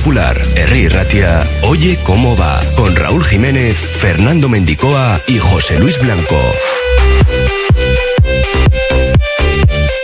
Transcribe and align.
Popular, 0.00 0.40
Herri 0.56 0.88
Ratia, 0.88 1.46
Oye 1.60 1.98
cómo 2.02 2.34
va, 2.34 2.58
con 2.74 2.96
Raúl 2.96 3.22
Jiménez, 3.22 3.76
Fernando 3.76 4.48
Mendicoa 4.48 5.20
y 5.26 5.38
José 5.38 5.78
Luis 5.78 6.00
Blanco. 6.00 6.40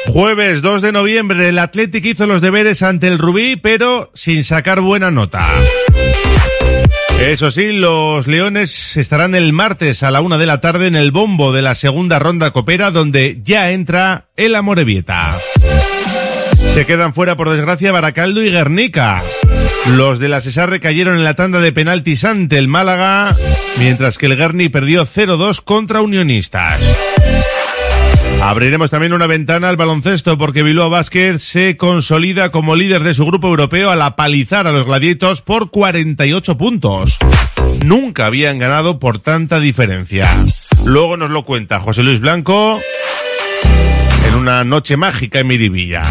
Jueves 0.08 0.60
2 0.60 0.82
de 0.82 0.92
noviembre, 0.92 1.48
el 1.48 1.58
Athletic 1.58 2.04
hizo 2.04 2.26
los 2.26 2.42
deberes 2.42 2.82
ante 2.82 3.08
el 3.08 3.16
Rubí, 3.16 3.56
pero 3.56 4.10
sin 4.12 4.44
sacar 4.44 4.82
buena 4.82 5.10
nota. 5.10 5.48
Eso 7.18 7.50
sí, 7.50 7.72
los 7.72 8.26
Leones 8.26 8.98
estarán 8.98 9.34
el 9.34 9.54
martes 9.54 10.02
a 10.02 10.10
la 10.10 10.20
una 10.20 10.36
de 10.36 10.44
la 10.44 10.60
tarde 10.60 10.88
en 10.88 10.96
el 10.96 11.10
bombo 11.10 11.54
de 11.54 11.62
la 11.62 11.74
segunda 11.74 12.18
ronda 12.18 12.50
copera, 12.50 12.90
donde 12.90 13.40
ya 13.42 13.70
entra 13.70 14.26
el 14.36 14.56
Amorebieta. 14.56 15.38
Se 16.74 16.84
quedan 16.84 17.14
fuera, 17.14 17.34
por 17.38 17.48
desgracia, 17.48 17.92
Baracaldo 17.92 18.42
y 18.42 18.50
Guernica. 18.50 19.22
Los 19.92 20.18
de 20.18 20.28
la 20.28 20.40
Cesarre 20.40 20.80
cayeron 20.80 21.14
en 21.14 21.24
la 21.24 21.34
tanda 21.34 21.60
de 21.60 21.72
penaltis 21.72 22.24
ante 22.24 22.58
el 22.58 22.68
Málaga, 22.68 23.36
mientras 23.78 24.18
que 24.18 24.26
el 24.26 24.36
Guerni 24.36 24.68
perdió 24.68 25.06
0-2 25.06 25.62
contra 25.62 26.00
Unionistas. 26.00 26.80
Abriremos 28.42 28.90
también 28.90 29.12
una 29.12 29.26
ventana 29.26 29.68
al 29.68 29.76
baloncesto 29.76 30.36
porque 30.38 30.62
Bilbao 30.62 30.90
Basket 30.90 31.38
se 31.38 31.76
consolida 31.76 32.50
como 32.50 32.76
líder 32.76 33.02
de 33.02 33.14
su 33.14 33.24
grupo 33.24 33.48
europeo 33.48 33.90
al 33.90 34.02
apalizar 34.02 34.66
a 34.66 34.72
los 34.72 34.84
Gladiatos 34.84 35.40
por 35.40 35.70
48 35.70 36.58
puntos. 36.58 37.18
Nunca 37.84 38.26
habían 38.26 38.58
ganado 38.58 38.98
por 38.98 39.18
tanta 39.18 39.60
diferencia. 39.60 40.28
Luego 40.84 41.16
nos 41.16 41.30
lo 41.30 41.44
cuenta 41.44 41.80
José 41.80 42.02
Luis 42.02 42.20
Blanco 42.20 42.80
en 44.28 44.34
una 44.34 44.64
noche 44.64 44.96
mágica 44.96 45.40
en 45.40 45.46
Miribilla. 45.46 46.02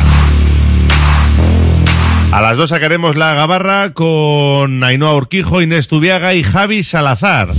A 2.35 2.41
las 2.41 2.57
dos 2.57 2.71
sacaremos 2.71 3.15
la 3.15 3.33
gabarra 3.33 3.93
con 3.93 4.83
Ainhoa 4.83 5.15
Urquijo, 5.15 5.61
Inés 5.61 5.87
Tubiaga 5.87 6.33
y 6.33 6.43
Javi 6.43 6.83
Salazar. 6.83 7.53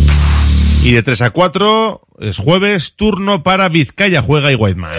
Y 0.85 0.91
de 0.91 1.03
3 1.03 1.23
a 1.23 1.31
4 1.31 2.03
es 2.21 2.37
jueves, 2.37 2.95
turno 2.95 3.43
para 3.43 3.71
Vizcaya 3.71 4.21
Juega 4.21 4.53
y 4.53 4.55
Whiteman. 4.55 4.93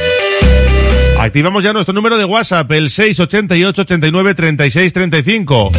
Activamos 1.19 1.63
ya 1.63 1.73
nuestro 1.73 1.93
número 1.93 2.17
de 2.17 2.25
WhatsApp, 2.25 2.71
el 2.71 2.89
688 2.89 3.83
89 3.83 4.33
36 4.33 4.93
35. 4.93 5.71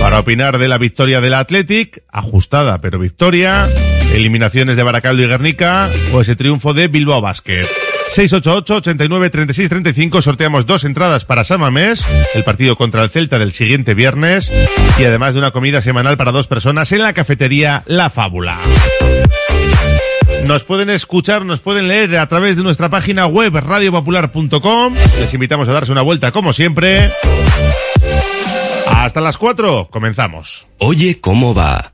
Para 0.00 0.20
opinar 0.20 0.56
de 0.56 0.68
la 0.68 0.78
victoria 0.78 1.20
del 1.20 1.34
Athletic, 1.34 2.02
ajustada 2.10 2.80
pero 2.80 2.98
victoria, 2.98 3.68
eliminaciones 4.14 4.76
de 4.76 4.82
Baracaldo 4.82 5.22
y 5.22 5.26
Guernica 5.26 5.90
o 6.12 6.20
ese 6.20 6.36
triunfo 6.36 6.72
de 6.72 6.88
Bilbao 6.88 7.20
Basket. 7.20 7.66
688 8.14 8.76
89 8.76 9.30
36 9.30 9.68
35 9.68 10.22
sorteamos 10.22 10.66
dos 10.66 10.84
entradas 10.84 11.24
para 11.24 11.42
Samamés, 11.42 12.06
el 12.34 12.44
partido 12.44 12.76
contra 12.76 13.02
el 13.02 13.10
Celta 13.10 13.38
del 13.40 13.52
siguiente 13.52 13.94
viernes 13.94 14.52
y 14.98 15.04
además 15.04 15.34
de 15.34 15.40
una 15.40 15.50
comida 15.50 15.80
semanal 15.80 16.16
para 16.16 16.30
dos 16.30 16.46
personas 16.46 16.92
en 16.92 17.02
la 17.02 17.12
cafetería 17.12 17.82
La 17.86 18.10
Fábula. 18.10 18.60
Nos 20.46 20.62
pueden 20.62 20.90
escuchar, 20.90 21.44
nos 21.44 21.60
pueden 21.60 21.88
leer 21.88 22.16
a 22.16 22.28
través 22.28 22.56
de 22.56 22.62
nuestra 22.62 22.88
página 22.88 23.26
web 23.26 23.54
radiopopular.com. 23.54 24.94
Les 25.18 25.34
invitamos 25.34 25.68
a 25.68 25.72
darse 25.72 25.90
una 25.90 26.02
vuelta 26.02 26.30
como 26.30 26.52
siempre. 26.52 27.10
Hasta 28.94 29.20
las 29.20 29.38
4, 29.38 29.88
comenzamos. 29.90 30.66
Oye 30.78 31.20
cómo 31.20 31.54
va. 31.54 31.93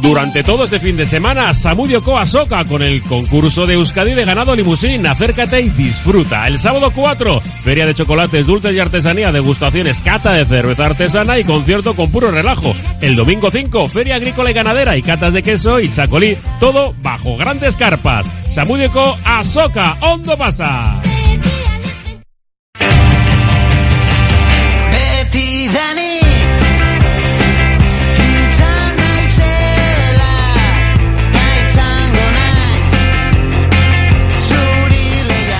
Durante 0.00 0.44
todo 0.44 0.64
este 0.64 0.78
fin 0.78 0.96
de 0.96 1.06
semana, 1.06 1.52
Samudio 1.54 2.02
Coa 2.02 2.24
Soca 2.24 2.64
con 2.64 2.82
el 2.82 3.02
concurso 3.02 3.66
de 3.66 3.74
Euskadi 3.74 4.14
de 4.14 4.24
ganado 4.24 4.54
limusín. 4.54 5.06
Acércate 5.06 5.60
y 5.60 5.70
disfruta. 5.70 6.46
El 6.46 6.58
sábado 6.58 6.92
4, 6.94 7.40
feria 7.64 7.84
de 7.84 7.94
chocolates, 7.94 8.46
dulces 8.46 8.74
y 8.74 8.78
artesanía, 8.78 9.32
degustaciones, 9.32 10.00
cata 10.00 10.32
de 10.32 10.44
cerveza 10.44 10.86
artesana 10.86 11.38
y 11.38 11.44
concierto 11.44 11.94
con 11.94 12.10
puro 12.10 12.30
relajo. 12.30 12.74
El 13.00 13.16
domingo 13.16 13.50
5, 13.50 13.88
feria 13.88 14.16
agrícola 14.16 14.50
y 14.50 14.54
ganadera 14.54 14.96
y 14.96 15.02
catas 15.02 15.32
de 15.32 15.42
queso 15.42 15.80
y 15.80 15.90
chacolí. 15.90 16.38
Todo 16.60 16.94
bajo 17.02 17.36
grandes 17.36 17.76
carpas. 17.76 18.32
Samudio 18.46 18.90
Coa 18.92 19.44
Soca, 19.44 19.96
Hondo 20.00 20.38
pasa. 20.38 21.17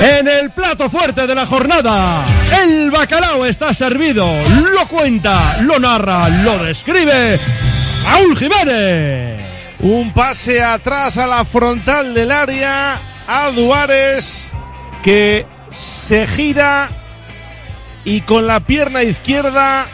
En 0.00 0.26
el 0.28 0.50
plato 0.50 0.88
fuerte 0.88 1.26
de 1.26 1.34
la 1.34 1.44
jornada, 1.46 2.24
el 2.62 2.90
bacalao 2.90 3.44
está 3.44 3.74
servido. 3.74 4.26
Lo 4.72 4.88
cuenta, 4.88 5.58
lo 5.62 5.78
narra, 5.78 6.28
lo 6.42 6.58
describe 6.64 7.38
Raúl 8.04 8.36
Jiménez. 8.36 9.42
Un 9.80 10.12
pase 10.12 10.62
atrás 10.62 11.18
a 11.18 11.26
la 11.26 11.44
frontal 11.44 12.14
del 12.14 12.30
área 12.30 12.98
a 13.26 13.50
Duárez 13.50 14.50
que 15.02 15.46
se 15.70 16.26
gira 16.26 16.88
y 18.04 18.22
con 18.22 18.46
la 18.46 18.60
pierna 18.60 19.02
izquierda 19.02 19.84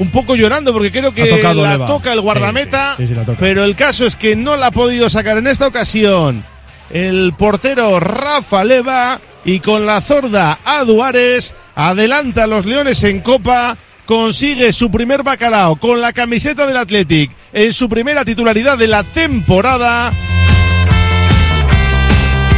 un 0.00 0.10
poco 0.10 0.34
llorando 0.34 0.72
porque 0.72 0.90
creo 0.90 1.12
que 1.14 1.26
tocado 1.26 1.62
la 1.62 1.72
Leva. 1.72 1.86
toca 1.86 2.12
el 2.12 2.20
guardameta, 2.20 2.94
Sí, 2.96 3.04
sí, 3.04 3.08
sí, 3.08 3.14
la 3.14 3.24
toca. 3.24 3.38
pero 3.38 3.62
el 3.64 3.76
caso 3.76 4.04
es 4.04 4.16
que 4.16 4.34
no 4.34 4.56
la 4.56 4.66
ha 4.66 4.70
podido 4.72 5.08
sacar 5.08 5.38
en 5.38 5.46
esta 5.46 5.68
ocasión 5.68 6.44
el 6.90 7.32
portero 7.38 7.98
Rafa 8.00 8.62
Leva 8.64 9.20
y 9.44 9.60
con 9.60 9.86
la 9.86 10.00
zorda 10.00 10.58
a 10.64 10.84
Duárez 10.84 11.54
adelanta 11.74 12.44
a 12.44 12.46
los 12.46 12.66
Leones 12.66 13.02
en 13.04 13.20
Copa 13.20 13.76
consigue 14.06 14.72
su 14.72 14.90
primer 14.90 15.22
bacalao 15.22 15.76
con 15.76 16.00
la 16.00 16.12
camiseta 16.12 16.66
del 16.66 16.76
Athletic 16.76 17.30
en 17.52 17.72
su 17.72 17.88
primera 17.88 18.24
titularidad 18.24 18.78
de 18.78 18.88
la 18.88 19.02
temporada. 19.02 20.12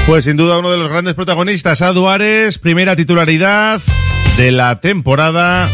Fue 0.07 0.23
sin 0.23 0.37
duda 0.37 0.59
uno 0.59 0.71
de 0.71 0.79
los 0.79 0.89
grandes 0.89 1.15
protagonistas, 1.15 1.83
a 1.83 1.93
Duárez, 1.93 2.59
primera 2.59 2.95
titularidad 2.95 3.81
de 4.37 4.53
la 4.53 4.81
temporada 4.81 5.69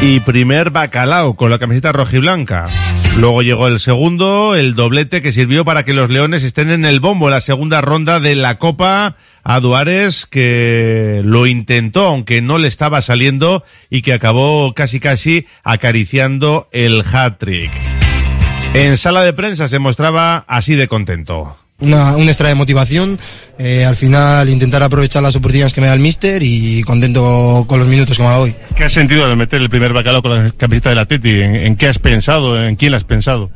y 0.00 0.20
primer 0.20 0.70
bacalao 0.70 1.34
con 1.34 1.50
la 1.50 1.58
camiseta 1.58 1.92
rojiblanca. 1.92 2.66
Luego 3.18 3.42
llegó 3.42 3.66
el 3.66 3.80
segundo, 3.80 4.54
el 4.54 4.74
doblete 4.74 5.22
que 5.22 5.32
sirvió 5.32 5.64
para 5.64 5.84
que 5.84 5.94
los 5.94 6.10
Leones 6.10 6.42
estén 6.42 6.70
en 6.70 6.84
el 6.84 7.00
bombo 7.00 7.28
en 7.28 7.34
la 7.34 7.40
segunda 7.40 7.80
ronda 7.80 8.20
de 8.20 8.34
la 8.34 8.58
Copa 8.58 9.16
a 9.42 9.60
Duárez 9.60 10.26
que 10.26 11.22
lo 11.24 11.46
intentó 11.46 12.08
aunque 12.08 12.42
no 12.42 12.58
le 12.58 12.68
estaba 12.68 13.00
saliendo 13.00 13.64
y 13.88 14.02
que 14.02 14.12
acabó 14.12 14.74
casi 14.74 15.00
casi 15.00 15.46
acariciando 15.64 16.68
el 16.72 17.02
hat-trick. 17.02 17.70
En 18.74 18.98
sala 18.98 19.22
de 19.22 19.32
prensa 19.32 19.68
se 19.68 19.78
mostraba 19.78 20.44
así 20.46 20.74
de 20.74 20.88
contento. 20.88 21.56
Una, 21.80 22.16
un 22.16 22.28
extra 22.28 22.48
de 22.48 22.54
motivación. 22.54 23.18
eh, 23.58 23.84
al 23.84 23.96
final 23.96 24.48
intentar 24.48 24.82
aprovechar 24.82 25.22
las 25.22 25.36
oportunidades 25.36 25.72
que 25.72 25.80
me 25.80 25.86
da 25.86 25.94
el 25.94 26.00
míster 26.00 26.42
y 26.42 26.82
contento 26.82 27.64
con 27.66 27.78
los 27.78 27.88
minutos 27.88 28.16
que 28.16 28.22
me 28.22 28.28
dado 28.28 28.42
hoy. 28.42 28.54
¿Qué 28.74 28.84
has 28.84 28.92
sentido 28.92 29.24
al 29.24 29.36
meter 29.36 29.60
el 29.60 29.70
primer 29.70 29.92
bacalao 29.92 30.22
con 30.22 30.44
la 30.44 30.50
camiseta 30.50 30.90
del 30.90 30.98
Atleti? 30.98 31.40
¿En, 31.40 31.56
en 31.56 31.76
qué 31.76 31.88
has 31.88 31.98
pensado? 31.98 32.62
¿En 32.62 32.76
quién 32.76 32.94
has 32.94 33.04
pensado? 33.04 33.50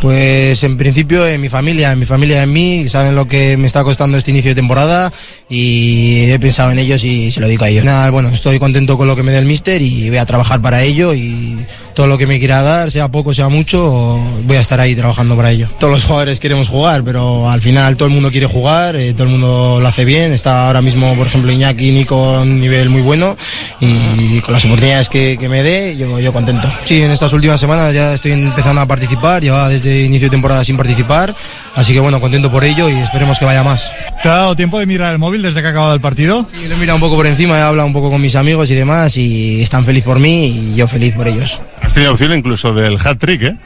Pues 0.00 0.64
en 0.64 0.76
principio 0.76 1.26
en 1.26 1.40
mi 1.40 1.48
familia, 1.48 1.92
en 1.92 1.98
mi 2.00 2.06
familia 2.06 2.42
en 2.42 2.52
mí, 2.52 2.88
saben 2.88 3.14
lo 3.14 3.28
que 3.28 3.56
me 3.56 3.68
está 3.68 3.84
costando 3.84 4.18
este 4.18 4.32
inicio 4.32 4.50
de 4.50 4.56
temporada 4.56 5.12
y 5.48 6.30
he 6.30 6.38
pensado 6.40 6.72
en 6.72 6.80
ellos 6.80 7.04
y 7.04 7.30
se 7.30 7.38
lo 7.38 7.46
digo 7.46 7.64
a 7.64 7.68
ellos. 7.68 7.84
Nada, 7.84 8.10
bueno, 8.10 8.28
estoy 8.30 8.58
contento 8.58 8.96
con 8.96 9.06
lo 9.06 9.14
que 9.14 9.22
me 9.22 9.30
da 9.30 9.38
el 9.38 9.46
míster 9.46 9.80
y 9.80 10.08
voy 10.08 10.18
a 10.18 10.26
trabajar 10.26 10.60
para 10.60 10.82
ello 10.82 11.14
y 11.14 11.64
todo 11.94 12.06
lo 12.06 12.18
que 12.18 12.26
me 12.26 12.38
quiera 12.38 12.62
dar, 12.62 12.90
sea 12.90 13.10
poco, 13.10 13.34
sea 13.34 13.48
mucho, 13.48 14.20
voy 14.44 14.56
a 14.56 14.60
estar 14.60 14.80
ahí 14.80 14.94
trabajando 14.94 15.36
para 15.36 15.50
ello. 15.50 15.68
Todos 15.78 15.92
los 15.92 16.04
jugadores 16.04 16.40
queremos 16.40 16.68
jugar, 16.68 17.04
pero 17.04 17.50
al 17.50 17.60
final 17.60 17.96
todo 17.96 18.08
el 18.08 18.14
mundo 18.14 18.30
quiere 18.30 18.46
jugar, 18.46 18.96
eh, 18.96 19.12
todo 19.12 19.24
el 19.24 19.30
mundo 19.30 19.78
lo 19.80 19.88
hace 19.88 20.04
bien. 20.04 20.32
Está 20.32 20.66
ahora 20.66 20.82
mismo, 20.82 21.14
por 21.14 21.26
ejemplo, 21.26 21.52
Iñaki 21.52 21.88
y 21.88 21.92
Nico 21.92 22.36
a 22.36 22.42
un 22.42 22.60
nivel 22.60 22.88
muy 22.88 23.02
bueno 23.02 23.36
y 23.80 24.40
con 24.40 24.54
las 24.54 24.64
oportunidades 24.64 25.08
que, 25.08 25.36
que 25.38 25.48
me 25.48 25.62
dé, 25.62 25.96
yo, 25.96 26.18
yo 26.18 26.32
contento. 26.32 26.68
Sí, 26.84 27.02
en 27.02 27.10
estas 27.10 27.32
últimas 27.32 27.60
semanas 27.60 27.94
ya 27.94 28.14
estoy 28.14 28.32
empezando 28.32 28.80
a 28.80 28.86
participar, 28.86 29.42
llevaba 29.42 29.61
desde 29.68 30.02
inicio 30.02 30.28
de 30.28 30.32
temporada 30.32 30.64
sin 30.64 30.76
participar, 30.76 31.34
así 31.74 31.92
que 31.92 32.00
bueno, 32.00 32.20
contento 32.20 32.50
por 32.50 32.64
ello 32.64 32.88
y 32.88 32.94
esperemos 32.94 33.38
que 33.38 33.44
vaya 33.44 33.62
más. 33.62 33.92
¿Te 34.22 34.28
ha 34.28 34.34
dado 34.34 34.56
tiempo 34.56 34.78
de 34.78 34.86
mirar 34.86 35.12
el 35.12 35.18
móvil 35.18 35.42
desde 35.42 35.60
que 35.60 35.66
ha 35.68 35.70
acabado 35.70 35.94
el 35.94 36.00
partido? 36.00 36.46
Sí, 36.50 36.66
lo 36.66 36.74
he 36.74 36.78
mirado 36.78 36.96
un 36.96 37.00
poco 37.00 37.16
por 37.16 37.26
encima, 37.26 37.58
he 37.58 37.62
hablado 37.62 37.86
un 37.86 37.92
poco 37.92 38.10
con 38.10 38.20
mis 38.20 38.36
amigos 38.36 38.70
y 38.70 38.74
demás 38.74 39.16
y 39.16 39.62
están 39.62 39.84
felices 39.84 40.06
por 40.06 40.18
mí 40.18 40.46
y 40.46 40.74
yo 40.76 40.88
feliz 40.88 41.14
por 41.14 41.28
ellos. 41.28 41.60
Has 41.80 41.92
tenido 41.92 42.12
opción 42.12 42.32
incluso 42.32 42.72
del 42.74 42.98
hat-trick, 43.02 43.42
¿eh? 43.42 43.56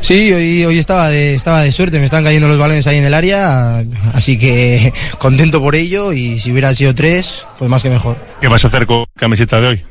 Sí, 0.00 0.32
hoy, 0.32 0.64
hoy 0.64 0.78
estaba, 0.78 1.08
de, 1.08 1.34
estaba 1.34 1.60
de 1.60 1.72
suerte, 1.72 1.98
me 1.98 2.06
están 2.06 2.24
cayendo 2.24 2.48
los 2.48 2.58
balones 2.58 2.86
ahí 2.86 2.98
en 2.98 3.04
el 3.04 3.14
área, 3.14 3.84
así 4.14 4.38
que 4.38 4.92
contento 5.18 5.60
por 5.60 5.74
ello 5.74 6.12
y 6.12 6.38
si 6.38 6.50
hubiera 6.52 6.74
sido 6.74 6.94
tres, 6.94 7.46
pues 7.58 7.70
más 7.70 7.82
que 7.82 7.90
mejor. 7.90 8.16
¿Qué 8.40 8.48
vas 8.48 8.64
a 8.64 8.68
hacer 8.68 8.86
con 8.86 9.00
la 9.00 9.20
camiseta 9.20 9.60
de 9.60 9.66
hoy? 9.68 9.84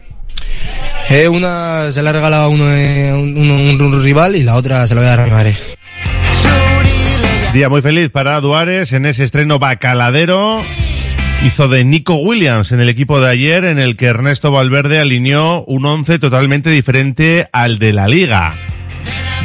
Eh, 1.10 1.28
una 1.28 1.92
se 1.92 2.04
la 2.04 2.12
ha 2.12 2.14
regalado 2.14 2.44
a 2.44 2.48
uno, 2.50 2.66
un, 2.66 4.04
rival 4.04 4.36
y 4.36 4.44
la 4.44 4.56
otra 4.56 4.86
se 4.86 4.94
la 4.94 5.02
voy 5.02 5.10
a 5.10 5.16
dar. 5.16 5.46
Día 7.52 7.68
muy 7.68 7.82
feliz 7.82 8.12
para 8.12 8.40
Duárez 8.40 8.94
en 8.94 9.08
ese 9.08 9.24
estreno 9.24 9.58
bacaladero. 9.58 10.62
Hizo 11.44 11.68
de 11.68 11.84
Nico 11.84 12.16
Williams 12.16 12.72
en 12.72 12.80
el 12.80 12.90
equipo 12.90 13.20
de 13.22 13.30
ayer 13.30 13.66
en 13.66 13.80
el 13.80 13.98
que 13.98 14.06
Ernesto 14.06 14.52
Valverde 14.52 15.00
alineó 15.00 15.64
un 15.64 15.86
once 15.86 16.20
totalmente 16.20 16.70
diferente 16.70 17.50
al 17.54 17.80
de 17.80 17.92
la 17.92 18.08
liga. 18.08 18.54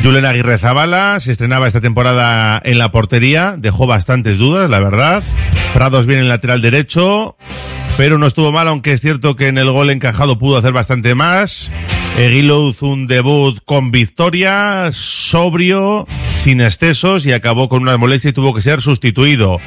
Julen 0.03 0.27
Aguirre 0.27 0.59
Zabala 0.59 1.19
se 1.19 1.33
estrenaba 1.33 1.67
esta 1.67 1.81
temporada 1.81 2.61
en 2.63 2.77
la 2.77 2.91
portería, 2.91 3.55
dejó 3.57 3.87
bastantes 3.87 4.37
dudas, 4.37 4.69
la 4.69 4.81
verdad. 4.81 5.23
Prados 5.73 6.05
bien 6.05 6.21
en 6.21 6.29
lateral 6.29 6.61
derecho, 6.61 7.39
pero 7.97 8.19
no 8.19 8.27
estuvo 8.27 8.53
mal, 8.53 8.69
aunque 8.69 8.93
es 8.93 9.01
cierto 9.01 9.37
que 9.37 9.49
en 9.49 9.59
el 9.59 9.71
gol 9.71 9.91
encajado 9.91 10.39
pudo 10.39 10.59
hacer 10.59 10.73
bastante 10.73 11.15
más. 11.15 11.73
Eguilouz 12.19 12.83
un 12.83 13.07
debut 13.07 13.59
con 13.65 13.91
victoria, 13.91 14.91
sobrio, 14.93 16.07
sin 16.39 16.61
excesos 16.61 17.27
y 17.27 17.33
acabó 17.33 17.69
con 17.69 17.83
una 17.83 17.97
molestia 17.97 18.31
y 18.31 18.33
tuvo 18.33 18.55
que 18.55 18.63
ser 18.63 18.81
sustituido. 18.81 19.59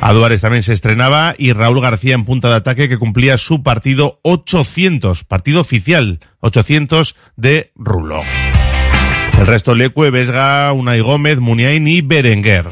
Aduares 0.00 0.40
también 0.40 0.62
se 0.62 0.72
estrenaba 0.72 1.34
y 1.38 1.52
Raúl 1.52 1.80
García 1.80 2.14
en 2.14 2.24
punta 2.24 2.48
de 2.48 2.56
ataque 2.56 2.88
que 2.88 2.98
cumplía 2.98 3.38
su 3.38 3.62
partido 3.62 4.20
800, 4.22 5.24
partido 5.24 5.60
oficial, 5.60 6.20
800 6.40 7.16
de 7.36 7.72
Rulo. 7.74 8.20
El 9.38 9.46
resto 9.46 9.74
Lecue, 9.74 10.10
Vesga, 10.10 10.72
Unai 10.72 11.00
Gómez, 11.00 11.38
Muniain 11.38 11.86
y 11.86 12.02
Berenguer. 12.02 12.66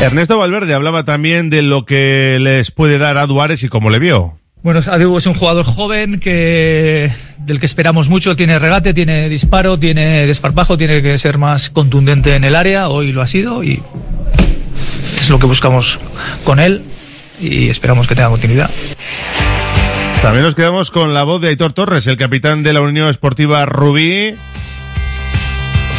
Ernesto 0.00 0.38
Valverde 0.38 0.74
hablaba 0.74 1.04
también 1.04 1.48
de 1.48 1.62
lo 1.62 1.86
que 1.86 2.38
les 2.40 2.70
puede 2.70 2.98
dar 2.98 3.16
a 3.16 3.26
Duárez 3.26 3.62
y 3.62 3.68
cómo 3.68 3.90
le 3.90 3.98
vio. 3.98 4.38
Bueno, 4.62 4.80
Adu 4.86 5.16
es 5.16 5.26
un 5.26 5.34
jugador 5.34 5.64
joven 5.64 6.20
que 6.20 7.10
del 7.38 7.60
que 7.60 7.66
esperamos 7.66 8.08
mucho. 8.08 8.36
Tiene 8.36 8.58
regate, 8.58 8.92
tiene 8.92 9.28
disparo, 9.28 9.78
tiene 9.78 10.26
desparpajo, 10.26 10.76
tiene 10.76 11.02
que 11.02 11.16
ser 11.18 11.38
más 11.38 11.70
contundente 11.70 12.34
en 12.34 12.44
el 12.44 12.54
área. 12.54 12.88
Hoy 12.88 13.12
lo 13.12 13.22
ha 13.22 13.26
sido 13.26 13.64
y 13.64 13.82
es 15.20 15.30
lo 15.30 15.38
que 15.38 15.46
buscamos 15.46 15.98
con 16.44 16.60
él 16.60 16.82
y 17.40 17.68
esperamos 17.68 18.06
que 18.06 18.14
tenga 18.14 18.28
continuidad. 18.28 18.70
También 20.20 20.44
nos 20.44 20.54
quedamos 20.54 20.90
con 20.90 21.14
la 21.14 21.22
voz 21.22 21.40
de 21.40 21.48
Aitor 21.48 21.72
Torres, 21.72 22.06
el 22.06 22.16
capitán 22.16 22.62
de 22.62 22.72
la 22.72 22.80
Unión 22.80 23.08
Esportiva 23.08 23.64
Rubí, 23.66 24.34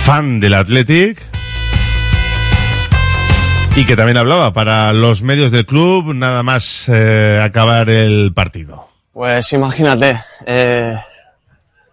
fan 0.03 0.39
del 0.39 0.53
Athletic, 0.53 1.21
y 3.79 3.85
que 3.85 3.95
también 3.95 4.17
hablaba 4.17 4.53
para 4.53 4.91
los 4.91 5.21
medios 5.21 5.51
del 5.51 5.65
club 5.65 6.13
nada 6.15 6.41
más 6.41 6.85
eh, 6.89 7.39
acabar 7.43 7.89
el 7.89 8.33
partido. 8.33 8.87
Pues 9.13 9.53
imagínate, 9.53 10.19
eh, 10.45 10.95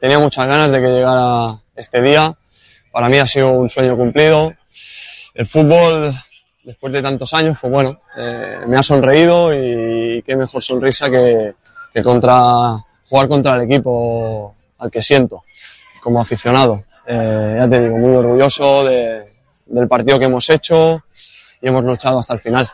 tenía 0.01 0.19
muchas 0.19 0.47
ganas 0.47 0.73
de 0.73 0.81
que 0.81 0.89
llegara 0.89 1.59
este 1.77 2.01
día. 2.01 2.33
Para 2.91 3.09
mí 3.11 3.19
ha 3.19 3.27
sido 3.27 3.51
un 3.51 3.69
sueño 3.69 3.97
cumplido. 3.97 4.55
El 5.35 5.47
fútbol, 5.47 6.15
después 6.63 6.91
de 6.93 7.03
tantos 7.03 7.35
años, 7.35 7.59
pues 7.61 7.71
bueno, 7.71 8.01
eh, 8.17 8.61
me 8.67 8.77
ha 8.79 8.83
sonreído 8.83 9.53
y 9.53 10.23
qué 10.27 10.37
mejor 10.37 10.63
sonrisa 10.63 11.11
que, 11.11 11.55
que 11.93 12.03
contra 12.03 12.77
jugar 13.07 13.29
contra 13.29 13.57
el 13.57 13.63
equipo 13.63 14.55
al 14.79 14.91
que 14.91 15.03
siento 15.03 15.45
como 16.03 16.21
aficionado. 16.21 16.85
Eh, 17.07 17.57
ya 17.59 17.69
te 17.69 17.81
digo, 17.83 17.99
muy 17.99 18.15
orgulloso 18.15 18.85
de- 18.85 19.35
del 19.67 19.89
partido 19.89 20.19
que 20.19 20.27
hemos 20.27 20.49
hecho 20.51 21.03
y 21.65 21.69
hemos 21.69 21.83
luchado 21.83 22.19
hasta 22.19 22.35
el 22.35 22.41
final. 22.41 22.71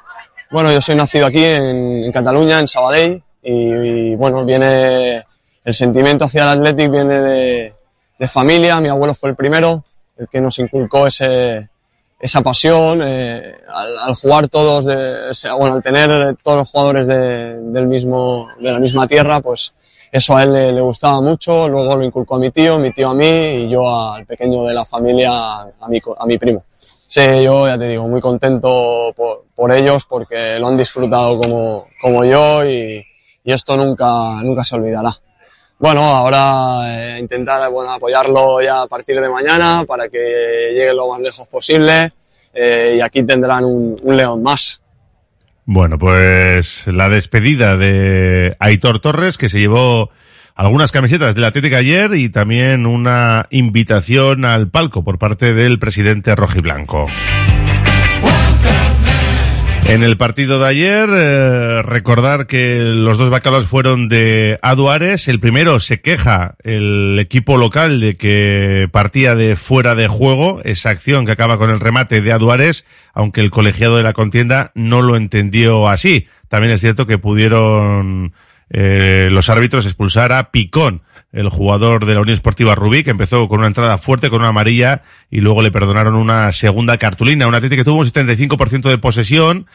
Bueno, 0.50 0.72
yo 0.72 0.80
soy 0.80 0.96
nacido 0.96 1.26
aquí 1.26 1.44
en, 1.44 2.04
en 2.04 2.12
Cataluña, 2.12 2.58
en 2.58 2.66
Sabadell, 2.66 3.22
y, 3.40 3.52
y, 3.52 4.16
bueno, 4.16 4.44
viene 4.44 5.24
el 5.64 5.74
sentimiento 5.74 6.24
hacia 6.24 6.42
el 6.42 6.48
Athletic 6.48 6.90
viene 6.90 7.20
de, 7.20 7.74
de 8.18 8.28
familia. 8.28 8.80
Mi 8.80 8.88
abuelo 8.88 9.14
fue 9.14 9.30
el 9.30 9.36
primero, 9.36 9.84
el 10.18 10.26
que 10.26 10.40
nos 10.40 10.58
inculcó 10.58 11.06
ese, 11.06 11.68
esa 12.18 12.40
pasión, 12.42 13.00
eh, 13.04 13.58
al, 13.72 13.96
al 13.96 14.14
jugar 14.14 14.48
todos, 14.48 14.86
de, 14.86 15.32
bueno, 15.56 15.76
al 15.76 15.82
tener 15.84 16.36
todos 16.42 16.58
los 16.58 16.68
jugadores 16.68 17.06
de, 17.06 17.60
del 17.60 17.86
mismo, 17.86 18.48
de 18.58 18.72
la 18.72 18.80
misma 18.80 19.06
tierra, 19.06 19.40
pues 19.40 19.72
eso 20.10 20.36
a 20.36 20.42
él 20.42 20.52
le, 20.52 20.72
le 20.72 20.80
gustaba 20.80 21.20
mucho, 21.20 21.68
luego 21.68 21.96
lo 21.96 22.02
inculcó 22.02 22.34
a 22.34 22.38
mi 22.40 22.50
tío, 22.50 22.80
mi 22.80 22.92
tío 22.92 23.10
a 23.10 23.14
mí 23.14 23.28
y 23.28 23.68
yo 23.68 23.88
al 23.88 24.26
pequeño 24.26 24.64
de 24.64 24.74
la 24.74 24.84
familia, 24.84 25.30
a 25.60 25.88
mi, 25.88 26.02
a 26.18 26.26
mi 26.26 26.38
primo. 26.38 26.64
Sí, 27.10 27.22
yo 27.42 27.66
ya 27.66 27.76
te 27.76 27.88
digo, 27.88 28.06
muy 28.06 28.20
contento 28.20 29.12
por, 29.56 29.72
ellos 29.72 30.06
porque 30.08 30.60
lo 30.60 30.68
han 30.68 30.76
disfrutado 30.76 31.40
como, 31.40 31.88
como 32.00 32.24
yo 32.24 32.64
y, 32.64 33.04
esto 33.44 33.76
nunca, 33.76 34.40
nunca 34.44 34.62
se 34.62 34.76
olvidará. 34.76 35.12
Bueno, 35.80 36.02
ahora 36.02 37.16
eh, 37.16 37.18
intentar 37.18 37.68
bueno, 37.72 37.90
apoyarlo 37.90 38.62
ya 38.62 38.82
a 38.82 38.86
partir 38.86 39.20
de 39.20 39.28
mañana 39.28 39.84
para 39.88 40.08
que 40.08 40.70
llegue 40.72 40.94
lo 40.94 41.08
más 41.08 41.20
lejos 41.20 41.48
posible 41.48 42.12
eh, 42.54 42.94
y 42.98 43.00
aquí 43.00 43.24
tendrán 43.24 43.64
un 43.64 44.16
león 44.16 44.40
más. 44.40 44.80
Bueno, 45.64 45.98
pues 45.98 46.86
la 46.86 47.08
despedida 47.08 47.76
de 47.76 48.54
Aitor 48.60 49.00
Torres, 49.00 49.36
que 49.36 49.48
se 49.48 49.58
llevó 49.58 50.10
algunas 50.60 50.92
camisetas 50.92 51.34
del 51.34 51.44
Atlético 51.44 51.76
ayer 51.76 52.14
y 52.16 52.28
también 52.28 52.84
una 52.84 53.46
invitación 53.48 54.44
al 54.44 54.68
palco 54.68 55.02
por 55.02 55.18
parte 55.18 55.54
del 55.54 55.78
presidente 55.78 56.36
rojiblanco. 56.36 57.06
En 59.86 60.02
el 60.02 60.18
partido 60.18 60.60
de 60.60 60.68
ayer, 60.68 61.08
eh, 61.10 61.82
recordar 61.82 62.46
que 62.46 62.78
los 62.78 63.16
dos 63.16 63.30
bacalaos 63.30 63.68
fueron 63.68 64.10
de 64.10 64.58
Aduares. 64.60 65.28
El 65.28 65.40
primero 65.40 65.80
se 65.80 66.02
queja 66.02 66.56
el 66.62 67.16
equipo 67.18 67.56
local 67.56 67.98
de 67.98 68.18
que 68.18 68.86
partía 68.92 69.34
de 69.34 69.56
fuera 69.56 69.94
de 69.94 70.08
juego 70.08 70.60
esa 70.64 70.90
acción 70.90 71.24
que 71.24 71.32
acaba 71.32 71.56
con 71.56 71.70
el 71.70 71.80
remate 71.80 72.20
de 72.20 72.32
Aduares, 72.32 72.84
aunque 73.14 73.40
el 73.40 73.50
colegiado 73.50 73.96
de 73.96 74.02
la 74.02 74.12
contienda 74.12 74.72
no 74.74 75.00
lo 75.00 75.16
entendió 75.16 75.88
así. 75.88 76.26
También 76.48 76.74
es 76.74 76.82
cierto 76.82 77.06
que 77.06 77.16
pudieron 77.16 78.34
eh, 78.70 79.28
los 79.30 79.50
árbitros 79.50 79.84
expulsar 79.84 80.32
a 80.32 80.50
Picón, 80.50 81.02
el 81.32 81.48
jugador 81.48 82.06
de 82.06 82.14
la 82.14 82.20
Unión 82.20 82.34
Esportiva 82.34 82.74
Rubí, 82.74 83.02
que 83.02 83.10
empezó 83.10 83.46
con 83.48 83.58
una 83.58 83.66
entrada 83.66 83.98
fuerte, 83.98 84.30
con 84.30 84.40
una 84.40 84.48
amarilla, 84.48 85.02
y 85.30 85.40
luego 85.40 85.62
le 85.62 85.70
perdonaron 85.70 86.14
una 86.14 86.50
segunda 86.52 86.96
cartulina. 86.98 87.46
Un 87.46 87.54
Atlético 87.54 87.80
que 87.80 87.84
tuvo 87.84 88.00
un 88.00 88.06
75% 88.06 88.88
de 88.88 88.98
posesión, 88.98 89.66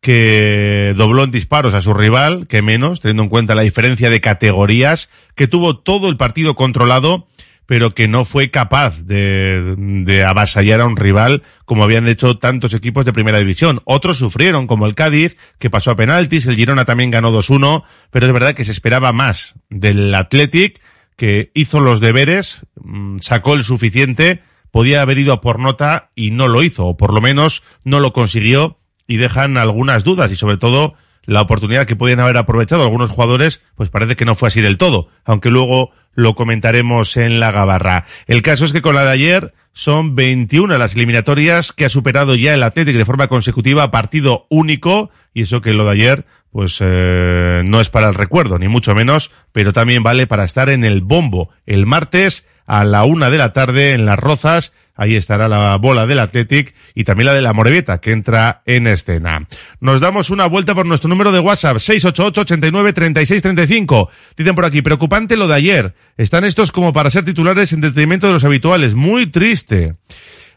que 0.00 0.94
dobló 0.96 1.24
en 1.24 1.30
disparos 1.30 1.74
a 1.74 1.82
su 1.82 1.92
rival, 1.92 2.46
que 2.46 2.62
menos, 2.62 3.00
teniendo 3.00 3.24
en 3.24 3.28
cuenta 3.28 3.54
la 3.54 3.62
diferencia 3.62 4.10
de 4.10 4.20
categorías, 4.20 5.10
que 5.34 5.46
tuvo 5.46 5.78
todo 5.78 6.08
el 6.08 6.16
partido 6.16 6.54
controlado, 6.54 7.26
pero 7.68 7.94
que 7.94 8.08
no 8.08 8.24
fue 8.24 8.50
capaz 8.50 9.02
de, 9.02 9.74
de 9.76 10.24
avasallar 10.24 10.80
a 10.80 10.86
un 10.86 10.96
rival 10.96 11.42
como 11.66 11.84
habían 11.84 12.08
hecho 12.08 12.38
tantos 12.38 12.72
equipos 12.72 13.04
de 13.04 13.12
primera 13.12 13.40
división. 13.40 13.82
Otros 13.84 14.16
sufrieron, 14.16 14.66
como 14.66 14.86
el 14.86 14.94
Cádiz, 14.94 15.36
que 15.58 15.68
pasó 15.68 15.90
a 15.90 15.96
penaltis, 15.96 16.46
el 16.46 16.56
Girona 16.56 16.86
también 16.86 17.10
ganó 17.10 17.30
2-1, 17.30 17.84
pero 18.08 18.26
es 18.26 18.32
verdad 18.32 18.54
que 18.54 18.64
se 18.64 18.72
esperaba 18.72 19.12
más 19.12 19.54
del 19.68 20.14
Athletic, 20.14 20.80
que 21.14 21.50
hizo 21.52 21.80
los 21.80 22.00
deberes, 22.00 22.62
mm, 22.80 23.18
sacó 23.18 23.52
el 23.52 23.62
suficiente, 23.64 24.40
podía 24.70 25.02
haber 25.02 25.18
ido 25.18 25.42
por 25.42 25.58
nota 25.58 26.08
y 26.14 26.30
no 26.30 26.48
lo 26.48 26.62
hizo, 26.62 26.86
o 26.86 26.96
por 26.96 27.12
lo 27.12 27.20
menos 27.20 27.62
no 27.84 28.00
lo 28.00 28.14
consiguió, 28.14 28.78
y 29.06 29.18
dejan 29.18 29.58
algunas 29.58 30.04
dudas 30.04 30.32
y 30.32 30.36
sobre 30.36 30.56
todo 30.56 30.94
la 31.28 31.42
oportunidad 31.42 31.86
que 31.86 31.94
podían 31.94 32.20
haber 32.20 32.38
aprovechado 32.38 32.82
algunos 32.82 33.10
jugadores, 33.10 33.60
pues 33.74 33.90
parece 33.90 34.16
que 34.16 34.24
no 34.24 34.34
fue 34.34 34.48
así 34.48 34.62
del 34.62 34.78
todo, 34.78 35.08
aunque 35.26 35.50
luego 35.50 35.90
lo 36.14 36.34
comentaremos 36.34 37.18
en 37.18 37.38
la 37.38 37.50
gabarra. 37.50 38.06
El 38.26 38.40
caso 38.40 38.64
es 38.64 38.72
que 38.72 38.80
con 38.80 38.94
la 38.94 39.04
de 39.04 39.10
ayer 39.10 39.54
son 39.74 40.16
21 40.16 40.78
las 40.78 40.96
eliminatorias 40.96 41.74
que 41.74 41.84
ha 41.84 41.90
superado 41.90 42.34
ya 42.34 42.54
el 42.54 42.62
Athletic 42.62 42.96
de 42.96 43.04
forma 43.04 43.28
consecutiva 43.28 43.90
partido 43.90 44.46
único, 44.48 45.10
y 45.34 45.42
eso 45.42 45.60
que 45.60 45.74
lo 45.74 45.84
de 45.84 45.90
ayer 45.92 46.24
pues 46.50 46.78
eh, 46.80 47.60
no 47.62 47.82
es 47.82 47.90
para 47.90 48.08
el 48.08 48.14
recuerdo, 48.14 48.58
ni 48.58 48.68
mucho 48.68 48.94
menos, 48.94 49.30
pero 49.52 49.74
también 49.74 50.02
vale 50.02 50.26
para 50.26 50.44
estar 50.44 50.70
en 50.70 50.82
el 50.82 51.02
bombo 51.02 51.50
el 51.66 51.84
martes 51.84 52.46
a 52.66 52.84
la 52.84 53.04
una 53.04 53.28
de 53.28 53.36
la 53.36 53.52
tarde 53.52 53.92
en 53.92 54.06
Las 54.06 54.18
Rozas. 54.18 54.72
Ahí 54.98 55.14
estará 55.14 55.46
la 55.46 55.76
bola 55.76 56.08
del 56.08 56.18
Athletic 56.18 56.74
y 56.92 57.04
también 57.04 57.26
la 57.26 57.34
de 57.34 57.40
la 57.40 57.52
Moreveta 57.52 58.00
que 58.00 58.10
entra 58.10 58.62
en 58.66 58.88
escena. 58.88 59.46
Nos 59.78 60.00
damos 60.00 60.28
una 60.28 60.46
vuelta 60.46 60.74
por 60.74 60.86
nuestro 60.86 61.08
número 61.08 61.30
de 61.30 61.38
WhatsApp 61.38 61.76
688-89-3635. 61.76 64.08
Dicen 64.36 64.56
por 64.56 64.64
aquí, 64.64 64.82
preocupante 64.82 65.36
lo 65.36 65.46
de 65.46 65.54
ayer. 65.54 65.94
Están 66.16 66.44
estos 66.44 66.72
como 66.72 66.92
para 66.92 67.10
ser 67.10 67.24
titulares 67.24 67.72
en 67.72 67.80
detrimento 67.80 68.26
de 68.26 68.32
los 68.32 68.42
habituales. 68.42 68.94
Muy 68.94 69.28
triste. 69.28 69.94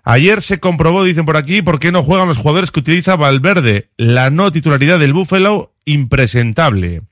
Ayer 0.04 0.42
se 0.42 0.60
comprobó, 0.60 1.04
dicen 1.04 1.26
por 1.26 1.38
aquí, 1.38 1.62
por 1.62 1.80
qué 1.80 1.92
no 1.92 2.02
juegan 2.02 2.28
los 2.28 2.38
jugadores 2.38 2.72
que 2.72 2.80
utiliza 2.80 3.16
Valverde. 3.16 3.92
La 3.96 4.32
no 4.32 4.52
titularidad 4.52 4.98
del 4.98 5.14
Buffalo, 5.14 5.76
impresentable. 5.86 7.04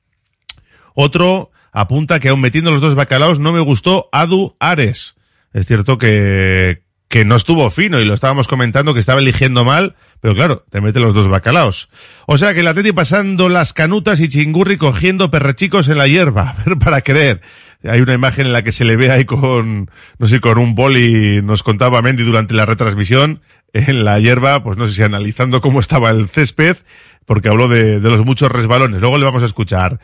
Otro 0.95 1.51
apunta 1.71 2.19
que 2.19 2.29
aún 2.29 2.41
metiendo 2.41 2.71
los 2.71 2.81
dos 2.81 2.95
bacalaos 2.95 3.37
no 3.37 3.53
me 3.53 3.59
gustó 3.59 4.09
Adu 4.11 4.55
Ares. 4.59 5.13
Es 5.53 5.67
cierto 5.67 5.99
que, 5.99 6.88
que 7.09 7.25
no 7.25 7.35
estuvo 7.35 7.69
fino 7.71 7.99
y 7.99 8.05
lo 8.05 8.13
estábamos 8.13 8.47
comentando 8.47 8.93
que 8.93 8.99
estaba 8.99 9.19
eligiendo 9.19 9.65
mal, 9.65 9.95
pero 10.21 10.35
claro, 10.35 10.63
te 10.69 10.79
mete 10.79 10.99
los 10.99 11.15
dos 11.15 11.27
bacalaos. 11.27 11.89
O 12.27 12.37
sea 12.37 12.53
que 12.53 12.59
el 12.59 12.67
Atleti 12.67 12.91
pasando 12.91 13.49
las 13.49 13.73
canutas 13.73 14.19
y 14.19 14.29
chingurri 14.29 14.77
cogiendo 14.77 15.31
perrechicos 15.31 15.89
en 15.89 15.97
la 15.97 16.07
hierba, 16.07 16.55
para 16.79 17.01
creer. 17.01 17.41
Hay 17.83 18.01
una 18.01 18.13
imagen 18.13 18.45
en 18.45 18.53
la 18.53 18.61
que 18.61 18.71
se 18.71 18.85
le 18.85 18.95
ve 18.95 19.09
ahí 19.09 19.25
con, 19.25 19.89
no 20.19 20.27
sé, 20.27 20.39
con 20.39 20.59
un 20.59 20.75
boli, 20.75 21.41
nos 21.41 21.63
contaba 21.63 22.01
Mendy 22.03 22.23
durante 22.23 22.53
la 22.53 22.67
retransmisión, 22.67 23.41
en 23.73 24.05
la 24.05 24.19
hierba, 24.19 24.63
pues 24.63 24.77
no 24.77 24.85
sé 24.85 24.93
si 24.93 25.01
analizando 25.01 25.61
cómo 25.61 25.79
estaba 25.79 26.11
el 26.11 26.29
césped, 26.29 26.77
porque 27.25 27.49
habló 27.49 27.67
de, 27.67 27.99
de 27.99 28.09
los 28.09 28.23
muchos 28.23 28.51
resbalones. 28.51 29.01
Luego 29.01 29.17
le 29.17 29.25
vamos 29.25 29.41
a 29.41 29.47
escuchar. 29.47 29.99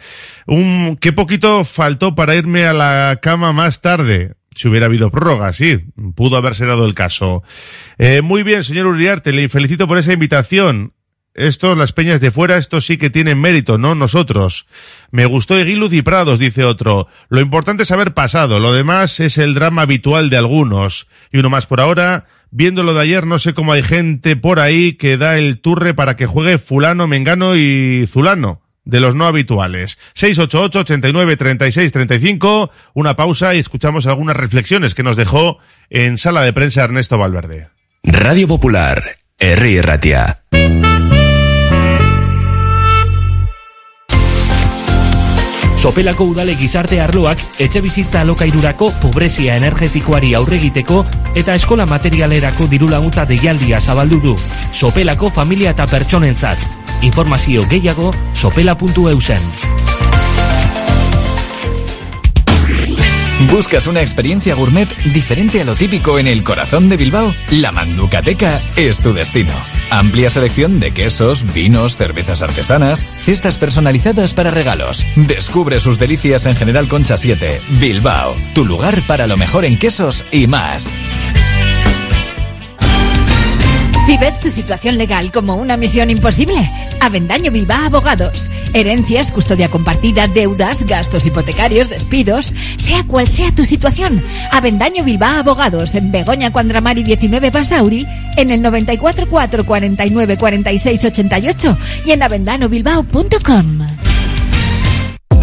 Un, 0.48 0.98
qué 1.00 1.12
poquito 1.12 1.66
faltó 1.66 2.16
para 2.16 2.36
irme 2.36 2.66
a 2.66 2.74
la 2.74 3.20
cama 3.22 3.54
más 3.54 3.82
tarde. 3.82 4.34
Si 4.56 4.70
hubiera 4.70 4.86
habido 4.86 5.12
prórroga, 5.12 5.52
sí, 5.52 5.86
pudo 6.16 6.38
haberse 6.38 6.66
dado 6.66 6.86
el 6.86 6.96
caso. 6.96 7.44
Eh, 7.98 8.22
muy 8.22 8.42
bien, 8.44 8.64
señor 8.64 8.88
Uriarte, 8.88 9.34
le 9.34 9.50
felicito 9.50 9.88
por 9.88 9.98
esa 9.98 10.14
invitación. 10.14 10.94
Estos, 11.34 11.78
las 11.78 11.92
peñas 11.92 12.22
de 12.22 12.32
fuera, 12.32 12.56
estos 12.56 12.86
sí 12.86 12.98
que 12.98 13.10
tienen 13.10 13.42
mérito, 13.42 13.78
no 13.78 13.94
nosotros. 13.94 14.68
Me 15.12 15.26
gustó 15.26 15.58
Eguiluz 15.58 15.92
y 15.92 16.02
Prados, 16.02 16.40
dice 16.40 16.64
otro. 16.64 17.10
Lo 17.28 17.42
importante 17.42 17.84
es 17.84 17.92
haber 17.92 18.14
pasado, 18.14 18.62
lo 18.62 18.72
demás 18.72 19.20
es 19.20 19.38
el 19.38 19.54
drama 19.54 19.82
habitual 19.82 20.30
de 20.30 20.38
algunos. 20.38 21.08
Y 21.34 21.40
uno 21.40 21.50
más 21.50 21.66
por 21.66 21.82
ahora, 21.82 22.28
viendo 22.52 22.84
lo 22.84 22.94
de 22.94 23.02
ayer, 23.02 23.28
no 23.28 23.38
sé 23.38 23.54
cómo 23.54 23.74
hay 23.74 23.84
gente 23.84 24.38
por 24.38 24.62
ahí 24.62 24.94
que 24.94 25.18
da 25.18 25.38
el 25.38 25.60
turre 25.60 25.94
para 25.94 26.16
que 26.16 26.26
juegue 26.26 26.58
fulano, 26.58 27.06
mengano 27.06 27.58
y 27.58 28.08
zulano. 28.08 28.65
De 28.86 29.00
los 29.00 29.15
no 29.15 29.25
habituales. 29.25 29.98
688-89-36-35. 30.15 32.70
Una 32.94 33.15
pausa 33.15 33.56
y 33.56 33.60
escuchamos 33.60 34.06
algunas 34.08 34.38
reflexiones 34.38 34.96
que 34.96 35.04
nos 35.04 35.18
dejó 35.18 35.60
en 35.89 36.18
sala 36.18 36.44
de 36.44 36.54
prensa 36.54 36.84
Ernesto 36.84 37.18
Valverde. 37.18 37.68
Radio 38.04 38.48
Popular, 38.48 39.04
R. 39.39 39.82
Ratia. 39.82 40.42
Sopelako 45.86 46.25
udale 46.32 46.56
gizarte 46.58 46.98
arloak 46.98 47.38
etxe 47.62 47.77
bizitza 47.86 48.24
alokairurako 48.24 48.88
pobrezia 49.04 49.54
energetikoari 49.60 50.32
aurregiteko 50.34 51.04
eta 51.38 51.54
eskola 51.54 51.86
materialerako 51.86 52.65
diru 52.72 52.88
laguntza 52.89 53.27
deialdia 53.30 53.82
zabaldu 53.82 54.18
du. 54.24 54.34
Sopelako 54.74 55.30
familia 55.30 55.75
eta 55.75 55.86
pertsonentzat. 55.86 56.85
Informazio 57.02 57.66
gehiago 57.68 58.12
sopela.eusen. 58.34 59.40
¿Buscas 63.52 63.88
una 63.88 64.02
experiencia 64.02 64.56
gourmet 64.56 64.88
diferente 65.14 65.62
a 65.62 65.66
lo 65.66 65.75
típico 65.75 66.18
en 66.18 66.28
el 66.28 66.44
corazón 66.44 66.88
de 66.90 66.98
Bilbao? 66.98 67.34
La 67.52 67.72
Manducateca 67.72 68.62
es 68.75 69.02
tu 69.02 69.14
destino. 69.14 69.54
Amplia 69.90 70.30
selección 70.30 70.80
de 70.80 70.92
quesos, 70.92 71.52
vinos, 71.54 71.98
cervezas 71.98 72.42
artesanas, 72.42 73.06
cestas 73.18 73.58
personalizadas 73.58 74.34
para 74.34 74.52
regalos. 74.52 75.06
Descubre 75.16 75.80
sus 75.80 76.00
delicias 76.00 76.46
en 76.46 76.56
General 76.56 76.88
Concha 76.88 77.18
7, 77.18 77.62
Bilbao, 77.80 78.36
tu 78.54 78.66
lugar 78.66 79.02
para 79.06 79.28
lo 79.28 79.38
mejor 79.38 79.66
en 79.66 79.78
quesos 79.78 80.25
y 80.32 80.48
más. 80.48 80.88
Si 84.06 84.20
ves 84.20 84.40
tu 84.40 84.52
situación 84.52 85.00
legal 85.00 85.32
como 85.32 85.56
una 85.56 85.78
misión 85.78 86.12
imposible, 86.12 86.70
Avendaño 87.00 87.52
Bilbao 87.52 87.86
Abogados. 87.86 88.48
Herencias, 88.74 89.32
custodia 89.32 89.70
compartida, 89.70 90.28
deudas, 90.28 90.86
gastos 90.86 91.26
hipotecarios, 91.26 91.90
despidos, 91.90 92.54
sea 92.78 93.04
cual 93.08 93.28
sea 93.28 93.52
tu 93.56 93.66
situación. 93.66 94.22
Avendaño 94.52 95.04
Bilbao 95.04 95.40
Abogados 95.40 95.96
en 95.96 96.12
Begoña 96.12 96.52
Cuandramari 96.52 97.02
19 97.02 97.50
Basauri, 97.50 98.06
en 98.38 98.52
el 98.52 98.62
94 98.62 99.28
4 99.28 99.66
49 99.66 100.38
46 100.38 101.06
88 101.06 101.78
y 102.06 102.12
en 102.12 102.22
avendanobilbao.com. 102.22 103.88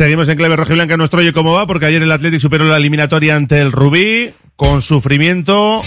Seguimos 0.00 0.30
en 0.30 0.38
clave 0.38 0.56
rojiblanca 0.56 0.96
nuestro 0.96 1.20
oye 1.20 1.34
cómo 1.34 1.52
va, 1.52 1.66
porque 1.66 1.84
ayer 1.84 2.02
el 2.02 2.10
Athletic 2.10 2.40
superó 2.40 2.64
la 2.64 2.78
eliminatoria 2.78 3.36
ante 3.36 3.60
el 3.60 3.70
Rubí 3.70 4.30
con 4.56 4.80
sufrimiento, 4.80 5.82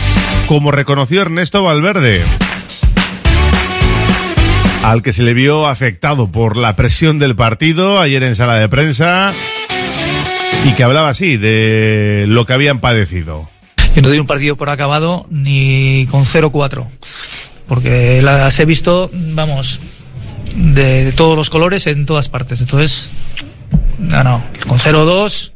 como 0.46 0.70
reconoció 0.70 1.24
Ernesto 1.24 1.63
Valverde, 1.63 2.22
al 4.84 5.01
que 5.01 5.13
se 5.13 5.24
le 5.24 5.34
vio 5.34 5.65
afectado 5.65 6.32
por 6.32 6.58
la 6.58 6.75
presión 6.75 7.17
del 7.17 7.36
partido 7.36 8.00
ayer 8.00 8.22
en 8.22 8.36
sala 8.36 8.60
de 8.60 8.70
prensa 8.70 9.34
y 10.63 10.74
que 10.74 10.84
hablaba 10.84 11.10
así 11.10 11.38
de 11.38 12.25
lo 12.27 12.46
que 12.46 12.53
habían 12.53 12.82
padecido. 12.82 13.50
Yo 13.96 14.03
no 14.03 14.10
doy 14.10 14.20
un 14.20 14.27
partido 14.27 14.55
por 14.55 14.70
acabado 14.70 15.25
ni 15.32 16.08
con 16.12 16.25
0-4, 16.25 16.86
porque 17.67 18.22
las 18.22 18.60
he 18.60 18.65
visto, 18.65 19.10
vamos, 19.12 19.79
de 20.55 21.12
todos 21.13 21.36
los 21.36 21.50
colores 21.50 21.88
en 21.88 22.05
todas 22.05 22.29
partes. 22.29 22.62
Entonces, 22.62 23.12
no, 24.00 24.24
no, 24.24 24.44
con 24.68 24.77
0-2 24.77 25.53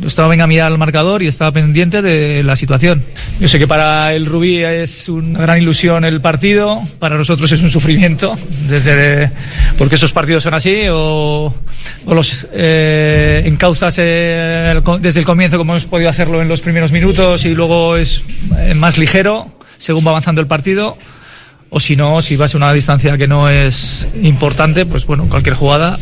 yo 0.00 0.06
estaba 0.06 0.28
venga 0.28 0.44
a 0.44 0.46
mirar 0.46 0.70
el 0.70 0.78
marcador 0.78 1.22
y 1.22 1.26
estaba 1.26 1.50
pendiente 1.50 2.02
de 2.02 2.44
la 2.44 2.54
situación. 2.54 3.02
Yo 3.40 3.48
sé 3.48 3.58
que 3.58 3.66
para 3.66 4.14
el 4.14 4.26
Rubí 4.26 4.58
es 4.58 5.08
una 5.08 5.40
gran 5.40 5.60
ilusión 5.60 6.04
el 6.04 6.20
partido, 6.20 6.80
para 7.00 7.16
nosotros 7.16 7.50
es 7.50 7.60
un 7.62 7.70
sufrimiento, 7.70 8.38
desde 8.68 9.30
porque 9.76 9.96
esos 9.96 10.12
partidos 10.12 10.44
son 10.44 10.54
así 10.54 10.84
o, 10.88 11.52
los 12.06 12.46
eh, 12.52 13.42
encauzas 13.44 13.96
eh, 13.98 14.80
desde 15.00 15.20
el 15.20 15.26
comienzo 15.26 15.58
como 15.58 15.72
hemos 15.72 15.84
podido 15.84 16.10
hacerlo 16.10 16.42
en 16.42 16.48
los 16.48 16.60
primeros 16.60 16.92
minutos 16.92 17.44
y 17.44 17.54
luego 17.54 17.96
es 17.96 18.22
eh, 18.56 18.74
más 18.74 18.98
ligero 18.98 19.48
según 19.78 20.06
va 20.06 20.10
avanzando 20.10 20.40
el 20.40 20.46
partido. 20.46 20.96
O 21.70 21.80
si 21.80 21.96
no, 21.96 22.22
si 22.22 22.36
vas 22.36 22.54
a 22.54 22.56
una 22.56 22.72
distancia 22.72 23.18
que 23.18 23.26
no 23.26 23.50
es 23.50 24.08
importante, 24.22 24.86
pues 24.86 25.06
bueno, 25.06 25.26
cualquier 25.28 25.54
jugada 25.54 25.98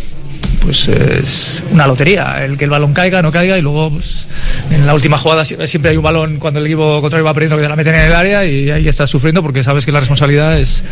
pues 0.60 0.88
es 0.88 1.62
una 1.70 1.86
lotería. 1.86 2.44
El 2.44 2.56
que 2.58 2.64
el 2.64 2.70
balón 2.70 2.92
caiga, 2.92 3.22
no 3.22 3.32
caiga 3.32 3.58
y 3.58 3.62
luego 3.62 3.90
pues, 3.90 4.26
en 4.70 4.86
la 4.86 4.94
última 4.94 5.18
jugada 5.18 5.44
siempre 5.44 5.90
hay 5.90 5.96
un 5.96 6.02
balón 6.02 6.38
cuando 6.38 6.60
el 6.60 6.66
equipo 6.66 7.00
contrario 7.00 7.24
va 7.24 7.34
perdiendo 7.34 7.56
que 7.56 7.62
te 7.62 7.68
la 7.68 7.76
meten 7.76 7.94
en 7.94 8.00
el 8.02 8.14
área 8.14 8.44
y 8.44 8.70
ahí 8.70 8.88
estás 8.88 9.10
sufriendo 9.10 9.42
porque 9.42 9.62
sabes 9.62 9.84
que 9.84 9.92
la 9.92 10.00
responsabilidad 10.00 10.58
es 10.58 10.84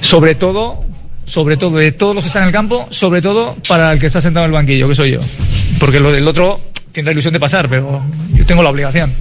sobre 0.00 0.34
todo, 0.34 0.84
sobre 1.24 1.56
todo 1.56 1.76
de 1.76 1.92
todos 1.92 2.14
los 2.14 2.24
que 2.24 2.28
están 2.28 2.42
en 2.42 2.48
el 2.48 2.52
campo, 2.52 2.86
sobre 2.90 3.22
todo 3.22 3.56
para 3.68 3.92
el 3.92 4.00
que 4.00 4.06
está 4.06 4.20
sentado 4.20 4.46
en 4.46 4.52
el 4.52 4.54
banquillo, 4.54 4.88
que 4.88 4.94
soy 4.94 5.12
yo. 5.12 5.20
Porque 5.78 6.00
lo 6.00 6.10
del 6.12 6.26
otro 6.26 6.60
tiene 6.92 7.06
la 7.06 7.12
ilusión 7.12 7.34
de 7.34 7.40
pasar, 7.40 7.68
pero 7.68 8.02
yo 8.32 8.46
tengo 8.46 8.62
la 8.62 8.70
obligación. 8.70 9.12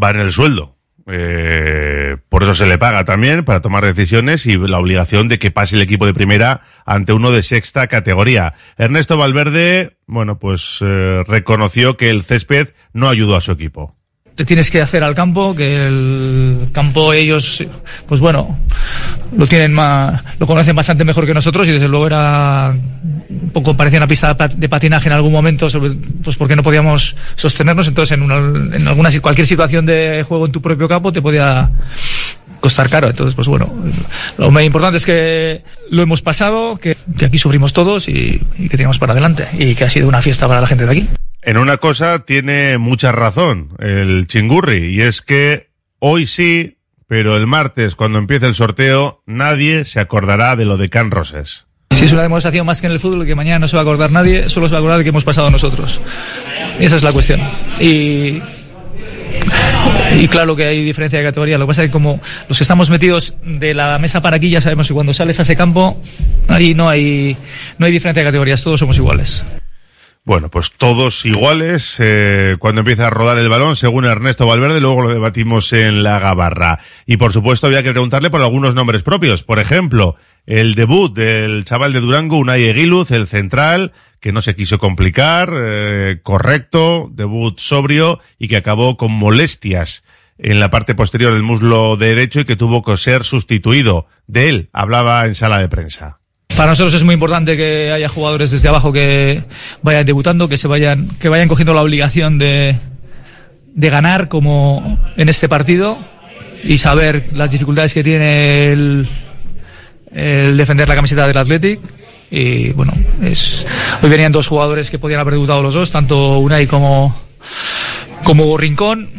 Va 0.00 0.10
en 0.10 0.20
el 0.20 0.32
sueldo. 0.32 0.74
Eh, 1.06 2.16
por 2.28 2.42
eso 2.42 2.54
se 2.54 2.66
le 2.66 2.78
paga 2.78 3.04
también 3.04 3.44
para 3.44 3.60
tomar 3.60 3.84
decisiones 3.84 4.46
y 4.46 4.56
la 4.56 4.78
obligación 4.78 5.28
de 5.28 5.38
que 5.38 5.50
pase 5.50 5.76
el 5.76 5.82
equipo 5.82 6.06
de 6.06 6.14
primera 6.14 6.62
ante 6.86 7.12
uno 7.12 7.30
de 7.30 7.42
sexta 7.42 7.86
categoría. 7.88 8.54
Ernesto 8.78 9.18
Valverde, 9.18 9.98
bueno, 10.06 10.38
pues 10.38 10.78
eh, 10.80 11.22
reconoció 11.26 11.96
que 11.96 12.10
el 12.10 12.22
césped 12.22 12.68
no 12.92 13.08
ayudó 13.08 13.36
a 13.36 13.40
su 13.40 13.52
equipo 13.52 13.96
te 14.34 14.44
tienes 14.44 14.70
que 14.70 14.80
hacer 14.80 15.04
al 15.04 15.14
campo, 15.14 15.54
que 15.54 15.86
el 15.86 16.68
campo 16.72 17.12
ellos, 17.12 17.64
pues 18.06 18.20
bueno, 18.20 18.58
lo 19.36 19.46
tienen 19.46 19.72
más, 19.72 20.22
lo 20.38 20.46
conocen 20.46 20.74
bastante 20.74 21.04
mejor 21.04 21.24
que 21.24 21.34
nosotros 21.34 21.68
y 21.68 21.72
desde 21.72 21.86
luego 21.86 22.08
era 22.08 22.74
un 23.28 23.50
poco 23.50 23.76
parecía 23.76 23.98
una 23.98 24.08
pista 24.08 24.34
de 24.34 24.68
patinaje 24.68 25.08
en 25.08 25.14
algún 25.14 25.32
momento, 25.32 25.70
sobre, 25.70 25.92
pues 26.22 26.36
porque 26.36 26.56
no 26.56 26.62
podíamos 26.62 27.14
sostenernos, 27.36 27.86
entonces 27.86 28.16
en, 28.18 28.22
una, 28.22 28.36
en 28.76 28.88
alguna 28.88 29.10
cualquier 29.20 29.46
situación 29.46 29.86
de 29.86 30.24
juego 30.26 30.46
en 30.46 30.52
tu 30.52 30.60
propio 30.60 30.88
campo 30.88 31.12
te 31.12 31.22
podía 31.22 31.70
costar 32.58 32.88
caro. 32.88 33.08
Entonces, 33.10 33.34
pues 33.34 33.46
bueno, 33.46 33.72
lo 34.38 34.50
más 34.50 34.64
importante 34.64 34.96
es 34.96 35.04
que 35.04 35.62
lo 35.90 36.02
hemos 36.02 36.22
pasado, 36.22 36.76
que, 36.76 36.96
aquí 37.24 37.38
sufrimos 37.38 37.72
todos 37.72 38.08
y, 38.08 38.42
y 38.58 38.68
que 38.68 38.76
tiramos 38.76 38.98
para 38.98 39.12
adelante 39.12 39.46
y 39.58 39.74
que 39.74 39.84
ha 39.84 39.90
sido 39.90 40.08
una 40.08 40.22
fiesta 40.22 40.48
para 40.48 40.60
la 40.60 40.66
gente 40.66 40.86
de 40.86 40.90
aquí. 40.90 41.08
En 41.46 41.58
una 41.58 41.76
cosa 41.76 42.20
tiene 42.20 42.78
mucha 42.78 43.12
razón 43.12 43.70
el 43.78 44.26
chingurri, 44.26 44.94
y 44.94 45.02
es 45.02 45.20
que 45.20 45.68
hoy 45.98 46.26
sí, 46.26 46.78
pero 47.06 47.36
el 47.36 47.46
martes, 47.46 47.96
cuando 47.96 48.18
empiece 48.18 48.46
el 48.46 48.54
sorteo, 48.54 49.22
nadie 49.26 49.84
se 49.84 50.00
acordará 50.00 50.56
de 50.56 50.64
lo 50.64 50.78
de 50.78 50.88
Can 50.88 51.10
Roses. 51.10 51.66
Si 51.90 52.06
es 52.06 52.12
una 52.12 52.22
demostración 52.22 52.66
más 52.66 52.80
que 52.80 52.86
en 52.86 52.94
el 52.94 53.00
fútbol, 53.00 53.26
que 53.26 53.34
mañana 53.34 53.58
no 53.58 53.68
se 53.68 53.76
va 53.76 53.82
a 53.82 53.84
acordar 53.84 54.10
nadie, 54.10 54.48
solo 54.48 54.68
se 54.68 54.72
va 54.72 54.78
a 54.78 54.80
acordar 54.80 54.98
de 54.98 55.04
que 55.04 55.10
hemos 55.10 55.24
pasado 55.24 55.50
nosotros. 55.50 56.00
Esa 56.78 56.96
es 56.96 57.02
la 57.02 57.12
cuestión. 57.12 57.40
Y, 57.78 58.40
y 60.18 60.28
claro 60.28 60.56
que 60.56 60.64
hay 60.64 60.82
diferencia 60.82 61.18
de 61.18 61.26
categoría. 61.26 61.58
Lo 61.58 61.66
que 61.66 61.68
pasa 61.68 61.82
es 61.82 61.88
que 61.88 61.92
como 61.92 62.20
los 62.48 62.56
que 62.56 62.64
estamos 62.64 62.88
metidos 62.88 63.34
de 63.44 63.74
la 63.74 63.98
mesa 63.98 64.22
para 64.22 64.38
aquí 64.38 64.48
ya 64.48 64.62
sabemos 64.62 64.88
que 64.88 64.94
cuando 64.94 65.12
sales 65.12 65.38
a 65.38 65.42
ese 65.42 65.56
campo, 65.56 66.00
ahí 66.48 66.74
no 66.74 66.88
hay, 66.88 67.36
no 67.78 67.86
hay 67.86 67.92
diferencia 67.92 68.22
de 68.22 68.28
categorías, 68.28 68.62
todos 68.64 68.80
somos 68.80 68.96
iguales. 68.96 69.44
Bueno, 70.26 70.50
pues 70.50 70.72
todos 70.72 71.26
iguales 71.26 71.96
eh, 71.98 72.56
cuando 72.58 72.80
empieza 72.80 73.08
a 73.08 73.10
rodar 73.10 73.36
el 73.36 73.50
balón, 73.50 73.76
según 73.76 74.06
Ernesto 74.06 74.46
Valverde, 74.46 74.80
luego 74.80 75.02
lo 75.02 75.10
debatimos 75.10 75.70
en 75.74 76.02
la 76.02 76.18
gabarra. 76.18 76.78
Y 77.04 77.18
por 77.18 77.34
supuesto 77.34 77.66
había 77.66 77.82
que 77.82 77.90
preguntarle 77.90 78.30
por 78.30 78.40
algunos 78.40 78.74
nombres 78.74 79.02
propios. 79.02 79.42
Por 79.42 79.58
ejemplo, 79.58 80.16
el 80.46 80.74
debut 80.76 81.14
del 81.14 81.66
chaval 81.66 81.92
de 81.92 82.00
Durango, 82.00 82.38
Unai 82.38 82.64
Eguiluz, 82.64 83.10
el 83.10 83.28
central, 83.28 83.92
que 84.18 84.32
no 84.32 84.40
se 84.40 84.54
quiso 84.54 84.78
complicar, 84.78 85.52
eh, 85.54 86.20
correcto, 86.22 87.10
debut 87.12 87.58
sobrio 87.58 88.18
y 88.38 88.48
que 88.48 88.56
acabó 88.56 88.96
con 88.96 89.12
molestias 89.12 90.04
en 90.38 90.58
la 90.58 90.70
parte 90.70 90.94
posterior 90.94 91.34
del 91.34 91.42
muslo 91.42 91.98
derecho 91.98 92.40
y 92.40 92.44
que 92.46 92.56
tuvo 92.56 92.82
que 92.82 92.96
ser 92.96 93.24
sustituido. 93.24 94.06
De 94.26 94.48
él 94.48 94.70
hablaba 94.72 95.26
en 95.26 95.34
sala 95.34 95.58
de 95.58 95.68
prensa. 95.68 96.23
Para 96.56 96.70
nosotros 96.70 96.94
es 96.94 97.02
muy 97.02 97.14
importante 97.14 97.56
que 97.56 97.90
haya 97.90 98.08
jugadores 98.08 98.52
desde 98.52 98.68
abajo 98.68 98.92
que 98.92 99.42
vayan 99.82 100.06
debutando, 100.06 100.48
que 100.48 100.56
se 100.56 100.68
vayan, 100.68 101.08
que 101.18 101.28
vayan 101.28 101.48
cogiendo 101.48 101.74
la 101.74 101.82
obligación 101.82 102.38
de, 102.38 102.76
de 103.74 103.90
ganar 103.90 104.28
como 104.28 104.98
en 105.16 105.28
este 105.28 105.48
partido 105.48 105.98
y 106.62 106.78
saber 106.78 107.24
las 107.32 107.50
dificultades 107.50 107.92
que 107.92 108.04
tiene 108.04 108.70
el, 108.70 109.08
el 110.14 110.56
defender 110.56 110.88
la 110.88 110.94
camiseta 110.94 111.26
del 111.26 111.36
Athletic. 111.36 111.80
Y 112.30 112.70
bueno, 112.70 112.92
es, 113.20 113.66
hoy 114.00 114.08
venían 114.08 114.30
dos 114.30 114.46
jugadores 114.46 114.92
que 114.92 114.98
podían 115.00 115.20
haber 115.20 115.34
debutado 115.34 115.60
los 115.60 115.74
dos, 115.74 115.90
tanto 115.90 116.38
Unai 116.38 116.68
como, 116.68 117.16
como 118.22 118.56
Rincón, 118.56 119.10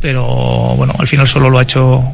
pero 0.00 0.24
bueno, 0.76 0.94
al 0.98 1.08
final 1.08 1.26
solo 1.26 1.50
lo 1.50 1.58
ha 1.58 1.62
hecho 1.62 2.12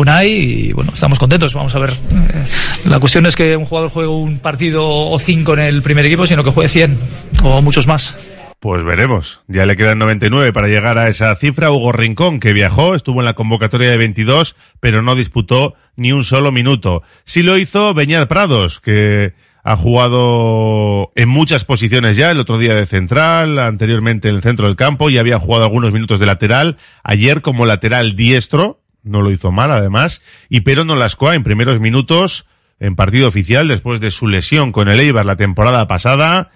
Unai 0.00 0.30
y 0.30 0.72
bueno, 0.72 0.92
estamos 0.94 1.18
contentos. 1.18 1.54
Vamos 1.54 1.74
a 1.74 1.78
ver. 1.78 1.90
Eh, 1.90 2.46
la 2.84 2.98
cuestión 2.98 3.26
es 3.26 3.36
que 3.36 3.56
un 3.56 3.64
jugador 3.64 3.90
juegue 3.90 4.08
un 4.08 4.38
partido 4.38 4.86
o 4.88 5.18
cinco 5.18 5.54
en 5.54 5.60
el 5.60 5.82
primer 5.82 6.04
equipo, 6.06 6.26
sino 6.26 6.42
que 6.42 6.50
juegue 6.50 6.68
100 6.68 6.98
o 7.42 7.62
muchos 7.62 7.86
más. 7.86 8.16
Pues 8.60 8.84
veremos. 8.84 9.40
Ya 9.48 9.64
le 9.64 9.74
quedan 9.74 9.98
99 9.98 10.52
para 10.52 10.68
llegar 10.68 10.98
a 10.98 11.08
esa 11.08 11.34
cifra. 11.36 11.70
Hugo 11.70 11.92
Rincón, 11.92 12.40
que 12.40 12.52
viajó, 12.52 12.94
estuvo 12.94 13.20
en 13.20 13.24
la 13.24 13.32
convocatoria 13.32 13.90
de 13.90 13.96
22, 13.96 14.54
pero 14.80 15.00
no 15.00 15.14
disputó 15.14 15.74
ni 15.96 16.12
un 16.12 16.24
solo 16.24 16.52
minuto. 16.52 17.02
Sí 17.24 17.42
lo 17.42 17.56
hizo 17.56 17.94
Beñat 17.94 18.28
Prados, 18.28 18.80
que 18.80 19.32
ha 19.62 19.76
jugado 19.76 21.10
en 21.14 21.28
muchas 21.28 21.64
posiciones 21.64 22.16
ya, 22.16 22.30
el 22.30 22.40
otro 22.40 22.58
día 22.58 22.74
de 22.74 22.86
central, 22.86 23.58
anteriormente 23.58 24.28
en 24.28 24.36
el 24.36 24.42
centro 24.42 24.66
del 24.66 24.76
campo 24.76 25.10
y 25.10 25.18
había 25.18 25.38
jugado 25.38 25.64
algunos 25.64 25.92
minutos 25.92 26.18
de 26.18 26.26
lateral. 26.26 26.76
Ayer 27.02 27.42
como 27.42 27.66
lateral 27.66 28.14
diestro, 28.14 28.79
no 29.02 29.22
lo 29.22 29.30
hizo 29.30 29.52
mal 29.52 29.70
además, 29.70 30.22
y 30.48 30.60
Pero 30.60 30.84
Nolascoa 30.84 31.34
en 31.34 31.42
primeros 31.42 31.80
minutos 31.80 32.46
en 32.80 32.96
partido 32.96 33.28
oficial 33.28 33.68
después 33.68 34.00
de 34.00 34.10
su 34.10 34.26
lesión 34.26 34.72
con 34.72 34.88
el 34.88 34.98
Eibar 35.00 35.26
la 35.26 35.36
temporada 35.36 35.86
pasada. 35.86 36.50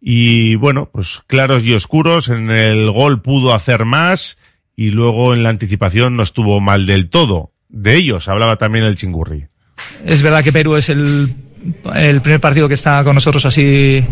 Y 0.00 0.54
bueno, 0.56 0.88
pues 0.92 1.20
claros 1.26 1.64
y 1.64 1.72
oscuros, 1.72 2.28
en 2.28 2.50
el 2.50 2.90
gol 2.90 3.22
pudo 3.22 3.54
hacer 3.54 3.84
más 3.84 4.38
y 4.76 4.90
luego 4.90 5.34
en 5.34 5.42
la 5.42 5.48
anticipación 5.48 6.16
no 6.16 6.22
estuvo 6.22 6.60
mal 6.60 6.86
del 6.86 7.08
todo. 7.08 7.52
De 7.68 7.96
ellos 7.96 8.28
hablaba 8.28 8.56
también 8.56 8.84
el 8.84 8.96
chingurri. 8.96 9.46
Es 10.04 10.22
verdad 10.22 10.44
que 10.44 10.52
Perú 10.52 10.76
es 10.76 10.88
el 10.90 11.34
el 11.94 12.20
primer 12.20 12.40
partido 12.40 12.68
que 12.68 12.74
está 12.74 13.04
con 13.04 13.14
nosotros 13.14 13.44
así 13.46 14.04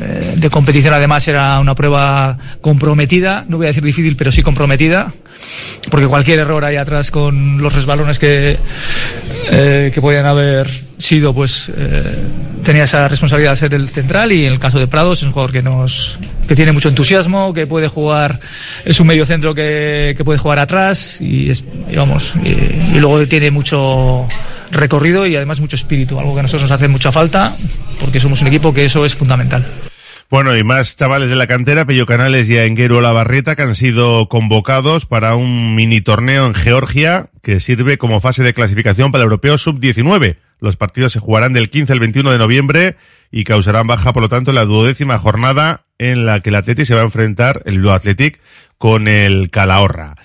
eh, 0.00 0.34
de 0.36 0.50
competición 0.50 0.94
además 0.94 1.26
era 1.28 1.60
una 1.60 1.74
prueba 1.74 2.38
comprometida, 2.60 3.44
no 3.48 3.58
voy 3.58 3.66
a 3.66 3.68
decir 3.68 3.82
difícil, 3.82 4.16
pero 4.16 4.32
sí 4.32 4.42
comprometida, 4.42 5.12
porque 5.90 6.06
cualquier 6.06 6.40
error 6.40 6.64
ahí 6.64 6.76
atrás 6.76 7.10
con 7.10 7.58
los 7.60 7.74
resbalones 7.74 8.18
que, 8.18 8.56
eh, 9.50 9.90
que 9.92 10.00
podían 10.00 10.24
haber 10.24 10.70
sido, 10.96 11.34
pues 11.34 11.70
eh, 11.76 12.02
tenía 12.64 12.84
esa 12.84 13.06
responsabilidad 13.06 13.52
de 13.52 13.56
ser 13.56 13.74
el 13.74 13.88
central. 13.88 14.32
Y 14.32 14.46
en 14.46 14.54
el 14.54 14.58
caso 14.58 14.78
de 14.78 14.86
Prados 14.86 15.18
es 15.18 15.24
un 15.24 15.32
jugador 15.32 15.52
que 15.52 15.62
nos 15.62 16.18
que 16.48 16.56
tiene 16.56 16.72
mucho 16.72 16.88
entusiasmo, 16.88 17.52
que 17.52 17.66
puede 17.66 17.88
jugar, 17.88 18.40
es 18.84 18.98
un 18.98 19.06
medio 19.06 19.26
centro 19.26 19.54
que, 19.54 20.14
que 20.16 20.24
puede 20.24 20.38
jugar 20.38 20.58
atrás 20.58 21.20
y, 21.20 21.52
vamos, 21.94 22.34
y 22.44 22.98
luego 22.98 23.26
tiene 23.26 23.50
mucho 23.50 24.26
recorrido 24.72 25.26
y 25.26 25.36
además 25.36 25.60
mucho 25.60 25.76
espíritu, 25.76 26.18
algo 26.18 26.34
que 26.34 26.40
a 26.40 26.42
nosotros 26.42 26.62
nos 26.62 26.70
hace 26.70 26.88
mucha 26.88 27.12
falta 27.12 27.54
porque 28.00 28.20
somos 28.20 28.42
un 28.42 28.48
equipo 28.48 28.74
que 28.74 28.84
eso 28.84 29.04
es 29.04 29.14
fundamental. 29.14 29.66
Bueno, 30.32 30.56
y 30.56 30.64
más 30.64 30.96
chavales 30.96 31.28
de 31.28 31.36
la 31.36 31.46
cantera, 31.46 31.84
Pello 31.84 32.06
Canales 32.06 32.48
y 32.48 32.56
Enguero 32.56 33.02
Lavarrieta, 33.02 33.54
que 33.54 33.62
han 33.62 33.74
sido 33.74 34.30
convocados 34.30 35.04
para 35.04 35.34
un 35.34 35.74
mini 35.74 36.00
torneo 36.00 36.46
en 36.46 36.54
Georgia 36.54 37.28
que 37.42 37.60
sirve 37.60 37.98
como 37.98 38.22
fase 38.22 38.42
de 38.42 38.54
clasificación 38.54 39.12
para 39.12 39.24
el 39.24 39.26
Europeo 39.26 39.58
Sub-19. 39.58 40.38
Los 40.58 40.76
partidos 40.76 41.12
se 41.12 41.18
jugarán 41.18 41.52
del 41.52 41.68
15 41.68 41.92
al 41.92 42.00
21 42.00 42.30
de 42.30 42.38
noviembre 42.38 42.96
y 43.30 43.44
causarán 43.44 43.86
baja, 43.86 44.14
por 44.14 44.22
lo 44.22 44.30
tanto, 44.30 44.52
la 44.52 44.64
duodécima 44.64 45.18
jornada 45.18 45.84
en 45.98 46.24
la 46.24 46.40
que 46.40 46.48
el 46.48 46.56
Athletic 46.56 46.86
se 46.86 46.94
va 46.94 47.02
a 47.02 47.04
enfrentar, 47.04 47.62
el 47.66 47.86
Athletic, 47.86 48.40
con 48.78 49.08
el 49.08 49.50
Calahorra. 49.50 50.16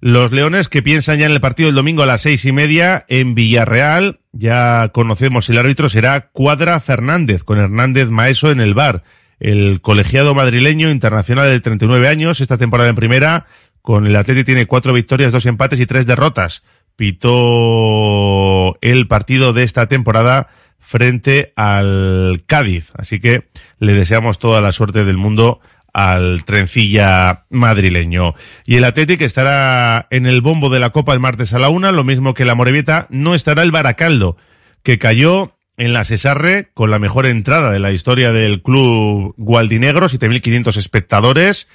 Los 0.00 0.30
Leones 0.30 0.68
que 0.68 0.80
piensan 0.80 1.18
ya 1.18 1.26
en 1.26 1.32
el 1.32 1.40
partido 1.40 1.68
del 1.68 1.74
domingo 1.74 2.04
a 2.04 2.06
las 2.06 2.22
seis 2.22 2.44
y 2.44 2.52
media 2.52 3.04
en 3.08 3.34
Villarreal. 3.34 4.20
Ya 4.30 4.90
conocemos 4.92 5.48
el 5.48 5.58
árbitro 5.58 5.88
será 5.88 6.28
Cuadra 6.28 6.78
Fernández, 6.78 7.42
con 7.42 7.58
Hernández 7.58 8.08
Maeso 8.08 8.52
en 8.52 8.60
el 8.60 8.74
bar. 8.74 9.02
El 9.40 9.80
colegiado 9.80 10.36
madrileño 10.36 10.88
internacional 10.90 11.48
de 11.48 11.58
39 11.58 12.06
años, 12.06 12.40
esta 12.40 12.58
temporada 12.58 12.90
en 12.90 12.96
primera, 12.96 13.46
con 13.82 14.06
el 14.06 14.14
Atleti 14.14 14.44
tiene 14.44 14.66
cuatro 14.66 14.92
victorias, 14.92 15.32
dos 15.32 15.46
empates 15.46 15.80
y 15.80 15.86
tres 15.86 16.06
derrotas. 16.06 16.62
Pitó 16.94 18.78
el 18.80 19.08
partido 19.08 19.52
de 19.52 19.64
esta 19.64 19.86
temporada 19.86 20.48
frente 20.78 21.52
al 21.56 22.44
Cádiz. 22.46 22.92
Así 22.94 23.18
que 23.18 23.48
le 23.80 23.94
deseamos 23.94 24.38
toda 24.38 24.60
la 24.60 24.70
suerte 24.70 25.04
del 25.04 25.16
mundo 25.16 25.60
al 25.92 26.44
trencilla 26.44 27.46
madrileño. 27.50 28.34
Y 28.64 28.76
el 28.76 28.84
Atlético 28.84 29.24
estará 29.24 30.06
en 30.10 30.26
el 30.26 30.40
bombo 30.40 30.70
de 30.70 30.80
la 30.80 30.90
Copa 30.90 31.12
el 31.12 31.20
martes 31.20 31.52
a 31.52 31.58
la 31.58 31.68
una, 31.68 31.92
lo 31.92 32.04
mismo 32.04 32.34
que 32.34 32.44
la 32.44 32.54
Morevieta, 32.54 33.06
no 33.10 33.34
estará 33.34 33.62
el 33.62 33.70
Baracaldo, 33.70 34.36
que 34.82 34.98
cayó 34.98 35.56
en 35.76 35.92
la 35.92 36.04
Cesarre 36.04 36.70
con 36.74 36.90
la 36.90 36.98
mejor 36.98 37.26
entrada 37.26 37.70
de 37.70 37.78
la 37.78 37.92
historia 37.92 38.32
del 38.32 38.62
club 38.62 39.34
Gualdinegro, 39.36 40.08
7.500 40.08 40.76
espectadores, 40.76 41.68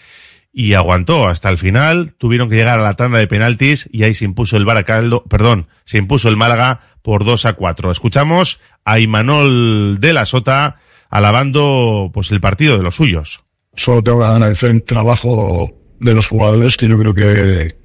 y 0.52 0.74
aguantó 0.74 1.28
hasta 1.28 1.50
el 1.50 1.58
final, 1.58 2.14
tuvieron 2.14 2.50
que 2.50 2.56
llegar 2.56 2.78
a 2.78 2.84
la 2.84 2.94
tanda 2.94 3.18
de 3.18 3.28
penaltis 3.28 3.90
y 3.92 4.04
ahí 4.04 4.14
se 4.14 4.26
impuso 4.26 4.56
el 4.56 4.66
Baracaldo, 4.66 5.24
perdón, 5.24 5.68
se 5.86 5.98
impuso 5.98 6.30
el 6.30 6.38
Málaga 6.38 6.82
por 7.02 7.26
2 7.26 7.46
a 7.48 7.54
4. 7.54 7.90
Escuchamos 7.90 8.60
a 8.86 9.00
Imanol 9.00 9.98
de 10.00 10.14
la 10.14 10.26
Sota 10.26 10.78
alabando 11.10 12.12
pues 12.14 12.32
el 12.32 12.40
partido 12.40 12.78
de 12.78 12.84
los 12.84 12.96
suyos 12.96 13.44
solo 13.76 14.04
tengo 14.04 14.20
que 14.20 14.26
agradecer 14.26 14.72
el 14.72 14.84
trabajo 14.84 15.72
de 16.00 16.14
los 16.14 16.28
jugadores 16.28 16.78
que 16.78 16.88
yo 16.88 16.98
creo 16.98 17.14
que, 17.14 17.76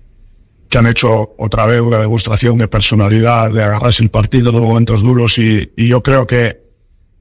que 0.68 0.79
han 0.79 0.87
hecho 0.87 1.35
otra 1.38 1.66
vez 1.66 1.81
una 1.81 1.98
demostración 1.98 2.59
de 2.59 2.68
personalidad, 2.68 3.53
de 3.53 3.62
agarrarse 3.62 4.03
el 4.03 4.11
partido 4.11 4.51
en 4.51 4.61
momentos 4.61 5.03
duros 5.03 5.38
y, 5.38 5.72
y 5.77 5.88
yo 5.88 6.03
creo 6.03 6.27
que, 6.27 6.61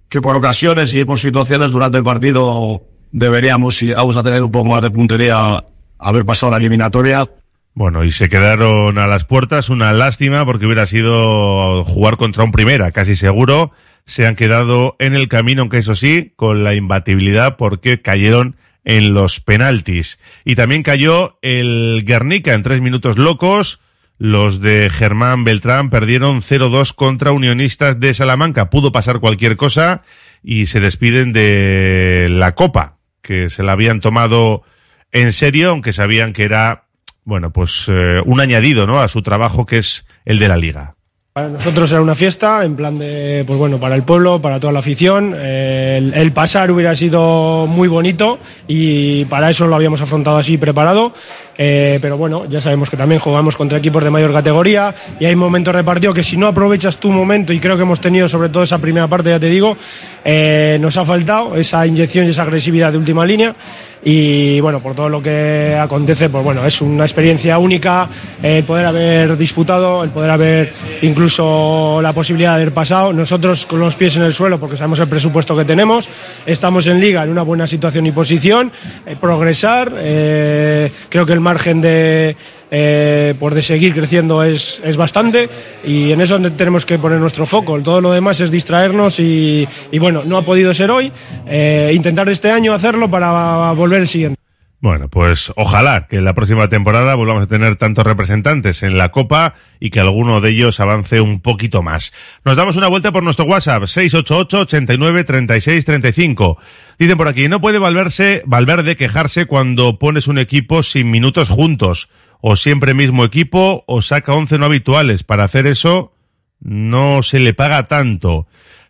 que 0.09 0.21
por 0.21 0.35
ocasiones 0.35 0.93
y 0.93 1.05
por 1.05 1.19
situaciones 1.19 1.71
durante 1.71 1.97
el 1.97 2.03
partido 2.03 2.81
deberíamos, 3.11 3.81
y 3.83 3.93
vamos 3.93 4.17
a 4.17 4.23
tener 4.23 4.43
un 4.43 4.51
poco 4.51 4.69
más 4.69 4.81
de 4.81 4.91
puntería, 4.91 5.63
haber 5.97 6.25
pasado 6.25 6.51
la 6.51 6.57
eliminatoria. 6.57 7.29
Bueno, 7.73 8.03
y 8.03 8.11
se 8.11 8.27
quedaron 8.27 8.97
a 8.97 9.05
las 9.05 9.23
puertas, 9.23 9.69
una 9.69 9.93
lástima 9.93 10.45
porque 10.45 10.65
hubiera 10.65 10.87
sido 10.87 11.83
jugar 11.85 12.17
contra 12.17 12.43
un 12.43 12.51
primera, 12.51 12.91
casi 12.91 13.15
seguro 13.15 13.71
se 14.07 14.25
han 14.25 14.35
quedado 14.35 14.95
en 14.99 15.13
el 15.13 15.27
camino, 15.27 15.61
aunque 15.61 15.77
eso 15.77 15.95
sí, 15.95 16.33
con 16.35 16.63
la 16.63 16.73
imbatibilidad 16.73 17.57
porque 17.57 18.01
cayeron 18.01 18.55
en 18.85 19.13
los 19.13 19.41
penaltis. 19.41 20.17
Y 20.45 20.55
también 20.55 20.81
cayó 20.81 21.37
el 21.41 22.03
Guernica 22.05 22.53
en 22.53 22.63
tres 22.63 22.81
minutos 22.81 23.17
locos. 23.17 23.81
Los 24.17 24.61
de 24.61 24.89
Germán 24.89 25.43
Beltrán 25.43 25.89
perdieron 25.89 26.41
0-2 26.41 26.95
contra 26.95 27.33
Unionistas 27.33 27.99
de 27.99 28.13
Salamanca. 28.13 28.69
Pudo 28.69 28.93
pasar 28.93 29.19
cualquier 29.19 29.57
cosa 29.57 30.03
y 30.41 30.67
se 30.67 30.79
despiden 30.79 31.33
de 31.33 32.29
la 32.31 32.55
Copa, 32.55 32.97
que 33.21 33.49
se 33.49 33.61
la 33.61 33.73
habían 33.73 33.99
tomado 33.99 34.63
en 35.11 35.33
serio, 35.33 35.71
aunque 35.71 35.91
sabían 35.91 36.31
que 36.31 36.43
era, 36.43 36.85
bueno, 37.25 37.51
pues 37.51 37.85
eh, 37.89 38.21
un 38.25 38.39
añadido, 38.39 38.87
¿no? 38.87 39.01
A 39.01 39.09
su 39.09 39.21
trabajo 39.21 39.65
que 39.65 39.79
es 39.79 40.07
el 40.23 40.39
de 40.39 40.47
la 40.47 40.57
Liga. 40.57 40.96
Para 41.37 41.49
nosotros 41.49 41.91
era 41.91 42.01
una 42.01 42.15
fiesta, 42.15 42.65
en 42.65 42.75
plan 42.75 42.97
de, 42.97 43.43
pues 43.45 43.59
bueno, 43.59 43.77
para 43.77 43.93
el 43.93 44.01
pueblo, 44.01 44.41
para 44.41 44.59
toda 44.59 44.73
la 44.73 44.79
afición. 44.79 45.35
El, 45.39 46.31
pasar 46.31 46.71
hubiera 46.71 46.95
sido 46.95 47.67
muy 47.67 47.87
bonito 47.87 48.39
y 48.67 49.23
para 49.25 49.51
eso 49.51 49.67
lo 49.67 49.75
habíamos 49.75 50.01
afrontado 50.01 50.37
así, 50.37 50.57
preparado. 50.57 51.13
Eh, 51.55 51.99
pero 52.01 52.17
bueno, 52.17 52.45
ya 52.47 52.59
sabemos 52.59 52.89
que 52.89 52.97
también 52.97 53.21
jugamos 53.21 53.55
contra 53.55 53.77
equipos 53.77 54.03
de 54.03 54.09
mayor 54.09 54.33
categoría 54.33 54.95
y 55.19 55.25
hay 55.25 55.35
momentos 55.35 55.75
de 55.75 55.83
partido 55.83 56.11
que 56.11 56.23
si 56.23 56.37
no 56.37 56.47
aprovechas 56.47 56.97
tu 56.97 57.11
momento, 57.11 57.53
y 57.53 57.59
creo 57.59 57.75
que 57.75 57.83
hemos 57.83 58.01
tenido 58.01 58.27
sobre 58.27 58.49
todo 58.49 58.63
esa 58.63 58.79
primera 58.79 59.07
parte, 59.07 59.29
ya 59.29 59.39
te 59.39 59.49
digo, 59.49 59.77
eh, 60.25 60.79
nos 60.81 60.97
ha 60.97 61.05
faltado 61.05 61.55
esa 61.55 61.85
inyección 61.85 62.25
y 62.25 62.29
esa 62.29 62.41
agresividad 62.41 62.91
de 62.91 62.97
última 62.97 63.23
línea 63.27 63.53
y 64.03 64.59
bueno, 64.59 64.81
por 64.81 64.95
todo 64.95 65.09
lo 65.09 65.21
que 65.21 65.77
acontece, 65.79 66.29
pues 66.29 66.43
bueno, 66.43 66.65
es 66.65 66.81
una 66.81 67.03
experiencia 67.03 67.57
única 67.57 68.07
el 68.41 68.63
poder 68.63 68.85
haber 68.85 69.37
disputado, 69.37 70.03
el 70.03 70.11
poder 70.11 70.31
haber 70.31 70.73
incluso 71.01 71.99
la 72.01 72.13
posibilidad 72.13 72.51
de 72.51 72.61
haber 72.61 72.73
pasado. 72.73 73.11
Nosotros 73.13 73.65
con 73.65 73.79
los 73.79 73.95
pies 73.95 74.15
en 74.17 74.23
el 74.23 74.33
suelo, 74.33 74.59
porque 74.59 74.77
sabemos 74.77 74.99
el 74.99 75.07
presupuesto 75.07 75.57
que 75.57 75.65
tenemos, 75.65 76.09
estamos 76.45 76.87
en 76.87 76.99
liga 76.99 77.23
en 77.23 77.29
una 77.29 77.41
buena 77.41 77.67
situación 77.67 78.05
y 78.05 78.11
posición, 78.11 78.71
eh, 79.05 79.15
progresar, 79.19 79.91
eh, 79.97 80.91
creo 81.09 81.25
que 81.25 81.33
el 81.33 81.39
margen 81.39 81.81
de, 81.81 82.35
eh, 82.71 83.33
por 83.39 83.53
de 83.53 83.61
seguir 83.61 83.93
creciendo 83.93 84.43
es, 84.43 84.81
es, 84.83 84.97
bastante 84.97 85.49
y 85.85 86.11
en 86.11 86.21
eso 86.21 86.39
tenemos 86.51 86.85
que 86.85 86.99
poner 86.99 87.19
nuestro 87.19 87.45
foco. 87.45 87.81
Todo 87.81 88.01
lo 88.01 88.11
demás 88.11 88.39
es 88.41 88.51
distraernos 88.51 89.19
y, 89.19 89.67
y 89.91 89.99
bueno, 89.99 90.23
no 90.25 90.37
ha 90.37 90.41
podido 90.43 90.73
ser 90.73 90.91
hoy. 90.91 91.11
Eh, 91.45 91.91
intentar 91.93 92.27
este 92.29 92.51
año 92.51 92.73
hacerlo 92.73 93.09
para 93.09 93.71
volver 93.71 94.01
el 94.01 94.07
siguiente. 94.07 94.37
Bueno, 94.79 95.07
pues 95.07 95.51
ojalá 95.55 96.05
que 96.07 96.17
en 96.17 96.23
la 96.23 96.35
próxima 96.35 96.69
temporada 96.69 97.15
volvamos 97.15 97.43
a 97.43 97.47
tener 97.47 97.77
tantos 97.77 98.05
representantes 98.05 98.83
en 98.83 98.95
la 98.95 99.09
Copa 99.09 99.55
y 99.79 99.89
que 99.89 99.99
alguno 99.99 100.39
de 100.39 100.51
ellos 100.51 100.79
avance 100.79 101.19
un 101.19 101.39
poquito 101.39 101.81
más. 101.81 102.13
Nos 102.45 102.57
damos 102.57 102.75
una 102.75 102.87
vuelta 102.87 103.11
por 103.11 103.23
nuestro 103.23 103.45
WhatsApp, 103.45 103.85
688 103.85 104.59
89 104.59 105.23
36 105.23 105.83
35. 105.83 106.59
Dicen 106.99 107.17
por 107.17 107.27
aquí, 107.27 107.47
no 107.47 107.59
puede 107.59 107.79
Valverse, 107.79 108.43
Valverde 108.45 108.95
quejarse 108.95 109.47
cuando 109.47 109.97
pones 109.97 110.27
un 110.27 110.37
equipo 110.37 110.83
sin 110.83 111.09
minutos 111.09 111.49
juntos, 111.49 112.09
o 112.41 112.55
siempre 112.55 112.93
mismo 112.93 113.23
equipo, 113.23 113.83
o 113.87 114.01
saca 114.01 114.33
11 114.33 114.57
no 114.57 114.65
habituales. 114.65 115.23
Para 115.23 115.43
hacer 115.43 115.67
eso, 115.67 116.13
no 116.59 117.23
se 117.23 117.39
le 117.39 117.53
paga 117.53 117.87
tanto. 117.87 118.47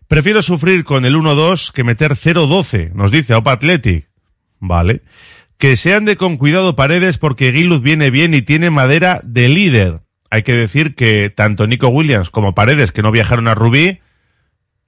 Prefiero 0.08 0.42
sufrir 0.42 0.84
con 0.84 1.06
el 1.06 1.16
1-2 1.16 1.72
que 1.72 1.84
meter 1.84 2.14
0-12, 2.14 2.94
nos 2.94 3.12
dice 3.12 3.36
Opa 3.36 3.54
Athletic. 3.54 4.10
Vale 4.60 5.02
que 5.58 5.76
se 5.76 5.94
ande 5.94 6.18
con 6.18 6.38
cuidado 6.38 6.76
paredes 6.76 7.18
porque 7.18 7.52
Giluz 7.52 7.82
viene 7.82 8.12
bien 8.12 8.34
y 8.34 8.42
tiene 8.42 8.70
madera 8.70 9.22
de 9.24 9.50
líder. 9.50 10.02
Hay 10.30 10.44
que 10.44 10.54
decir 10.54 10.96
que 10.96 11.30
tanto 11.30 11.68
Nico 11.68 11.88
Williams 11.88 12.30
como 12.30 12.54
Paredes, 12.54 12.92
que 12.92 13.02
no 13.02 13.12
viajaron 13.12 13.48
a 13.48 13.56
Rubí, 13.56 14.02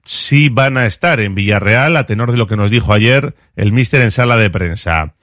sí 0.04 0.48
van 0.48 0.76
a 0.76 0.86
estar 0.86 1.18
en 1.18 1.34
Villarreal, 1.34 1.96
a 1.96 2.04
tenor 2.04 2.30
de 2.30 2.38
lo 2.38 2.46
que 2.46 2.56
nos 2.56 2.70
dijo 2.70 2.92
ayer 2.92 3.34
el 3.56 3.72
míster 3.72 4.02
en 4.02 4.10
sala 4.10 4.36
de 4.36 4.50
prensa. 4.50 5.14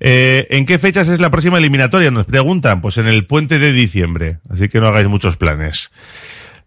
Eh, 0.00 0.46
¿En 0.50 0.66
qué 0.66 0.78
fechas 0.78 1.08
es 1.08 1.20
la 1.20 1.30
próxima 1.30 1.58
eliminatoria? 1.58 2.10
Nos 2.10 2.26
preguntan. 2.26 2.80
Pues 2.80 2.98
en 2.98 3.06
el 3.06 3.26
puente 3.26 3.58
de 3.58 3.72
diciembre. 3.72 4.38
Así 4.48 4.68
que 4.68 4.80
no 4.80 4.88
hagáis 4.88 5.08
muchos 5.08 5.36
planes. 5.36 5.90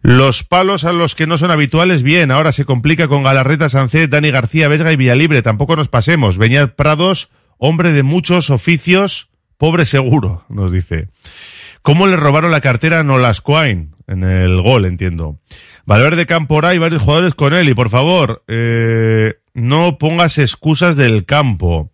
Los 0.01 0.43
palos 0.43 0.85
a 0.85 0.93
los 0.93 1.13
que 1.13 1.27
no 1.27 1.37
son 1.37 1.51
habituales, 1.51 2.03
bien. 2.03 2.31
Ahora 2.31 2.51
se 2.51 2.65
complica 2.65 3.07
con 3.07 3.23
Galarreta, 3.23 3.67
Sancet, 3.67 4.09
Dani 4.09 4.31
García, 4.31 4.69
Vesga 4.69 4.91
y 4.93 4.95
Villalibre. 4.95 5.41
Tampoco 5.41 5.75
nos 5.75 5.89
pasemos. 5.89 6.37
Beñat 6.37 6.75
Prados, 6.75 7.29
hombre 7.57 7.91
de 7.91 8.03
muchos 8.03 8.49
oficios, 8.49 9.29
pobre 9.57 9.85
seguro, 9.85 10.45
nos 10.47 10.71
dice. 10.71 11.09
¿Cómo 11.81 12.07
le 12.07 12.15
robaron 12.15 12.51
la 12.51 12.61
cartera 12.61 12.99
a 12.99 13.03
Nolascoain? 13.03 13.95
En 14.07 14.23
el 14.23 14.61
gol, 14.61 14.85
entiendo. 14.85 15.39
Valverde 15.85 16.25
Campora 16.25 16.73
y 16.73 16.77
varios 16.77 17.01
jugadores 17.01 17.35
con 17.35 17.53
él. 17.53 17.67
Y 17.69 17.73
por 17.73 17.89
favor, 17.89 18.43
eh, 18.47 19.35
no 19.53 19.97
pongas 19.97 20.37
excusas 20.37 20.95
del 20.95 21.25
campo. 21.25 21.91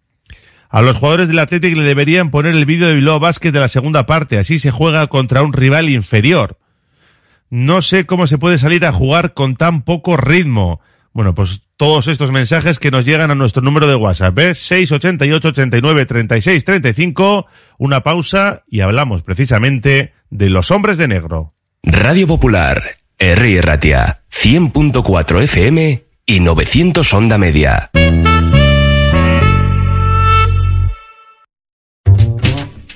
A 0.69 0.81
los 0.81 0.97
jugadores 0.97 1.27
del 1.27 1.39
Athletic 1.39 1.75
le 1.75 1.83
deberían 1.83 2.31
poner 2.31 2.53
el 2.53 2.65
vídeo 2.65 2.87
de 2.87 2.95
Bilbao 2.95 3.19
Basket 3.19 3.51
de 3.51 3.59
la 3.59 3.67
segunda 3.67 4.05
parte. 4.05 4.37
Así 4.37 4.59
se 4.59 4.71
juega 4.71 5.07
contra 5.07 5.43
un 5.43 5.53
rival 5.53 5.89
inferior. 5.89 6.57
No 7.49 7.81
sé 7.81 8.05
cómo 8.05 8.27
se 8.27 8.37
puede 8.37 8.57
salir 8.57 8.85
a 8.85 8.91
jugar 8.91 9.33
con 9.33 9.55
tan 9.55 9.83
poco 9.83 10.17
ritmo. 10.17 10.81
Bueno, 11.13 11.33
pues 11.33 11.61
todos 11.77 12.07
estos 12.07 12.31
mensajes 12.31 12.79
que 12.79 12.91
nos 12.91 13.05
llegan 13.05 13.31
a 13.31 13.35
nuestro 13.35 13.61
número 13.61 13.87
de 13.87 13.95
WhatsApp, 13.95 14.37
¿eh? 14.39 14.55
688 14.55 15.49
89 15.49 16.05
36 16.05 16.65
35, 16.65 17.47
una 17.77 18.01
pausa 18.01 18.63
y 18.67 18.81
hablamos 18.81 19.21
precisamente 19.21 20.13
de 20.29 20.49
los 20.49 20.71
hombres 20.71 20.97
de 20.97 21.07
negro. 21.07 21.53
Radio 21.83 22.27
Popular, 22.27 22.81
R. 23.17 23.61
Ratia, 23.61 24.21
100.4 24.31 25.43
FM 25.43 26.03
y 26.25 26.39
900 26.39 27.13
Onda 27.13 27.37
Media. 27.37 27.91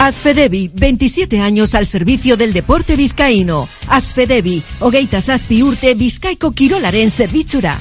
Asfedevi, 0.00 0.70
27 0.72 1.42
años 1.42 1.74
al 1.74 1.86
servicio 1.86 2.38
del 2.38 2.54
deporte 2.54 2.96
vizcaíno. 2.96 3.68
Asfedevi, 3.86 4.62
hogeita 4.78 5.20
zazpi 5.20 5.62
urte 5.62 5.92
bizkaiko 5.92 6.52
kirolaren 6.52 7.10
zerbitzura. 7.10 7.78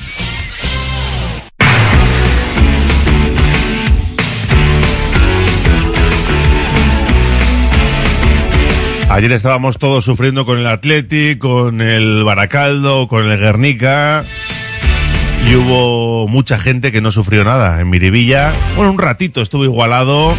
Ayer 9.09 9.31
estábamos 9.31 9.77
todos 9.77 10.03
sufriendo 10.03 10.45
con 10.45 10.59
el 10.59 10.67
Athletic, 10.67 11.39
con 11.39 11.79
el 11.79 12.25
Baracaldo, 12.25 13.07
con 13.07 13.31
el 13.31 13.39
Guernica. 13.39 14.25
Y 15.49 15.55
hubo 15.55 16.27
mucha 16.27 16.59
gente 16.59 16.91
que 16.91 16.99
no 16.99 17.13
sufrió 17.13 17.45
nada 17.45 17.79
en 17.79 17.89
Miribilla. 17.89 18.51
Bueno, 18.75 18.91
un 18.91 18.99
ratito 18.99 19.41
estuvo 19.41 19.63
igualado. 19.63 20.33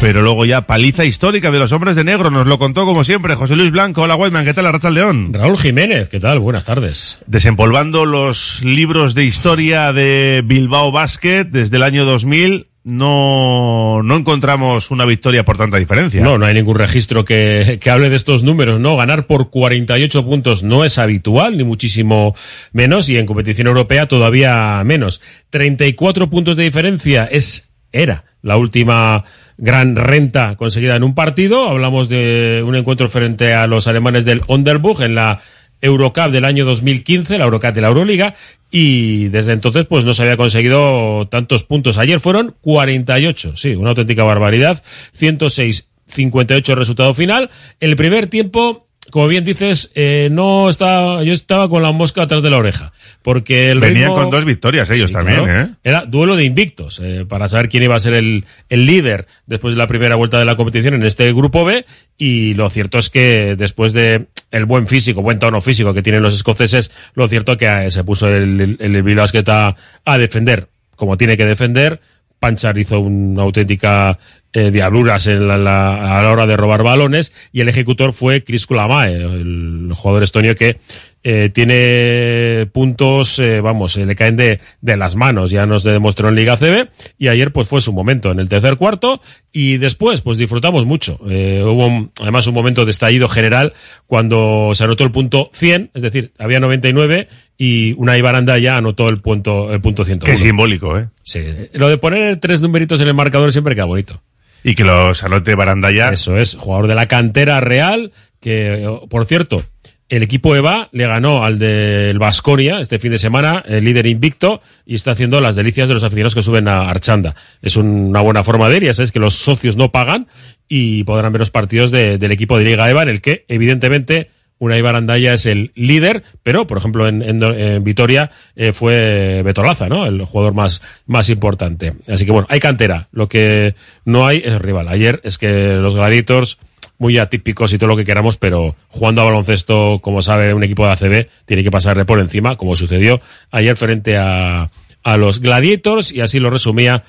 Pero 0.00 0.22
luego 0.22 0.44
ya 0.44 0.60
paliza 0.60 1.04
histórica 1.04 1.50
de 1.50 1.58
los 1.58 1.72
hombres 1.72 1.96
de 1.96 2.04
negro, 2.04 2.30
nos 2.30 2.46
lo 2.46 2.58
contó 2.58 2.84
como 2.86 3.02
siempre 3.02 3.34
José 3.34 3.56
Luis 3.56 3.72
Blanco. 3.72 4.02
Hola 4.02 4.14
Whiteman, 4.14 4.44
¿qué 4.44 4.54
tal 4.54 4.66
Arracha 4.66 4.90
León? 4.90 5.32
Raúl 5.32 5.58
Jiménez, 5.58 6.08
¿qué 6.08 6.20
tal? 6.20 6.38
Buenas 6.38 6.64
tardes. 6.64 7.18
Desempolvando 7.26 8.06
los 8.06 8.62
libros 8.62 9.16
de 9.16 9.24
historia 9.24 9.92
de 9.92 10.42
Bilbao 10.44 10.92
Basket 10.92 11.46
desde 11.46 11.78
el 11.78 11.82
año 11.82 12.04
2000, 12.04 12.68
no, 12.84 14.02
no 14.04 14.16
encontramos 14.16 14.92
una 14.92 15.04
victoria 15.04 15.44
por 15.44 15.58
tanta 15.58 15.78
diferencia. 15.78 16.22
No, 16.22 16.38
no 16.38 16.46
hay 16.46 16.54
ningún 16.54 16.76
registro 16.76 17.24
que, 17.24 17.78
que 17.80 17.90
hable 17.90 18.08
de 18.08 18.16
estos 18.16 18.44
números, 18.44 18.78
¿no? 18.78 18.96
Ganar 18.96 19.26
por 19.26 19.50
48 19.50 20.24
puntos 20.24 20.62
no 20.62 20.84
es 20.84 20.98
habitual, 20.98 21.56
ni 21.56 21.64
muchísimo 21.64 22.36
menos, 22.72 23.08
y 23.08 23.16
en 23.16 23.26
competición 23.26 23.66
europea 23.66 24.06
todavía 24.06 24.80
menos. 24.84 25.20
34 25.50 26.30
puntos 26.30 26.56
de 26.56 26.64
diferencia 26.64 27.28
es, 27.30 27.67
era 27.92 28.24
la 28.42 28.56
última 28.56 29.24
gran 29.56 29.96
renta 29.96 30.56
conseguida 30.56 30.96
en 30.96 31.02
un 31.02 31.14
partido. 31.14 31.68
Hablamos 31.68 32.08
de 32.08 32.62
un 32.64 32.76
encuentro 32.76 33.08
frente 33.08 33.54
a 33.54 33.66
los 33.66 33.88
alemanes 33.88 34.24
del 34.24 34.42
Onderburg 34.46 35.02
en 35.02 35.14
la 35.14 35.40
Eurocup 35.80 36.30
del 36.30 36.44
año 36.44 36.64
2015, 36.64 37.38
la 37.38 37.44
Eurocup 37.44 37.72
de 37.72 37.80
la 37.80 37.88
Euroliga, 37.88 38.34
y 38.70 39.28
desde 39.28 39.52
entonces 39.52 39.86
pues 39.86 40.04
no 40.04 40.14
se 40.14 40.22
había 40.22 40.36
conseguido 40.36 41.26
tantos 41.28 41.64
puntos. 41.64 41.98
Ayer 41.98 42.20
fueron 42.20 42.56
48, 42.60 43.56
sí, 43.56 43.74
una 43.74 43.90
auténtica 43.90 44.24
barbaridad, 44.24 44.82
106 45.12 45.90
58 46.06 46.74
resultado 46.74 47.14
final. 47.14 47.50
El 47.80 47.96
primer 47.96 48.26
tiempo 48.28 48.87
como 49.10 49.26
bien 49.28 49.44
dices, 49.44 49.90
eh, 49.94 50.28
no 50.30 50.68
estaba, 50.68 51.22
yo 51.22 51.32
estaba 51.32 51.68
con 51.68 51.82
la 51.82 51.92
mosca 51.92 52.22
atrás 52.22 52.42
de 52.42 52.50
la 52.50 52.58
oreja, 52.58 52.92
porque 53.22 53.70
el 53.70 53.80
Venían 53.80 54.10
ritmo- 54.10 54.14
con 54.14 54.30
dos 54.30 54.44
victorias 54.44 54.90
ellos 54.90 55.08
Sí, 55.08 55.14
también, 55.14 55.44
claro. 55.44 55.60
¿eh? 55.60 55.74
Era 55.84 56.04
duelo 56.04 56.36
de 56.36 56.44
invictos, 56.44 57.00
eh, 57.02 57.24
para 57.28 57.48
saber 57.48 57.68
quién 57.68 57.82
iba 57.82 57.96
a 57.96 58.00
ser 58.00 58.14
el, 58.14 58.44
el 58.68 58.86
líder 58.86 59.26
después 59.46 59.74
de 59.74 59.78
la 59.78 59.86
primera 59.86 60.14
vuelta 60.16 60.38
de 60.38 60.44
la 60.44 60.56
competición 60.56 60.94
en 60.94 61.04
este 61.04 61.32
grupo 61.32 61.64
B, 61.64 61.84
y 62.18 62.54
lo 62.54 62.68
cierto 62.70 62.98
es 62.98 63.10
que 63.10 63.54
después 63.56 63.92
de 63.92 64.26
el 64.50 64.64
buen 64.64 64.86
físico, 64.88 65.22
buen 65.22 65.38
tono 65.38 65.60
físico 65.60 65.92
que 65.94 66.02
tienen 66.02 66.22
los 66.22 66.34
escoceses, 66.34 66.90
lo 67.14 67.28
cierto 67.28 67.56
que 67.56 67.66
eh, 67.66 67.90
se 67.90 68.04
puso 68.04 68.28
el, 68.28 68.76
el, 68.78 68.96
el 68.96 69.18
a, 69.48 69.76
a 70.04 70.18
defender, 70.18 70.68
como 70.96 71.16
tiene 71.16 71.36
que 71.36 71.46
defender, 71.46 72.00
Panchar 72.38 72.78
hizo 72.78 73.00
una 73.00 73.42
auténtica 73.42 74.18
eh, 74.52 74.70
diabluras 74.70 75.26
en 75.26 75.46
la, 75.48 75.58
la- 75.58 76.18
a 76.18 76.22
la 76.22 76.30
hora 76.30 76.46
de 76.46 76.56
robar 76.56 76.82
balones 76.82 77.32
y 77.52 77.60
el 77.60 77.68
ejecutor 77.68 78.12
fue 78.12 78.44
Chris 78.44 78.66
Kulamae, 78.66 79.12
el 79.14 79.90
jugador 79.94 80.22
estonio 80.22 80.54
que 80.54 80.78
eh, 81.24 81.50
tiene 81.52 82.66
puntos, 82.72 83.38
eh, 83.40 83.60
vamos, 83.60 83.96
eh, 83.96 84.06
le 84.06 84.14
caen 84.14 84.36
de, 84.36 84.60
de 84.80 84.96
las 84.96 85.16
manos, 85.16 85.50
ya 85.50 85.66
nos 85.66 85.82
demostró 85.82 86.28
en 86.28 86.36
Liga 86.36 86.56
CB 86.56 86.88
y 87.18 87.28
ayer 87.28 87.52
pues 87.52 87.68
fue 87.68 87.80
su 87.82 87.92
momento 87.92 88.30
en 88.30 88.38
el 88.40 88.48
tercer 88.48 88.76
cuarto 88.76 89.20
y 89.52 89.76
después 89.78 90.20
pues 90.22 90.38
disfrutamos 90.38 90.86
mucho. 90.86 91.18
Eh, 91.28 91.60
hubo 91.64 91.86
un- 91.86 92.10
además 92.20 92.46
un 92.46 92.54
momento 92.54 92.84
de 92.84 92.90
estallido 92.92 93.28
general 93.28 93.72
cuando 94.06 94.70
se 94.74 94.84
anotó 94.84 95.04
el 95.04 95.10
punto 95.10 95.50
100, 95.52 95.90
es 95.94 96.02
decir, 96.02 96.32
había 96.38 96.60
99 96.60 97.28
y 97.58 97.92
una 97.98 98.16
Ibaranda 98.16 98.56
ya 98.58 98.76
anotó 98.76 99.08
el 99.08 99.18
punto, 99.18 99.72
el 99.72 99.80
punto 99.80 100.04
101. 100.04 100.32
Qué 100.34 100.42
simbólico, 100.42 100.96
¿eh? 100.98 101.08
Sí, 101.22 101.40
lo 101.72 101.88
de 101.88 101.98
poner 101.98 102.36
tres 102.38 102.62
numeritos 102.62 103.00
en 103.00 103.08
el 103.08 103.14
marcador 103.14 103.52
siempre 103.52 103.74
queda 103.74 103.84
bonito. 103.84 104.22
Y 104.68 104.74
que 104.74 104.84
los 104.84 105.24
anote 105.24 105.54
Baranda 105.54 105.90
ya. 105.90 106.10
Eso 106.10 106.36
es, 106.36 106.56
jugador 106.56 106.88
de 106.88 106.94
la 106.94 107.06
cantera 107.08 107.58
real, 107.60 108.12
que, 108.38 108.84
eh, 108.84 108.88
por 109.08 109.24
cierto, 109.24 109.64
el 110.10 110.22
equipo 110.22 110.54
EVA 110.54 110.88
le 110.92 111.06
ganó 111.06 111.42
al 111.42 111.58
del 111.58 112.18
Vasconia 112.18 112.78
este 112.80 112.98
fin 112.98 113.12
de 113.12 113.18
semana, 113.18 113.64
el 113.66 113.84
líder 113.84 114.06
invicto, 114.06 114.60
y 114.84 114.94
está 114.94 115.12
haciendo 115.12 115.40
las 115.40 115.56
delicias 115.56 115.88
de 115.88 115.94
los 115.94 116.02
aficionados 116.02 116.34
que 116.34 116.42
suben 116.42 116.68
a 116.68 116.90
Archanda. 116.90 117.34
Es 117.62 117.76
una 117.76 118.20
buena 118.20 118.44
forma 118.44 118.68
de 118.68 118.76
ir, 118.76 118.84
ya 118.84 118.92
sabes 118.92 119.10
que 119.10 119.20
los 119.20 119.34
socios 119.34 119.76
no 119.78 119.90
pagan 119.90 120.26
y 120.68 121.02
podrán 121.04 121.32
ver 121.32 121.40
los 121.40 121.50
partidos 121.50 121.90
de- 121.90 122.18
del 122.18 122.32
equipo 122.32 122.58
de 122.58 122.64
Liga 122.64 122.90
EVA, 122.90 123.04
en 123.04 123.08
el 123.08 123.22
que, 123.22 123.46
evidentemente, 123.48 124.28
Unai 124.58 124.82
Barandaya 124.82 125.34
es 125.34 125.46
el 125.46 125.70
líder, 125.74 126.22
pero, 126.42 126.66
por 126.66 126.78
ejemplo, 126.78 127.06
en, 127.06 127.22
en- 127.22 127.84
Vitoria 127.84 128.30
eh, 128.56 128.72
fue 128.72 129.42
Beto 129.44 129.62
Laza, 129.62 129.88
¿no? 129.88 130.04
El 130.06 130.24
jugador 130.24 130.54
más, 130.54 130.82
más 131.06 131.28
importante. 131.30 131.94
Así 132.08 132.24
que, 132.26 132.32
bueno, 132.32 132.46
hay 132.50 132.58
cantera. 132.60 133.08
Lo 133.12 133.28
que 133.28 133.74
no 134.04 134.26
hay 134.26 134.42
es 134.44 134.60
rival. 134.60 134.88
Ayer 134.88 135.20
es 135.24 135.38
que 135.38 135.74
los 135.74 135.94
Gladiators 135.94 136.58
muy 136.98 137.16
atípicos 137.18 137.72
y 137.72 137.78
todo 137.78 137.88
lo 137.90 137.96
que 137.96 138.04
queramos, 138.04 138.38
pero 138.38 138.74
jugando 138.88 139.22
a 139.22 139.24
baloncesto, 139.26 140.00
como 140.02 140.20
sabe 140.22 140.52
un 140.52 140.64
equipo 140.64 140.84
de 140.84 140.90
ACB, 140.92 141.28
tiene 141.46 141.62
que 141.62 141.70
pasarle 141.70 142.04
por 142.04 142.18
encima, 142.18 142.56
como 142.56 142.74
sucedió 142.74 143.20
ayer 143.52 143.76
frente 143.76 144.16
a, 144.16 144.68
a 145.04 145.16
los 145.16 145.40
Gladiators, 145.40 146.10
y 146.10 146.20
así 146.22 146.40
lo 146.40 146.50
resumía 146.50 147.04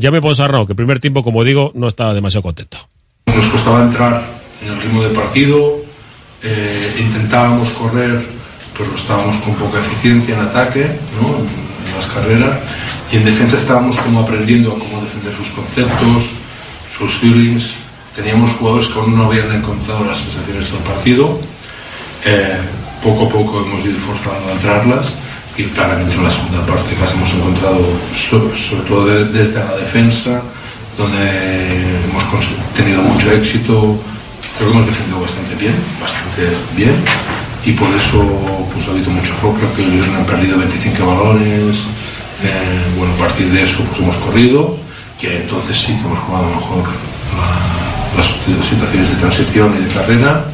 Jaime 0.00 0.20
Ponsarnau, 0.22 0.64
que 0.66 0.74
el 0.74 0.76
primer 0.76 1.00
tiempo, 1.00 1.24
como 1.24 1.42
digo, 1.42 1.72
no 1.74 1.88
estaba 1.88 2.14
demasiado 2.14 2.42
contento. 2.42 2.78
Nos 3.26 3.46
costaba 3.48 3.82
entrar 3.82 4.22
en 4.64 4.72
el 4.72 4.80
ritmo 4.80 5.02
de 5.02 5.08
partido, 5.12 5.76
eh, 6.42 6.96
intentábamos 7.00 7.70
correr, 7.70 8.24
pero 8.76 8.90
estábamos 8.94 9.36
con 9.42 9.54
poca 9.54 9.78
eficiencia 9.78 10.34
en 10.34 10.40
ataque, 10.42 10.82
en, 10.84 11.96
las 11.96 12.06
carreras, 12.06 12.58
y 13.12 13.16
en 13.16 13.24
defensa 13.24 13.56
estábamos 13.58 13.96
como 13.98 14.20
aprendiendo 14.20 14.72
a 14.72 14.78
cómo 14.78 15.02
defender 15.02 15.34
sus 15.36 15.48
conceptos, 15.48 16.24
sus 16.96 17.12
feelings. 17.14 17.74
Teníamos 18.16 18.52
jugadores 18.52 18.88
que 18.88 18.98
aún 18.98 19.16
no 19.16 19.26
habían 19.26 19.52
encontrado 19.52 20.04
las 20.04 20.18
sensaciones 20.18 20.70
del 20.72 20.80
partido. 20.82 21.38
Eh, 22.24 22.56
poco 23.02 23.26
a 23.26 23.28
poco 23.28 23.60
hemos 23.60 23.84
ido 23.84 23.98
forzando 23.98 24.48
a 24.48 24.52
entrarlas 24.52 25.14
y 25.56 25.64
claramente 25.64 26.14
en 26.14 26.24
la 26.24 26.30
segunda 26.30 26.64
parte 26.66 26.96
las 27.00 27.12
hemos 27.12 27.32
encontrado 27.34 27.84
so- 28.16 28.52
sobre 28.56 28.84
todo 28.88 29.06
de- 29.06 29.24
desde 29.26 29.58
la 29.58 29.76
defensa 29.76 30.40
donde 30.96 31.18
hemos 32.08 32.24
tenido 32.76 33.02
mucho 33.02 33.32
éxito 33.32 33.98
creo 34.56 34.68
que 34.70 34.74
hemos 34.76 34.86
defendido 34.86 35.20
bastante 35.20 35.54
bien 35.56 35.74
bastante 36.00 36.42
bien 36.76 36.94
y 37.64 37.72
por 37.72 37.88
eso 37.94 38.18
pues 38.72 38.86
ha 38.88 38.90
habido 38.90 39.10
mucho 39.10 39.34
juego 39.40 39.56
creo 39.58 39.74
que 39.74 39.82
ellos 39.84 40.06
han 40.16 40.24
perdido 40.26 40.58
25 40.58 41.06
balones 41.06 41.76
eh, 42.42 42.82
bueno 42.98 43.12
a 43.14 43.18
partir 43.18 43.46
de 43.50 43.62
eso 43.62 43.82
pues 43.84 44.00
hemos 44.00 44.16
corrido 44.16 44.76
que 45.20 45.42
entonces 45.42 45.76
sí 45.76 45.94
que 45.94 46.04
hemos 46.06 46.18
jugado 46.18 46.46
mejor 46.48 46.84
la- 47.38 48.18
las 48.18 48.26
situaciones 48.68 49.08
de 49.10 49.16
transición 49.16 49.74
y 49.78 49.84
de 49.84 49.94
carrera 49.94 50.44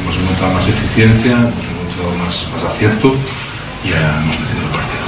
hemos 0.00 0.14
encontrado 0.16 0.52
más 0.54 0.68
eficiencia, 0.68 1.32
hemos 1.32 1.66
encontrado 1.72 2.10
más, 2.24 2.48
más 2.54 2.64
acierto 2.72 3.14
y 3.84 3.90
ya 3.90 4.20
hemos 4.22 4.36
decidido 4.38 4.66
el 4.66 4.72
partido. 4.76 5.05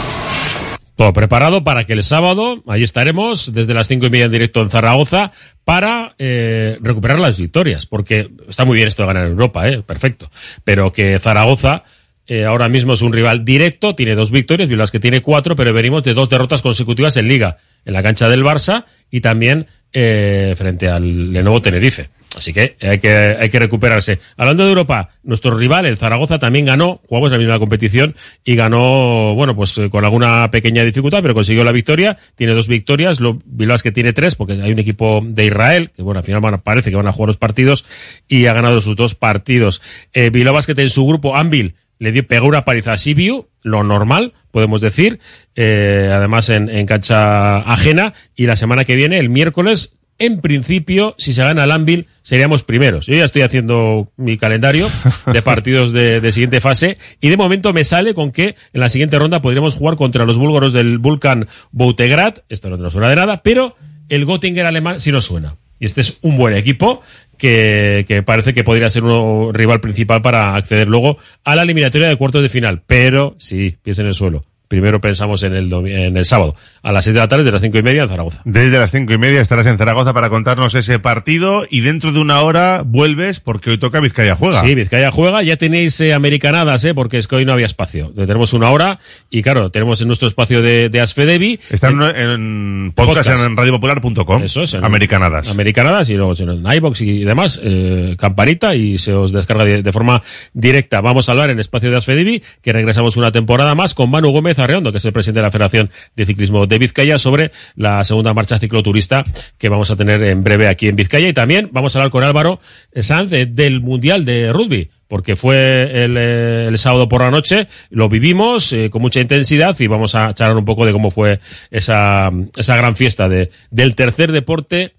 Todo 0.99 1.13
preparado 1.13 1.63
para 1.63 1.85
que 1.85 1.93
el 1.93 2.03
sábado, 2.03 2.65
ahí 2.67 2.83
estaremos, 2.83 3.55
desde 3.55 3.73
las 3.73 3.87
cinco 3.87 4.07
y 4.07 4.11
media 4.11 4.25
en 4.25 4.33
directo 4.33 4.63
en 4.63 4.69
Zaragoza, 4.69 5.31
para 5.63 6.17
eh, 6.19 6.77
recuperar 6.81 7.21
las 7.21 7.39
victorias. 7.39 7.87
Porque 7.87 8.29
está 8.49 8.65
muy 8.65 8.75
bien 8.75 8.89
esto 8.89 9.05
de 9.05 9.07
ganar 9.07 9.27
en 9.27 9.31
Europa, 9.31 9.69
¿eh? 9.69 9.81
perfecto. 9.83 10.29
Pero 10.65 10.91
que 10.91 11.21
Zaragoza 11.21 11.85
eh, 12.27 12.45
ahora 12.45 12.69
mismo 12.69 12.95
es 12.95 13.01
un 13.01 13.13
rival 13.13 13.45
directo, 13.45 13.95
tiene 13.95 14.17
dos 14.17 14.33
victorias, 14.33 14.69
las 14.71 14.91
que 14.91 14.99
tiene 14.99 15.23
cuatro, 15.23 15.55
pero 15.55 15.73
venimos 15.73 16.03
de 16.03 16.15
dos 16.15 16.31
derrotas 16.31 16.63
consecutivas 16.63 17.17
en 17.17 17.29
Liga, 17.29 17.59
en 17.85 17.93
la 17.93 18.03
cancha 18.03 18.29
del 18.29 18.43
Barça 18.43 18.85
y 19.09 19.21
también 19.21 19.69
eh, 19.93 20.55
frente 20.57 20.89
al 20.89 21.33
Lenovo 21.33 21.63
Tenerife. 21.63 22.11
Así 22.37 22.53
que 22.53 22.77
hay 22.81 22.99
que 22.99 23.11
hay 23.11 23.49
que 23.49 23.59
recuperarse. 23.59 24.19
Hablando 24.37 24.63
de 24.63 24.69
Europa, 24.69 25.09
nuestro 25.23 25.57
rival, 25.57 25.87
el 25.87 25.97
Zaragoza, 25.97 26.39
también 26.39 26.67
ganó, 26.67 27.01
jugamos 27.09 27.31
la 27.33 27.39
misma 27.39 27.59
competición 27.59 28.15
y 28.45 28.55
ganó, 28.55 29.35
bueno, 29.35 29.57
pues 29.57 29.77
eh, 29.79 29.89
con 29.89 30.05
alguna 30.05 30.51
pequeña 30.51 30.85
dificultad, 30.85 31.23
pero 31.23 31.35
consiguió 31.35 31.65
la 31.65 31.73
victoria. 31.73 32.19
Tiene 32.35 32.53
dos 32.53 32.69
victorias, 32.69 33.21
lo 33.21 33.41
Bilbao 33.45 33.79
que 33.79 33.93
tiene 33.93 34.13
tres, 34.13 34.35
porque 34.35 34.55
hay 34.55 34.73
un 34.73 34.79
equipo 34.79 35.23
de 35.25 35.47
Israel, 35.47 35.91
que 35.97 36.03
bueno, 36.03 36.19
al 36.19 36.25
final 36.25 36.41
van 36.41 36.61
parece 36.61 36.91
que 36.91 36.97
van 36.97 37.09
a 37.09 37.13
jugar 37.13 37.29
los 37.29 37.39
partidos, 37.39 37.87
y 38.29 38.47
ha 38.47 38.53
ganado 38.53 38.81
sus 38.83 38.95
dos 38.95 39.15
partidos. 39.15 39.81
Eh, 40.13 40.31
Bilbao 40.31 40.55
Basket 40.55 40.79
en 40.79 40.91
su 40.91 41.07
grupo, 41.07 41.35
Anvil, 41.35 41.75
le 41.99 42.13
dio, 42.13 42.27
pegó 42.27 42.47
una 42.47 42.65
paliza 42.65 42.93
a 42.93 42.99
Sibiu, 42.99 43.49
lo 43.63 43.85
normal, 43.85 44.33
podemos 44.51 44.81
decir, 44.81 45.21
eh, 45.55 46.11
además 46.13 46.49
en, 46.49 46.69
en 46.69 46.87
cancha 46.87 47.59
ajena, 47.59 48.15
y 48.37 48.47
la 48.47 48.57
semana 48.57 48.85
que 48.85 48.97
viene, 48.97 49.19
el 49.19 49.29
miércoles, 49.29 49.97
en 50.19 50.41
principio, 50.41 51.15
si 51.17 51.33
se 51.33 51.43
gana 51.45 51.65
el 51.65 51.71
Anvil, 51.71 52.07
seríamos 52.23 52.65
primeros. 52.65 53.07
Yo 53.07 53.15
ya 53.15 53.25
estoy 53.25 53.43
haciendo 53.43 54.11
mi 54.17 54.37
calendario 54.37 54.89
de 55.33 55.43
partidos 55.43 55.93
de, 55.93 56.21
de 56.21 56.33
siguiente 56.33 56.61
fase 56.61 56.99
y 57.21 57.29
de 57.29 57.37
momento 57.37 57.73
me 57.73 57.85
sale 57.85 58.15
con 58.15 58.33
que 58.33 58.57
en 58.73 58.81
la 58.81 58.89
siguiente 58.89 59.19
ronda 59.19 59.41
podríamos 59.41 59.75
jugar 59.75 59.97
contra 59.97 60.25
los 60.25 60.37
búlgaros 60.37 60.73
del 60.73 60.99
Vulcan 60.99 61.49
Boutegrad. 61.71 62.39
Esto 62.49 62.69
no 62.69 62.77
nos 62.77 62.95
suena 62.95 63.09
de 63.09 63.17
nada, 63.17 63.43
pero 63.43 63.77
el 64.09 64.27
Göttingen 64.27 64.67
alemán 64.67 64.99
sí 64.99 65.13
nos 65.13 65.27
suena. 65.27 65.57
Y 65.79 65.87
este 65.87 66.01
es 66.01 66.19
un 66.23 66.37
buen 66.37 66.55
equipo 66.55 67.03
que, 67.39 68.05
que 68.07 68.23
parece 68.23 68.53
que 68.53 68.65
podría 68.65 68.91
ser 68.91 69.05
un 69.05 69.55
rival 69.55 69.81
principal 69.81 70.21
para 70.21 70.55
acceder 70.57 70.89
luego 70.89 71.17
a 71.45 71.57
la 71.57 71.63
eliminatoria 71.63 72.09
de 72.09 72.17
cuartos 72.17 72.43
de 72.43 72.49
final. 72.49 72.83
Pero 72.87 73.37
sí, 73.39 73.77
pies 73.83 73.99
en 73.99 74.07
el 74.07 74.15
suelo. 74.15 74.45
Primero 74.69 75.01
pensamos 75.01 75.43
en 75.45 75.55
el, 75.55 75.73
en 75.73 76.17
el 76.19 76.25
sábado, 76.27 76.55
a 76.89 76.93
las 76.93 77.05
seis 77.05 77.13
de 77.13 77.21
la 77.21 77.29
tarde, 77.29 77.45
de 77.45 77.53
las 77.53 77.61
cinco 77.61 77.77
y 77.77 77.83
media 77.83 78.03
en 78.05 78.09
Zaragoza. 78.09 78.41
Desde 78.47 78.79
las 78.79 78.91
cinco 78.91 79.13
y 79.13 79.19
media 79.19 79.41
estarás 79.43 79.67
en 79.67 79.77
Zaragoza 79.77 80.15
para 80.15 80.31
contarnos 80.31 80.75
ese 80.75 80.99
partido 80.99 81.67
y 81.69 81.81
dentro 81.83 82.13
de 82.13 82.19
una 82.21 82.41
hora 82.41 82.83
vuelves 82.83 83.41
porque 83.41 83.71
hoy 83.71 83.79
toca 83.79 84.01
Vizcaya 84.01 84.35
Juega. 84.35 84.61
Sí, 84.63 84.75
Vizcaya 84.75 85.11
juega. 85.11 85.43
Ya 85.43 85.57
tenéis 85.59 86.01
eh, 86.01 86.15
americanadas, 86.15 86.83
¿eh? 86.85 86.95
porque 86.95 87.19
es 87.19 87.27
que 87.29 87.37
hoy 87.37 87.45
no 87.45 87.53
había 87.53 87.67
espacio. 87.67 88.11
Tenemos 88.17 88.55
una 88.55 88.71
hora 88.71 88.99
y 89.29 89.43
claro, 89.43 89.71
tenemos 89.71 90.01
en 90.01 90.07
nuestro 90.07 90.29
espacio 90.29 90.63
de, 90.63 90.89
de 90.89 91.01
Asfedevi. 91.01 91.61
Está 91.69 91.89
en, 91.91 92.01
en 92.03 92.93
podcast, 92.95 93.29
Podcast. 93.29 93.45
en 93.45 93.57
radiopopular.com. 93.57 94.43
Eso 94.43 94.63
es. 94.63 94.73
en- 94.75 94.85
Americanadas. 94.85 95.49
Americanadas 95.51 96.09
y 96.09 96.17
luego 96.17 96.33
en 96.39 96.65
iBox 96.73 97.01
y 97.03 97.25
demás, 97.25 97.61
eh, 97.63 98.17
campanita 98.19 98.75
y 98.75 98.97
se 98.99 99.13
os 99.13 99.33
descarga 99.33 99.65
de, 99.65 99.83
de 99.83 99.93
forma 99.93 100.23
directa. 100.55 101.01
Vamos 101.03 101.29
a 101.29 101.33
hablar 101.33 101.51
en 101.51 101.61
espacio 101.61 101.91
de 101.91 101.97
Asfedivi, 101.97 102.43
que 102.63 102.73
regresamos 102.73 103.17
una 103.19 103.31
temporada 103.31 103.75
más 103.75 103.93
con 103.95 104.11
Manu 104.11 104.31
Gómez 104.31 104.59
Arreondo, 104.59 104.91
que 104.91 104.99
es 104.99 105.05
el 105.05 105.13
presidente 105.13 105.41
de 105.41 105.47
la 105.47 105.51
Federación 105.51 105.91
de 106.17 106.25
Ciclismo 106.27 106.67
de 106.67 106.78
Vizcaya, 106.79 107.19
sobre 107.19 107.51
la 107.77 108.03
segunda 108.05 108.35
marcha 108.35 108.59
cicloturista 108.59 109.23
que 109.59 109.69
vamos 109.69 109.91
a 109.91 109.97
tener 109.97 110.23
en 110.23 110.43
breve 110.43 110.69
aquí 110.69 110.89
en 110.89 110.97
Vizcaya. 110.97 111.29
Y 111.29 111.33
también 111.33 111.69
vamos 111.73 111.95
a 111.95 111.99
hablar 111.99 112.11
con 112.11 112.25
Álvaro 112.25 112.61
Sanz 112.97 113.31
de- 113.31 113.47
del 113.47 113.81
Mundial 113.81 114.25
de 114.25 114.53
Rugby 114.53 114.91
porque 115.09 115.37
fue 115.37 116.05
el, 116.05 116.17
eh, 116.19 116.67
el 116.69 116.77
sábado 116.79 117.09
por 117.09 117.23
la 117.23 117.31
noche, 117.31 117.67
lo 117.89 118.11
vivimos 118.11 118.71
eh, 118.75 118.91
con 118.91 119.01
mucha 119.01 119.21
intensidad 119.21 119.75
y 119.81 119.87
vamos 119.87 120.15
a 120.15 120.35
charlar 120.35 120.59
un 120.59 120.67
poco 120.67 120.85
de 120.85 120.93
cómo 120.93 121.11
fue 121.11 121.41
esa, 121.71 122.31
esa 122.57 122.77
gran 122.77 122.95
fiesta 122.95 123.27
de, 123.27 123.49
del 123.71 123.95
tercer 123.95 124.33
deporte 124.33 124.93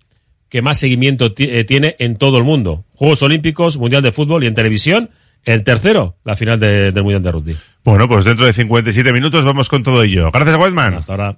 que 0.50 0.63
más 0.63 0.80
seguimiento 0.80 1.32
eh, 1.38 1.63
tiene 1.63 1.96
en 2.00 2.15
todo 2.15 2.39
el 2.39 2.44
mundo. 2.44 2.86
Juegos 2.96 3.22
Olímpicos, 3.22 3.78
Mundial 3.78 4.02
de 4.02 4.12
Fútbol 4.12 4.44
y 4.44 4.48
en 4.48 4.56
televisión, 4.56 5.12
el 5.46 5.63
tercero, 5.63 6.18
la 6.26 6.36
final 6.36 6.60
de- 6.60 6.92
del 6.92 7.04
Mundial 7.04 7.22
de 7.22 7.32
Rugby. 7.32 7.58
Bueno, 7.84 8.08
pues 8.10 8.26
dentro 8.26 8.48
de 8.48 8.54
57 8.54 9.13
minutos 9.13 9.46
vamos 9.46 9.70
con 9.70 9.84
todo 9.84 10.02
ello. 10.02 10.32
Gracias, 10.32 10.58
Weidman. 10.58 10.96
Hasta 10.96 11.13
ahora. 11.13 11.38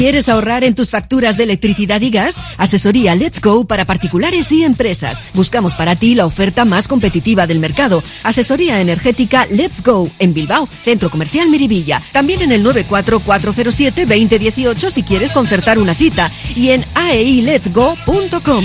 ¿Quieres 0.00 0.30
ahorrar 0.30 0.64
en 0.64 0.74
tus 0.74 0.88
facturas 0.88 1.36
de 1.36 1.44
electricidad 1.44 2.00
y 2.00 2.08
gas? 2.08 2.40
Asesoría 2.56 3.14
Let's 3.14 3.42
Go 3.42 3.66
para 3.66 3.84
particulares 3.84 4.50
y 4.50 4.64
empresas. 4.64 5.20
Buscamos 5.34 5.74
para 5.74 5.94
ti 5.94 6.14
la 6.14 6.24
oferta 6.24 6.64
más 6.64 6.88
competitiva 6.88 7.46
del 7.46 7.58
mercado. 7.58 8.02
Asesoría 8.22 8.80
energética 8.80 9.46
Let's 9.50 9.82
Go 9.82 10.08
en 10.18 10.32
Bilbao, 10.32 10.66
Centro 10.66 11.10
Comercial 11.10 11.50
Miribilla. 11.50 12.00
También 12.12 12.40
en 12.40 12.52
el 12.52 12.64
94407-2018 12.64 14.90
si 14.90 15.02
quieres 15.02 15.34
concertar 15.34 15.78
una 15.78 15.92
cita. 15.92 16.32
Y 16.56 16.70
en 16.70 16.82
aeiletsgo.com. 16.94 18.64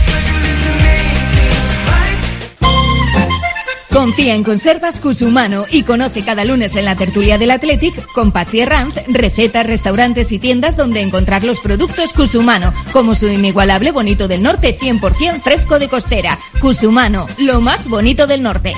Confía 3.91 4.35
en 4.35 4.43
Conservas 4.43 4.99
Cusumano 4.99 5.65
y 5.69 5.83
conoce 5.83 6.23
cada 6.23 6.45
lunes 6.45 6.75
en 6.75 6.85
la 6.85 6.95
tertulia 6.95 7.37
del 7.37 7.51
Athletic 7.51 8.11
con 8.13 8.31
Patsy 8.31 8.63
Ranz 8.63 8.95
recetas, 9.07 9.67
restaurantes 9.67 10.31
y 10.31 10.39
tiendas 10.39 10.77
donde 10.77 11.01
encontrar 11.01 11.43
los 11.43 11.59
productos 11.59 12.13
Cusumano, 12.13 12.73
como 12.93 13.15
su 13.15 13.27
inigualable 13.27 13.91
bonito 13.91 14.27
del 14.27 14.43
norte 14.43 14.77
100% 14.79 15.41
fresco 15.41 15.77
de 15.77 15.89
costera. 15.89 16.39
Cusumano, 16.59 17.27
lo 17.37 17.59
más 17.59 17.89
bonito 17.89 18.27
del 18.27 18.43
norte. 18.43 18.73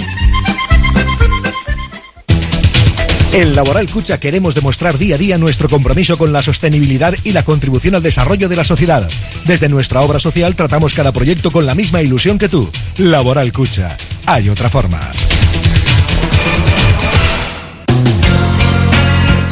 En 3.34 3.56
Laboral 3.56 3.90
Cucha 3.90 4.20
queremos 4.20 4.54
demostrar 4.54 4.98
día 5.00 5.16
a 5.16 5.18
día 5.18 5.38
nuestro 5.40 5.68
compromiso 5.68 6.18
con 6.18 6.32
la 6.32 6.44
sostenibilidad 6.44 7.16
y 7.24 7.32
la 7.32 7.44
contribución 7.44 7.96
al 7.96 8.04
desarrollo 8.04 8.48
de 8.48 8.56
la 8.56 8.64
sociedad. 8.64 9.10
Desde 9.46 9.70
nuestra 9.70 10.02
obra 10.02 10.20
social 10.20 10.56
tratamos 10.56 10.94
cada 10.94 11.12
proyecto 11.12 11.52
con 11.52 11.66
la 11.66 11.74
misma 11.74 12.02
ilusión 12.02 12.38
que 12.38 12.50
tú. 12.50 12.70
Laboral 12.98 13.52
Cucha. 13.52 13.98
Hay 14.26 14.50
otra 14.50 14.70
forma. 14.70 15.12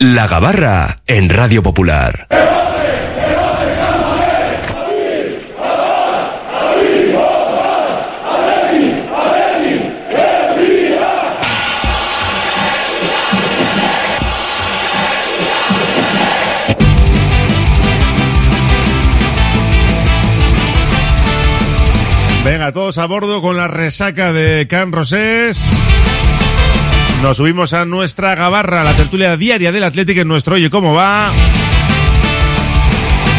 La 0.00 0.28
Gabarra 0.28 1.00
en 1.08 1.28
Radio 1.28 1.60
Popular. 1.60 2.28
Venga, 22.44 22.70
todos 22.70 22.98
a 22.98 23.06
bordo 23.06 23.42
con 23.42 23.56
la 23.56 23.66
resaca 23.66 24.32
de 24.32 24.68
Can 24.68 24.92
Rosés. 24.92 25.60
Nos 27.22 27.36
subimos 27.36 27.72
a 27.72 27.84
nuestra 27.84 28.34
gabarra, 28.36 28.84
la 28.84 28.94
tertulia 28.94 29.36
diaria 29.36 29.72
del 29.72 29.82
Atlético 29.82 30.20
en 30.20 30.28
nuestro 30.28 30.54
Oye 30.54 30.70
Cómo 30.70 30.94
Va. 30.94 31.30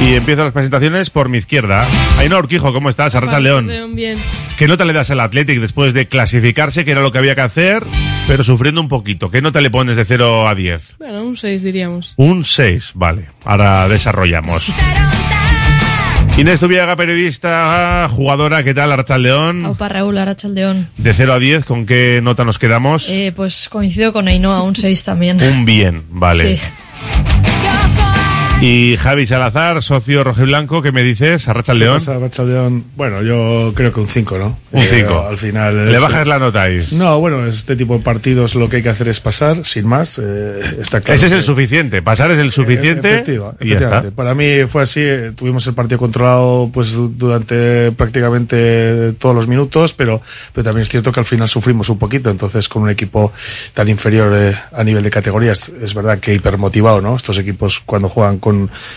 Y 0.06 0.16
empiezo 0.16 0.44
las 0.44 0.54
presentaciones 0.54 1.10
por 1.10 1.30
mi 1.30 1.38
izquierda. 1.38 1.86
Ainhoa 2.18 2.40
Urquijo, 2.40 2.74
¿cómo 2.74 2.90
estás? 2.90 3.16
Arracha 3.16 3.40
León. 3.40 3.68
León, 3.68 3.96
bien. 3.96 4.18
¿Qué 4.58 4.68
nota 4.68 4.86
le 4.86 4.94
das 4.94 5.12
al 5.12 5.20
Athletic 5.22 5.60
después 5.60 5.94
de 5.94 6.08
clasificarse, 6.08 6.84
que 6.84 6.92
era 6.92 7.02
lo 7.02 7.12
que 7.12 7.18
había 7.18 7.36
que 7.36 7.42
hacer, 7.42 7.84
pero 8.28 8.44
sufriendo 8.44 8.82
un 8.82 8.90
poquito? 8.90 9.32
¿Qué 9.32 9.42
nota 9.42 9.62
le 9.62 9.70
pones 9.70 9.96
de 9.96 10.06
0 10.06 10.48
a 10.48 10.56
10? 10.56 10.98
Bueno, 11.00 11.24
un 11.24 11.38
6 11.38 11.64
diríamos. 11.64 12.14
Un 12.18 12.44
6, 12.44 12.92
vale. 12.96 13.28
Ahora 13.46 13.88
desarrollamos. 13.88 14.72
Inés 16.40 16.62
Tubiaga, 16.62 16.96
periodista, 16.96 18.08
jugadora, 18.10 18.64
¿qué 18.64 18.74
tal, 18.74 18.94
Arrachaldeón? 18.94 19.66
Aupa 19.66 19.90
Raúl, 19.90 20.18
Arachaldeón. 20.18 20.88
De 20.96 21.14
0 21.14 21.34
a 21.34 21.38
10, 21.38 21.66
¿con 21.66 21.86
qué 21.86 22.22
nota 22.24 22.46
nos 22.46 22.58
quedamos? 22.58 23.10
Eh, 23.10 23.34
pues 23.36 23.68
coincido 23.68 24.14
con 24.14 24.30
Ainhoa, 24.30 24.62
un 24.62 24.74
6 24.74 25.04
también. 25.04 25.42
Un 25.42 25.66
bien, 25.66 26.06
vale. 26.10 26.56
Sí. 26.56 26.64
Y 28.62 28.98
Javi 28.98 29.26
Salazar, 29.26 29.82
socio 29.82 30.22
rojiblanco, 30.22 30.82
¿qué 30.82 30.92
me 30.92 31.02
dices? 31.02 31.48
Arrachaldeón. 31.48 31.94
¿Qué 32.00 32.06
pasa, 32.06 32.20
Rachaldeón? 32.20 32.84
Bueno, 32.98 33.22
yo 33.22 33.72
creo 33.74 33.94
que 33.94 34.02
un 34.02 34.10
5, 34.10 34.38
¿no? 34.38 34.58
Un 34.74 34.82
Eh, 34.82 34.88
5. 34.96 35.28
al 35.30 35.38
final. 35.38 35.86
¿Le 35.90 35.96
es- 35.96 36.02
bajas 36.02 36.28
la 36.28 36.40
nota 36.40 36.64
ahí? 36.64 36.86
No, 36.92 37.18
bueno, 37.22 37.46
este 37.46 37.78
tipo 37.78 37.98
de 37.98 38.04
partidos 38.04 38.56
lo 38.56 38.68
que 38.68 38.78
hay 38.78 38.84
que 38.84 38.90
hacer 38.90 39.08
es 39.08 39.22
pasar, 39.22 39.64
sin 39.64 39.88
más. 39.88 40.20
eh, 40.22 40.60
está 40.82 41.00
claro. 41.00 41.16
Ese 41.16 41.28
es 41.28 41.32
el 41.32 41.42
suficiente. 41.42 42.02
Pasar 42.02 42.32
es 42.32 42.38
el 42.38 42.52
suficiente. 42.52 43.10
Efectiva, 43.14 43.54
y 43.62 43.70
ya 43.70 43.76
efectivamente. 43.76 44.08
está. 44.10 44.16
Para 44.18 44.36
mí 44.36 44.66
fue 44.68 44.82
así, 44.84 45.00
eh, 45.04 45.32
tuvimos 45.34 45.66
el 45.66 45.74
partido 45.74 45.98
controlado 45.98 46.70
pues 46.74 46.92
du- 46.92 47.14
durante 47.16 47.94
prácticamente 47.94 49.14
todos 49.20 49.34
los 49.34 49.48
minutos, 49.48 49.94
pero, 49.94 50.22
pero 50.52 50.66
también 50.66 50.82
es 50.84 50.90
cierto 50.90 51.14
que 51.14 51.22
al 51.22 51.26
final 51.26 51.48
sufrimos 51.48 51.88
un 51.88 51.98
poquito, 51.98 52.30
entonces 52.30 52.68
con 52.68 52.82
un 52.84 52.90
equipo 52.90 53.32
tan 53.74 53.88
inferior 53.88 54.34
eh, 54.36 54.54
a 54.74 54.84
nivel 54.84 55.02
de 55.02 55.10
categorías, 55.10 55.72
es 55.82 55.94
verdad 55.94 56.20
que 56.20 56.34
hipermotivado, 56.34 57.00
¿no? 57.00 57.16
Estos 57.16 57.38
equipos 57.38 57.80
cuando 57.80 58.10
juegan 58.10 58.38
con, 58.40 58.49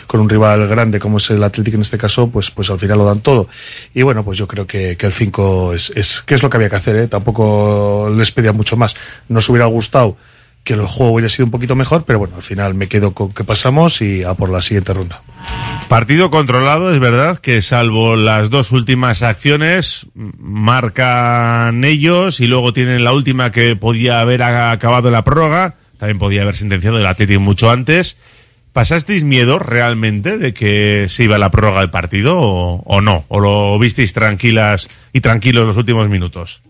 con 0.06 0.20
un 0.20 0.28
rival 0.28 0.66
grande 0.68 0.98
como 0.98 1.18
es 1.18 1.30
el 1.30 1.42
Atlético 1.42 1.76
en 1.76 1.82
este 1.82 1.98
caso, 1.98 2.28
pues, 2.28 2.50
pues 2.50 2.70
al 2.70 2.78
final 2.78 2.98
lo 2.98 3.04
dan 3.04 3.20
todo. 3.20 3.48
Y 3.94 4.02
bueno, 4.02 4.24
pues 4.24 4.38
yo 4.38 4.46
creo 4.46 4.66
que, 4.66 4.96
el 4.98 5.12
5 5.12 5.74
es, 5.74 5.92
es, 5.94 6.24
es 6.26 6.42
lo 6.42 6.50
que 6.50 6.56
había 6.56 6.70
que 6.70 6.76
hacer, 6.76 6.96
¿eh? 6.96 7.08
Tampoco 7.08 8.12
les 8.16 8.32
pedía 8.32 8.52
mucho 8.52 8.76
más. 8.76 8.96
Nos 9.28 9.48
hubiera 9.48 9.66
gustado 9.66 10.16
que 10.64 10.74
el 10.74 10.86
juego 10.86 11.14
hubiera 11.14 11.28
sido 11.28 11.46
un 11.46 11.50
poquito 11.50 11.74
mejor, 11.74 12.04
pero 12.04 12.18
bueno, 12.18 12.36
al 12.36 12.42
final 12.42 12.74
me 12.74 12.88
quedo 12.88 13.12
con 13.12 13.32
que 13.32 13.44
pasamos 13.44 14.00
y 14.00 14.22
a 14.22 14.34
por 14.34 14.50
la 14.50 14.60
siguiente 14.60 14.92
ronda. 14.92 15.22
Partido 15.88 16.30
controlado, 16.30 16.92
es 16.92 17.00
verdad 17.00 17.38
que 17.38 17.62
salvo 17.62 18.16
las 18.16 18.48
dos 18.48 18.70
últimas 18.70 19.22
acciones, 19.22 20.06
marcan 20.14 21.84
ellos 21.84 22.40
y 22.40 22.46
luego 22.46 22.72
tienen 22.72 23.04
la 23.04 23.12
última 23.12 23.50
que 23.50 23.74
podía 23.76 24.20
haber 24.20 24.42
acabado 24.42 25.10
la 25.10 25.24
prórroga, 25.24 25.74
también 25.98 26.18
podía 26.18 26.42
haber 26.42 26.56
sentenciado 26.56 26.98
el 26.98 27.06
Atlético 27.06 27.40
mucho 27.40 27.70
antes. 27.70 28.16
¿Pasasteis 28.72 29.24
miedo 29.24 29.58
realmente 29.58 30.38
de 30.38 30.54
que 30.54 31.06
se 31.08 31.24
iba 31.24 31.36
la 31.36 31.50
prórroga 31.50 31.80
del 31.80 31.90
partido 31.90 32.38
o, 32.38 32.82
o 32.84 33.00
no? 33.00 33.24
¿O 33.28 33.38
lo 33.38 33.78
visteis 33.78 34.14
tranquilas 34.14 34.88
y 35.12 35.20
tranquilos 35.20 35.66
los 35.66 35.76
últimos 35.76 36.08
minutos? 36.08 36.62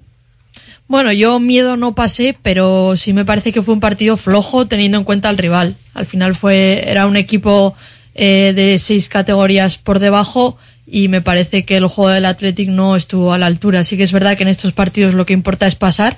Bueno, 0.89 1.13
yo 1.13 1.39
miedo 1.39 1.77
no 1.77 1.95
pasé, 1.95 2.37
pero 2.43 2.97
sí 2.97 3.13
me 3.13 3.25
parece 3.25 3.53
que 3.53 3.63
fue 3.63 3.75
un 3.75 3.81
partido 3.81 4.17
flojo 4.17 4.67
teniendo 4.67 4.99
en 4.99 5.05
cuenta 5.05 5.29
al 5.29 5.39
rival. 5.39 5.77
Al 5.95 6.07
final 6.07 6.35
fue 6.35 6.85
era 6.87 7.07
un 7.07 7.17
equipo 7.17 7.75
eh, 8.15 8.53
de 8.55 8.79
seis 8.79 9.09
categorías 9.09 9.79
por 9.79 10.01
debajo 10.01 10.59
y 10.87 11.09
me 11.09 11.23
parece 11.23 11.65
que 11.65 11.77
el 11.77 11.87
juego 11.87 12.11
del 12.11 12.27
Athletic 12.27 12.69
no 12.69 12.97
estuvo 12.97 13.33
a 13.33 13.39
la 13.39 13.47
altura. 13.47 13.85
Sí 13.85 13.97
que 13.97 14.03
es 14.03 14.13
verdad 14.13 14.37
que 14.37 14.43
en 14.43 14.51
estos 14.51 14.73
partidos 14.73 15.15
lo 15.15 15.25
que 15.25 15.33
importa 15.33 15.67
es 15.67 15.77
pasar, 15.77 16.17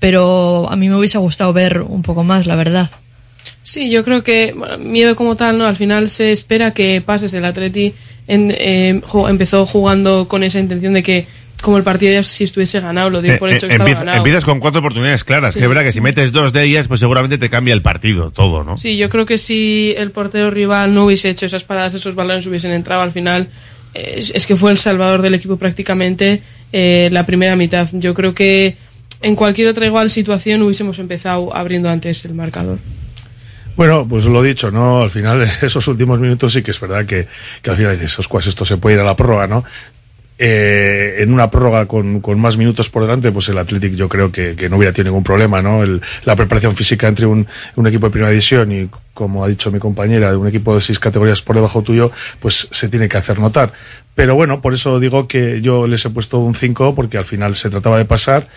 pero 0.00 0.68
a 0.70 0.76
mí 0.76 0.88
me 0.88 0.96
hubiese 0.96 1.18
gustado 1.18 1.52
ver 1.52 1.82
un 1.82 2.02
poco 2.02 2.24
más, 2.24 2.46
la 2.46 2.56
verdad. 2.56 2.90
Sí, 3.62 3.90
yo 3.90 4.04
creo 4.04 4.22
que 4.22 4.54
bueno, 4.56 4.78
miedo 4.78 5.16
como 5.16 5.36
tal, 5.36 5.58
¿no? 5.58 5.66
Al 5.66 5.76
final 5.76 6.08
se 6.10 6.32
espera 6.32 6.72
que 6.72 7.00
pases. 7.00 7.32
El 7.34 7.44
Atleti 7.44 7.94
en- 8.26 8.52
eh, 8.56 9.00
empezó 9.28 9.66
jugando 9.66 10.26
con 10.28 10.42
esa 10.44 10.58
intención 10.60 10.94
de 10.94 11.02
que, 11.02 11.26
como 11.62 11.76
el 11.78 11.82
partido 11.84 12.12
ya 12.12 12.22
si 12.22 12.44
estuviese 12.44 12.80
ganado, 12.80 13.08
lo 13.10 13.22
dio 13.22 13.38
por 13.38 13.50
Eh, 13.50 13.56
hecho 13.56 13.66
eh, 13.66 13.68
que 13.68 13.74
estaba 13.74 13.88
empieza- 13.88 14.00
ganado. 14.04 14.18
empiezas 14.18 14.44
con 14.44 14.60
cuatro 14.60 14.80
oportunidades 14.80 15.24
claras, 15.24 15.54
Sí. 15.54 15.58
que 15.58 15.64
es 15.64 15.68
verdad 15.68 15.84
que 15.84 15.92
si 15.92 16.00
metes 16.00 16.32
dos 16.32 16.52
de 16.52 16.64
ellas, 16.64 16.86
pues 16.88 17.00
seguramente 17.00 17.38
te 17.38 17.48
cambia 17.48 17.72
el 17.74 17.82
partido, 17.82 18.30
todo, 18.30 18.62
¿no? 18.64 18.78
Sí, 18.78 18.96
yo 18.96 19.08
creo 19.08 19.26
que 19.26 19.38
si 19.38 19.94
el 19.96 20.10
portero 20.10 20.50
rival 20.50 20.92
no 20.94 21.04
hubiese 21.06 21.30
hecho 21.30 21.46
esas 21.46 21.64
paradas, 21.64 21.94
esos 21.94 22.14
balones 22.14 22.46
hubiesen 22.46 22.72
entrado 22.72 23.02
al 23.02 23.12
final, 23.12 23.48
es, 23.94 24.30
es 24.34 24.46
que 24.46 24.56
fue 24.56 24.70
el 24.72 24.78
salvador 24.78 25.22
del 25.22 25.34
equipo 25.34 25.56
prácticamente 25.56 26.42
eh, 26.72 27.08
la 27.12 27.24
primera 27.24 27.56
mitad. 27.56 27.88
Yo 27.92 28.12
creo 28.12 28.34
que 28.34 28.76
en 29.22 29.34
cualquier 29.34 29.68
otra 29.68 29.86
igual 29.86 30.10
situación 30.10 30.60
hubiésemos 30.62 30.98
empezado 30.98 31.56
abriendo 31.56 31.88
antes 31.88 32.22
el 32.26 32.34
marcador. 32.34 32.78
Bueno, 33.76 34.06
pues 34.08 34.24
lo 34.24 34.42
dicho, 34.42 34.70
¿no? 34.70 35.02
Al 35.02 35.10
final, 35.10 35.42
esos 35.62 35.86
últimos 35.88 36.18
minutos 36.18 36.52
sí 36.52 36.62
que 36.62 36.70
es 36.70 36.80
verdad 36.80 37.04
que, 37.04 37.28
al 37.68 37.76
final 37.76 37.92
dices, 37.92 38.12
esos 38.12 38.28
cuas, 38.28 38.46
esto 38.46 38.64
se 38.64 38.78
puede 38.78 38.96
ir 38.96 39.00
a 39.00 39.04
la 39.04 39.16
prórroga, 39.16 39.46
¿no? 39.46 39.64
Eh, 40.38 41.16
en 41.18 41.32
una 41.32 41.50
prórroga 41.50 41.86
con, 41.86 42.20
más 42.38 42.58
minutos 42.58 42.90
por 42.90 43.02
delante, 43.02 43.32
pues 43.32 43.48
el 43.48 43.56
Athletic 43.56 43.94
yo 43.94 44.06
creo 44.08 44.30
que, 44.30 44.54
no 44.68 44.76
hubiera 44.76 44.92
tenido 44.92 45.12
ningún 45.12 45.24
problema, 45.24 45.62
¿no? 45.62 45.82
El- 45.82 46.00
la 46.24 46.36
preparación 46.36 46.74
física 46.74 47.08
entre 47.08 47.26
un, 47.26 47.46
equipo 47.86 48.06
de 48.06 48.10
primera 48.10 48.30
división 48.30 48.72
y, 48.72 48.88
como 49.14 49.44
ha 49.44 49.48
dicho 49.48 49.70
mi 49.70 49.78
compañera, 49.78 50.36
un 50.36 50.48
equipo 50.48 50.74
de 50.74 50.80
seis 50.80 50.98
categorías 50.98 51.42
por 51.42 51.56
debajo 51.56 51.82
tuyo, 51.82 52.10
pues 52.40 52.68
se 52.70 52.88
tiene 52.88 53.08
que 53.08 53.16
hacer 53.18 53.38
notar. 53.38 53.72
Pero 54.14 54.34
bueno, 54.34 54.60
por 54.62 54.72
eso 54.74 54.98
digo 55.00 55.28
que 55.28 55.60
yo 55.60 55.86
les 55.86 56.04
he 56.04 56.10
puesto 56.10 56.38
un 56.38 56.54
5 56.54 56.94
porque 56.94 57.18
al 57.18 57.24
final 57.26 57.54
se 57.56 57.68
trataba 57.70 57.98
de 57.98 58.06
pasar 58.06 58.48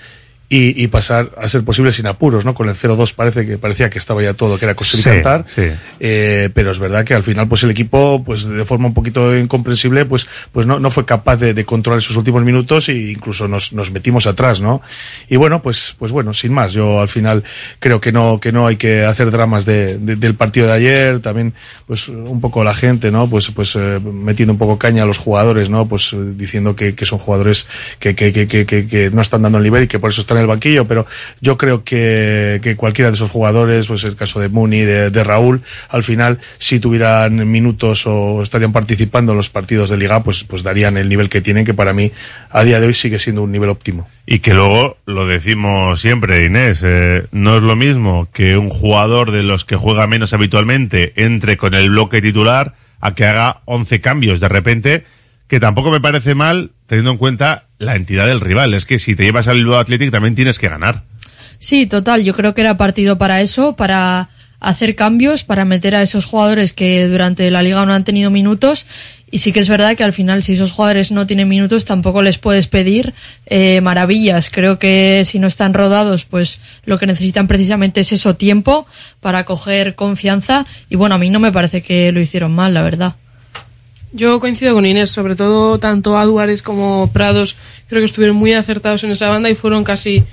y, 0.51 0.83
y 0.83 0.87
pasar 0.87 1.31
a 1.37 1.47
ser 1.47 1.63
posible 1.63 1.91
sin 1.91 2.07
apuros, 2.07 2.43
¿no? 2.43 2.55
Con 2.55 2.67
el 2.69 2.75
0-2 2.75 3.13
parece 3.13 3.45
que 3.45 3.59
parecía 3.59 3.91
que 3.91 3.99
estaba 3.99 4.23
ya 4.23 4.33
todo, 4.33 4.57
que 4.57 4.65
era 4.65 4.73
coser 4.73 4.99
y 4.99 5.03
Sí, 5.03 5.09
cantar. 5.09 5.45
sí. 5.47 5.61
Eh, 5.99 6.49
pero 6.55 6.71
es 6.71 6.79
verdad 6.79 7.05
que 7.05 7.13
al 7.13 7.21
final, 7.21 7.47
pues 7.47 7.61
el 7.63 7.69
equipo, 7.69 8.23
pues 8.23 8.45
de 8.45 8.65
forma 8.65 8.87
un 8.87 8.95
poquito 8.95 9.37
incomprensible, 9.37 10.05
pues, 10.05 10.27
pues 10.51 10.65
no, 10.65 10.79
no 10.79 10.89
fue 10.89 11.05
capaz 11.05 11.35
de, 11.37 11.53
de 11.53 11.65
controlar 11.65 11.99
esos 11.99 12.17
últimos 12.17 12.43
minutos 12.43 12.89
e 12.89 12.93
incluso 13.11 13.47
nos, 13.47 13.73
nos 13.73 13.91
metimos 13.91 14.25
atrás, 14.25 14.59
¿no? 14.59 14.81
Y 15.27 15.35
bueno, 15.35 15.61
pues, 15.61 15.95
pues 15.99 16.11
bueno, 16.11 16.33
sin 16.33 16.51
más, 16.51 16.73
yo 16.73 16.99
al 16.99 17.09
final 17.09 17.43
creo 17.77 18.01
que 18.01 18.11
no, 18.11 18.39
que 18.39 18.51
no 18.51 18.65
hay 18.65 18.77
que 18.77 19.05
hacer 19.05 19.29
dramas 19.29 19.65
de, 19.65 19.99
de- 19.99 20.15
del 20.15 20.33
partido 20.33 20.65
de 20.65 20.73
ayer, 20.73 21.19
también, 21.19 21.53
pues 21.85 22.07
un 22.09 22.41
poco 22.41 22.63
la 22.63 22.73
gente, 22.73 23.11
¿no? 23.11 23.29
Pues, 23.29 23.51
pues 23.51 23.75
eh, 23.75 23.99
metiendo 23.99 24.53
un 24.53 24.57
poco 24.59 24.79
caña 24.79 25.03
a 25.03 25.05
los 25.05 25.19
jugadores, 25.19 25.69
¿no? 25.69 25.87
Pues 25.87 26.15
diciendo 26.35 26.75
que, 26.75 26.95
que 26.95 27.05
son 27.05 27.19
jugadores 27.19 27.67
que, 27.99 28.15
que, 28.15 28.33
que, 28.33 28.47
que, 28.47 28.65
que- 28.65 28.87
que 28.87 29.11
no 29.11 29.21
están 29.21 29.43
dando 29.43 29.59
el 29.59 29.63
nivel 29.63 29.83
y 29.83 29.87
que 29.87 29.99
por 29.99 30.09
eso 30.09 30.21
están 30.21 30.38
el 30.39 30.47
banquillo, 30.47 30.87
pero 30.87 31.05
yo 31.41 31.57
creo 31.57 31.83
que, 31.83 32.59
que 32.63 32.75
cualquiera 32.75 33.09
de 33.09 33.15
esos 33.15 33.31
jugadores, 33.31 33.87
pues 33.87 34.03
el 34.03 34.15
caso 34.15 34.39
de 34.39 34.49
Muni, 34.49 34.81
de, 34.81 35.09
de 35.09 35.23
Raúl, 35.23 35.61
al 35.89 36.03
final, 36.03 36.39
si 36.57 36.79
tuvieran 36.79 37.49
minutos 37.49 38.05
o 38.07 38.41
estarían 38.41 38.71
participando 38.71 39.33
en 39.33 39.37
los 39.37 39.49
partidos 39.49 39.89
de 39.89 39.97
liga, 39.97 40.23
pues, 40.23 40.43
pues 40.43 40.63
darían 40.63 40.97
el 40.97 41.09
nivel 41.09 41.29
que 41.29 41.41
tienen, 41.41 41.65
que 41.65 41.73
para 41.73 41.93
mí 41.93 42.11
a 42.49 42.63
día 42.63 42.79
de 42.79 42.87
hoy 42.87 42.93
sigue 42.93 43.19
siendo 43.19 43.43
un 43.43 43.51
nivel 43.51 43.69
óptimo. 43.69 44.07
Y 44.25 44.39
que 44.39 44.53
luego 44.53 44.97
lo 45.05 45.27
decimos 45.27 45.99
siempre, 46.01 46.45
Inés, 46.45 46.81
eh, 46.83 47.25
no 47.31 47.57
es 47.57 47.63
lo 47.63 47.75
mismo 47.75 48.27
que 48.33 48.57
un 48.57 48.69
jugador 48.69 49.31
de 49.31 49.43
los 49.43 49.65
que 49.65 49.75
juega 49.75 50.07
menos 50.07 50.33
habitualmente 50.33 51.13
entre 51.15 51.57
con 51.57 51.73
el 51.73 51.89
bloque 51.89 52.21
titular 52.21 52.73
a 52.99 53.15
que 53.15 53.25
haga 53.25 53.61
11 53.65 54.01
cambios 54.01 54.39
de 54.39 54.49
repente, 54.49 55.05
que 55.47 55.59
tampoco 55.59 55.91
me 55.91 56.01
parece 56.01 56.35
mal 56.35 56.71
teniendo 56.89 57.11
en 57.11 57.17
cuenta 57.17 57.63
la 57.77 57.95
entidad 57.95 58.27
del 58.27 58.41
rival. 58.41 58.73
Es 58.73 58.83
que 58.83 58.99
si 58.99 59.15
te 59.15 59.23
llevas 59.23 59.47
al 59.47 59.57
Bilbao 59.57 59.79
Athletic 59.79 60.11
también 60.11 60.35
tienes 60.35 60.59
que 60.59 60.67
ganar. 60.67 61.03
Sí, 61.59 61.85
total. 61.85 62.23
Yo 62.23 62.33
creo 62.33 62.53
que 62.53 62.61
era 62.61 62.77
partido 62.77 63.17
para 63.17 63.41
eso, 63.41 63.75
para 63.75 64.29
hacer 64.59 64.95
cambios, 64.95 65.43
para 65.43 65.65
meter 65.65 65.95
a 65.95 66.01
esos 66.01 66.25
jugadores 66.25 66.73
que 66.73 67.07
durante 67.07 67.49
la 67.51 67.61
liga 67.61 67.85
no 67.85 67.93
han 67.93 68.03
tenido 68.03 68.31
minutos. 68.31 68.87
Y 69.31 69.37
sí 69.37 69.51
que 69.51 69.59
es 69.59 69.69
verdad 69.69 69.95
que 69.95 70.03
al 70.03 70.13
final, 70.13 70.41
si 70.41 70.53
esos 70.53 70.71
jugadores 70.71 71.11
no 71.11 71.27
tienen 71.27 71.47
minutos, 71.47 71.85
tampoco 71.85 72.23
les 72.23 72.39
puedes 72.39 72.65
pedir 72.65 73.13
eh, 73.45 73.79
maravillas. 73.81 74.49
Creo 74.49 74.79
que 74.79 75.21
si 75.25 75.37
no 75.37 75.45
están 75.45 75.75
rodados, 75.75 76.25
pues 76.25 76.59
lo 76.85 76.97
que 76.97 77.05
necesitan 77.05 77.47
precisamente 77.47 78.01
es 78.01 78.11
eso, 78.11 78.35
tiempo 78.35 78.87
para 79.19 79.45
coger 79.45 79.93
confianza. 79.93 80.65
Y 80.89 80.95
bueno, 80.95 81.13
a 81.13 81.19
mí 81.19 81.29
no 81.29 81.39
me 81.39 81.51
parece 81.51 81.83
que 81.83 82.11
lo 82.11 82.19
hicieron 82.19 82.51
mal, 82.51 82.73
la 82.73 82.81
verdad. 82.81 83.15
Yo 84.11 84.39
coincido 84.39 84.73
con 84.73 84.85
Inés, 84.85 85.11
sobre 85.11 85.35
todo 85.35 85.77
tanto 85.77 86.17
Aduares 86.17 86.61
como 86.61 87.11
Prados, 87.13 87.55
creo 87.87 88.01
que 88.01 88.05
estuvieron 88.05 88.35
muy 88.35 88.53
acertados 88.53 89.03
en 89.03 89.11
esa 89.11 89.29
banda 89.29 89.49
y 89.49 89.55
fueron 89.55 89.83
casi, 89.83 90.23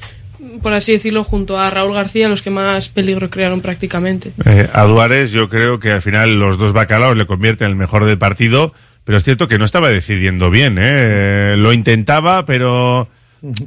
por 0.63 0.73
así 0.73 0.93
decirlo, 0.93 1.25
junto 1.25 1.59
a 1.59 1.69
Raúl 1.69 1.95
García 1.95 2.29
los 2.29 2.41
que 2.41 2.51
más 2.51 2.89
peligro 2.89 3.29
crearon 3.29 3.61
prácticamente. 3.61 4.33
Eh, 4.47 4.69
a 4.73 4.85
Duárez 4.85 5.31
yo 5.31 5.49
creo 5.49 5.79
que 5.79 5.93
al 5.93 6.03
final 6.03 6.39
los 6.39 6.57
dos 6.57 6.73
bacalaos 6.73 7.17
le 7.17 7.27
convierten 7.27 7.67
en 7.67 7.73
el 7.73 7.77
mejor 7.77 8.07
del 8.07 8.17
partido, 8.17 8.73
pero 9.05 9.19
es 9.19 9.25
cierto 9.25 9.47
que 9.47 9.59
no 9.59 9.67
estaba 9.67 9.91
decidiendo 9.91 10.51
bien. 10.51 10.79
¿eh? 10.81 11.57
Lo 11.59 11.73
intentaba, 11.75 12.47
pero 12.47 13.09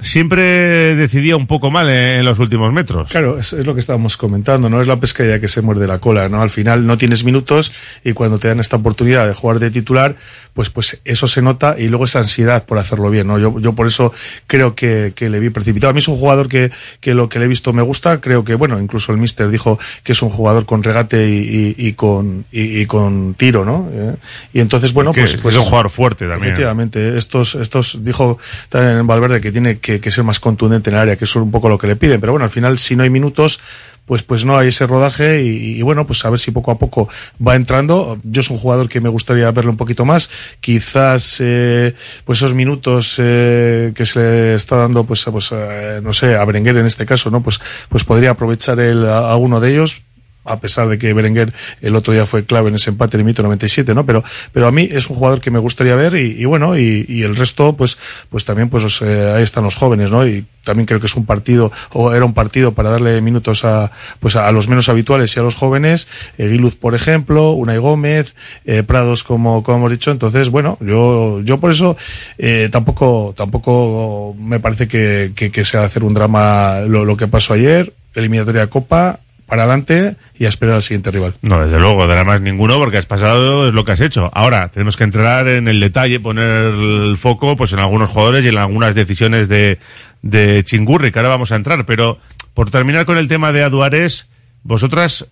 siempre 0.01 0.95
decidía 0.95 1.37
un 1.37 1.47
poco 1.47 1.71
mal 1.71 1.89
eh, 1.89 2.17
en 2.19 2.25
los 2.25 2.39
últimos 2.39 2.71
metros. 2.73 3.11
Claro, 3.11 3.37
es, 3.37 3.53
es 3.53 3.65
lo 3.65 3.73
que 3.73 3.79
estábamos 3.79 4.17
comentando, 4.17 4.69
¿no? 4.69 4.81
Es 4.81 4.87
la 4.87 4.99
pescadilla 4.99 5.39
que 5.39 5.47
se 5.47 5.61
muerde 5.61 5.87
la 5.87 5.99
cola, 5.99 6.27
¿no? 6.29 6.41
Al 6.41 6.49
final 6.49 6.85
no 6.85 6.97
tienes 6.97 7.23
minutos 7.23 7.73
y 8.03 8.13
cuando 8.13 8.39
te 8.39 8.47
dan 8.47 8.59
esta 8.59 8.77
oportunidad 8.77 9.27
de 9.27 9.33
jugar 9.33 9.59
de 9.59 9.71
titular, 9.71 10.15
pues, 10.59 10.71
pues 10.71 10.99
eso 11.05 11.25
se 11.25 11.41
nota 11.41 11.77
y 11.79 11.87
luego 11.87 12.03
esa 12.03 12.19
ansiedad 12.19 12.65
por 12.65 12.79
hacerlo 12.79 13.09
bien, 13.09 13.27
¿no? 13.27 13.39
Yo, 13.39 13.61
yo 13.61 13.71
por 13.71 13.87
eso 13.87 14.11
creo 14.45 14.75
que, 14.75 15.13
que 15.15 15.29
le 15.29 15.39
vi 15.39 15.49
precipitado. 15.51 15.91
A 15.91 15.93
mí 15.93 15.99
es 15.99 16.09
un 16.09 16.17
jugador 16.17 16.49
que, 16.49 16.69
que 16.99 17.13
lo 17.13 17.29
que 17.29 17.39
le 17.39 17.45
he 17.45 17.47
visto 17.47 17.71
me 17.71 17.81
gusta, 17.81 18.19
creo 18.19 18.43
que, 18.43 18.55
bueno, 18.55 18.77
incluso 18.77 19.13
el 19.13 19.19
míster 19.19 19.49
dijo 19.49 19.79
que 20.03 20.11
es 20.11 20.21
un 20.21 20.27
jugador 20.27 20.65
con 20.65 20.83
regate 20.83 21.29
y, 21.29 21.75
y, 21.77 21.87
y 21.87 21.93
con, 21.93 22.43
y, 22.51 22.81
y 22.81 22.85
con 22.87 23.35
tiro, 23.35 23.63
¿no? 23.63 23.87
Eh, 23.89 24.15
Y 24.51 24.59
entonces, 24.59 24.91
bueno, 24.91 25.13
Que 25.13 25.21
pues, 25.21 25.35
es 25.35 25.39
pues 25.39 25.55
un 25.55 25.63
jugador 25.63 25.89
fuerte 25.89 26.27
también. 26.27 26.49
Efectivamente, 26.51 27.17
estos, 27.17 27.55
estos, 27.55 28.03
dijo 28.03 28.37
también 28.67 29.07
Valverde 29.07 29.39
que 29.39 29.53
tiene 29.53 29.79
que, 29.79 30.01
que 30.01 30.11
ser 30.11 30.25
más 30.25 30.41
contundente 30.41 30.89
en 30.89 30.97
el 30.97 31.01
área, 31.03 31.15
que 31.15 31.23
es 31.23 31.33
un 31.37 31.51
poco 31.51 31.69
lo 31.69 31.77
que 31.77 31.87
le 31.87 31.95
piden, 31.95 32.19
pero 32.19 32.33
bueno, 32.33 32.43
al 32.43 32.51
final 32.51 32.77
si 32.77 32.97
no 32.97 33.03
hay 33.03 33.09
minutos, 33.09 33.61
pues, 34.05 34.23
pues 34.23 34.43
no 34.43 34.57
hay 34.57 34.69
ese 34.69 34.87
rodaje 34.87 35.43
y, 35.43 35.77
y 35.77 35.81
bueno, 35.83 36.07
pues 36.07 36.25
a 36.25 36.31
ver 36.31 36.39
si 36.39 36.49
poco 36.49 36.71
a 36.71 36.79
poco 36.79 37.07
va 37.45 37.55
entrando. 37.55 38.17
Yo 38.23 38.41
soy 38.41 38.55
un 38.55 38.59
jugador 38.59 38.89
que 38.89 38.99
me 39.01 39.09
gustaría 39.09 39.51
verlo 39.51 39.69
un 39.69 39.77
poquito 39.77 40.03
más, 40.03 40.31
quizás 40.59 41.37
eh, 41.39 41.93
pues 42.25 42.39
esos 42.39 42.53
minutos 42.53 43.15
eh, 43.19 43.91
que 43.95 44.05
se 44.05 44.19
le 44.19 44.55
está 44.55 44.75
dando, 44.77 45.03
pues, 45.03 45.27
a- 45.27 45.31
pues 45.31 45.51
no 46.03 46.13
sé, 46.13 46.35
a 46.35 46.45
Berenguer 46.45 46.77
en 46.77 46.85
este 46.85 47.05
caso, 47.05 47.29
¿no? 47.31 47.41
Pues, 47.41 47.59
pues 47.89 48.03
podría 48.03 48.31
aprovechar 48.31 48.79
él 48.79 49.05
a, 49.07 49.31
a 49.31 49.35
uno 49.37 49.59
de 49.59 49.71
ellos 49.71 50.03
a 50.49 50.59
pesar 50.59 50.87
de 50.87 50.97
que 50.97 51.13
Berenguer 51.13 51.53
el 51.81 51.95
otro 51.95 52.13
día 52.13 52.25
fue 52.25 52.43
clave 52.43 52.69
en 52.69 52.75
ese 52.75 52.89
empate 52.89 53.17
en 53.17 53.21
el 53.21 53.25
minuto 53.25 53.43
97, 53.43 53.93
¿no? 53.95 54.05
Pero, 54.05 54.23
pero 54.51 54.67
a 54.67 54.71
mí 54.71 54.89
es 54.91 55.09
un 55.09 55.15
jugador 55.15 55.41
que 55.41 55.51
me 55.51 55.59
gustaría 55.59 55.95
ver 55.95 56.15
y, 56.15 56.43
bueno, 56.45 56.77
y, 56.77 57.23
el 57.23 57.35
resto, 57.35 57.73
pues, 57.73 57.97
pues 58.29 58.45
también, 58.45 58.69
pues 58.69 59.01
eh, 59.01 59.33
ahí 59.35 59.43
están 59.43 59.63
los 59.63 59.75
jóvenes, 59.75 60.11
¿no? 60.11 60.25
Y 60.27 60.45
también 60.63 60.85
creo 60.85 60.99
que 60.99 61.07
es 61.07 61.15
un 61.15 61.25
partido, 61.25 61.71
o 61.93 62.13
era 62.13 62.25
un 62.25 62.33
partido 62.33 62.73
para 62.73 62.89
darle 62.89 63.21
minutos 63.21 63.65
a, 63.65 63.91
pues 64.19 64.35
a, 64.35 64.51
los 64.51 64.67
menos 64.67 64.89
habituales 64.89 65.35
y 65.35 65.39
a 65.39 65.43
los 65.43 65.55
jóvenes, 65.55 66.07
eh, 66.37 66.47
Guiluz, 66.47 66.75
por 66.75 66.95
ejemplo, 66.95 67.51
Unai 67.53 67.77
Gómez, 67.77 68.35
eh, 68.65 68.83
Prados, 68.83 69.23
como, 69.23 69.63
como 69.63 69.77
hemos 69.79 69.91
dicho, 69.91 70.11
entonces, 70.11 70.49
bueno, 70.49 70.77
yo, 70.81 71.41
yo 71.41 71.59
por 71.59 71.71
eso, 71.71 71.97
eh, 72.37 72.69
tampoco, 72.71 73.33
tampoco 73.35 74.35
me 74.39 74.59
parece 74.59 74.87
que, 74.87 75.31
que, 75.35 75.51
que 75.51 75.65
sea 75.65 75.83
hacer 75.83 76.03
un 76.03 76.13
drama 76.13 76.81
lo, 76.81 77.05
lo 77.05 77.17
que 77.17 77.27
pasó 77.27 77.53
ayer, 77.53 77.93
eliminatoria 78.13 78.61
de 78.61 78.69
Copa, 78.69 79.19
para 79.49 79.63
adelante 79.63 80.15
y 80.37 80.45
a 80.45 80.49
esperar 80.49 80.75
al 80.75 80.83
siguiente 80.83 81.11
rival. 81.11 81.33
No, 81.41 81.59
desde 81.65 81.79
luego, 81.79 82.07
dramas 82.07 82.39
ninguno 82.41 82.77
porque 82.77 82.97
has 82.97 83.05
pasado 83.05 83.67
es 83.67 83.73
lo 83.73 83.83
que 83.83 83.91
has 83.91 84.01
hecho. 84.01 84.29
Ahora, 84.33 84.69
tenemos 84.69 84.95
que 84.95 85.03
entrar 85.03 85.47
en 85.47 85.67
el 85.67 85.79
detalle, 85.79 86.19
poner 86.19 86.73
el 86.73 87.17
foco 87.17 87.57
pues 87.57 87.73
en 87.73 87.79
algunos 87.79 88.09
jugadores 88.11 88.45
y 88.45 88.49
en 88.49 88.57
algunas 88.57 88.95
decisiones 88.95 89.49
de, 89.49 89.79
de 90.21 90.63
Chingurri, 90.63 91.11
que 91.11 91.19
ahora 91.19 91.29
vamos 91.29 91.51
a 91.51 91.55
entrar. 91.55 91.85
Pero, 91.85 92.19
por 92.53 92.71
terminar 92.71 93.05
con 93.05 93.17
el 93.17 93.27
tema 93.27 93.51
de 93.51 93.63
Aduares, 93.63 94.29
vosotras 94.63 95.27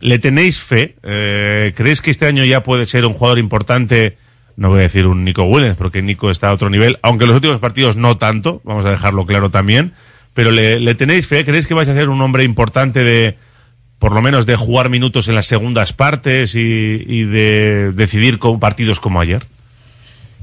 le 0.00 0.18
tenéis 0.18 0.60
fe, 0.60 0.96
eh, 1.02 1.72
¿creéis 1.76 2.00
que 2.00 2.10
este 2.10 2.26
año 2.26 2.44
ya 2.44 2.62
puede 2.62 2.86
ser 2.86 3.04
un 3.04 3.12
jugador 3.12 3.38
importante? 3.38 4.16
No 4.56 4.70
voy 4.70 4.80
a 4.80 4.82
decir 4.82 5.06
un 5.06 5.24
Nico 5.24 5.44
Williams, 5.44 5.76
porque 5.76 6.02
Nico 6.02 6.30
está 6.30 6.48
a 6.48 6.52
otro 6.52 6.70
nivel, 6.70 6.98
aunque 7.02 7.24
en 7.24 7.28
los 7.28 7.36
últimos 7.36 7.58
partidos 7.58 7.96
no 7.96 8.16
tanto, 8.16 8.60
vamos 8.64 8.86
a 8.86 8.90
dejarlo 8.90 9.26
claro 9.26 9.50
también. 9.50 9.92
Pero 10.38 10.52
le, 10.52 10.94
tenéis 10.94 11.26
fe, 11.26 11.44
¿creéis 11.44 11.66
que 11.66 11.74
vais 11.74 11.88
a 11.88 11.94
ser 11.94 12.08
un 12.08 12.20
hombre 12.20 12.44
importante 12.44 13.02
de, 13.02 13.36
por 13.98 14.12
lo 14.12 14.22
menos 14.22 14.46
de 14.46 14.54
jugar 14.54 14.88
minutos 14.88 15.26
en 15.26 15.34
las 15.34 15.46
segundas 15.46 15.92
partes 15.92 16.54
y, 16.54 16.60
y 16.60 17.24
de 17.24 17.90
decidir 17.90 18.38
con 18.38 18.60
partidos 18.60 19.00
como 19.00 19.20
ayer? 19.20 19.44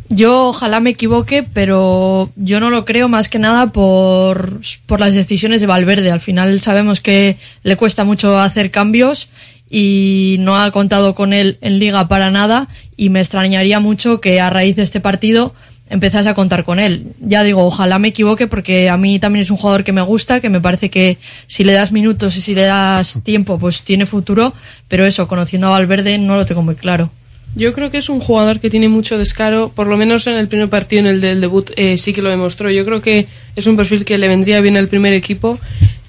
Yo 0.10 0.50
ojalá 0.50 0.82
me 0.82 0.90
equivoque, 0.90 1.44
pero 1.44 2.30
yo 2.36 2.60
no 2.60 2.72
lo 2.72 2.84
creo 2.84 3.08
más 3.08 3.30
que 3.30 3.40
nada 3.40 3.72
por, 3.72 4.60
por 4.86 5.00
las 5.00 5.16
decisiones 5.16 5.62
de 5.62 5.68
Valverde. 5.68 6.12
Al 6.12 6.20
final 6.20 6.60
sabemos 6.60 7.00
que 7.00 7.38
le 7.64 7.78
cuesta 7.78 8.04
mucho 8.04 8.38
hacer 8.38 8.72
cambios 8.72 9.30
y 9.70 10.36
no 10.40 10.58
ha 10.58 10.70
contado 10.72 11.16
con 11.16 11.32
él 11.32 11.58
en 11.62 11.80
liga 11.80 12.10
para 12.10 12.32
nada 12.32 12.68
y 12.98 13.08
me 13.08 13.22
extrañaría 13.22 13.80
mucho 13.80 14.20
que 14.20 14.42
a 14.42 14.50
raíz 14.50 14.76
de 14.76 14.84
este 14.84 15.00
partido 15.00 15.56
empezase 15.90 16.30
a 16.30 16.34
contar 16.34 16.64
con 16.64 16.80
él. 16.80 17.14
Ya 17.20 17.44
digo, 17.44 17.64
ojalá 17.64 18.00
me 18.00 18.10
equivoque 18.10 18.48
porque 18.48 18.90
a 18.90 18.98
mí 18.98 19.20
también 19.20 19.44
es 19.44 19.52
un 19.52 19.58
jugador 19.58 19.84
que 19.84 19.92
me 19.92 20.02
gusta, 20.02 20.40
que 20.40 20.50
me 20.50 20.62
parece 20.62 20.90
que 20.90 21.18
si 21.48 21.64
le 21.64 21.74
das 21.74 21.92
minutos 21.92 22.36
y 22.38 22.42
si 22.42 22.56
le 22.56 22.64
das 22.64 23.20
tiempo, 23.24 23.60
pues 23.60 23.84
tiene 23.84 24.06
futuro, 24.06 24.54
pero 24.88 25.06
eso, 25.06 25.28
conociendo 25.28 25.68
a 25.68 25.72
Valverde 25.72 26.18
no 26.18 26.36
lo 26.36 26.46
tengo 26.46 26.62
muy 26.62 26.76
claro. 26.76 27.12
Yo 27.56 27.74
creo 27.74 27.90
que 27.90 28.00
es 28.00 28.10
un 28.10 28.20
jugador 28.20 28.60
que 28.60 28.70
tiene 28.70 28.90
mucho 28.90 29.18
descaro, 29.18 29.72
por 29.74 29.88
lo 29.88 29.96
menos 29.96 30.28
en 30.28 30.36
el 30.36 30.50
primer 30.50 30.68
partido, 30.68 31.02
en 31.02 31.08
el 31.08 31.22
del 31.22 31.40
debut, 31.40 31.72
eh, 31.78 31.98
sí 31.98 32.12
que 32.12 32.22
lo 32.22 32.30
demostró. 32.30 32.70
Yo 32.70 32.84
creo 32.84 33.02
que 33.02 33.28
es 33.56 33.66
un 33.66 33.78
perfil 33.78 34.04
que 34.04 34.18
le 34.18 34.28
vendría 34.28 34.60
bien 34.60 34.76
al 34.76 34.90
primer 34.90 35.14
equipo, 35.14 35.58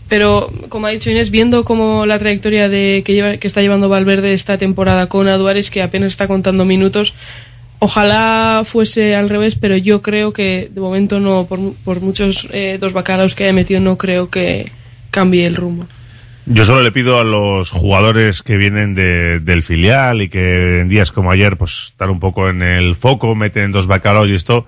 pero 0.08 0.52
como 0.68 0.88
ha 0.88 0.90
dicho 0.90 1.08
Inés, 1.08 1.30
viendo 1.30 1.64
como 1.64 2.04
la 2.04 2.18
trayectoria 2.18 2.68
de, 2.68 3.02
que, 3.04 3.14
lleva, 3.14 3.36
que 3.36 3.46
está 3.46 3.60
llevando 3.60 3.88
Valverde 3.88 4.32
esta 4.32 4.58
temporada 4.58 5.08
con 5.08 5.28
Aduares, 5.28 5.70
que 5.70 5.82
apenas 5.82 6.12
está 6.12 6.26
contando 6.26 6.64
minutos, 6.64 7.14
ojalá 7.78 8.62
fuese 8.64 9.14
al 9.14 9.28
revés, 9.28 9.56
pero 9.56 9.76
yo 9.76 10.02
creo 10.02 10.32
que 10.32 10.70
de 10.72 10.80
momento 10.80 11.20
no, 11.20 11.46
por, 11.46 11.74
por 11.84 12.00
muchos 12.00 12.48
eh, 12.52 12.78
dos 12.80 12.92
bacalaos 12.92 13.34
que 13.34 13.44
haya 13.44 13.52
metido, 13.52 13.80
no 13.80 13.98
creo 13.98 14.30
que 14.30 14.70
cambie 15.10 15.46
el 15.46 15.56
rumbo. 15.56 15.86
Yo 16.48 16.64
solo 16.64 16.82
le 16.82 16.92
pido 16.92 17.18
a 17.18 17.24
los 17.24 17.70
jugadores 17.70 18.42
que 18.42 18.56
vienen 18.56 18.94
de, 18.94 19.40
del 19.40 19.64
filial 19.64 20.22
y 20.22 20.28
que 20.28 20.80
en 20.80 20.88
días 20.88 21.10
como 21.10 21.32
ayer 21.32 21.56
pues 21.56 21.88
están 21.90 22.10
un 22.10 22.20
poco 22.20 22.48
en 22.48 22.62
el 22.62 22.94
foco, 22.94 23.34
meten 23.34 23.72
dos 23.72 23.88
bacalaos 23.88 24.28
y 24.28 24.34
esto, 24.34 24.64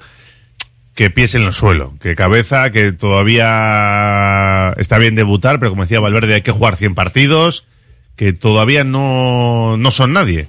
que 0.97 1.11
piesen 1.11 1.43
en 1.43 1.47
el 1.47 1.53
suelo, 1.53 1.95
que 2.01 2.17
cabeza, 2.17 2.73
que 2.73 2.91
todavía 2.91 4.75
está 4.77 4.99
bien 4.99 5.15
debutar, 5.15 5.61
pero 5.61 5.71
como 5.71 5.83
decía 5.83 6.01
Valverde 6.01 6.35
hay 6.35 6.43
que 6.43 6.51
jugar 6.51 6.75
100 6.75 6.97
partidos, 6.97 7.65
que 8.17 8.33
todavía 8.33 8.83
no, 8.83 9.77
no 9.77 9.93
son 9.93 10.13
nadie. 10.13 10.49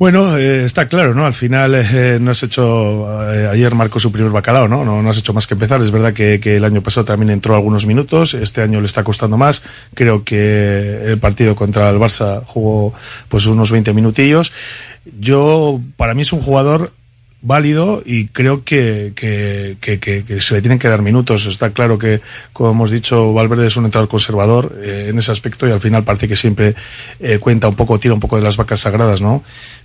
Bueno, 0.00 0.38
eh, 0.38 0.64
está 0.64 0.88
claro, 0.88 1.12
¿no? 1.12 1.26
Al 1.26 1.34
final 1.34 1.74
eh, 1.74 2.16
no 2.18 2.30
has 2.30 2.42
hecho, 2.42 3.22
eh, 3.34 3.48
ayer 3.48 3.74
marcó 3.74 4.00
su 4.00 4.10
primer 4.10 4.32
bacalao, 4.32 4.66
¿no? 4.66 4.82
¿no? 4.82 5.02
No 5.02 5.10
has 5.10 5.18
hecho 5.18 5.34
más 5.34 5.46
que 5.46 5.52
empezar. 5.52 5.82
Es 5.82 5.90
verdad 5.90 6.14
que, 6.14 6.40
que 6.40 6.56
el 6.56 6.64
año 6.64 6.82
pasado 6.82 7.04
también 7.04 7.28
entró 7.28 7.54
algunos 7.54 7.84
minutos, 7.84 8.32
este 8.32 8.62
año 8.62 8.80
le 8.80 8.86
está 8.86 9.04
costando 9.04 9.36
más. 9.36 9.62
Creo 9.92 10.24
que 10.24 11.02
el 11.04 11.18
partido 11.18 11.54
contra 11.54 11.90
el 11.90 11.98
Barça 11.98 12.42
jugó 12.46 12.94
pues 13.28 13.44
unos 13.44 13.70
20 13.70 13.92
minutillos. 13.92 14.54
Yo, 15.18 15.82
para 15.98 16.14
mí 16.14 16.22
es 16.22 16.32
un 16.32 16.40
jugador 16.40 16.94
válido 17.42 18.02
y 18.04 18.26
creo 18.26 18.64
que, 18.64 19.12
que, 19.14 20.40
se 20.40 20.54
le 20.54 20.60
tienen 20.60 20.78
que 20.78 20.88
dar 20.88 21.02
minutos. 21.02 21.46
Está 21.46 21.70
claro 21.70 21.98
que, 21.98 22.20
como 22.52 22.70
hemos 22.70 22.90
dicho, 22.90 23.32
Valverde 23.32 23.66
es 23.66 23.76
un 23.76 23.84
entrenador 23.86 24.08
conservador 24.08 24.76
eh, 24.82 25.08
en 25.10 25.18
ese 25.18 25.32
aspecto 25.32 25.66
y 25.66 25.72
al 25.72 25.80
final 25.80 26.04
parece 26.04 26.28
que 26.28 26.36
siempre 26.36 26.74
eh, 27.18 27.38
cuenta 27.38 27.68
un 27.68 27.76
poco, 27.76 27.98
tira 27.98 28.14
un 28.14 28.20
poco 28.20 28.36
de 28.36 28.42
las 28.42 28.56
vacas 28.56 28.80
sagradas, 28.80 29.20
¿no? 29.20 29.42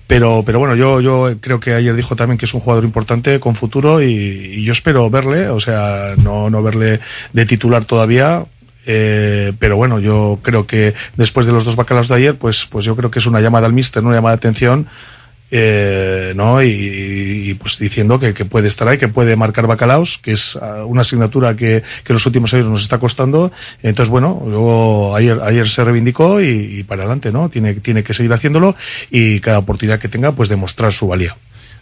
Pero, 0.08 0.44
pero 0.46 0.60
bueno, 0.60 0.76
yo, 0.76 1.02
yo 1.02 1.36
creo 1.42 1.60
que 1.60 1.74
ayer 1.74 1.96
dijo 1.96 2.16
también 2.16 2.38
que 2.38 2.46
es 2.46 2.54
un 2.54 2.60
jugador 2.60 2.84
importante 2.84 3.40
con 3.40 3.56
futuro 3.56 4.04
y, 4.04 4.06
y 4.06 4.64
yo 4.64 4.72
espero 4.72 5.10
verle, 5.10 5.50
o 5.50 5.60
sea, 5.60 6.14
no, 6.22 6.50
no 6.50 6.62
verle 6.62 7.00
de 7.34 7.46
titular 7.46 7.86
todavía, 7.86 8.46
eh, 8.86 9.54
pero 9.58 9.78
bueno, 9.78 10.00
yo 10.00 10.40
creo 10.42 10.68
que 10.68 10.94
después 11.16 11.46
de 11.46 11.52
los 11.52 11.66
dos 11.66 11.76
bacalaos 11.76 12.08
de 12.08 12.16
ayer, 12.16 12.38
pues, 12.38 12.66
pues 12.66 12.86
yo 12.86 12.96
creo 12.96 13.10
que 13.10 13.20
es 13.20 13.26
una 13.26 13.42
llamada 13.42 13.66
al 13.66 13.74
míster, 13.74 14.04
una 14.04 14.16
llamada 14.16 14.36
de 14.36 14.40
atención 14.40 14.88
eh, 15.52 16.34
¿no? 16.36 16.62
Y, 16.64 16.70
y, 16.70 17.54
pues 17.54 17.78
diciendo 17.78 18.20
que, 18.20 18.34
que, 18.34 18.46
puede 18.46 18.68
estar 18.68 18.88
ahí, 18.88 18.98
que 18.98 19.08
puede 19.08 19.36
marcar 19.36 19.68
bacalaos, 19.68 20.18
que 20.18 20.32
es 20.32 20.56
uh, 20.56 20.86
una 20.86 21.02
asignatura 21.02 21.56
que, 21.56 21.84
que 22.04 22.14
los 22.14 22.26
últimos 22.26 22.54
años 22.54 22.68
nos 22.68 22.82
está 22.82 22.98
costando. 22.98 23.52
Entonces, 23.84 24.10
bueno, 24.10 24.44
luego 24.46 25.16
ayer, 25.16 25.40
ayer 25.44 25.70
se 25.70 25.84
reivindicó 25.84 26.42
y, 26.42 26.80
y, 26.80 26.84
para 26.84 27.04
adelante, 27.04 27.32
¿no? 27.32 27.50
Tiene, 27.50 27.76
tiene 27.76 28.04
que 28.04 28.14
seguir 28.14 28.34
haciéndolo 28.34 28.76
y 29.12 29.40
cada 29.40 29.60
oportunidad 29.60 30.00
que 30.00 30.10
tenga, 30.10 30.32
pues 30.32 30.50
demostrar 30.50 30.94
su 30.94 31.08
valía. 31.08 31.36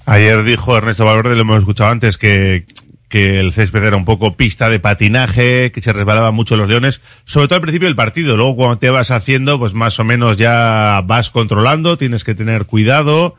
Ayer 0.06 0.44
dijo 0.44 0.78
Ernesto 0.78 1.06
Valverde, 1.06 1.36
lo 1.36 1.42
hemos 1.42 1.60
escuchado 1.60 1.90
antes, 1.90 2.18
que 2.18 2.66
que 3.14 3.40
el 3.40 3.54
césped 3.54 3.84
era 3.84 3.96
un 3.96 4.06
poco 4.06 4.36
pista 4.36 4.72
de 4.72 4.80
patinaje, 4.80 5.72
que 5.72 5.82
se 5.82 5.94
resbalaban 5.94 6.34
mucho 6.34 6.58
los 6.58 6.68
leones, 6.68 7.00
sobre 7.26 7.48
todo 7.48 7.58
al 7.58 7.62
principio 7.62 7.88
del 7.88 7.96
partido. 7.96 8.36
Luego 8.36 8.56
cuando 8.56 8.80
te 8.80 8.90
vas 8.90 9.12
haciendo, 9.12 9.60
pues 9.60 9.76
más 9.76 10.00
o 10.00 10.04
menos 10.04 10.36
ya 10.38 11.00
vas 11.06 11.30
controlando, 11.30 11.96
tienes 11.96 12.24
que 12.24 12.34
tener 12.34 12.66
cuidado. 12.66 13.36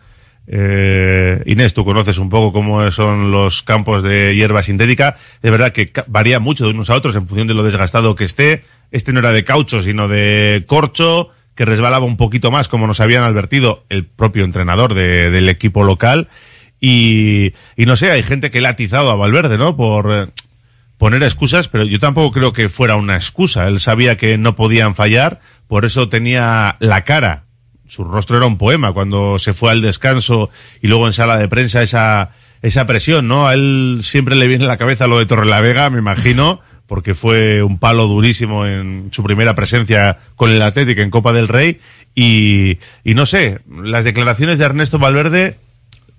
Eh, 0.47 1.43
Inés, 1.47 1.73
tú 1.75 1.85
conoces 1.85 2.19
un 2.19 2.29
poco 2.29 2.53
cómo 2.53 2.91
son 2.91 3.31
los 3.31 3.63
campos 3.63 4.03
de 4.03 4.35
hierba 4.37 4.63
sintética. 4.63 5.17
Es 5.43 5.51
verdad 5.51 5.73
que 5.73 5.93
varía 6.07 6.41
mucho 6.41 6.65
de 6.65 6.71
unos 6.71 6.91
a 6.91 6.95
otros 6.95 7.17
en 7.17 7.27
función 7.27 7.47
de 7.47 7.55
lo 7.55 7.63
desgastado 7.63 8.15
que 8.15 8.25
esté. 8.25 8.65
Este 8.91 9.13
no 9.13 9.21
era 9.21 9.33
de 9.33 9.45
caucho, 9.45 9.83
sino 9.83 10.09
de 10.09 10.65
corcho, 10.67 11.31
que 11.55 11.65
resbalaba 11.65 12.05
un 12.05 12.17
poquito 12.17 12.51
más, 12.51 12.69
como 12.69 12.87
nos 12.87 13.01
habían 13.01 13.25
advertido 13.25 13.85
el 13.89 14.05
propio 14.05 14.45
entrenador 14.45 14.95
de, 14.95 15.31
del 15.31 15.49
equipo 15.49 15.85
local. 15.85 16.29
Y, 16.81 17.53
y 17.77 17.87
no 17.87 17.97
sé, 17.97 18.11
hay 18.11 18.23
gente 18.23 18.51
que 18.51 18.61
le 18.61 18.69
ha 18.69 18.73
atizado 18.73 19.11
a 19.11 19.17
Valverde, 19.17 19.57
¿no? 19.57 19.77
Por 19.77 20.13
eh, 20.13 20.27
poner 20.99 21.23
excusas, 21.23 21.69
pero 21.69 21.85
yo 21.85 21.99
tampoco 21.99 22.33
creo 22.33 22.53
que 22.53 22.69
fuera 22.69 22.97
una 22.97 23.17
excusa. 23.17 23.67
Él 23.69 23.81
sabía 23.81 24.17
que 24.17 24.37
no 24.37 24.55
podían 24.55 24.95
fallar, 24.95 25.41
por 25.67 25.85
eso 25.85 26.09
tenía 26.09 26.77
la 26.81 27.05
cara 27.05 27.44
su 27.87 28.05
rostro 28.05 28.37
era 28.37 28.47
un 28.47 28.59
poema 28.59 28.93
cuando 28.93 29.39
se 29.39 29.53
fue 29.53 29.71
al 29.71 29.83
descanso 29.83 30.51
y 30.81 30.89
luego 30.89 31.07
en 31.07 31.13
sala 31.13 31.37
de 31.37 31.49
prensa 31.49 31.83
esa, 31.83 32.31
esa 32.63 32.87
presión, 32.87 33.29
¿no? 33.29 33.47
A 33.47 33.55
él 33.55 34.01
siempre 34.03 34.37
le 34.37 34.49
viene 34.49 34.65
a 34.65 34.69
la 34.69 34.77
cabeza 34.77 35.07
lo 35.07 35.19
de 35.19 35.27
Torrelavega, 35.27 35.91
me 35.91 35.99
imagino, 35.99 36.61
porque 36.87 37.15
fue 37.15 37.63
un 37.63 37.79
palo 37.79 38.07
durísimo 38.07 38.67
en 38.67 39.09
su 39.13 39.23
primera 39.23 39.55
presencia 39.55 40.19
con 40.37 40.51
el 40.51 40.63
Atlético 40.63 41.01
en 41.01 41.11
Copa 41.11 41.33
del 41.33 41.49
Rey 41.49 41.81
y, 42.15 42.79
y 43.05 43.15
no 43.15 43.27
sé, 43.27 43.61
las 43.69 44.05
declaraciones 44.05 44.59
de 44.59 44.65
Ernesto 44.65 44.99
Valverde 44.99 45.59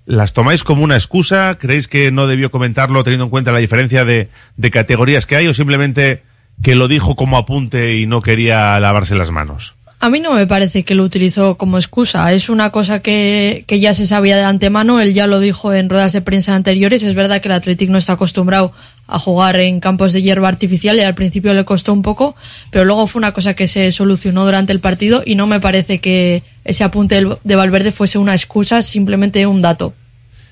¿Las 0.05 0.33
tomáis 0.33 0.63
como 0.63 0.83
una 0.83 0.95
excusa? 0.95 1.57
¿Creéis 1.59 1.87
que 1.87 2.11
no 2.11 2.27
debió 2.27 2.51
comentarlo 2.51 3.03
teniendo 3.03 3.25
en 3.25 3.31
cuenta 3.31 3.51
la 3.51 3.57
diferencia 3.57 4.05
de, 4.05 4.29
de 4.55 4.71
categorías 4.71 5.25
que 5.25 5.35
hay 5.35 5.47
o 5.47 5.53
simplemente 5.53 6.21
que 6.61 6.75
lo 6.75 6.87
dijo 6.87 7.15
como 7.15 7.37
apunte 7.37 7.95
y 7.95 8.05
no 8.05 8.21
quería 8.21 8.79
lavarse 8.79 9.15
las 9.15 9.31
manos? 9.31 9.75
A 10.05 10.09
mí 10.11 10.19
no 10.19 10.35
me 10.35 10.45
parece 10.45 10.83
que 10.83 10.93
lo 10.93 11.01
utilizó 11.01 11.57
como 11.57 11.79
excusa. 11.79 12.31
Es 12.31 12.49
una 12.49 12.69
cosa 12.69 13.01
que, 13.01 13.63
que, 13.65 13.79
ya 13.79 13.95
se 13.95 14.05
sabía 14.05 14.37
de 14.37 14.43
antemano. 14.43 14.99
Él 14.99 15.15
ya 15.15 15.25
lo 15.25 15.39
dijo 15.39 15.73
en 15.73 15.89
ruedas 15.89 16.13
de 16.13 16.21
prensa 16.21 16.53
anteriores. 16.53 17.01
Es 17.01 17.15
verdad 17.15 17.41
que 17.41 17.47
el 17.47 17.53
Athletic 17.53 17.89
no 17.89 17.97
está 17.97 18.13
acostumbrado 18.13 18.71
a 19.07 19.17
jugar 19.17 19.59
en 19.59 19.79
campos 19.79 20.13
de 20.13 20.21
hierba 20.21 20.47
artificial 20.47 20.95
y 20.97 20.99
al 20.99 21.15
principio 21.15 21.55
le 21.55 21.65
costó 21.65 21.91
un 21.91 22.03
poco, 22.03 22.35
pero 22.69 22.85
luego 22.85 23.07
fue 23.07 23.19
una 23.19 23.31
cosa 23.31 23.55
que 23.55 23.65
se 23.67 23.91
solucionó 23.91 24.45
durante 24.45 24.73
el 24.73 24.79
partido 24.79 25.23
y 25.25 25.33
no 25.33 25.47
me 25.47 25.59
parece 25.59 25.97
que 25.97 26.43
ese 26.65 26.83
apunte 26.83 27.25
de 27.43 27.55
Valverde 27.55 27.91
fuese 27.91 28.19
una 28.19 28.35
excusa, 28.35 28.83
simplemente 28.83 29.47
un 29.47 29.63
dato. 29.63 29.95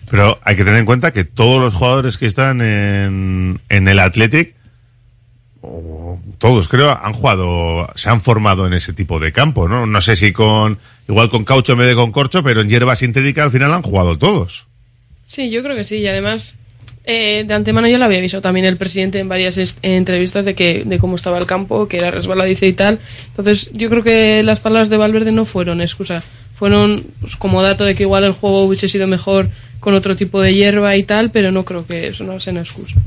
Pero 0.10 0.40
hay 0.44 0.56
que 0.56 0.64
tener 0.64 0.80
en 0.80 0.88
cuenta 0.88 1.14
que 1.14 1.26
todos 1.26 1.62
los 1.62 1.76
jugadores 1.76 2.18
que 2.18 2.26
están 2.26 2.60
en, 2.60 3.62
en 3.70 3.88
el 3.88 4.00
Athletic 4.00 4.56
todos 6.44 6.68
creo 6.68 6.92
han 6.92 7.14
jugado, 7.14 7.90
se 7.96 8.10
han 8.10 8.20
formado 8.20 8.68
en 8.68 8.74
ese 8.74 8.92
tipo 8.92 9.18
de 9.18 9.32
campo, 9.32 9.70
¿no? 9.70 9.86
No 9.86 10.02
sé 10.02 10.18
si 10.18 10.34
con, 10.34 10.78
igual 11.08 11.30
con 11.30 11.46
caucho 11.46 11.72
en 11.72 11.80
de 11.80 11.96
con 11.96 12.12
corcho, 12.12 12.44
pero 12.44 12.60
en 12.60 12.68
hierba 12.68 12.98
sintética 12.98 13.46
al 13.46 13.52
final 13.52 13.72
han 13.74 13.82
jugado 13.82 14.18
todos. 14.18 14.68
Sí, 15.26 15.50
yo 15.50 15.64
creo 15.64 15.78
que 15.78 15.86
sí, 15.86 16.00
y 16.00 16.08
además, 16.08 16.58
eh, 17.06 17.46
de 17.48 17.54
antemano 17.54 17.88
ya 17.88 17.98
lo 17.98 18.04
había 18.04 18.18
avisado 18.18 18.42
también 18.42 18.66
el 18.66 18.76
presidente 18.76 19.20
en 19.20 19.30
varias 19.30 19.58
entrevistas 19.84 20.44
de 20.44 20.54
que, 20.54 20.84
de 20.84 21.00
cómo 21.00 21.16
estaba 21.16 21.38
el 21.38 21.46
campo, 21.46 21.88
que 21.88 21.96
era 21.96 22.12
resbaladice 22.12 22.68
y 22.68 22.74
tal. 22.74 23.00
Entonces, 23.28 23.70
yo 23.72 23.90
creo 23.90 24.04
que 24.04 24.44
las 24.44 24.60
palabras 24.60 24.90
de 24.90 24.98
Valverde 24.98 25.32
no 25.32 25.46
fueron 25.46 25.80
excusa, 25.80 26.22
fueron 26.56 27.06
pues, 27.22 27.38
como 27.38 27.62
dato 27.62 27.86
de 27.86 27.96
que 27.96 28.04
igual 28.04 28.26
el 28.26 28.34
juego 28.34 28.66
hubiese 28.66 28.90
sido 28.90 29.08
mejor 29.08 29.50
con 29.80 29.94
otro 29.94 30.18
tipo 30.18 30.42
de 30.42 30.54
hierba 30.54 30.98
y 30.98 31.04
tal, 31.04 31.32
pero 31.32 31.54
no 31.54 31.64
creo 31.64 31.86
que 31.88 32.08
eso 32.08 32.26
no 32.26 32.38
sea 32.42 32.52
una 32.52 32.64
excusa. 32.64 33.02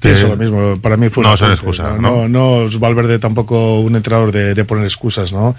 Pienso 0.00 0.28
lo 0.28 0.36
mismo. 0.36 0.80
Para 0.80 0.96
mí 0.96 1.08
fue 1.08 1.22
no 1.22 1.36
son 1.36 1.50
excusas. 1.50 2.00
¿no? 2.00 2.26
No, 2.26 2.28
no 2.28 2.64
es 2.64 2.78
Valverde 2.78 3.18
tampoco 3.18 3.80
un 3.80 3.96
entrenador 3.96 4.32
de, 4.32 4.54
de, 4.54 4.64
poner 4.64 4.84
excusas, 4.84 5.32
¿no? 5.32 5.54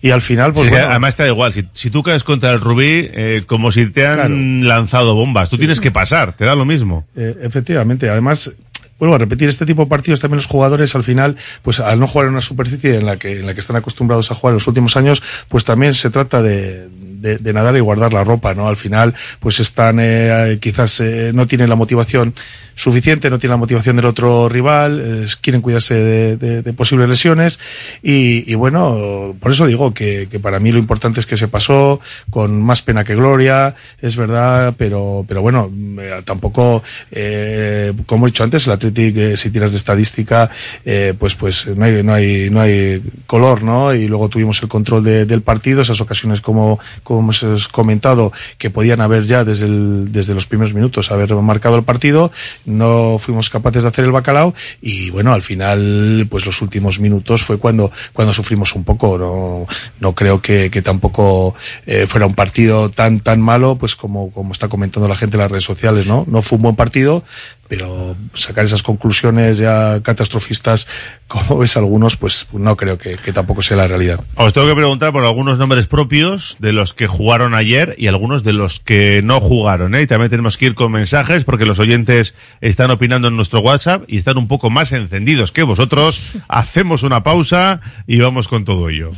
Y 0.00 0.10
al 0.10 0.22
final, 0.22 0.52
pues. 0.52 0.66
Sí, 0.66 0.70
bueno, 0.70 0.90
además 0.90 1.16
te 1.16 1.24
da 1.24 1.30
igual. 1.30 1.52
Si, 1.52 1.66
si, 1.72 1.90
tú 1.90 2.02
caes 2.02 2.22
contra 2.22 2.52
el 2.52 2.60
Rubí, 2.60 3.08
eh, 3.12 3.42
como 3.46 3.72
si 3.72 3.86
te 3.86 4.06
han 4.06 4.16
claro. 4.16 4.34
lanzado 4.34 5.14
bombas. 5.14 5.50
Tú 5.50 5.56
sí. 5.56 5.60
tienes 5.60 5.80
que 5.80 5.90
pasar, 5.90 6.34
te 6.34 6.44
da 6.44 6.54
lo 6.54 6.64
mismo. 6.64 7.06
Eh, 7.16 7.36
efectivamente. 7.42 8.08
Además, 8.08 8.52
vuelvo 8.98 9.14
a 9.14 9.18
repetir, 9.18 9.48
este 9.48 9.66
tipo 9.66 9.82
de 9.82 9.88
partidos 9.88 10.20
también 10.20 10.36
los 10.38 10.46
jugadores 10.46 10.94
al 10.94 11.04
final, 11.04 11.36
pues 11.62 11.80
al 11.80 12.00
no 12.00 12.06
jugar 12.06 12.26
en 12.26 12.32
una 12.32 12.40
superficie 12.40 12.96
en 12.96 13.06
la 13.06 13.16
que, 13.16 13.40
en 13.40 13.46
la 13.46 13.54
que 13.54 13.60
están 13.60 13.76
acostumbrados 13.76 14.30
a 14.30 14.34
jugar 14.34 14.52
en 14.52 14.56
los 14.56 14.66
últimos 14.66 14.96
años, 14.96 15.22
pues 15.48 15.64
también 15.64 15.94
se 15.94 16.10
trata 16.10 16.42
de, 16.42 16.88
de, 17.20 17.52
nadar 17.52 17.76
y 17.76 17.80
guardar 17.80 18.12
la 18.12 18.24
ropa, 18.24 18.54
¿no? 18.54 18.68
Al 18.68 18.76
final, 18.76 19.14
pues 19.40 19.60
están, 19.60 19.98
eh, 20.00 20.58
quizás 20.60 21.00
eh, 21.00 21.32
no 21.34 21.46
tienen 21.46 21.68
la 21.68 21.76
motivación 21.76 22.34
suficiente, 22.74 23.28
no 23.28 23.38
tienen 23.38 23.54
la 23.54 23.58
motivación 23.58 23.96
del 23.96 24.06
otro 24.06 24.48
rival, 24.48 25.26
quieren 25.40 25.60
cuidarse 25.62 25.94
de, 25.94 26.36
de, 26.36 26.72
posibles 26.72 27.08
lesiones 27.08 27.58
y, 28.02 28.54
bueno, 28.54 29.34
por 29.40 29.50
eso 29.50 29.66
digo 29.66 29.92
que, 29.92 30.28
para 30.40 30.60
mí 30.60 30.70
lo 30.70 30.78
importante 30.78 31.18
es 31.18 31.26
que 31.26 31.36
se 31.36 31.48
pasó 31.48 32.00
con 32.30 32.62
más 32.62 32.82
pena 32.82 33.02
que 33.02 33.16
gloria, 33.16 33.74
es 34.00 34.16
verdad, 34.16 34.74
pero, 34.78 35.24
pero 35.26 35.42
bueno, 35.42 35.70
eh, 36.00 36.22
tampoco, 36.24 36.84
eh, 37.10 37.92
como 38.06 38.26
he 38.26 38.30
dicho 38.30 38.44
antes, 38.44 38.66
el 38.68 38.72
Si 38.88 39.50
tiras 39.50 39.72
de 39.72 39.78
estadística, 39.78 40.50
eh, 40.84 41.14
pues, 41.18 41.34
pues 41.34 41.66
no 41.66 41.84
hay, 41.84 42.02
no 42.02 42.14
hay, 42.14 42.50
no 42.50 42.60
hay 42.60 43.02
color, 43.26 43.62
¿no? 43.62 43.94
Y 43.94 44.08
luego 44.08 44.28
tuvimos 44.28 44.62
el 44.62 44.68
control 44.68 45.04
de, 45.04 45.26
del 45.26 45.42
partido, 45.42 45.82
esas 45.82 46.00
ocasiones 46.00 46.40
como, 46.40 46.78
como 47.02 47.20
hemos 47.20 47.68
comentado, 47.68 48.32
que 48.58 48.70
podían 48.70 49.00
haber 49.00 49.24
ya 49.24 49.44
desde, 49.44 49.66
el, 49.66 50.08
desde 50.10 50.34
los 50.34 50.46
primeros 50.46 50.74
minutos 50.74 51.10
haber 51.10 51.34
marcado 51.36 51.76
el 51.76 51.84
partido, 51.84 52.30
no 52.64 53.18
fuimos 53.18 53.50
capaces 53.50 53.82
de 53.82 53.88
hacer 53.88 54.04
el 54.04 54.12
bacalao 54.12 54.54
y 54.80 55.10
bueno, 55.10 55.32
al 55.32 55.42
final, 55.42 56.26
pues 56.30 56.46
los 56.46 56.60
últimos 56.62 57.00
minutos 57.00 57.42
fue 57.42 57.58
cuando, 57.58 57.90
cuando 58.12 58.32
sufrimos 58.32 58.74
un 58.74 58.84
poco. 58.84 59.18
No, 59.18 59.66
no 60.00 60.14
creo 60.14 60.40
que, 60.40 60.70
que 60.70 60.82
tampoco 60.82 61.54
eh, 61.86 62.06
fuera 62.06 62.26
un 62.26 62.34
partido 62.34 62.88
tan, 62.88 63.20
tan 63.20 63.40
malo, 63.40 63.76
pues 63.76 63.96
como, 63.96 64.30
como 64.30 64.52
está 64.52 64.68
comentando 64.68 65.08
la 65.08 65.16
gente 65.16 65.36
en 65.36 65.42
las 65.42 65.50
redes 65.50 65.64
sociales, 65.64 66.06
¿no? 66.06 66.24
No 66.28 66.42
fue 66.42 66.56
un 66.56 66.62
buen 66.62 66.76
partido, 66.76 67.24
pero 67.68 68.16
sacar 68.34 68.64
esas 68.64 68.82
conclusiones 68.82 69.58
ya 69.58 70.00
catastrofistas, 70.02 70.86
como 71.28 71.58
ves 71.58 71.76
algunos, 71.76 72.16
pues 72.16 72.48
no 72.52 72.76
creo 72.76 72.98
que, 72.98 73.16
que, 73.16 73.32
tampoco 73.32 73.62
sea 73.62 73.76
la 73.76 73.86
realidad. 73.86 74.20
Os 74.34 74.52
tengo 74.52 74.66
que 74.66 74.74
preguntar 74.74 75.12
por 75.12 75.24
algunos 75.24 75.58
nombres 75.58 75.86
propios 75.86 76.56
de 76.58 76.72
los 76.72 76.94
que 76.94 77.06
jugaron 77.06 77.54
ayer 77.54 77.94
y 77.98 78.06
algunos 78.06 78.42
de 78.42 78.52
los 78.52 78.80
que 78.80 79.20
no 79.22 79.40
jugaron, 79.40 79.94
¿eh? 79.94 80.02
Y 80.02 80.06
también 80.06 80.30
tenemos 80.30 80.56
que 80.56 80.66
ir 80.66 80.74
con 80.74 80.92
mensajes 80.92 81.44
porque 81.44 81.66
los 81.66 81.78
oyentes 81.78 82.34
están 82.60 82.90
opinando 82.90 83.28
en 83.28 83.36
nuestro 83.36 83.60
WhatsApp 83.60 84.04
y 84.08 84.16
están 84.16 84.38
un 84.38 84.48
poco 84.48 84.70
más 84.70 84.92
encendidos 84.92 85.52
que 85.52 85.62
vosotros. 85.62 86.32
Hacemos 86.48 87.02
una 87.02 87.22
pausa 87.22 87.80
y 88.06 88.18
vamos 88.20 88.48
con 88.48 88.64
todo 88.64 88.88
ello. 88.88 89.12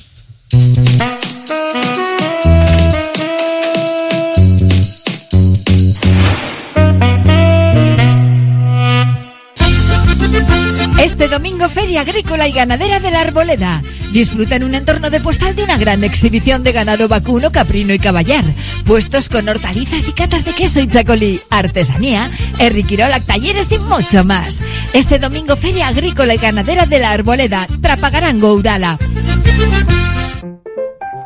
Este 11.20 11.34
domingo 11.34 11.68
Feria 11.68 12.00
Agrícola 12.00 12.48
y 12.48 12.52
Ganadera 12.52 12.98
de 12.98 13.10
la 13.10 13.20
Arboleda. 13.20 13.82
Disfruta 14.10 14.56
en 14.56 14.64
un 14.64 14.74
entorno 14.74 15.10
de 15.10 15.20
postal 15.20 15.54
de 15.54 15.64
una 15.64 15.76
gran 15.76 16.02
exhibición 16.02 16.62
de 16.62 16.72
ganado 16.72 17.08
vacuno, 17.08 17.52
caprino 17.52 17.92
y 17.92 17.98
caballar. 17.98 18.42
Puestos 18.86 19.28
con 19.28 19.46
hortalizas 19.46 20.08
y 20.08 20.12
catas 20.12 20.46
de 20.46 20.54
queso 20.54 20.80
y 20.80 20.88
chacolí, 20.88 21.38
artesanía, 21.50 22.30
erriquirola, 22.58 23.20
talleres 23.20 23.70
y 23.70 23.78
mucho 23.78 24.24
más. 24.24 24.60
Este 24.94 25.18
domingo 25.18 25.56
Feria 25.56 25.88
Agrícola 25.88 26.34
y 26.34 26.38
Ganadera 26.38 26.86
de 26.86 26.98
la 26.98 27.10
Arboleda. 27.10 27.66
Trapagarango, 27.82 28.54
Udala. 28.54 28.98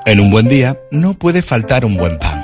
En 0.07 0.19
un 0.19 0.29
buen 0.33 0.49
día 0.49 0.77
no 0.91 1.15
puede 1.15 1.41
faltar 1.41 1.85
un 1.85 1.97
buen 1.97 2.19
pan. 2.19 2.44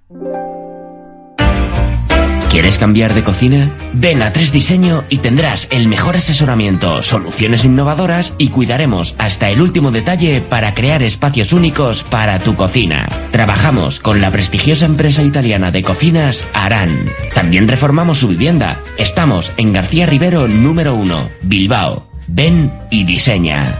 ¿Quieres 2.51 2.77
cambiar 2.77 3.13
de 3.13 3.23
cocina? 3.23 3.71
Ven 3.93 4.21
a 4.21 4.33
Tres 4.33 4.51
Diseño 4.51 5.05
y 5.07 5.19
tendrás 5.19 5.69
el 5.71 5.87
mejor 5.87 6.17
asesoramiento, 6.17 7.01
soluciones 7.01 7.63
innovadoras 7.63 8.33
y 8.37 8.49
cuidaremos 8.49 9.15
hasta 9.19 9.49
el 9.49 9.61
último 9.61 9.89
detalle 9.89 10.41
para 10.41 10.73
crear 10.73 11.01
espacios 11.01 11.53
únicos 11.53 12.03
para 12.03 12.39
tu 12.39 12.57
cocina. 12.57 13.07
Trabajamos 13.31 14.01
con 14.01 14.19
la 14.19 14.31
prestigiosa 14.31 14.85
empresa 14.85 15.23
italiana 15.23 15.71
de 15.71 15.81
cocinas 15.81 16.45
Aran. 16.51 16.93
También 17.33 17.69
reformamos 17.69 18.19
su 18.19 18.27
vivienda. 18.27 18.81
Estamos 18.97 19.53
en 19.55 19.71
García 19.71 20.05
Rivero 20.05 20.49
número 20.49 20.93
1, 20.95 21.29
Bilbao. 21.43 22.05
Ven 22.27 22.69
y 22.89 23.05
diseña. 23.05 23.79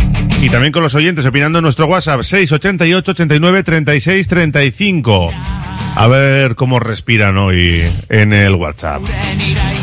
Y 0.41 0.49
también 0.49 0.71
con 0.71 0.81
los 0.81 0.95
oyentes 0.95 1.23
opinando 1.27 1.59
en 1.59 1.63
nuestro 1.63 1.85
WhatsApp 1.85 2.23
688 2.23 3.11
89 3.11 3.63
36 3.63 4.27
35. 4.27 5.31
A 5.95 6.07
ver 6.07 6.55
cómo 6.55 6.79
respiran 6.79 7.37
hoy 7.37 7.83
en 8.09 8.33
el 8.33 8.55
WhatsApp. 8.55 9.03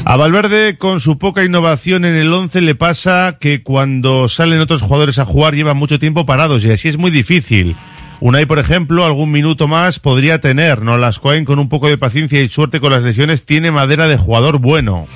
A 0.05 0.17
Valverde, 0.17 0.77
con 0.77 1.01
su 1.01 1.17
poca 1.17 1.45
innovación 1.45 2.05
en 2.05 2.17
el 2.17 2.33
11, 2.33 2.61
le 2.63 2.75
pasa 2.75 3.37
que 3.41 3.63
cuando 3.63 4.29
salen 4.29 4.59
otros 4.59 4.83
jugadores 4.83 5.21
a 5.21 5.25
jugar 5.25 5.55
llevan 5.55 5.77
mucho 5.77 6.01
tiempo 6.01 6.27
parados 6.27 6.65
y 6.65 6.73
así 6.73 6.89
es 6.89 6.99
muy 6.99 7.13
difícil. 7.13 7.77
Unai, 8.19 8.47
por 8.47 8.59
ejemplo, 8.59 9.07
algún 9.07 9.31
minuto 9.31 9.69
más 9.69 10.01
podría 10.01 10.41
tener. 10.41 10.83
No 10.83 10.99
las 10.99 11.21
Cohen 11.21 11.45
con 11.45 11.61
un 11.61 11.69
poco 11.69 11.89
de 11.89 11.99
paciencia 11.99 12.41
y 12.41 12.49
suerte 12.49 12.81
con 12.81 12.91
las 12.91 13.05
lesiones 13.05 13.45
tiene 13.45 13.71
madera 13.71 14.09
de 14.09 14.17
jugador 14.17 14.59
bueno. 14.59 15.07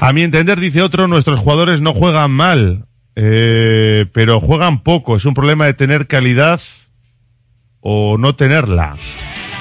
A 0.00 0.14
mi 0.14 0.22
entender, 0.22 0.58
dice 0.58 0.80
otro, 0.80 1.06
nuestros 1.06 1.38
jugadores 1.38 1.82
no 1.82 1.92
juegan 1.92 2.30
mal, 2.30 2.86
eh, 3.20 4.06
pero 4.12 4.40
juegan 4.40 4.84
poco. 4.84 5.16
¿Es 5.16 5.24
un 5.24 5.34
problema 5.34 5.66
de 5.66 5.74
tener 5.74 6.06
calidad 6.06 6.60
o 7.80 8.16
no 8.16 8.36
tenerla? 8.36 8.96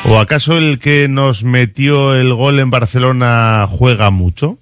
¿O 0.05 0.19
acaso 0.19 0.59
el 0.59 0.77
que 0.77 1.07
nos 1.07 1.43
metió 1.43 2.13
el 2.13 2.35
gol 2.35 2.59
en 2.59 2.69
Barcelona 2.69 3.67
juega 3.67 4.11
mucho? 4.11 4.59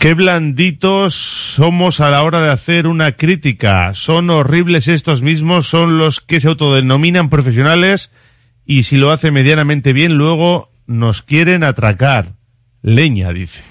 Qué 0.00 0.14
blanditos 0.14 1.14
somos 1.14 2.00
a 2.00 2.10
la 2.10 2.24
hora 2.24 2.40
de 2.40 2.50
hacer 2.50 2.88
una 2.88 3.12
crítica. 3.12 3.94
Son 3.94 4.30
horribles 4.30 4.88
estos 4.88 5.22
mismos, 5.22 5.68
son 5.68 5.96
los 5.96 6.20
que 6.20 6.40
se 6.40 6.48
autodenominan 6.48 7.30
profesionales 7.30 8.10
y 8.66 8.82
si 8.82 8.96
lo 8.96 9.12
hace 9.12 9.30
medianamente 9.30 9.92
bien 9.92 10.14
luego 10.14 10.72
nos 10.88 11.22
quieren 11.22 11.62
atracar. 11.62 12.32
Leña, 12.82 13.32
dice. 13.32 13.67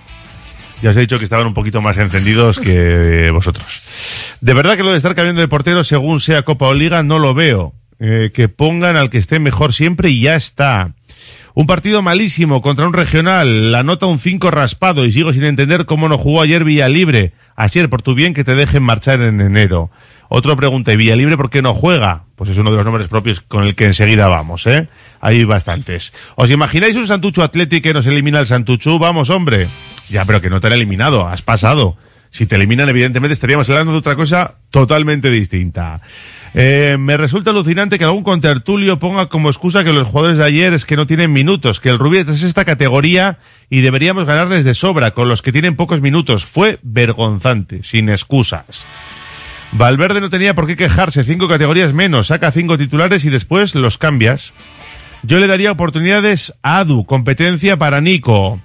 Ya 0.81 0.91
os 0.91 0.97
he 0.97 1.01
dicho 1.01 1.17
que 1.17 1.23
estaban 1.23 1.47
un 1.47 1.53
poquito 1.53 1.81
más 1.81 1.97
encendidos 1.97 2.59
que 2.59 3.29
vosotros. 3.31 3.81
De 4.41 4.53
verdad 4.53 4.77
que 4.77 4.83
lo 4.83 4.91
de 4.91 4.97
estar 4.97 5.15
cambiando 5.15 5.41
de 5.41 5.47
portero 5.47 5.83
según 5.83 6.19
sea 6.19 6.43
Copa 6.43 6.67
o 6.67 6.73
Liga 6.73 7.01
no 7.03 7.19
lo 7.19 7.33
veo. 7.33 7.73
Eh, 7.99 8.29
que 8.31 8.47
pongan 8.47 8.95
al 8.95 9.09
que 9.09 9.17
esté 9.17 9.39
mejor 9.39 9.73
siempre 9.73 10.09
y 10.11 10.21
ya 10.21 10.35
está. 10.35 10.93
Un 11.55 11.65
partido 11.65 12.03
malísimo 12.03 12.61
contra 12.61 12.85
un 12.85 12.93
regional, 12.93 13.71
la 13.71 13.81
nota 13.81 14.05
un 14.05 14.19
5 14.19 14.51
raspado 14.51 15.03
y 15.05 15.11
sigo 15.11 15.33
sin 15.33 15.43
entender 15.43 15.87
cómo 15.87 16.07
no 16.07 16.19
jugó 16.19 16.43
ayer 16.43 16.63
Villalibre. 16.63 17.33
Ayer, 17.55 17.89
por 17.89 18.03
tu 18.03 18.13
bien, 18.13 18.35
que 18.35 18.43
te 18.43 18.53
dejen 18.53 18.83
marchar 18.83 19.21
en 19.21 19.41
enero. 19.41 19.89
Otro 20.29 20.55
pregunta, 20.55 20.93
¿y 20.93 20.97
Villalibre 20.97 21.37
por 21.37 21.49
qué 21.49 21.63
no 21.63 21.73
juega? 21.73 22.25
Pues 22.35 22.51
es 22.51 22.57
uno 22.59 22.69
de 22.69 22.77
los 22.77 22.85
nombres 22.85 23.07
propios 23.07 23.41
con 23.41 23.63
el 23.63 23.73
que 23.73 23.85
enseguida 23.85 24.27
vamos, 24.27 24.67
¿eh? 24.67 24.87
Hay 25.21 25.43
bastantes. 25.43 26.13
¿Os 26.35 26.49
imagináis 26.49 26.95
un 26.95 27.07
Santucho 27.07 27.43
Athletic 27.43 27.83
que 27.83 27.93
nos 27.93 28.05
elimina 28.05 28.39
el 28.39 28.47
Santucho? 28.47 28.99
Vamos, 28.99 29.29
hombre. 29.29 29.67
Ya, 30.09 30.25
pero 30.25 30.41
que 30.41 30.49
no 30.49 30.61
te 30.61 30.67
han 30.67 30.73
eliminado, 30.73 31.27
has 31.27 31.41
pasado. 31.41 31.97
Si 32.29 32.45
te 32.45 32.55
eliminan, 32.55 32.89
evidentemente 32.89 33.33
estaríamos 33.33 33.69
hablando 33.69 33.93
de 33.93 33.99
otra 33.99 34.15
cosa 34.15 34.55
totalmente 34.69 35.29
distinta. 35.31 36.01
Eh, 36.53 36.97
me 36.99 37.17
resulta 37.17 37.51
alucinante 37.51 37.97
que 37.97 38.03
algún 38.03 38.23
contertulio 38.23 38.99
ponga 38.99 39.27
como 39.27 39.49
excusa 39.49 39.83
que 39.83 39.93
los 39.93 40.07
jugadores 40.07 40.37
de 40.37 40.43
ayer 40.43 40.73
es 40.73 40.85
que 40.85 40.95
no 40.95 41.07
tienen 41.07 41.31
minutos, 41.31 41.79
que 41.79 41.89
el 41.89 41.99
Rubí 41.99 42.19
es 42.19 42.43
esta 42.43 42.65
categoría 42.65 43.39
y 43.69 43.81
deberíamos 43.81 44.25
ganarles 44.25 44.63
de 44.63 44.73
sobra 44.73 45.11
con 45.11 45.29
los 45.29 45.41
que 45.41 45.51
tienen 45.51 45.75
pocos 45.75 46.01
minutos. 46.01 46.45
Fue 46.45 46.79
vergonzante, 46.83 47.83
sin 47.83 48.09
excusas. 48.09 48.81
Valverde 49.71 50.21
no 50.21 50.29
tenía 50.29 50.55
por 50.55 50.67
qué 50.67 50.77
quejarse, 50.77 51.23
cinco 51.23 51.47
categorías 51.47 51.93
menos, 51.93 52.27
saca 52.27 52.51
cinco 52.51 52.77
titulares 52.77 53.25
y 53.25 53.29
después 53.29 53.75
los 53.75 53.97
cambias. 53.97 54.53
Yo 55.23 55.39
le 55.39 55.47
daría 55.47 55.71
oportunidades 55.71 56.53
a 56.61 56.79
Adu, 56.79 57.05
competencia 57.05 57.77
para 57.77 58.01
Nico. 58.01 58.61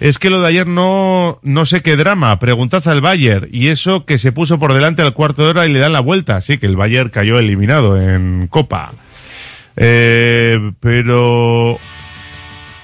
Es 0.00 0.18
que 0.18 0.28
lo 0.28 0.40
de 0.40 0.48
ayer 0.48 0.66
no, 0.66 1.38
no 1.42 1.66
sé 1.66 1.80
qué 1.80 1.96
drama. 1.96 2.38
Preguntad 2.38 2.86
al 2.88 3.00
Bayern. 3.00 3.48
Y 3.52 3.68
eso 3.68 4.04
que 4.04 4.18
se 4.18 4.32
puso 4.32 4.58
por 4.58 4.74
delante 4.74 5.02
al 5.02 5.14
cuarto 5.14 5.44
de 5.44 5.50
hora 5.50 5.66
y 5.66 5.72
le 5.72 5.78
dan 5.78 5.92
la 5.92 6.00
vuelta. 6.00 6.40
Sí, 6.40 6.58
que 6.58 6.66
el 6.66 6.76
Bayern 6.76 7.10
cayó 7.10 7.38
eliminado 7.38 8.00
en 8.00 8.48
Copa. 8.48 8.92
Eh, 9.76 10.72
pero 10.80 11.78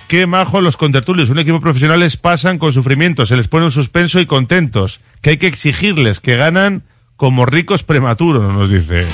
qué 0.09 0.27
majo 0.27 0.61
los 0.61 0.77
contertulios. 0.77 1.31
Un 1.31 1.41
equipo 1.41 1.61
profesionales 1.61 2.17
pasan 2.17 2.59
con 2.59 2.73
sufrimiento, 2.73 3.27
se 3.27 3.37
les 3.37 3.49
pone 3.49 3.67
un 3.67 3.73
suspenso 3.73 4.21
y 4.21 4.27
contentos. 4.27 5.01
Que 5.21 5.31
hay 5.31 5.37
que 5.37 5.47
exigirles 5.47 6.21
que 6.21 6.37
ganan 6.37 6.85
como 7.17 7.45
ricos 7.45 7.83
prematuros, 7.83 8.55
nos 8.55 8.71
dice. 8.71 9.07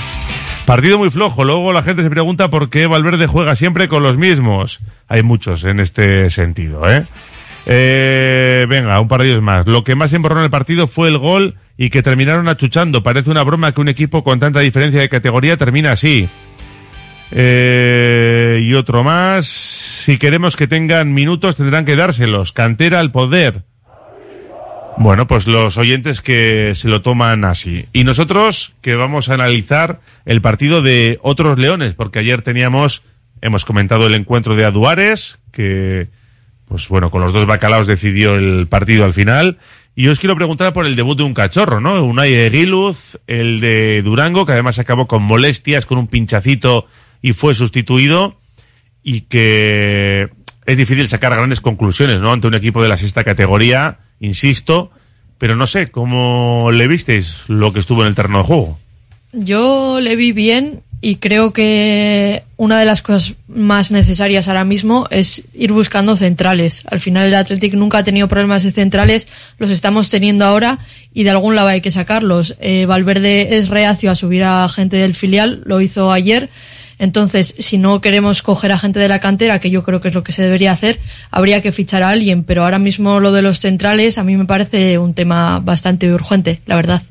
Partido 0.66 0.98
muy 0.98 1.10
flojo. 1.10 1.44
Luego 1.44 1.72
la 1.72 1.84
gente 1.84 2.02
se 2.02 2.10
pregunta 2.10 2.50
por 2.50 2.70
qué 2.70 2.88
Valverde 2.88 3.28
juega 3.28 3.54
siempre 3.54 3.86
con 3.86 4.02
los 4.02 4.16
mismos. 4.16 4.80
Hay 5.06 5.22
muchos 5.22 5.62
en 5.62 5.78
este 5.78 6.28
sentido, 6.28 6.90
¿eh? 6.90 7.04
Eh, 7.66 8.66
venga, 8.68 9.00
un 9.00 9.06
par 9.06 9.22
de 9.22 9.28
ellos 9.28 9.42
más. 9.42 9.66
Lo 9.68 9.84
que 9.84 9.94
más 9.94 10.12
emborró 10.12 10.38
en 10.38 10.44
el 10.44 10.50
partido 10.50 10.88
fue 10.88 11.08
el 11.08 11.18
gol 11.18 11.54
y 11.76 11.90
que 11.90 12.02
terminaron 12.02 12.48
achuchando. 12.48 13.04
Parece 13.04 13.30
una 13.30 13.44
broma 13.44 13.72
que 13.72 13.80
un 13.80 13.88
equipo 13.88 14.24
con 14.24 14.40
tanta 14.40 14.58
diferencia 14.58 15.00
de 15.00 15.08
categoría 15.08 15.56
termina 15.56 15.92
así. 15.92 16.28
Eh, 17.30 18.60
y 18.62 18.74
otro 18.74 19.04
más. 19.04 19.46
Si 19.46 20.18
queremos 20.18 20.56
que 20.56 20.66
tengan 20.66 21.14
minutos, 21.14 21.54
tendrán 21.54 21.84
que 21.84 21.94
dárselos. 21.94 22.52
Cantera 22.52 22.98
al 22.98 23.12
poder. 23.12 23.62
Bueno, 24.98 25.26
pues 25.26 25.46
los 25.46 25.76
oyentes 25.76 26.22
que 26.22 26.74
se 26.74 26.88
lo 26.88 27.02
toman 27.02 27.44
así. 27.44 27.86
Y 27.92 28.04
nosotros 28.04 28.74
que 28.80 28.94
vamos 28.94 29.28
a 29.28 29.34
analizar 29.34 30.00
el 30.24 30.40
partido 30.40 30.80
de 30.80 31.18
otros 31.22 31.58
leones, 31.58 31.94
porque 31.94 32.18
ayer 32.18 32.40
teníamos, 32.42 33.02
hemos 33.42 33.64
comentado 33.64 34.06
el 34.06 34.14
encuentro 34.14 34.56
de 34.56 34.64
Aduares, 34.64 35.38
que, 35.52 36.08
pues 36.66 36.88
bueno, 36.88 37.10
con 37.10 37.20
los 37.20 37.34
dos 37.34 37.46
bacalaos 37.46 37.86
decidió 37.86 38.36
el 38.36 38.66
partido 38.68 39.04
al 39.04 39.12
final. 39.12 39.58
Y 39.94 40.08
os 40.08 40.18
quiero 40.18 40.36
preguntar 40.36 40.72
por 40.72 40.86
el 40.86 40.96
debut 40.96 41.18
de 41.18 41.24
un 41.24 41.34
cachorro, 41.34 41.80
¿no? 41.80 42.02
Unai 42.02 42.32
Eguiluz, 42.34 43.18
el 43.26 43.60
de 43.60 44.02
Durango, 44.02 44.46
que 44.46 44.52
además 44.52 44.78
acabó 44.78 45.06
con 45.06 45.22
molestias, 45.22 45.86
con 45.86 45.98
un 45.98 46.06
pinchacito 46.06 46.86
y 47.20 47.32
fue 47.32 47.54
sustituido. 47.54 48.38
Y 49.02 49.22
que 49.22 50.30
es 50.66 50.76
difícil 50.76 51.08
sacar 51.08 51.34
grandes 51.34 51.60
conclusiones, 51.60 52.20
¿no? 52.20 52.32
Ante 52.32 52.48
un 52.48 52.54
equipo 52.54 52.82
de 52.82 52.88
la 52.88 52.96
sexta 52.96 53.24
categoría, 53.24 53.98
insisto, 54.20 54.90
pero 55.38 55.56
no 55.56 55.66
sé, 55.66 55.90
¿cómo 55.90 56.70
le 56.72 56.88
visteis 56.88 57.42
lo 57.48 57.72
que 57.72 57.80
estuvo 57.80 58.02
en 58.02 58.08
el 58.08 58.14
terreno 58.14 58.38
de 58.38 58.44
juego? 58.44 58.78
Yo 59.32 60.00
le 60.00 60.16
vi 60.16 60.32
bien 60.32 60.82
y 61.00 61.16
creo 61.16 61.52
que 61.52 62.42
una 62.56 62.80
de 62.80 62.86
las 62.86 63.02
cosas 63.02 63.34
más 63.48 63.90
necesarias 63.90 64.48
ahora 64.48 64.64
mismo 64.64 65.06
es 65.10 65.44
ir 65.52 65.72
buscando 65.72 66.16
centrales. 66.16 66.84
Al 66.90 67.00
final 67.00 67.26
el 67.26 67.34
Athletic 67.34 67.74
nunca 67.74 67.98
ha 67.98 68.04
tenido 68.04 68.28
problemas 68.28 68.62
de 68.62 68.72
centrales, 68.72 69.28
los 69.58 69.70
estamos 69.70 70.08
teniendo 70.08 70.46
ahora 70.46 70.78
y 71.12 71.24
de 71.24 71.30
algún 71.30 71.54
lado 71.54 71.68
hay 71.68 71.82
que 71.82 71.90
sacarlos. 71.90 72.56
Eh, 72.60 72.86
Valverde 72.86 73.58
es 73.58 73.68
reacio 73.68 74.10
a 74.10 74.14
subir 74.14 74.42
a 74.42 74.66
gente 74.68 74.96
del 74.96 75.14
filial, 75.14 75.62
lo 75.64 75.80
hizo 75.80 76.10
ayer. 76.10 76.50
Entonces, 76.98 77.54
si 77.58 77.76
no 77.78 78.00
queremos 78.00 78.42
coger 78.42 78.72
a 78.72 78.78
gente 78.78 78.98
de 78.98 79.08
la 79.08 79.20
cantera, 79.20 79.60
que 79.60 79.70
yo 79.70 79.82
creo 79.82 80.00
que 80.00 80.08
es 80.08 80.14
lo 80.14 80.24
que 80.24 80.32
se 80.32 80.42
debería 80.42 80.72
hacer, 80.72 80.98
habría 81.30 81.60
que 81.60 81.72
fichar 81.72 82.02
a 82.02 82.10
alguien. 82.10 82.44
Pero 82.44 82.64
ahora 82.64 82.78
mismo 82.78 83.20
lo 83.20 83.32
de 83.32 83.42
los 83.42 83.60
centrales 83.60 84.18
a 84.18 84.24
mí 84.24 84.36
me 84.36 84.46
parece 84.46 84.98
un 84.98 85.14
tema 85.14 85.60
bastante 85.60 86.12
urgente, 86.12 86.60
la 86.66 86.76
verdad. 86.76 87.02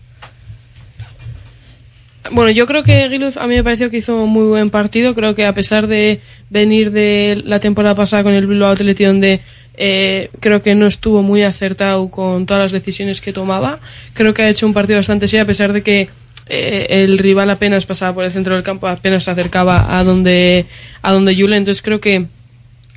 Bueno, 2.32 2.50
yo 2.50 2.66
creo 2.66 2.84
que 2.84 3.08
Giluz 3.10 3.38
a 3.38 3.46
mí 3.46 3.54
me 3.54 3.64
pareció 3.64 3.92
que 3.92 3.98
hizo 3.98 4.24
un 4.24 4.32
muy 4.32 4.46
buen 4.46 4.72
partido. 4.72 5.14
Creo 5.14 5.36
que 5.36 5.46
a 5.46 5.54
pesar 5.54 5.86
de 5.86 6.22
venir 6.50 6.92
de 6.92 7.44
la 7.46 7.60
temporada 7.60 7.94
pasada 7.94 8.24
con 8.24 8.34
el 8.34 8.48
Bilbao 8.48 8.72
Athletic 8.72 9.06
donde 9.06 9.42
eh, 9.78 10.32
creo 10.40 10.64
que 10.64 10.74
no 10.74 10.88
estuvo 10.88 11.22
muy 11.22 11.44
acertado 11.44 12.10
con 12.10 12.48
todas 12.48 12.64
las 12.64 12.72
decisiones 12.72 13.22
que 13.22 13.32
tomaba. 13.32 13.80
Creo 14.14 14.34
que 14.34 14.42
ha 14.42 14.50
hecho 14.50 14.66
un 14.66 14.74
partido 14.74 14.98
bastante 14.98 15.28
serio 15.28 15.44
a 15.44 15.48
pesar 15.48 15.72
de 15.72 15.84
que 15.84 16.10
eh, 16.48 16.88
el 16.89 17.18
rival 17.18 17.50
apenas 17.50 17.86
pasaba 17.86 18.14
por 18.14 18.26
el 18.26 18.32
centro 18.32 18.54
del 18.54 18.64
campo, 18.64 18.88
apenas 18.88 19.24
se 19.24 19.32
acercaba 19.32 19.98
a 19.98 20.04
donde, 20.04 20.66
a 21.02 21.12
donde 21.12 21.36
Yule, 21.36 21.58
entonces 21.58 21.82
creo 21.82 22.00
que 22.00 22.28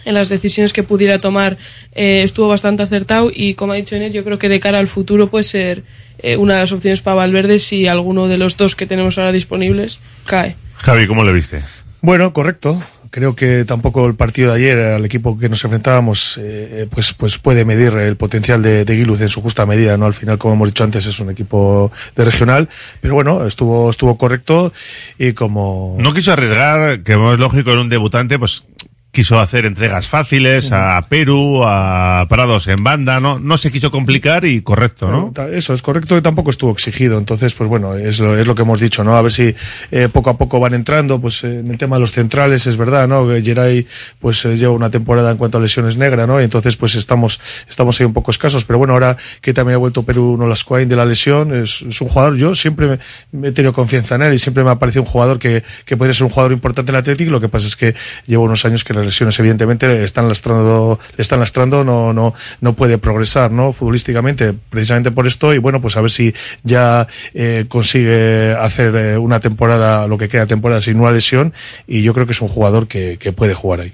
en 0.05 0.15
las 0.15 0.29
decisiones 0.29 0.73
que 0.73 0.83
pudiera 0.83 1.19
tomar 1.19 1.59
eh, 1.95 2.23
estuvo 2.23 2.49
bastante 2.49 2.83
acertado 2.83 3.31
y 3.35 3.55
como 3.55 3.73
ha 3.73 3.77
dicho 3.77 3.97
Enes, 3.97 4.13
yo 4.13 4.25
creo 4.25 4.39
que 4.39 4.49
de 4.49 4.61
cara 4.61 4.79
al 4.79 4.89
futuro 4.89 5.29
puede 5.29 5.45
ser 5.45 5.83
eh, 6.19 6.37
una 6.37 6.55
de 6.55 6.61
las 6.61 6.73
opciones 6.73 7.01
para 7.01 7.17
Valverde 7.17 7.59
si 7.59 7.87
alguno 7.87 8.29
de 8.29 8.39
los 8.39 8.57
dos 8.57 8.75
que 8.75 8.87
tenemos 8.87 9.19
ahora 9.19 9.33
disponibles 9.33 10.01
cae. 10.25 10.57
Javi, 10.77 11.07
¿cómo 11.07 11.25
le 11.25 11.33
viste? 11.33 11.63
Bueno, 12.01 12.33
correcto 12.33 12.81
creo 13.11 13.35
que 13.35 13.65
tampoco 13.65 14.07
el 14.07 14.15
partido 14.15 14.53
de 14.53 14.59
ayer 14.59 14.79
al 14.79 15.05
equipo 15.05 15.39
que 15.39 15.49
nos 15.49 15.63
enfrentábamos 15.65 16.39
eh, 16.43 16.87
pues 16.91 17.13
pues 17.13 17.39
puede 17.39 17.65
medir 17.65 17.95
el 17.95 18.17
potencial 18.17 18.63
de, 18.63 18.85
de 18.85 18.99
en 18.99 19.29
su 19.29 19.41
justa 19.41 19.67
medida 19.67 19.97
no 19.97 20.07
al 20.07 20.15
final 20.15 20.39
como 20.39 20.55
hemos 20.55 20.69
dicho 20.69 20.85
antes 20.85 21.07
es 21.07 21.19
un 21.21 21.31
equipo 21.31 21.91
de 22.17 22.25
regional 22.25 22.69
pero 23.01 23.15
bueno 23.15 23.47
estuvo 23.47 23.91
estuvo 23.91 24.19
correcto 24.19 24.73
y 25.19 25.33
como 25.33 25.97
no 25.99 26.13
quiso 26.13 26.33
arriesgar 26.33 27.03
que 27.03 27.13
es 27.13 27.39
lógico 27.39 27.73
en 27.73 27.79
un 27.79 27.89
debutante 27.89 28.39
pues 28.39 28.65
quiso 29.11 29.41
hacer 29.41 29.65
entregas 29.65 30.09
fáciles 30.09 30.71
a 30.71 31.05
Perú, 31.09 31.63
a 31.65 32.27
Prados 32.29 32.69
en 32.69 32.83
banda, 32.85 33.21
¿no? 33.21 33.39
No 33.39 33.57
se 33.57 33.73
quiso 33.73 33.91
complicar 33.91 34.45
y 34.45 34.63
correcto, 34.63 35.11
¿no? 35.11 35.33
Eso 35.49 35.73
es 35.73 35.83
correcto 35.83 36.17
y 36.17 36.23
tampoco 36.23 36.51
estuvo 36.51 36.71
exigido. 36.71 37.19
Entonces, 37.19 37.55
pues 37.55 37.69
bueno, 37.69 37.95
es 37.97 38.21
lo, 38.21 38.39
es 38.39 38.47
lo 38.47 38.55
que 38.55 38.63
hemos 38.63 38.81
dicho, 38.81 39.03
¿no? 39.05 39.17
A 39.17 39.23
ver 39.23 39.33
si 39.33 39.55
eh, 39.91 40.09
poco 40.13 40.31
a 40.31 40.37
poco 40.37 40.61
van 40.61 40.75
entrando, 40.75 41.21
pues 41.21 41.43
eh, 41.45 41.61
en 41.61 41.71
el 41.71 41.79
tema 41.79 41.97
de 41.97 42.01
los 42.01 42.13
centrales 42.13 42.67
es 42.67 42.77
verdad, 42.77 43.09
¿no? 43.09 43.27
Que 43.27 43.43
Geray, 43.43 43.87
pues 44.21 44.45
eh, 44.45 44.57
lleva 44.57 44.73
una 44.73 44.91
temporada 44.91 45.31
en 45.31 45.37
cuanto 45.37 45.59
a 45.59 45.61
lesiones 45.61 45.97
negra, 45.97 46.27
¿no? 46.27 46.41
Y 46.41 46.45
entonces, 46.45 46.77
pues 46.77 46.95
estamos, 46.95 47.41
estamos 47.69 47.99
ahí 48.01 48.07
un 48.07 48.13
poco 48.13 48.31
escasos. 48.31 48.65
Pero 48.67 48.79
bueno, 48.79 48.93
ahora 48.93 49.17
que 49.41 49.55
también 49.55 49.77
ha 49.77 49.79
vuelto 49.79 50.03
Perú 50.03 50.37
Nolascoain 50.39 50.89
de 50.89 50.97
la 50.97 51.07
lesión, 51.07 51.55
es, 51.57 51.83
es, 51.83 52.01
un 52.01 52.09
jugador, 52.09 52.37
yo 52.37 52.55
siempre 52.55 52.87
me, 52.87 52.99
me, 53.33 53.49
he 53.49 53.53
tenido 53.53 53.73
confianza 53.73 54.17
en 54.17 54.23
él 54.23 54.35
y 54.35 54.39
siempre 54.39 54.63
me 54.65 54.71
ha 54.71 54.77
parecido 54.77 55.03
un 55.03 55.09
jugador 55.09 55.39
que, 55.39 55.65
que 55.85 55.97
podría 55.97 56.15
ser 56.15 56.25
un 56.25 56.31
jugador 56.31 56.53
importante 56.53 56.91
en 56.91 56.97
el 56.97 57.01
Atlético. 57.01 57.31
Lo 57.31 57.41
que 57.41 57.49
pasa 57.49 57.67
es 57.67 57.77
que 57.77 57.95
lleva 58.27 58.43
unos 58.43 58.65
años 58.65 58.85
que 58.85 58.98
la 58.99 59.05
lesiones 59.05 59.39
evidentemente 59.39 59.89
le 59.89 60.05
están 60.05 60.29
lastrando, 60.29 60.99
están 61.17 61.41
lastrando, 61.41 61.85
no, 61.85 62.13
no, 62.13 62.35
no 62.61 62.73
puede 62.75 62.99
progresar, 62.99 63.51
¿no? 63.51 63.73
Futbolísticamente, 63.73 64.53
precisamente 64.53 65.11
por 65.11 65.27
esto, 65.27 65.55
y 65.55 65.59
bueno, 65.59 65.81
pues 65.81 65.97
a 65.97 66.01
ver 66.01 66.11
si 66.11 66.35
ya 66.63 67.07
eh, 67.35 67.65
consigue 67.69 68.55
hacer 68.55 68.95
eh, 68.97 69.19
una 69.19 69.41
temporada, 69.41 70.07
lo 70.07 70.19
que 70.19 70.29
queda 70.29 70.47
temporada 70.47 70.81
sin 70.81 71.01
una 71.01 71.13
lesión, 71.13 71.53
y 71.87 72.03
yo 72.03 72.15
creo 72.15 72.27
que 72.27 72.33
es 72.33 72.43
un 72.43 72.49
jugador 72.49 72.89
que, 72.89 73.19
puede 73.37 73.55
jugar 73.55 73.81
ahí. 73.81 73.93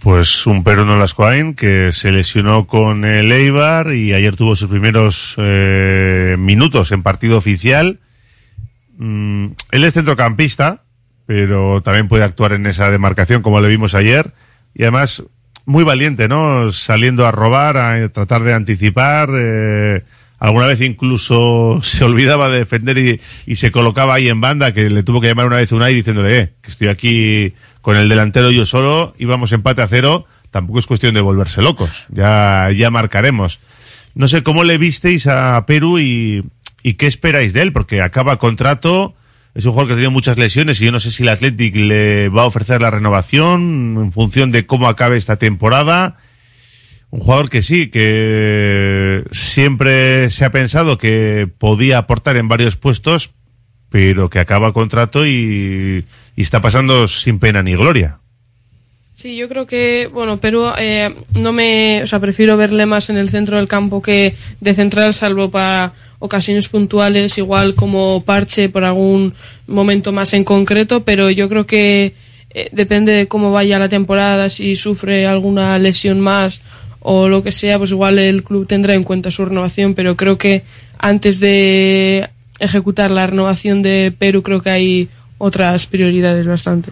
Pues 0.00 0.46
un 0.46 0.62
Peruno 0.62 0.98
Lascoain 0.98 1.54
que 1.54 1.90
se 1.90 2.12
lesionó 2.12 2.66
con 2.66 3.06
el 3.06 3.32
Eibar 3.32 3.94
y 3.94 4.12
ayer 4.12 4.36
tuvo 4.36 4.54
sus 4.54 4.68
primeros 4.68 5.34
eh, 5.38 6.36
minutos 6.38 6.92
en 6.92 7.02
partido 7.02 7.38
oficial. 7.38 8.00
Mm, 8.98 9.46
él 9.70 9.84
es 9.84 9.94
centrocampista, 9.94 10.82
pero 11.24 11.80
también 11.82 12.08
puede 12.08 12.24
actuar 12.24 12.52
en 12.52 12.66
esa 12.66 12.90
demarcación 12.90 13.40
como 13.40 13.62
le 13.62 13.68
vimos 13.68 13.94
ayer 13.94 14.34
y 14.74 14.82
además 14.82 15.22
muy 15.66 15.84
valiente, 15.84 16.28
¿no? 16.28 16.72
Saliendo 16.72 17.26
a 17.26 17.32
robar, 17.32 17.76
a 17.76 18.08
tratar 18.10 18.42
de 18.42 18.52
anticipar. 18.52 19.30
Eh, 19.36 20.02
alguna 20.38 20.66
vez 20.66 20.80
incluso 20.80 21.80
se 21.82 22.04
olvidaba 22.04 22.48
de 22.48 22.58
defender 22.58 22.98
y, 22.98 23.20
y, 23.46 23.56
se 23.56 23.70
colocaba 23.70 24.14
ahí 24.14 24.28
en 24.28 24.40
banda, 24.40 24.72
que 24.72 24.90
le 24.90 25.02
tuvo 25.02 25.20
que 25.20 25.28
llamar 25.28 25.46
una 25.46 25.56
vez 25.56 25.72
Unai 25.72 25.94
diciéndole, 25.94 26.38
eh, 26.38 26.52
que 26.60 26.70
estoy 26.70 26.88
aquí 26.88 27.54
con 27.80 27.96
el 27.96 28.08
delantero 28.08 28.50
yo 28.50 28.66
solo, 28.66 29.14
íbamos 29.18 29.52
empate 29.52 29.82
a 29.82 29.88
cero, 29.88 30.26
tampoco 30.50 30.78
es 30.78 30.86
cuestión 30.86 31.14
de 31.14 31.20
volverse 31.20 31.62
locos, 31.62 32.06
ya, 32.08 32.70
ya 32.74 32.90
marcaremos. 32.90 33.60
No 34.14 34.28
sé 34.28 34.42
cómo 34.42 34.64
le 34.64 34.78
visteis 34.78 35.26
a 35.26 35.64
Perú 35.66 35.98
y, 35.98 36.44
y 36.82 36.94
qué 36.94 37.06
esperáis 37.06 37.52
de 37.52 37.62
él, 37.62 37.72
porque 37.72 38.00
acaba 38.00 38.38
contrato, 38.38 39.14
es 39.54 39.64
un 39.64 39.72
jugador 39.72 39.88
que 39.88 39.92
ha 39.92 39.96
tenido 39.96 40.10
muchas 40.10 40.36
lesiones 40.36 40.80
y 40.80 40.86
yo 40.86 40.92
no 40.92 40.98
sé 40.98 41.12
si 41.12 41.22
el 41.22 41.28
Athletic 41.28 41.76
le 41.76 42.28
va 42.28 42.42
a 42.42 42.46
ofrecer 42.46 42.80
la 42.80 42.90
renovación 42.90 43.96
en 43.98 44.12
función 44.12 44.50
de 44.50 44.66
cómo 44.66 44.88
acabe 44.88 45.16
esta 45.16 45.36
temporada. 45.36 46.16
Un 47.10 47.20
jugador 47.20 47.48
que 47.48 47.62
sí, 47.62 47.88
que 47.88 49.22
siempre 49.30 50.30
se 50.30 50.44
ha 50.44 50.50
pensado 50.50 50.98
que 50.98 51.48
podía 51.58 51.98
aportar 51.98 52.36
en 52.36 52.48
varios 52.48 52.76
puestos, 52.76 53.30
pero 53.90 54.28
que 54.28 54.40
acaba 54.40 54.72
contrato 54.72 55.24
y, 55.24 56.04
y 56.34 56.42
está 56.42 56.60
pasando 56.60 57.06
sin 57.06 57.38
pena 57.38 57.62
ni 57.62 57.74
gloria. 57.74 58.18
Sí, 59.24 59.36
yo 59.36 59.48
creo 59.48 59.66
que, 59.66 60.10
bueno, 60.12 60.36
Perú 60.36 60.66
eh, 60.76 61.08
no 61.40 61.54
me, 61.54 62.02
o 62.02 62.06
sea, 62.06 62.20
prefiero 62.20 62.58
verle 62.58 62.84
más 62.84 63.08
en 63.08 63.16
el 63.16 63.30
centro 63.30 63.56
del 63.56 63.68
campo 63.68 64.02
que 64.02 64.34
de 64.60 64.74
central, 64.74 65.14
salvo 65.14 65.50
para 65.50 65.94
ocasiones 66.18 66.68
puntuales, 66.68 67.38
igual 67.38 67.74
como 67.74 68.22
parche 68.22 68.68
por 68.68 68.84
algún 68.84 69.32
momento 69.66 70.12
más 70.12 70.34
en 70.34 70.44
concreto, 70.44 71.04
pero 71.04 71.30
yo 71.30 71.48
creo 71.48 71.64
que 71.64 72.12
eh, 72.50 72.68
depende 72.72 73.12
de 73.12 73.26
cómo 73.26 73.50
vaya 73.50 73.78
la 73.78 73.88
temporada, 73.88 74.50
si 74.50 74.76
sufre 74.76 75.26
alguna 75.26 75.78
lesión 75.78 76.20
más 76.20 76.60
o 77.00 77.26
lo 77.26 77.42
que 77.42 77.50
sea, 77.50 77.78
pues 77.78 77.92
igual 77.92 78.18
el 78.18 78.44
club 78.44 78.66
tendrá 78.66 78.92
en 78.92 79.04
cuenta 79.04 79.30
su 79.30 79.46
renovación, 79.46 79.94
pero 79.94 80.18
creo 80.18 80.36
que 80.36 80.64
antes 80.98 81.40
de 81.40 82.28
ejecutar 82.58 83.10
la 83.10 83.26
renovación 83.26 83.80
de 83.80 84.12
Perú 84.18 84.42
creo 84.42 84.60
que 84.60 84.68
hay 84.68 85.08
otras 85.38 85.86
prioridades 85.86 86.46
bastante. 86.46 86.90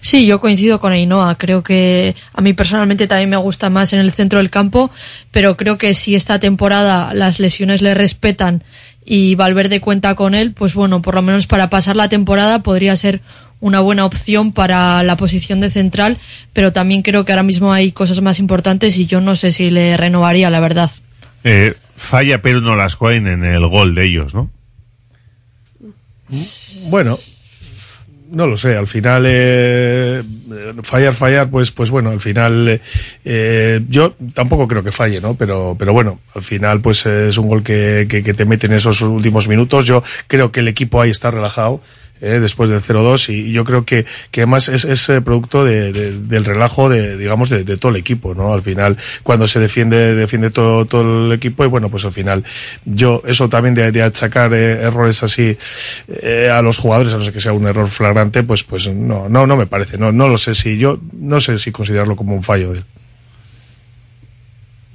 Sí, 0.00 0.26
yo 0.26 0.40
coincido 0.40 0.80
con 0.80 0.92
Ainhoa. 0.92 1.36
Creo 1.36 1.62
que 1.62 2.14
a 2.32 2.40
mí 2.40 2.52
personalmente 2.52 3.06
también 3.06 3.30
me 3.30 3.36
gusta 3.36 3.70
más 3.70 3.92
en 3.92 4.00
el 4.00 4.12
centro 4.12 4.38
del 4.38 4.50
campo, 4.50 4.90
pero 5.30 5.56
creo 5.56 5.78
que 5.78 5.94
si 5.94 6.14
esta 6.14 6.38
temporada 6.38 7.12
las 7.14 7.40
lesiones 7.40 7.82
le 7.82 7.94
respetan 7.94 8.62
y 9.04 9.34
Valverde 9.34 9.80
cuenta 9.80 10.14
con 10.14 10.34
él, 10.34 10.52
pues 10.52 10.74
bueno, 10.74 11.02
por 11.02 11.14
lo 11.14 11.22
menos 11.22 11.46
para 11.46 11.70
pasar 11.70 11.96
la 11.96 12.08
temporada 12.08 12.62
podría 12.62 12.96
ser 12.96 13.20
una 13.60 13.80
buena 13.80 14.04
opción 14.04 14.52
para 14.52 15.02
la 15.02 15.16
posición 15.16 15.60
de 15.60 15.70
central, 15.70 16.18
pero 16.52 16.72
también 16.72 17.02
creo 17.02 17.24
que 17.24 17.32
ahora 17.32 17.42
mismo 17.42 17.72
hay 17.72 17.92
cosas 17.92 18.20
más 18.20 18.38
importantes 18.38 18.96
y 18.98 19.06
yo 19.06 19.20
no 19.20 19.34
sé 19.34 19.52
si 19.52 19.70
le 19.70 19.96
renovaría, 19.96 20.50
la 20.50 20.60
verdad. 20.60 20.90
Eh, 21.44 21.74
falla 21.96 22.42
Perú 22.42 22.60
no 22.60 22.76
las 22.76 22.96
en 23.00 23.44
el 23.44 23.66
gol 23.66 23.94
de 23.94 24.06
ellos, 24.06 24.34
¿no? 24.34 24.50
Bueno, 26.88 27.18
no 28.30 28.46
lo 28.46 28.56
sé, 28.56 28.76
al 28.76 28.86
final 28.86 29.24
eh, 29.26 30.22
fallar, 30.82 31.14
fallar, 31.14 31.50
pues, 31.50 31.70
pues 31.70 31.90
bueno, 31.90 32.10
al 32.10 32.20
final 32.20 32.80
eh, 33.24 33.80
yo 33.88 34.14
tampoco 34.34 34.66
creo 34.66 34.82
que 34.82 34.92
falle, 34.92 35.20
¿no? 35.20 35.34
Pero, 35.34 35.76
pero 35.78 35.92
bueno, 35.92 36.20
al 36.34 36.42
final 36.42 36.80
pues 36.80 37.06
es 37.06 37.38
un 37.38 37.48
gol 37.48 37.62
que, 37.62 38.06
que, 38.08 38.22
que, 38.22 38.34
te 38.34 38.44
mete 38.44 38.66
en 38.66 38.74
esos 38.74 39.00
últimos 39.02 39.48
minutos. 39.48 39.84
Yo 39.86 40.02
creo 40.26 40.50
que 40.50 40.60
el 40.60 40.68
equipo 40.68 41.00
ahí 41.00 41.10
está 41.10 41.30
relajado. 41.30 41.80
Eh, 42.20 42.38
después 42.40 42.70
del 42.70 42.80
0-2 42.80 43.28
y 43.32 43.52
yo 43.52 43.64
creo 43.64 43.84
que, 43.84 44.06
que 44.30 44.40
además 44.42 44.68
es, 44.68 44.84
es 44.84 45.08
eh, 45.08 45.20
producto 45.20 45.64
de, 45.64 45.92
de- 45.92 46.18
del 46.18 46.44
relajo 46.44 46.88
de, 46.88 47.16
digamos, 47.16 47.50
de, 47.50 47.64
de 47.64 47.76
todo 47.76 47.90
el 47.90 47.96
equipo, 47.96 48.34
¿no? 48.34 48.52
Al 48.54 48.62
final, 48.62 48.96
cuando 49.22 49.46
se 49.48 49.60
defiende, 49.60 50.14
defiende 50.14 50.50
todo, 50.50 50.84
todo 50.86 51.26
el 51.26 51.32
equipo 51.32 51.64
y 51.64 51.68
bueno, 51.68 51.88
pues 51.90 52.04
al 52.04 52.12
final, 52.12 52.44
yo, 52.84 53.22
eso 53.26 53.48
también 53.48 53.74
de, 53.74 53.92
de 53.92 54.02
achacar 54.02 54.52
eh, 54.54 54.82
errores 54.82 55.22
así 55.22 55.56
eh, 56.08 56.50
a 56.52 56.62
los 56.62 56.78
jugadores, 56.78 57.12
a 57.12 57.16
no 57.16 57.22
ser 57.22 57.32
que 57.32 57.40
sea 57.40 57.52
un 57.52 57.66
error 57.66 57.88
flagrante, 57.88 58.42
pues, 58.42 58.64
pues 58.64 58.88
no, 58.92 59.28
no, 59.28 59.46
no 59.46 59.56
me 59.56 59.66
parece, 59.66 59.98
no, 59.98 60.12
no 60.12 60.28
lo 60.28 60.38
sé 60.38 60.54
si 60.54 60.78
yo, 60.78 60.98
no 61.12 61.40
sé 61.40 61.58
si 61.58 61.72
considerarlo 61.72 62.16
como 62.16 62.34
un 62.34 62.42
fallo 62.42 62.72
de 62.72 62.78
él. 62.78 62.84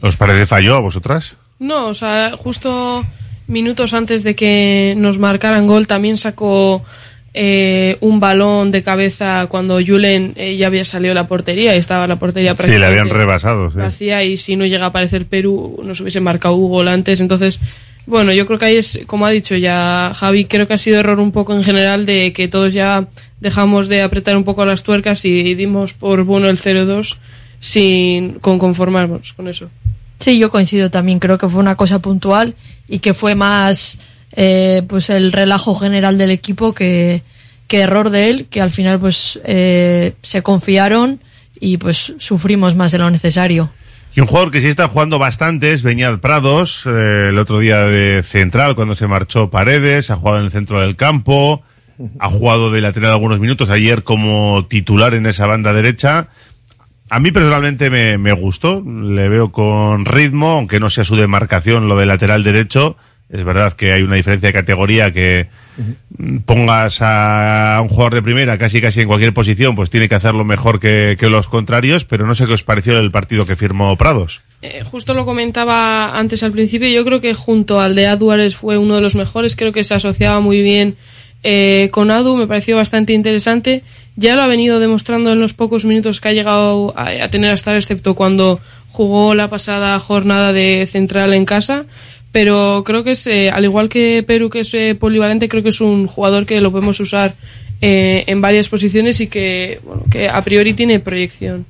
¿Os 0.02 0.18
parece 0.18 0.48
fallo 0.48 0.76
a 0.76 0.80
vosotras? 0.80 1.38
No, 1.60 1.88
o 1.88 1.94
sea, 1.94 2.32
justo 2.38 3.06
minutos 3.48 3.94
antes 3.94 4.24
de 4.24 4.36
que 4.36 4.96
nos 4.98 5.20
marcaran 5.20 5.68
gol 5.68 5.86
también 5.86 6.18
sacó 6.18 6.84
eh, 7.34 7.98
un 8.02 8.20
balón 8.20 8.72
de 8.72 8.84
cabeza 8.84 9.48
cuando 9.48 9.80
Julen 9.86 10.34
eh, 10.36 10.58
ya 10.58 10.68
había 10.68 10.84
salido 10.84 11.12
de 11.12 11.16
la 11.22 11.28
portería 11.28 11.76
y 11.76 11.80
estaba 11.80 12.06
la 12.08 12.18
portería 12.20 12.56
Sí, 12.58 12.64
le 12.68 12.76
habían 12.86 13.08
prácticamente 13.08 13.14
rebasado. 13.18 13.72
sí. 13.72 13.78
vacía 13.78 14.24
y 14.24 14.36
si 14.38 14.56
no 14.58 14.66
llega 14.66 14.86
a 14.86 14.88
aparecer 14.90 15.26
Perú 15.26 15.80
nos 15.84 16.02
hubiese 16.02 16.20
marcado 16.20 16.56
un 16.56 16.70
gol 16.70 16.88
antes. 16.90 17.22
Entonces, 17.22 17.60
bueno, 18.06 18.34
yo 18.34 18.46
creo 18.48 18.60
que 18.60 18.66
ahí 18.66 18.76
es, 18.78 19.00
como 19.06 19.26
ha 19.26 19.30
dicho 19.30 19.56
ya 19.56 20.12
Javi, 20.14 20.46
creo 20.46 20.68
que 20.68 20.74
ha 20.74 20.78
sido 20.78 21.00
error 21.00 21.20
un 21.20 21.32
poco 21.32 21.54
en 21.54 21.64
general 21.64 22.06
de 22.06 22.34
que 22.34 22.48
todos 22.50 22.74
ya 22.74 23.08
dejamos 23.40 23.88
de 23.88 24.02
apretar 24.02 24.36
un 24.36 24.44
poco 24.44 24.66
las 24.66 24.84
tuercas 24.84 25.24
y 25.24 25.56
dimos 25.56 25.94
por 25.94 26.24
bueno 26.24 26.50
el 26.50 26.60
0-2 26.60 27.18
sin 27.60 28.34
con 28.40 28.60
conformarnos 28.60 29.34
con 29.34 29.48
eso. 29.48 29.70
Sí, 30.20 30.38
yo 30.38 30.52
coincido 30.52 30.92
también. 30.92 31.20
Creo 31.20 31.38
que 31.38 31.48
fue 31.48 31.60
una 31.62 31.76
cosa 31.76 32.00
puntual 32.00 32.56
y 32.88 33.00
que 33.00 33.14
fue 33.14 33.36
más 33.36 34.00
eh, 34.34 34.84
pues 34.88 35.10
el 35.10 35.32
relajo 35.32 35.76
general 35.76 36.18
del 36.18 36.32
equipo 36.32 36.74
que, 36.74 37.22
que 37.68 37.82
error 37.82 38.10
de 38.10 38.30
él, 38.30 38.48
que 38.50 38.62
al 38.62 38.72
final 38.72 39.00
pues 39.00 39.40
eh, 39.46 40.14
se 40.22 40.42
confiaron 40.44 41.22
y 41.60 41.78
pues 41.78 42.14
sufrimos 42.18 42.76
más 42.76 42.92
de 42.92 42.98
lo 42.98 43.10
necesario. 43.10 43.72
Y 44.14 44.20
un 44.20 44.28
jugador 44.28 44.52
que 44.52 44.60
sí 44.60 44.68
está 44.68 44.90
jugando 44.90 45.20
bastante 45.20 45.72
es 45.72 45.84
Beñat 45.84 46.20
Prados, 46.20 46.86
eh, 46.86 47.28
el 47.30 47.38
otro 47.38 47.60
día 47.60 47.86
de 47.86 48.24
central 48.24 48.76
cuando 48.76 48.94
se 48.94 49.08
marchó 49.08 49.50
Paredes, 49.50 50.12
ha 50.12 50.18
jugado 50.18 50.40
en 50.40 50.46
el 50.46 50.52
centro 50.52 50.82
del 50.82 50.98
campo, 50.98 51.64
ha 52.20 52.30
jugado 52.30 52.72
de 52.72 52.82
lateral 52.82 53.12
algunos 53.12 53.40
minutos, 53.40 53.70
ayer 53.70 54.04
como 54.04 54.66
titular 54.68 55.14
en 55.14 55.26
esa 55.26 55.46
banda 55.46 55.72
derecha. 55.72 56.28
A 57.10 57.20
mí 57.20 57.32
personalmente 57.32 57.90
me, 57.90 58.18
me 58.18 58.34
gustó, 58.34 58.82
le 58.86 59.30
veo 59.30 59.52
con 59.52 60.06
ritmo, 60.06 60.52
aunque 60.52 60.80
no 60.80 60.90
sea 60.90 61.06
su 61.06 61.16
demarcación 61.16 61.88
lo 61.88 61.96
de 61.96 62.06
lateral 62.06 62.44
derecho. 62.44 62.98
Es 63.32 63.46
verdad 63.46 63.74
que 63.74 63.94
hay 63.94 64.02
una 64.02 64.16
diferencia 64.16 64.50
de 64.50 64.54
categoría 64.54 65.12
que 65.12 65.48
pongas 66.46 67.00
a 67.02 67.80
un 67.82 67.88
jugador 67.88 68.16
de 68.16 68.22
primera 68.22 68.58
casi 68.58 68.82
casi 68.82 69.02
en 69.02 69.08
cualquier 69.08 69.34
posición, 69.34 69.74
pues 69.74 69.90
tiene 69.90 70.10
que 70.10 70.16
hacerlo 70.16 70.44
mejor 70.44 70.82
que, 70.82 71.18
los 71.22 71.48
contrarios, 71.48 72.04
pero 72.04 72.28
no 72.28 72.36
sé 72.36 72.46
qué 72.46 72.54
os 72.54 72.64
pareció 72.64 73.00
el 73.00 73.10
partido 73.10 73.46
que 73.46 73.56
firmó 73.56 73.96
Prados. 73.96 74.42
Eh, 74.62 74.84
justo 74.84 75.14
lo 75.14 75.26
comentaba 75.26 76.20
antes 76.20 76.44
al 76.44 76.52
principio, 76.52 76.90
yo 76.90 77.06
creo 77.06 77.22
que 77.22 77.34
junto 77.34 77.80
al 77.80 77.96
de 77.96 78.08
Aduares 78.08 78.58
fue 78.58 78.78
uno 78.78 78.96
de 78.96 79.02
los 79.02 79.16
mejores, 79.16 79.56
creo 79.56 79.72
que 79.72 79.86
se 79.86 79.94
asociaba 79.94 80.42
muy 80.42 80.62
bien 80.62 80.98
eh, 81.42 81.88
con 81.92 82.12
Adu, 82.12 82.36
me 82.36 82.48
pareció 82.48 82.76
bastante 82.76 83.14
interesante, 83.14 83.84
ya 84.18 84.36
lo 84.36 84.42
ha 84.42 84.48
venido 84.48 84.82
demostrando 84.82 85.32
en 85.32 85.40
los 85.40 85.54
pocos 85.54 85.86
minutos 85.86 86.20
que 86.20 86.28
ha 86.28 86.34
llegado 86.34 86.94
a, 86.98 87.24
a 87.24 87.30
tener 87.30 87.52
hasta 87.52 87.76
excepto 87.78 88.14
cuando 88.14 88.60
jugó 88.90 89.36
la 89.36 89.50
pasada 89.50 89.98
jornada 90.00 90.52
de 90.52 90.86
central 90.86 91.34
en 91.34 91.46
casa, 91.46 91.86
pero 92.32 92.84
creo 92.86 93.04
que 93.04 93.12
es, 93.12 93.28
eh, 93.28 93.50
al 93.50 93.66
igual 93.66 93.90
que 93.90 94.24
Perú, 94.24 94.50
que 94.50 94.62
es 94.62 94.74
eh, 94.74 94.96
polivalente, 94.96 95.50
creo 95.50 95.64
que 95.64 95.70
es 95.70 95.82
un 95.82 96.08
jugador 96.08 96.46
que 96.46 96.62
lo 96.62 96.72
podemos 96.72 97.00
usar 97.00 97.34
eh, 97.82 98.24
en 98.28 98.42
varias 98.42 98.70
posiciones 98.70 99.20
y 99.20 99.28
que, 99.28 99.80
bueno, 99.84 100.04
que 100.10 100.30
a 100.30 100.42
priori 100.44 100.74
tiene 100.74 101.00
proyección 101.00 101.66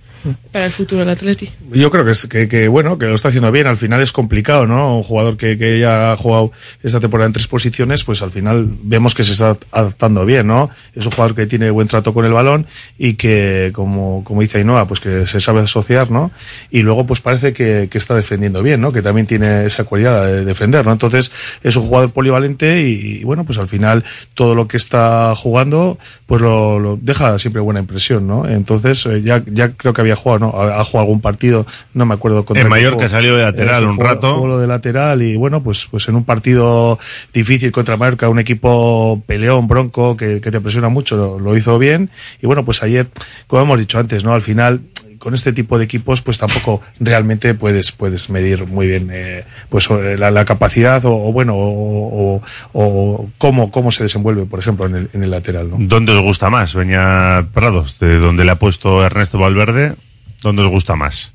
para 0.51 0.65
el 0.65 0.71
futuro 0.71 0.99
del 1.01 1.09
Atleti. 1.09 1.49
Yo 1.71 1.89
creo 1.89 2.05
que, 2.05 2.13
que, 2.27 2.47
que, 2.47 2.67
bueno, 2.67 2.97
que 2.97 3.05
lo 3.05 3.15
está 3.15 3.29
haciendo 3.29 3.51
bien. 3.51 3.67
Al 3.67 3.77
final 3.77 4.01
es 4.01 4.11
complicado, 4.11 4.67
¿no? 4.67 4.97
Un 4.97 5.03
jugador 5.03 5.37
que, 5.37 5.57
que 5.57 5.79
ya 5.79 6.11
ha 6.11 6.17
jugado 6.17 6.51
esta 6.83 6.99
temporada 6.99 7.27
en 7.27 7.33
tres 7.33 7.47
posiciones, 7.47 8.03
pues 8.03 8.21
al 8.21 8.31
final 8.31 8.67
vemos 8.83 9.13
que 9.15 9.23
se 9.23 9.33
está 9.33 9.57
adaptando 9.71 10.25
bien, 10.25 10.47
¿no? 10.47 10.69
Es 10.95 11.05
un 11.05 11.11
jugador 11.11 11.35
que 11.35 11.47
tiene 11.47 11.69
buen 11.69 11.87
trato 11.87 12.13
con 12.13 12.25
el 12.25 12.33
balón 12.33 12.65
y 12.97 13.13
que, 13.13 13.71
como, 13.73 14.23
como 14.23 14.41
dice 14.41 14.59
Ainhoa, 14.59 14.87
pues 14.87 14.99
que 14.99 15.25
se 15.27 15.39
sabe 15.39 15.61
asociar, 15.61 16.11
¿no? 16.11 16.31
Y 16.69 16.81
luego, 16.81 17.05
pues 17.05 17.21
parece 17.21 17.53
que, 17.53 17.87
que 17.89 17.97
está 17.97 18.15
defendiendo 18.15 18.61
bien, 18.63 18.81
¿no? 18.81 18.91
Que 18.91 19.01
también 19.01 19.27
tiene 19.27 19.65
esa 19.65 19.83
cualidad 19.83 20.25
de 20.25 20.45
defender, 20.45 20.85
¿no? 20.85 20.91
Entonces, 20.91 21.31
es 21.63 21.75
un 21.75 21.83
jugador 21.83 22.11
polivalente 22.11 22.81
y, 22.81 23.19
y 23.19 23.23
bueno, 23.23 23.43
pues 23.45 23.57
al 23.57 23.67
final 23.67 24.03
todo 24.33 24.55
lo 24.55 24.67
que 24.67 24.77
está 24.77 25.33
jugando, 25.35 25.97
pues 26.25 26.41
lo, 26.41 26.79
lo 26.79 26.99
deja 27.01 27.37
siempre 27.39 27.61
buena 27.61 27.79
impresión, 27.79 28.27
¿no? 28.27 28.47
Entonces, 28.47 29.05
eh, 29.05 29.21
ya, 29.23 29.43
ya 29.47 29.73
creo 29.73 29.93
que 29.93 30.01
había 30.01 30.10
jugado, 30.15 30.39
¿no? 30.39 30.61
Ha, 30.61 30.83
jugado 30.83 30.99
algún 30.99 31.21
partido, 31.21 31.65
no 31.93 32.05
me 32.05 32.13
acuerdo 32.13 32.45
contra 32.45 32.63
En 32.63 32.69
Mallorca 32.69 33.09
salió 33.09 33.35
de 33.35 33.43
lateral 33.43 33.85
un 33.85 33.99
rato. 33.99 34.35
jugó 34.35 34.59
de 34.59 34.67
lateral 34.67 35.21
y 35.21 35.35
bueno, 35.35 35.61
pues, 35.61 35.87
pues 35.89 36.07
en 36.07 36.15
un 36.15 36.23
partido 36.23 36.99
difícil 37.33 37.71
contra 37.71 37.97
Mallorca, 37.97 38.29
un 38.29 38.39
equipo 38.39 39.21
peleón, 39.25 39.67
bronco, 39.67 40.17
que, 40.17 40.41
que 40.41 40.51
te 40.51 40.61
presiona 40.61 40.89
mucho, 40.89 41.17
lo, 41.17 41.39
lo 41.39 41.57
hizo 41.57 41.77
bien. 41.79 42.09
Y 42.41 42.47
bueno, 42.47 42.65
pues 42.65 42.83
ayer, 42.83 43.07
como 43.47 43.63
hemos 43.63 43.79
dicho 43.79 43.99
antes, 43.99 44.23
¿no? 44.23 44.33
Al 44.33 44.41
final, 44.41 44.81
con 45.21 45.35
este 45.35 45.53
tipo 45.53 45.77
de 45.77 45.85
equipos, 45.85 46.21
pues 46.23 46.39
tampoco 46.39 46.81
realmente 46.99 47.53
puedes, 47.53 47.91
puedes 47.91 48.29
medir 48.31 48.65
muy 48.65 48.87
bien, 48.87 49.09
eh, 49.13 49.43
pues 49.69 49.87
eh, 49.91 50.15
la, 50.17 50.31
la 50.31 50.45
capacidad 50.45 51.05
o, 51.05 51.13
o 51.13 51.31
bueno, 51.31 51.53
o, 51.55 52.35
o- 52.37 52.41
o 52.73 53.29
cómo, 53.37 53.69
cómo 53.71 53.91
se 53.91 54.03
desenvuelve, 54.03 54.45
por 54.45 54.57
ejemplo, 54.59 54.87
en 54.87 54.95
el, 54.95 55.09
en 55.13 55.23
el 55.23 55.29
lateral, 55.29 55.69
¿no? 55.69 55.77
¿Dónde 55.79 56.11
os 56.11 56.23
gusta 56.23 56.49
más, 56.49 56.73
Beñat 56.73 57.45
Prados? 57.49 57.99
¿De 57.99 58.17
donde 58.17 58.43
le 58.43 58.51
ha 58.51 58.55
puesto 58.55 59.05
Ernesto 59.05 59.37
Valverde? 59.37 59.93
¿Dónde 60.41 60.63
os 60.63 60.69
gusta 60.69 60.95
más? 60.95 61.33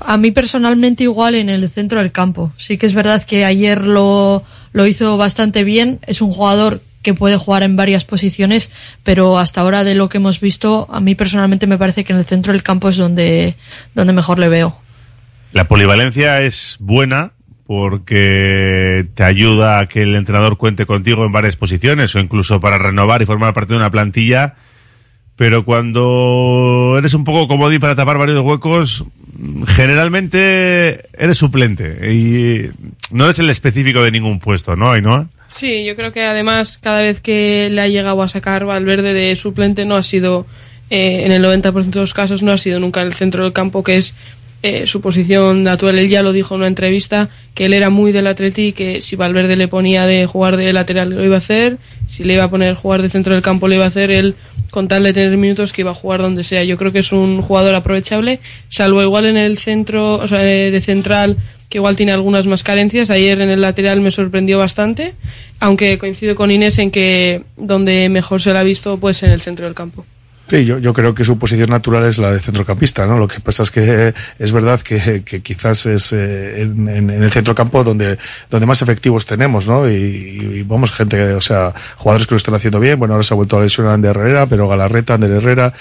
A 0.00 0.16
mí 0.16 0.30
personalmente 0.30 1.02
igual 1.02 1.34
en 1.34 1.50
el 1.50 1.68
centro 1.68 1.98
del 2.00 2.12
campo. 2.12 2.52
Sí 2.56 2.78
que 2.78 2.86
es 2.86 2.94
verdad 2.94 3.22
que 3.24 3.44
ayer 3.44 3.82
lo, 3.82 4.42
lo 4.72 4.86
hizo 4.86 5.16
bastante 5.18 5.64
bien. 5.64 5.98
Es 6.06 6.22
un 6.22 6.32
jugador 6.32 6.80
que 7.02 7.14
puede 7.14 7.36
jugar 7.36 7.62
en 7.62 7.76
varias 7.76 8.04
posiciones, 8.04 8.70
pero 9.02 9.38
hasta 9.38 9.60
ahora 9.60 9.84
de 9.84 9.94
lo 9.94 10.08
que 10.08 10.18
hemos 10.18 10.40
visto, 10.40 10.86
a 10.90 11.00
mí 11.00 11.14
personalmente 11.14 11.66
me 11.66 11.78
parece 11.78 12.04
que 12.04 12.12
en 12.12 12.18
el 12.18 12.24
centro 12.24 12.52
del 12.52 12.62
campo 12.62 12.88
es 12.88 12.96
donde, 12.96 13.54
donde 13.94 14.12
mejor 14.12 14.38
le 14.38 14.48
veo. 14.48 14.78
La 15.52 15.64
polivalencia 15.64 16.42
es 16.42 16.76
buena 16.80 17.32
porque 17.66 19.06
te 19.14 19.24
ayuda 19.24 19.78
a 19.78 19.86
que 19.86 20.02
el 20.02 20.14
entrenador 20.14 20.56
cuente 20.56 20.86
contigo 20.86 21.24
en 21.24 21.32
varias 21.32 21.56
posiciones 21.56 22.14
o 22.14 22.18
incluso 22.18 22.60
para 22.60 22.78
renovar 22.78 23.22
y 23.22 23.26
formar 23.26 23.54
parte 23.54 23.74
de 23.74 23.78
una 23.78 23.90
plantilla. 23.90 24.54
Pero 25.36 25.64
cuando 25.64 26.96
eres 26.98 27.14
un 27.14 27.24
poco 27.24 27.46
comodín 27.46 27.78
para 27.78 27.94
tapar 27.94 28.18
varios 28.18 28.40
huecos, 28.40 29.04
generalmente 29.66 31.06
eres 31.16 31.38
suplente 31.38 32.12
y 32.12 32.70
no 33.12 33.24
eres 33.24 33.38
el 33.38 33.50
específico 33.50 34.02
de 34.02 34.10
ningún 34.10 34.40
puesto, 34.40 34.74
¿no, 34.74 34.90
Ainhoa? 34.90 35.28
Sí, 35.48 35.84
yo 35.84 35.96
creo 35.96 36.12
que 36.12 36.24
además 36.24 36.78
cada 36.78 37.00
vez 37.00 37.20
que 37.20 37.68
le 37.70 37.80
ha 37.80 37.88
llegado 37.88 38.22
a 38.22 38.28
sacar 38.28 38.64
Valverde 38.64 39.14
de 39.14 39.34
suplente 39.34 39.84
no 39.84 39.96
ha 39.96 40.02
sido, 40.02 40.46
eh, 40.90 41.22
en 41.24 41.32
el 41.32 41.42
90% 41.42 41.98
de 41.98 42.00
los 42.00 42.14
casos, 42.14 42.42
no 42.42 42.52
ha 42.52 42.58
sido 42.58 42.78
nunca 42.80 43.00
el 43.00 43.14
centro 43.14 43.44
del 43.44 43.52
campo, 43.54 43.82
que 43.82 43.96
es 43.96 44.14
eh, 44.62 44.86
su 44.86 45.00
posición 45.00 45.62
natural. 45.62 45.98
Él 45.98 46.08
ya 46.08 46.22
lo 46.22 46.32
dijo 46.32 46.54
en 46.54 46.60
una 46.60 46.68
entrevista, 46.68 47.28
que 47.54 47.66
él 47.66 47.74
era 47.74 47.90
muy 47.90 48.12
del 48.12 48.26
Atleti 48.26 48.68
y 48.68 48.72
que 48.72 49.00
si 49.00 49.16
Valverde 49.16 49.56
le 49.56 49.68
ponía 49.68 50.06
de 50.06 50.26
jugar 50.26 50.56
de 50.56 50.72
lateral 50.72 51.10
lo 51.10 51.24
iba 51.24 51.36
a 51.36 51.38
hacer, 51.38 51.78
si 52.08 52.24
le 52.24 52.34
iba 52.34 52.44
a 52.44 52.50
poner 52.50 52.74
jugar 52.74 53.02
de 53.02 53.08
centro 53.08 53.34
del 53.34 53.42
campo 53.42 53.68
lo 53.68 53.74
iba 53.74 53.84
a 53.84 53.88
hacer, 53.88 54.10
él 54.10 54.34
con 54.70 54.88
tal 54.88 55.02
de 55.02 55.12
tener 55.12 55.36
minutos 55.36 55.72
que 55.72 55.82
iba 55.82 55.92
a 55.92 55.94
jugar 55.94 56.20
donde 56.20 56.44
sea. 56.44 56.64
Yo 56.64 56.76
creo 56.76 56.92
que 56.92 56.98
es 57.00 57.12
un 57.12 57.40
jugador 57.40 57.74
aprovechable, 57.74 58.40
salvo 58.68 59.02
igual 59.02 59.26
en 59.26 59.36
el 59.36 59.58
centro, 59.58 60.14
o 60.14 60.28
sea, 60.28 60.40
de 60.40 60.80
central 60.80 61.36
que 61.68 61.78
igual 61.78 61.96
tiene 61.96 62.12
algunas 62.12 62.46
más 62.46 62.62
carencias. 62.62 63.10
Ayer 63.10 63.40
en 63.40 63.50
el 63.50 63.60
lateral 63.60 64.00
me 64.00 64.10
sorprendió 64.10 64.58
bastante, 64.58 65.14
aunque 65.60 65.98
coincido 65.98 66.34
con 66.34 66.50
Inés 66.50 66.78
en 66.78 66.90
que 66.90 67.42
donde 67.56 68.08
mejor 68.08 68.40
se 68.40 68.52
la 68.52 68.60
ha 68.60 68.64
visto 68.64 68.98
pues 68.98 69.22
en 69.22 69.30
el 69.30 69.40
centro 69.40 69.66
del 69.66 69.74
campo. 69.74 70.04
Sí, 70.48 70.64
yo, 70.64 70.78
yo 70.78 70.94
creo 70.94 71.14
que 71.14 71.24
su 71.24 71.38
posición 71.38 71.68
natural 71.68 72.06
es 72.06 72.16
la 72.16 72.32
de 72.32 72.40
centrocampista, 72.40 73.06
¿no? 73.06 73.18
Lo 73.18 73.28
que 73.28 73.38
pasa 73.38 73.64
es 73.64 73.70
que 73.70 73.80
eh, 74.08 74.14
es 74.38 74.50
verdad 74.50 74.80
que, 74.80 75.22
que 75.22 75.42
quizás 75.42 75.84
es 75.84 76.10
eh, 76.14 76.62
en, 76.62 76.88
en- 76.88 77.10
el 77.10 77.30
centrocampo 77.30 77.84
donde, 77.84 78.16
donde 78.48 78.66
más 78.66 78.80
efectivos 78.80 79.26
tenemos, 79.26 79.66
¿no? 79.66 79.86
Y, 79.90 79.92
y 79.94 80.62
vamos, 80.62 80.90
gente, 80.92 81.34
o 81.34 81.40
sea, 81.42 81.74
jugadores 81.96 82.26
que 82.26 82.32
lo 82.34 82.38
están 82.38 82.54
haciendo 82.54 82.80
bien. 82.80 82.98
Bueno, 82.98 83.12
ahora 83.12 83.24
se 83.24 83.34
ha 83.34 83.36
vuelto 83.36 83.58
a 83.58 83.62
lesionar 83.62 83.92
Ander 83.92 84.16
Herrera, 84.16 84.46
pero 84.46 84.66
Galarreta, 84.68 85.14
Ander 85.14 85.32
Herrera, 85.32 85.74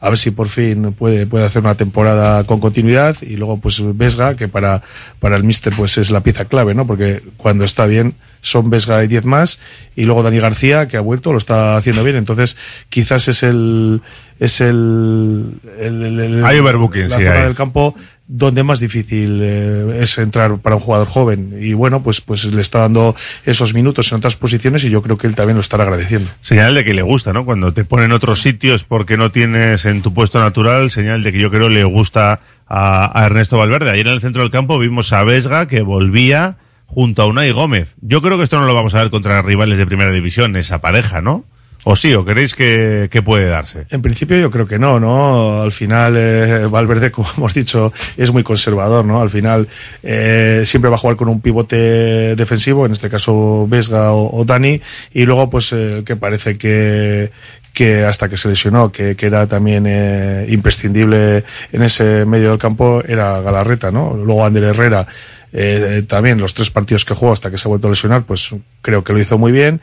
a 0.00 0.08
ver 0.08 0.18
si 0.18 0.30
por 0.30 0.48
fin 0.48 0.92
puede, 0.94 1.26
puede 1.26 1.44
hacer 1.44 1.62
una 1.62 1.74
temporada 1.74 2.44
con 2.44 2.58
continuidad. 2.58 3.16
Y 3.22 3.36
luego, 3.36 3.58
pues, 3.58 3.82
Vesga, 3.96 4.34
que 4.34 4.48
para, 4.48 4.82
para 5.18 5.36
el 5.36 5.44
Mister, 5.44 5.72
pues 5.76 5.98
es 5.98 6.10
la 6.10 6.20
pieza 6.22 6.46
clave, 6.46 6.74
¿no? 6.74 6.86
Porque 6.86 7.22
cuando 7.36 7.64
está 7.64 7.84
bien, 7.86 8.14
son 8.40 8.70
Vesga 8.70 9.04
y 9.04 9.08
10 9.08 9.24
más. 9.26 9.60
Y 9.96 10.04
luego 10.04 10.22
Dani 10.22 10.38
García, 10.40 10.88
que 10.88 10.96
ha 10.96 11.00
vuelto, 11.00 11.32
lo 11.32 11.38
está 11.38 11.76
haciendo 11.76 12.02
bien. 12.02 12.16
Entonces, 12.16 12.56
quizás 12.88 13.28
es 13.28 13.42
el, 13.42 14.00
es 14.38 14.60
el, 14.62 15.54
el, 15.78 16.02
el- 16.02 16.20
el- 16.20 16.44
Hay 16.44 16.58
overbooking, 16.58 17.08
la 17.10 17.18
sí, 17.18 17.24
zona 17.24 17.36
hay. 17.36 17.42
del 17.44 17.54
campo 17.54 17.94
donde 18.32 18.62
más 18.62 18.78
difícil 18.78 19.40
eh, 19.42 19.98
es 20.00 20.16
entrar 20.18 20.58
para 20.58 20.76
un 20.76 20.82
jugador 20.82 21.08
joven. 21.08 21.58
Y 21.60 21.72
bueno, 21.72 22.00
pues, 22.02 22.20
pues 22.20 22.44
le 22.44 22.60
está 22.60 22.78
dando 22.78 23.16
esos 23.44 23.74
minutos 23.74 24.12
en 24.12 24.18
otras 24.18 24.36
posiciones 24.36 24.84
y 24.84 24.90
yo 24.90 25.02
creo 25.02 25.18
que 25.18 25.26
él 25.26 25.34
también 25.34 25.56
lo 25.56 25.60
estará 25.60 25.82
agradeciendo. 25.82 26.30
Señal 26.40 26.76
de 26.76 26.84
que 26.84 26.94
le 26.94 27.02
gusta, 27.02 27.32
¿no? 27.32 27.44
Cuando 27.44 27.72
te 27.72 27.84
ponen 27.84 28.12
otros 28.12 28.40
sitios 28.40 28.84
porque 28.84 29.16
no 29.16 29.32
tienes 29.32 29.84
en 29.84 30.00
tu 30.02 30.14
puesto 30.14 30.38
natural, 30.38 30.92
señal 30.92 31.24
de 31.24 31.32
que 31.32 31.40
yo 31.40 31.50
creo 31.50 31.68
le 31.68 31.82
gusta 31.82 32.40
a, 32.68 33.20
a 33.20 33.26
Ernesto 33.26 33.58
Valverde. 33.58 33.90
Ayer 33.90 34.06
en 34.06 34.12
el 34.12 34.20
centro 34.20 34.42
del 34.42 34.52
campo 34.52 34.78
vimos 34.78 35.12
a 35.12 35.24
Vesga 35.24 35.66
que 35.66 35.82
volvía 35.82 36.56
junto 36.86 37.22
a 37.22 37.26
Unai 37.26 37.50
Gómez. 37.50 37.96
Yo 38.00 38.22
creo 38.22 38.38
que 38.38 38.44
esto 38.44 38.60
no 38.60 38.66
lo 38.66 38.74
vamos 38.74 38.94
a 38.94 39.00
ver 39.00 39.10
contra 39.10 39.42
rivales 39.42 39.76
de 39.76 39.86
primera 39.86 40.12
división, 40.12 40.54
esa 40.54 40.80
pareja, 40.80 41.20
¿no? 41.20 41.44
¿O 41.84 41.96
sí? 41.96 42.12
¿O 42.12 42.24
creéis 42.24 42.54
que, 42.54 43.08
que 43.10 43.22
puede 43.22 43.46
darse? 43.46 43.86
En 43.90 44.02
principio 44.02 44.36
yo 44.36 44.50
creo 44.50 44.66
que 44.66 44.78
no, 44.78 45.00
¿no? 45.00 45.62
Al 45.62 45.72
final 45.72 46.14
eh, 46.16 46.66
Valverde, 46.70 47.10
como 47.12 47.28
hemos 47.36 47.54
dicho, 47.54 47.92
es 48.16 48.32
muy 48.32 48.42
conservador, 48.42 49.04
¿no? 49.04 49.20
Al 49.20 49.30
final 49.30 49.66
eh, 50.02 50.62
siempre 50.66 50.90
va 50.90 50.96
a 50.96 50.98
jugar 50.98 51.16
con 51.16 51.28
un 51.28 51.40
pivote 51.40 52.36
defensivo, 52.36 52.84
en 52.84 52.92
este 52.92 53.08
caso 53.08 53.66
Vesga 53.66 54.12
o, 54.12 54.44
Dani, 54.44 54.80
y 55.14 55.24
luego 55.24 55.48
pues 55.48 55.72
eh, 55.72 55.98
el 55.98 56.04
que 56.04 56.16
parece 56.16 56.58
que, 56.58 57.30
que 57.72 58.04
hasta 58.04 58.28
que 58.28 58.36
se 58.36 58.50
lesionó, 58.50 58.92
que, 58.92 59.16
que 59.16 59.26
era 59.26 59.46
también 59.46 59.86
imprescindible 60.50 61.44
en 61.72 61.82
ese 61.82 62.26
medio 62.26 62.50
del 62.50 62.58
campo, 62.58 63.02
era 63.06 63.40
Galarreta, 63.40 63.90
¿no? 63.90 64.14
Luego 64.14 64.44
Ander 64.44 64.64
Herrera, 64.64 65.06
eh, 65.52 66.02
también 66.06 66.38
los 66.38 66.54
tres 66.54 66.70
partidos 66.70 67.04
que 67.04 67.14
jugó 67.14 67.32
hasta 67.32 67.50
que 67.50 67.58
se 67.58 67.66
ha 67.66 67.70
vuelto 67.70 67.88
a 67.88 67.90
lesionar, 67.90 68.24
pues 68.24 68.54
creo 68.82 69.02
que 69.04 69.12
lo 69.12 69.20
hizo 69.20 69.38
muy 69.38 69.52
bien. 69.52 69.80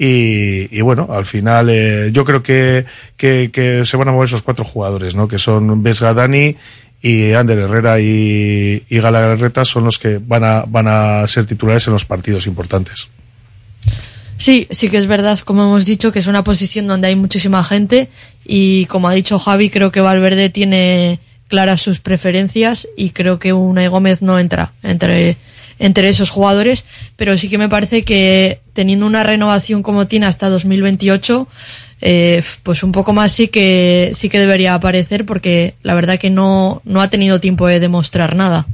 Y, 0.00 0.80
bueno, 0.80 1.08
al 1.10 1.24
final 1.24 1.68
eh, 1.70 2.10
yo 2.12 2.24
creo 2.24 2.40
que, 2.40 2.84
que, 3.16 3.82
se 3.84 3.96
van 3.96 4.08
a 4.08 4.12
mover 4.12 4.28
esos 4.28 4.42
cuatro 4.42 4.64
jugadores, 4.64 5.16
¿no? 5.16 5.26
Que 5.26 5.38
son 5.38 5.82
Vesga 5.82 6.14
Dani 6.14 6.54
y 7.02 7.32
Ander 7.32 7.58
Herrera 7.58 7.98
y, 7.98 8.84
y 8.88 9.00
Galarreta 9.00 9.64
son 9.64 9.84
los 9.84 9.98
que 9.98 10.20
van 10.24 10.44
a, 10.44 10.64
van 10.68 10.86
a 10.86 11.26
ser 11.26 11.46
titulares 11.46 11.88
en 11.88 11.94
los 11.94 12.04
partidos 12.04 12.46
importantes. 12.46 13.08
Sí, 14.36 14.68
sí 14.70 14.88
que 14.88 14.98
es 14.98 15.08
verdad, 15.08 15.40
como 15.40 15.64
hemos 15.64 15.84
dicho, 15.84 16.12
que 16.12 16.20
es 16.20 16.28
una 16.28 16.44
posición 16.44 16.86
donde 16.86 17.08
hay 17.08 17.16
muchísima 17.16 17.64
gente 17.64 18.08
y 18.46 18.86
como 18.86 19.08
ha 19.08 19.12
dicho 19.12 19.36
Javi, 19.40 19.68
creo 19.68 19.90
que 19.90 20.00
Valverde 20.00 20.48
tiene 20.48 21.18
claras 21.48 21.80
sus 21.80 22.00
preferencias 22.00 22.86
y 22.96 23.10
creo 23.10 23.38
que 23.38 23.52
Unai 23.52 23.88
Gómez 23.88 24.22
no 24.22 24.38
entra 24.38 24.72
entre, 24.82 25.36
entre 25.78 26.08
esos 26.08 26.30
jugadores, 26.30 26.84
pero 27.16 27.36
sí 27.36 27.48
que 27.48 27.58
me 27.58 27.68
parece 27.68 28.04
que 28.04 28.60
teniendo 28.74 29.06
una 29.06 29.24
renovación 29.24 29.82
como 29.82 30.06
tiene 30.06 30.26
hasta 30.26 30.48
2028, 30.48 31.48
eh, 32.00 32.42
pues 32.62 32.82
un 32.84 32.92
poco 32.92 33.12
más 33.12 33.32
sí 33.32 33.48
que 33.48 34.12
sí 34.14 34.28
que 34.28 34.38
debería 34.38 34.74
aparecer 34.74 35.26
porque 35.26 35.74
la 35.82 35.94
verdad 35.94 36.18
que 36.18 36.30
no, 36.30 36.80
no 36.84 37.00
ha 37.00 37.10
tenido 37.10 37.40
tiempo 37.40 37.66
de 37.66 37.80
demostrar 37.80 38.36
nada. 38.36 38.66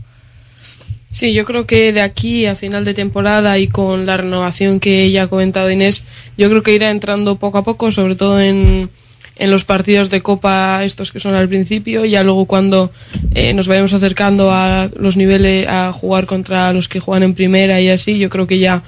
Sí, 1.11 1.33
yo 1.33 1.45
creo 1.45 1.65
que 1.65 1.93
de 1.93 2.01
aquí 2.03 2.45
a 2.45 2.57
final 2.57 2.85
de 2.85 2.93
temporada 2.93 3.57
y 3.59 3.69
con 3.69 4.05
la 4.05 4.17
renovación 4.17 4.81
que 4.81 5.13
ya 5.13 5.23
ha 5.23 5.29
comentado 5.29 5.71
Inés, 5.71 6.03
yo 6.37 6.51
creo 6.51 6.65
que 6.65 6.75
irá 6.75 6.91
entrando 6.91 7.37
poco 7.37 7.59
a 7.59 7.65
poco, 7.65 7.93
sobre 7.93 8.17
todo 8.17 8.41
en, 8.41 8.91
en 9.37 9.51
los 9.51 9.65
partidos 9.65 10.11
de 10.11 10.21
Copa, 10.21 10.85
estos 10.85 11.11
que 11.11 11.21
son 11.21 11.35
al 11.35 11.49
principio, 11.49 12.05
ya 12.05 12.23
luego 12.23 12.47
cuando 12.47 12.93
eh, 13.33 13.53
nos 13.53 13.67
vayamos 13.67 13.93
acercando 13.93 14.53
a 14.53 14.89
los 14.97 15.17
niveles, 15.17 15.67
a 15.69 15.93
jugar 15.93 16.27
contra 16.27 16.73
los 16.73 16.89
que 16.89 17.01
juegan 17.01 17.25
en 17.25 17.35
primera 17.35 17.81
y 17.81 17.89
así, 17.89 18.19
yo 18.19 18.29
creo 18.31 18.47
que 18.47 18.59
ya 18.59 18.83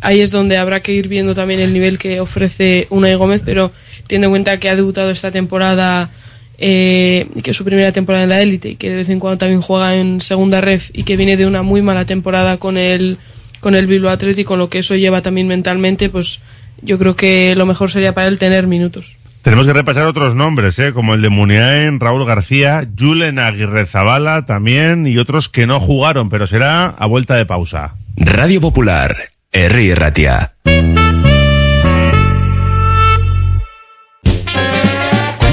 ahí 0.00 0.20
es 0.20 0.30
donde 0.30 0.56
habrá 0.56 0.80
que 0.80 0.92
ir 0.92 1.08
viendo 1.08 1.34
también 1.34 1.60
el 1.60 1.72
nivel 1.72 1.98
que 1.98 2.20
ofrece 2.20 2.86
Unai 2.90 3.14
Gómez, 3.14 3.42
pero 3.44 3.72
teniendo 4.06 4.26
en 4.26 4.32
cuenta 4.32 4.58
que 4.58 4.68
ha 4.68 4.76
debutado 4.76 5.10
esta 5.10 5.30
temporada 5.30 6.10
eh, 6.58 7.26
que 7.42 7.50
es 7.50 7.56
su 7.56 7.64
primera 7.64 7.90
temporada 7.92 8.24
en 8.24 8.30
la 8.30 8.40
élite 8.40 8.70
y 8.70 8.76
que 8.76 8.90
de 8.90 8.96
vez 8.96 9.08
en 9.08 9.18
cuando 9.18 9.38
también 9.38 9.60
juega 9.60 9.96
en 9.96 10.20
segunda 10.20 10.60
ref 10.60 10.90
y 10.92 11.02
que 11.02 11.16
viene 11.16 11.36
de 11.36 11.46
una 11.46 11.62
muy 11.62 11.82
mala 11.82 12.04
temporada 12.04 12.58
con 12.58 12.78
el 12.78 13.18
con 13.60 13.74
el 13.74 13.86
Bilbao 13.86 14.12
Athletic, 14.12 14.46
con 14.46 14.58
lo 14.58 14.68
que 14.68 14.80
eso 14.80 14.94
lleva 14.94 15.22
también 15.22 15.48
mentalmente, 15.48 16.10
pues 16.10 16.40
yo 16.82 16.98
creo 16.98 17.16
que 17.16 17.54
lo 17.56 17.64
mejor 17.64 17.90
sería 17.90 18.14
para 18.14 18.28
él 18.28 18.38
tener 18.38 18.66
minutos. 18.66 19.16
Tenemos 19.44 19.66
que 19.66 19.74
repasar 19.74 20.06
otros 20.06 20.34
nombres, 20.34 20.78
¿eh? 20.78 20.94
como 20.94 21.12
el 21.12 21.20
de 21.20 21.28
Muniain, 21.28 22.00
Raúl 22.00 22.24
García, 22.24 22.88
Julen 22.98 23.38
Aguirre 23.38 23.84
Zabala 23.84 24.46
también 24.46 25.06
y 25.06 25.18
otros 25.18 25.50
que 25.50 25.66
no 25.66 25.80
jugaron, 25.80 26.30
pero 26.30 26.46
será 26.46 26.86
a 26.86 27.04
vuelta 27.04 27.36
de 27.36 27.44
pausa. 27.44 27.94
Radio 28.16 28.62
Popular, 28.62 29.14
Herri 29.52 29.92
Ratia. 29.92 30.54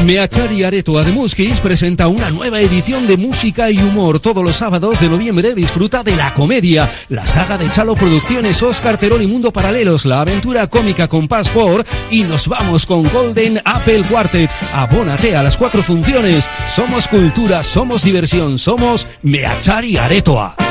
Meachari 0.04 0.64
Aretoa 0.64 1.04
de 1.04 1.12
Muskis 1.12 1.60
presenta 1.60 2.08
una 2.08 2.30
nueva 2.30 2.60
edición 2.60 3.08
de 3.08 3.18
música 3.18 3.70
y 3.70 3.78
humor 3.78 4.20
todos 4.20 4.44
los 4.44 4.56
sábados 4.56 5.00
de 5.00 5.08
noviembre. 5.08 5.54
Disfruta 5.54 6.02
de 6.04 6.16
la 6.16 6.34
comedia, 6.34 6.90
la 7.10 7.26
saga 7.26 7.58
de 7.58 7.70
Chalo 7.70 7.96
Producciones, 7.96 8.62
Oscar 8.64 8.98
Terón 8.98 9.22
y 9.22 9.28
Mundo 9.28 9.52
Paralelos, 9.54 10.06
la 10.06 10.22
aventura 10.22 10.68
cómica 10.68 11.08
con 11.08 11.28
Passport 11.28 11.88
y 12.10 12.24
nos 12.24 12.48
vamos 12.48 12.86
con 12.86 13.04
Golden 13.04 13.62
Apple 13.64 14.04
Quartet. 14.10 14.50
Abónate 14.74 15.36
a 15.36 15.44
las 15.44 15.58
cuatro 15.58 15.84
funciones. 15.84 16.48
Somos 16.68 17.08
cultura, 17.08 17.62
somos 17.62 18.04
diversión, 18.04 18.58
somos 18.58 19.08
Meachari 19.22 19.98
Aretoa. 19.98 20.71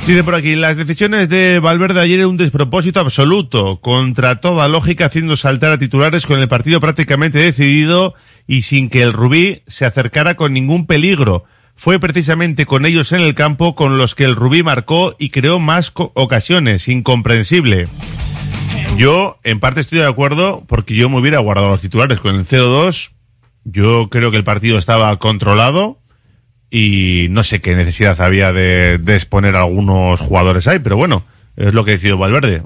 Dice 0.08 0.24
por 0.24 0.36
aquí, 0.36 0.56
las 0.56 0.78
decisiones 0.78 1.28
de 1.28 1.60
Valverde 1.60 2.00
ayer 2.00 2.26
un 2.26 2.38
despropósito 2.38 3.02
absoluto, 3.02 3.82
contra 3.82 4.40
toda 4.40 4.70
lógica 4.70 5.08
haciendo 5.08 5.36
saltar 5.36 5.74
a 5.74 5.80
titulares 5.80 6.26
con 6.26 6.40
el 6.40 6.48
partido 6.48 6.80
prácticamente 6.80 7.40
decidido 7.40 8.16
y 8.48 8.62
sin 8.62 8.90
que 8.90 9.02
el 9.02 9.12
Rubí 9.12 9.64
se 9.68 9.84
acercara 9.84 10.36
con 10.36 10.54
ningún 10.54 10.88
peligro. 10.88 11.44
Fue 11.76 12.00
precisamente 12.00 12.66
con 12.66 12.86
ellos 12.86 13.12
en 13.12 13.20
el 13.20 13.36
campo 13.36 13.76
con 13.76 13.98
los 13.98 14.16
que 14.16 14.24
el 14.24 14.38
Rubí 14.38 14.64
marcó 14.64 15.14
y 15.20 15.28
creó 15.28 15.60
más 15.60 15.92
ocasiones, 15.94 16.88
incomprensible. 16.88 17.90
Yo, 18.96 19.40
en 19.44 19.60
parte, 19.60 19.82
estoy 19.82 20.00
de 20.00 20.08
acuerdo 20.08 20.64
porque 20.68 20.96
yo 20.96 21.10
me 21.10 21.20
hubiera 21.20 21.40
guardado 21.40 21.68
los 21.68 21.82
titulares 21.82 22.22
con 22.22 22.34
el 22.34 22.46
0-2. 22.46 23.12
Yo 23.66 24.08
creo 24.10 24.32
que 24.32 24.38
el 24.38 24.46
partido 24.46 24.78
estaba 24.78 25.14
controlado 25.20 26.00
y 26.70 27.28
no 27.30 27.44
sé 27.44 27.62
qué 27.62 27.76
necesidad 27.76 28.20
había 28.22 28.52
de, 28.52 28.98
de 28.98 29.16
exponer 29.16 29.56
a 29.56 29.62
algunos 29.62 30.20
jugadores 30.20 30.68
ahí, 30.68 30.80
pero 30.80 30.98
bueno, 30.98 31.24
es 31.56 31.74
lo 31.74 31.86
que 31.86 31.92
ha 31.92 31.94
decidido 31.96 32.18
Valverde. 32.18 32.64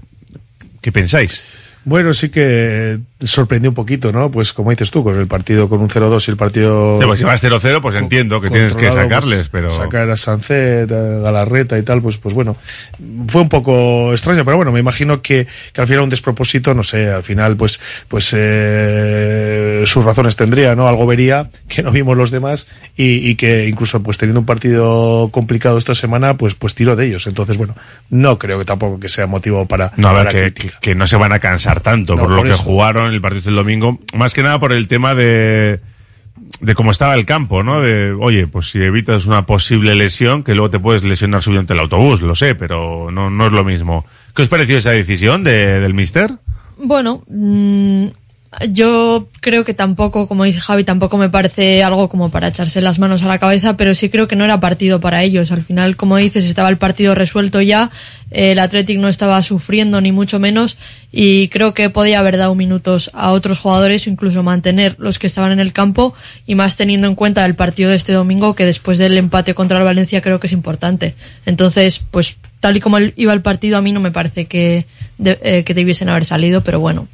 ¿Qué 0.82 0.92
pensáis? 0.92 1.44
Bueno, 1.84 2.14
sí 2.14 2.30
que 2.30 3.00
sorprendió 3.24 3.70
un 3.72 3.76
poquito, 3.76 4.12
¿no? 4.12 4.30
Pues 4.32 4.54
como 4.54 4.72
dices 4.72 4.90
tú, 4.92 5.04
con 5.04 5.18
el 5.20 5.28
partido 5.28 5.70
con 5.70 5.82
un 5.82 5.90
0-2 5.90 6.28
y 6.28 6.32
el 6.32 6.38
partido... 6.38 6.98
Sí, 7.00 7.06
pues 7.08 7.20
si 7.20 7.26
vas 7.26 7.44
0-0, 7.44 7.82
pues 7.82 7.96
entiendo 7.96 8.42
que 8.42 8.50
tienes 8.50 8.74
que 8.74 8.88
controlado, 8.88 9.10
sacarles, 9.10 9.38
pues, 9.38 9.50
pero... 9.50 9.70
Sacar 9.70 10.10
a 10.10 10.18
Sancet, 10.18 10.92
a 10.92 10.96
Galarreta 11.20 11.78
y 11.78 11.84
tal, 11.84 12.02
pues, 12.02 12.18
pues 12.18 12.34
bueno, 12.34 12.56
fue 13.28 13.42
un 13.42 13.50
poco 13.50 14.12
extraño, 14.12 14.44
pero 14.46 14.58
bueno, 14.58 14.72
me 14.72 14.80
imagino 14.80 15.22
que, 15.22 15.48
que 15.74 15.82
al 15.82 15.88
final 15.88 16.04
un 16.04 16.10
despropósito, 16.10 16.74
no 16.74 16.84
sé, 16.84 17.10
al 17.10 17.24
final 17.24 17.56
pues, 17.56 17.80
pues 18.08 18.34
eh, 18.96 19.84
sus 19.86 20.04
razones 20.04 20.36
tendría, 20.36 20.76
¿no? 20.76 20.88
Algo 20.88 21.06
vería 21.06 21.50
que 21.68 21.84
no 21.84 21.92
vimos 21.92 22.18
los 22.18 22.32
demás 22.32 22.68
y, 22.96 23.28
y 23.30 23.36
que 23.36 23.68
incluso 23.68 24.02
pues 24.04 24.18
teniendo 24.18 24.40
un 24.40 24.46
partido 24.46 25.30
complicado 25.32 25.78
esta 25.78 25.96
semana, 25.96 26.36
pues, 26.36 26.56
pues 26.56 26.76
tiro 26.76 26.96
de 26.96 27.08
ellos. 27.08 27.28
Entonces, 27.28 27.58
bueno, 27.58 27.76
no 28.10 28.38
creo 28.40 28.60
que 28.60 28.66
tampoco 28.66 29.00
que 29.00 29.10
sea 29.10 29.28
motivo 29.28 29.66
para... 29.68 29.92
No, 29.98 30.10
a 30.10 30.14
ver, 30.14 30.26
para 30.28 30.32
que, 30.46 30.54
que- 30.54 30.72
que 30.82 30.96
no 30.96 31.08
se 31.08 31.16
van 31.16 31.32
a 31.32 31.40
cansar 31.40 31.82
tanto 31.82 32.16
No, 32.16 32.24
por 32.24 32.32
lo 32.32 32.44
que 32.44 32.50
eso. 32.50 32.64
Jugaron 33.12 33.16
el 33.16 33.22
partido 33.22 33.44
del 33.44 33.56
domingo. 33.56 34.00
Más 34.16 34.34
que 34.34 34.44
nada 34.44 34.60
por 34.60 34.74
el 34.74 34.88
tema 34.88 35.16
de, 35.16 35.80
de 36.62 36.76
cómo 36.76 36.92
estaba 36.92 37.16
el 37.16 37.26
campo, 37.26 37.64
¿no? 37.64 37.82
De, 37.82 38.12
oye, 38.12 38.48
pues 38.48 38.70
si 38.70 38.82
evitas 38.82 39.26
una 39.26 39.46
posible 39.46 39.96
lesión, 39.96 40.44
que 40.44 40.54
luego 40.56 40.70
te 40.70 40.80
puedes 40.80 41.04
lesionar 41.04 41.42
subiendo 41.42 41.74
el 41.74 41.80
autobús, 41.80 42.22
lo 42.22 42.36
sé, 42.36 42.56
pero 42.56 43.10
no, 43.12 43.30
no 43.30 43.48
es 43.48 43.54
lo 43.54 43.64
mismo. 43.64 44.06
¿Qué 44.36 44.42
os 44.42 44.50
pareció 44.50 44.78
esa 44.78 44.92
decisión 44.92 45.44
de, 45.44 45.80
del 45.80 45.94
mister? 45.94 46.32
Bueno, 46.78 47.24
mm, 47.28 48.06
yo 48.70 49.30
creo 49.40 49.64
que 49.64 49.74
tampoco, 49.74 50.28
como 50.28 50.44
dice 50.44 50.60
Javi, 50.60 50.84
tampoco 50.84 51.18
me 51.18 51.30
parece 51.30 51.84
algo 51.84 52.10
como 52.10 52.30
para 52.32 52.50
echarse 52.50 52.82
las 52.82 53.00
manos 53.00 53.24
a 53.24 53.28
la 53.28 53.40
cabeza, 53.40 53.78
pero 53.78 53.96
sí 53.96 54.10
creo 54.10 54.28
que 54.28 54.36
no 54.36 54.44
era 54.44 54.60
partido 54.60 55.00
para 55.00 55.24
ellos. 55.24 55.52
Al 55.54 55.64
final, 55.64 55.96
como 55.96 56.18
dices, 56.18 56.46
estaba 56.46 56.68
el 56.68 56.78
partido 56.78 57.16
resuelto 57.16 57.62
ya, 57.62 57.92
el 58.30 58.60
Athletic 58.60 59.00
no 59.00 59.08
estaba 59.08 59.42
sufriendo 59.44 60.02
ni 60.02 60.12
mucho 60.12 60.38
menos 60.38 60.78
y 61.14 61.48
creo 61.48 61.74
que 61.74 61.90
podía 61.90 62.20
haber 62.20 62.36
dado 62.38 62.54
minutos 62.56 63.10
a 63.14 63.32
otros 63.32 63.60
jugadores 63.60 64.06
incluso 64.08 64.44
mantener 64.44 64.96
los 65.00 65.18
que 65.18 65.28
estaban 65.28 65.54
en 65.54 65.62
el 65.62 65.72
campo 65.72 66.14
y 66.46 66.56
más 66.56 66.76
teniendo 66.76 67.08
en 67.08 67.16
cuenta 67.16 67.46
el 67.46 67.56
partido 67.56 67.90
de 67.90 67.96
este 67.96 68.12
domingo 68.14 68.54
que 68.54 68.66
después 68.66 68.98
del 68.98 69.18
empate 69.18 69.54
contra 69.54 69.78
el 69.78 69.86
Valencia 69.86 70.22
creo 70.22 70.42
que 70.42 70.48
es 70.48 70.54
importante. 70.54 71.16
Entonces, 71.46 72.02
pues 72.12 72.36
tal 72.60 72.76
y 72.76 72.82
como 72.82 72.98
iba 73.00 73.32
el 73.32 73.42
partido 73.42 73.78
a 73.78 73.82
mí 73.82 73.94
no 73.94 74.02
me 74.02 74.12
parece 74.12 74.46
que, 74.46 74.86
de- 75.18 75.40
eh, 75.42 75.64
que 75.64 75.74
debiesen 75.74 76.10
haber 76.10 76.26
salido, 76.26 76.62
pero 76.66 76.80
bueno. 76.82 77.08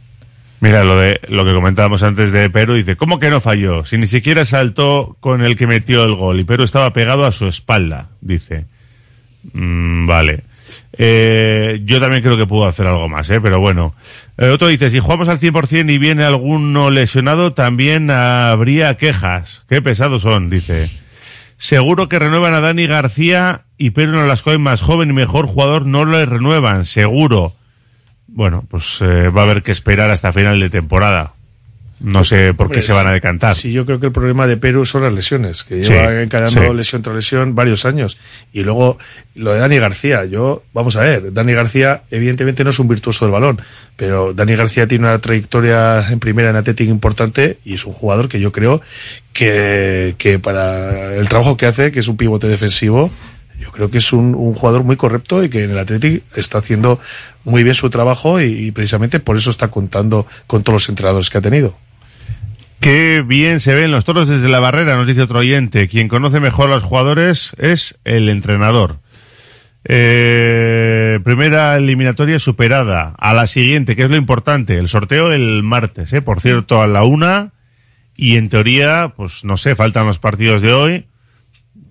Mira, 0.60 0.84
lo 0.84 0.98
de 0.98 1.20
lo 1.28 1.46
que 1.46 1.54
comentábamos 1.54 2.02
antes 2.02 2.32
de 2.32 2.50
Perú, 2.50 2.74
dice, 2.74 2.96
¿cómo 2.96 3.20
que 3.20 3.30
no 3.30 3.40
falló? 3.40 3.86
Si 3.86 3.98
ni 3.98 4.08
siquiera 4.08 4.44
saltó 4.44 5.16
con 5.20 5.44
el 5.44 5.56
que 5.56 5.68
metió 5.68 6.04
el 6.04 6.16
gol 6.16 6.40
y 6.40 6.46
Perú 6.46 6.64
estaba 6.64 6.94
pegado 6.94 7.26
a 7.26 7.32
su 7.32 7.48
espalda, 7.48 8.10
dice. 8.22 8.66
Mm, 9.54 10.08
vale. 10.08 10.44
Eh, 10.98 11.82
yo 11.86 12.00
también 12.00 12.24
creo 12.24 12.38
que 12.38 12.48
pudo 12.48 12.66
hacer 12.66 12.88
algo 12.88 13.08
más, 13.08 13.30
¿eh? 13.30 13.40
pero 13.40 13.60
bueno. 13.60 13.94
Eh, 14.38 14.50
otro 14.50 14.68
dice, 14.68 14.90
si 14.90 15.00
jugamos 15.00 15.30
al 15.30 15.40
100% 15.40 15.92
y 15.92 15.98
viene 15.98 16.24
alguno 16.24 16.90
lesionado, 16.90 17.54
también 17.54 18.10
habría 18.10 18.98
quejas. 18.98 19.64
Qué 19.70 19.82
pesados 19.82 20.24
son, 20.24 20.50
dice. 20.50 20.90
Seguro 21.58 22.10
que 22.10 22.20
renuevan 22.20 22.54
a 22.54 22.60
Dani 22.60 22.88
García 22.88 23.66
y 23.78 23.92
Pedro 23.92 24.14
Nolascoy, 24.14 24.58
más 24.58 24.82
joven 24.82 25.10
y 25.10 25.14
mejor 25.14 25.48
jugador, 25.48 25.86
no 25.86 26.06
le 26.06 26.26
renuevan, 26.26 26.86
seguro. 26.86 27.57
Bueno, 28.38 28.64
pues 28.70 29.00
eh, 29.02 29.30
va 29.30 29.42
a 29.42 29.46
haber 29.46 29.64
que 29.64 29.72
esperar 29.72 30.12
hasta 30.12 30.32
final 30.32 30.60
de 30.60 30.70
temporada. 30.70 31.34
No 32.00 32.24
sé 32.24 32.54
por 32.54 32.70
qué 32.70 32.84
se 32.84 32.94
van 32.94 33.08
a 33.08 33.12
decantar. 33.12 33.56
Sí, 33.56 33.72
yo 33.72 33.84
creo 33.84 34.00
que 34.00 34.06
el 34.06 34.12
problema 34.12 34.46
de 34.46 34.58
Perú 34.58 34.86
son 34.86 35.02
las 35.02 35.12
lesiones, 35.12 35.64
que 35.64 35.84
Sí, 35.84 35.92
lleva 35.92 36.48
sí. 36.48 36.60
lesión 36.76 37.02
tras 37.02 37.16
lesión 37.16 37.56
varios 37.56 37.88
años. 37.88 38.20
Y 38.54 38.62
luego 38.64 39.00
lo 39.34 39.54
de 39.54 39.60
Dani 39.60 39.80
García, 39.80 40.26
yo, 40.26 40.62
vamos 40.72 40.96
a 40.98 41.02
ver, 41.02 41.34
Dani 41.34 41.54
García 41.54 42.04
evidentemente 42.12 42.64
no 42.64 42.70
es 42.70 42.78
un 42.78 42.88
virtuoso 42.88 43.26
del 43.26 43.32
balón, 43.32 43.60
pero 43.96 44.32
Dani 44.36 44.56
García 44.56 44.86
tiene 44.88 45.08
una 45.08 45.18
trayectoria 45.18 46.08
en 46.08 46.20
primera 46.20 46.52
en 46.52 46.58
Atlético 46.58 46.92
importante 46.92 47.58
y 47.66 47.74
es 47.74 47.86
un 47.88 47.94
jugador 47.94 48.30
que 48.30 48.40
yo 48.40 48.52
creo 48.52 48.80
que, 49.34 50.14
que 50.20 50.38
para 50.38 51.16
el 51.16 51.28
trabajo 51.28 51.58
que 51.58 51.66
hace, 51.66 51.92
que 51.92 52.02
es 52.02 52.08
un 52.08 52.18
pivote 52.18 52.46
defensivo, 52.48 53.10
yo 53.60 53.72
creo 53.72 53.90
que 53.90 53.98
es 53.98 54.14
un, 54.14 54.34
jugador 54.54 54.84
muy 54.84 54.96
correcto 54.96 55.44
y 55.44 55.50
que 55.50 55.64
en 55.64 55.72
el 55.72 55.80
Athletic 55.80 56.24
está 56.36 56.60
haciendo 56.60 57.00
muy 57.44 57.64
bien 57.64 57.76
su 57.76 57.90
trabajo 57.90 58.42
y, 58.42 58.46
y 58.46 58.72
precisamente 58.72 59.20
por 59.20 59.38
eso 59.38 59.50
está 59.50 59.70
contando 59.70 60.26
con 60.46 60.64
todos 60.64 60.76
los 60.76 60.90
entrenadores 60.90 61.30
que 61.30 61.38
ha 61.38 61.42
tenido. 61.42 61.76
Qué 62.80 63.24
bien 63.26 63.60
se 63.60 63.74
ven 63.74 63.92
los 63.92 64.06
toros 64.06 64.28
desde 64.28 64.50
la 64.50 64.60
barrera, 64.60 64.96
nos 64.96 65.08
dice 65.08 65.24
otro 65.24 65.40
oyente. 65.40 65.88
Quien 65.88 66.08
conoce 66.08 66.40
mejor 66.40 66.70
a 66.70 66.76
los 66.76 66.84
jugadores 66.84 67.54
es 67.58 67.98
el 68.06 68.30
entrenador. 68.30 69.00
Eh, 69.90 71.20
primera 71.24 71.78
eliminatoria 71.78 72.40
superada. 72.40 73.16
A 73.18 73.34
la 73.34 73.48
siguiente, 73.48 73.96
que 73.96 74.04
es 74.04 74.10
lo 74.10 74.18
importante, 74.18 74.78
el 74.78 74.90
sorteo 74.90 75.32
el 75.32 75.64
martes, 75.64 76.14
¿eh? 76.14 76.22
por 76.22 76.42
cierto, 76.42 76.82
a 76.82 76.88
la 76.88 77.04
una. 77.04 77.54
Y 78.16 78.38
en 78.38 78.50
teoría, 78.50 79.14
pues 79.16 79.46
no 79.46 79.58
sé, 79.58 79.76
faltan 79.76 80.08
los 80.08 80.20
partidos 80.20 80.62
de 80.62 80.74
hoy. 80.74 81.06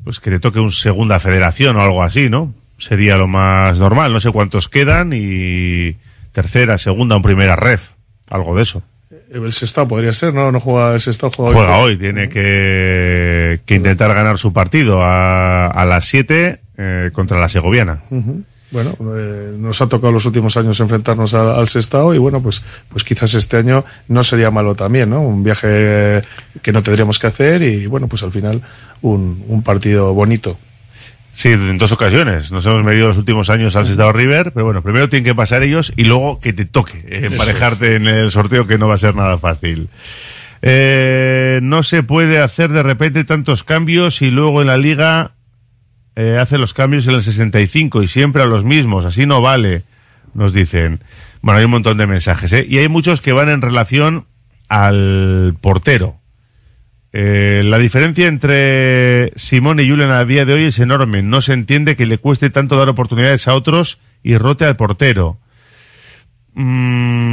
Pues 0.07 0.21
que 0.21 0.31
te 0.31 0.39
toque 0.39 0.61
un 0.61 0.71
segunda 0.71 1.19
federación 1.19 1.75
o 1.75 1.83
algo 1.83 2.01
así, 2.01 2.31
¿no? 2.31 2.55
Sería 2.79 3.17
lo 3.17 3.27
más 3.27 3.81
normal. 3.81 4.13
No 4.13 4.21
sé 4.21 4.31
cuántos 4.31 4.69
quedan 4.69 5.11
y 5.13 5.97
tercera, 6.31 6.79
segunda 6.79 7.17
o 7.17 7.23
primera 7.23 7.57
ref. 7.57 7.91
Algo 8.31 8.55
de 8.55 8.63
eso. 8.63 8.85
El 9.33 9.53
Sestao 9.53 9.89
podría 9.89 10.13
ser, 10.13 10.33
¿no? 10.33 10.53
No 10.53 10.61
juega 10.61 10.95
el 10.95 11.01
Sestao, 11.01 11.33
juega, 11.35 11.53
Juega 11.53 11.79
hoy, 11.79 11.97
tiene 11.97 12.29
que, 12.29 13.59
que 13.67 13.75
intentar 13.75 14.15
ganar 14.15 14.39
su 14.39 14.53
partido 14.53 15.03
a, 15.03 15.67
a 15.67 15.85
las 15.85 16.05
7 16.05 16.61
eh, 16.79 17.11
contra 17.13 17.41
la 17.41 17.49
Segoviana. 17.49 18.05
Bueno, 18.71 18.97
eh, 19.17 19.55
nos 19.57 19.81
ha 19.81 19.89
tocado 19.89 20.13
los 20.13 20.27
últimos 20.27 20.57
años 20.57 20.81
enfrentarnos 20.81 21.35
al, 21.35 21.51
al 21.51 21.69
Sestao 21.69 22.15
y 22.15 22.19
bueno, 22.19 22.43
pues, 22.43 22.63
pues 22.89 23.05
quizás 23.05 23.35
este 23.35 23.59
año 23.59 23.85
no 24.09 24.25
sería 24.25 24.51
malo 24.51 24.75
también, 24.75 25.11
¿no? 25.11 25.21
Un 25.21 25.45
viaje 25.45 26.23
que 26.63 26.73
no 26.73 26.83
tendríamos 26.83 27.19
que 27.19 27.29
hacer 27.29 27.63
y 27.63 27.87
bueno, 27.87 28.09
pues 28.09 28.23
al 28.25 28.33
final 28.33 28.63
un, 29.03 29.45
un 29.47 29.63
partido 29.63 30.13
bonito. 30.15 30.59
Sí, 31.33 31.51
en 31.51 31.77
dos 31.77 31.93
ocasiones. 31.93 32.51
Nos 32.51 32.65
hemos 32.65 32.83
medido 32.83 33.09
los 33.09 33.19
últimos 33.19 33.51
años 33.51 33.77
al 33.77 33.87
Sestao 33.87 34.11
River, 34.11 34.53
pero 34.53 34.65
bueno, 34.65 34.83
primero 34.83 35.11
tienen 35.11 35.25
que 35.25 35.35
pasar 35.35 35.63
ellos 35.63 35.93
y 35.95 36.05
luego 36.05 36.41
que 36.41 36.55
te 36.55 36.65
toque 36.65 37.05
emparejarte 37.07 37.97
en 37.97 38.07
el 38.07 38.31
sorteo 38.31 38.67
que 38.67 38.79
no 38.79 38.89
va 38.89 38.95
a 38.95 38.99
ser 38.99 39.15
nada 39.15 39.37
fácil. 39.37 39.91
Eh, 40.63 41.61
no 41.63 41.83
se 41.83 42.03
puede 42.03 42.41
hacer 42.41 42.71
de 42.71 42.83
repente 42.83 43.23
tantos 43.25 43.65
cambios 43.65 44.23
y 44.23 44.31
luego 44.31 44.63
en 44.63 44.69
la 44.69 44.79
liga 44.79 45.36
eh, 46.17 46.39
hace 46.41 46.57
los 46.57 46.73
cambios 46.73 47.07
en 47.07 47.15
el 47.15 47.23
65 47.23 48.03
y 48.03 48.09
siempre 48.09 48.43
a 48.43 48.47
los 48.47 48.65
mismos. 48.65 49.05
Así 49.05 49.27
no 49.27 49.43
vale, 49.43 49.83
nos 50.33 50.55
dicen. 50.55 51.01
Bueno, 51.43 51.59
hay 51.59 51.67
un 51.67 51.71
montón 51.71 51.99
de 51.99 52.07
mensajes, 52.07 52.53
¿eh? 52.55 52.67
Y 52.69 52.79
hay 52.79 52.89
muchos 52.89 53.21
que 53.21 53.33
van 53.33 53.51
en 53.51 53.61
relación 53.61 54.27
al 54.69 55.57
portero. 55.61 56.17
Eh, 57.13 57.63
la 57.65 57.79
diferencia 57.79 58.27
entre 58.27 59.33
Simón 59.37 59.79
y 59.79 59.89
Julen 59.89 60.11
a 60.11 60.25
día 60.25 60.45
de 60.45 60.55
hoy 60.55 60.65
es 60.65 60.79
enorme. 60.79 61.23
No 61.23 61.43
se 61.43 61.53
entiende 61.53 61.97
que 61.97 62.07
le 62.07 62.19
cueste 62.19 62.51
tanto 62.51 62.77
dar 62.77 62.89
oportunidades 62.89 63.47
a 63.47 63.55
otros 63.55 64.01
y 64.23 64.39
rote 64.39 64.65
al 64.65 64.77
portero. 64.77 65.39
Mm, 66.55 67.27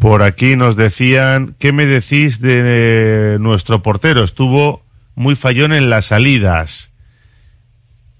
por 0.00 0.22
aquí 0.22 0.56
nos 0.56 0.74
decían, 0.74 1.54
¿qué 1.58 1.72
me 1.72 1.86
decís 1.86 2.40
de 2.40 3.36
nuestro 3.40 3.82
portero? 3.82 4.24
Estuvo 4.24 4.82
muy 5.14 5.36
fallón 5.36 5.72
en 5.72 5.90
las 5.90 6.06
salidas. 6.06 6.90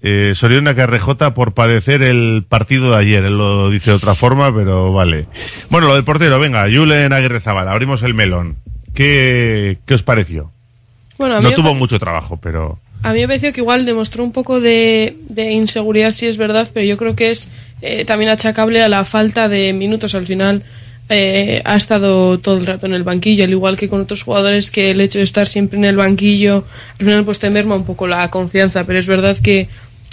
Eh, 0.03 0.33
Soriona 0.35 0.73
Carrejota 0.73 1.33
por 1.33 1.53
padecer 1.53 2.01
el 2.01 2.43
partido 2.47 2.91
de 2.91 2.97
ayer. 2.97 3.23
Él 3.25 3.37
lo 3.37 3.69
dice 3.69 3.91
de 3.91 3.97
otra 3.97 4.15
forma, 4.15 4.53
pero 4.55 4.91
vale. 4.93 5.27
Bueno, 5.69 5.87
lo 5.87 5.95
del 5.95 6.03
portero, 6.03 6.39
venga, 6.39 6.65
Julen 6.73 7.13
Aguirre 7.13 7.39
Zabala, 7.39 7.71
abrimos 7.71 8.01
el 8.03 8.13
melón. 8.13 8.55
¿Qué, 8.95 9.77
qué 9.85 9.93
os 9.93 10.03
pareció? 10.03 10.51
Bueno, 11.17 11.35
a 11.35 11.39
mí 11.39 11.45
No 11.49 11.51
tuvo 11.55 11.65
pare- 11.67 11.77
mucho 11.79 11.99
trabajo, 11.99 12.37
pero... 12.41 12.79
A 13.03 13.13
mí 13.13 13.19
me 13.21 13.27
pareció 13.27 13.51
que 13.53 13.61
igual 13.61 13.85
demostró 13.85 14.23
un 14.23 14.31
poco 14.31 14.59
de, 14.61 15.15
de 15.29 15.51
inseguridad, 15.51 16.11
si 16.11 16.27
es 16.27 16.37
verdad, 16.37 16.69
pero 16.73 16.85
yo 16.85 16.97
creo 16.97 17.15
que 17.15 17.31
es 17.31 17.49
eh, 17.81 18.05
también 18.05 18.29
achacable 18.31 18.81
a 18.83 18.89
la 18.89 19.05
falta 19.05 19.47
de 19.49 19.73
minutos. 19.73 20.13
Al 20.13 20.27
final 20.27 20.63
eh, 21.09 21.61
ha 21.65 21.75
estado 21.75 22.37
todo 22.39 22.57
el 22.57 22.65
rato 22.67 22.85
en 22.85 22.93
el 22.93 23.01
banquillo, 23.03 23.43
al 23.43 23.49
igual 23.49 23.75
que 23.77 23.89
con 23.89 24.01
otros 24.01 24.21
jugadores 24.23 24.69
que 24.69 24.91
el 24.91 25.01
hecho 25.01 25.17
de 25.17 25.23
estar 25.23 25.47
siempre 25.47 25.79
en 25.79 25.85
el 25.85 25.95
banquillo, 25.95 26.63
al 26.99 27.05
final 27.05 27.25
pues 27.25 27.39
te 27.39 27.49
merma 27.49 27.75
un 27.75 27.85
poco 27.85 28.07
la 28.07 28.29
confianza, 28.29 28.85
pero 28.85 28.99
es 28.99 29.07
verdad 29.07 29.35
que 29.37 29.67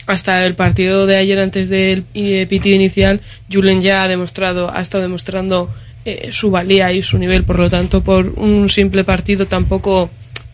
hasta 0.09 0.45
el 0.47 0.55
partido 0.55 1.07
de 1.07 1.17
ayer 1.17 1.39
antes 1.39 1.69
del 1.69 2.03
pitido 2.03 2.75
inicial, 2.75 3.21
Julen 3.53 3.83
ya 3.83 4.03
ha 4.03 4.09
demostrado, 4.09 4.75
ha 4.75 4.81
estado 4.81 5.03
demostrando 5.03 5.71
eh, 6.05 6.31
su 6.33 6.51
valía 6.51 6.91
y 6.93 7.03
su 7.03 7.19
nivel, 7.19 7.45
por 7.45 7.59
lo 7.59 7.69
tanto, 7.69 8.03
por 8.03 8.33
un 8.37 8.71
simple 8.71 9.05
partido 9.05 9.47
tampoco 9.47 10.11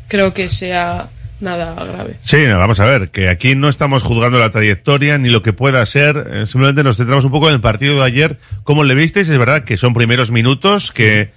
creo 0.09 0.35
que 0.35 0.51
sea 0.51 1.09
nada 1.39 1.75
grave. 1.85 2.17
Sí, 2.21 2.45
vamos 2.49 2.81
a 2.81 2.87
ver, 2.87 3.11
que 3.11 3.29
aquí 3.29 3.55
no 3.55 3.69
estamos 3.69 4.03
juzgando 4.03 4.41
la 4.41 4.51
trayectoria 4.51 5.19
ni 5.19 5.29
lo 5.29 5.43
que 5.43 5.53
pueda 5.53 5.87
ser, 5.87 6.27
eh, 6.33 6.47
simplemente 6.47 6.83
nos 6.83 6.97
centramos 6.97 7.25
un 7.25 7.31
poco 7.31 7.49
en 7.49 7.55
el 7.55 7.61
partido 7.61 7.97
de 8.01 8.05
ayer. 8.05 8.39
¿Cómo 8.65 8.83
le 8.83 8.97
visteis? 8.97 9.29
Es 9.29 9.39
verdad 9.39 9.63
que 9.63 9.77
son 9.77 9.95
primeros 9.95 10.33
minutos, 10.33 10.91
que 10.91 11.31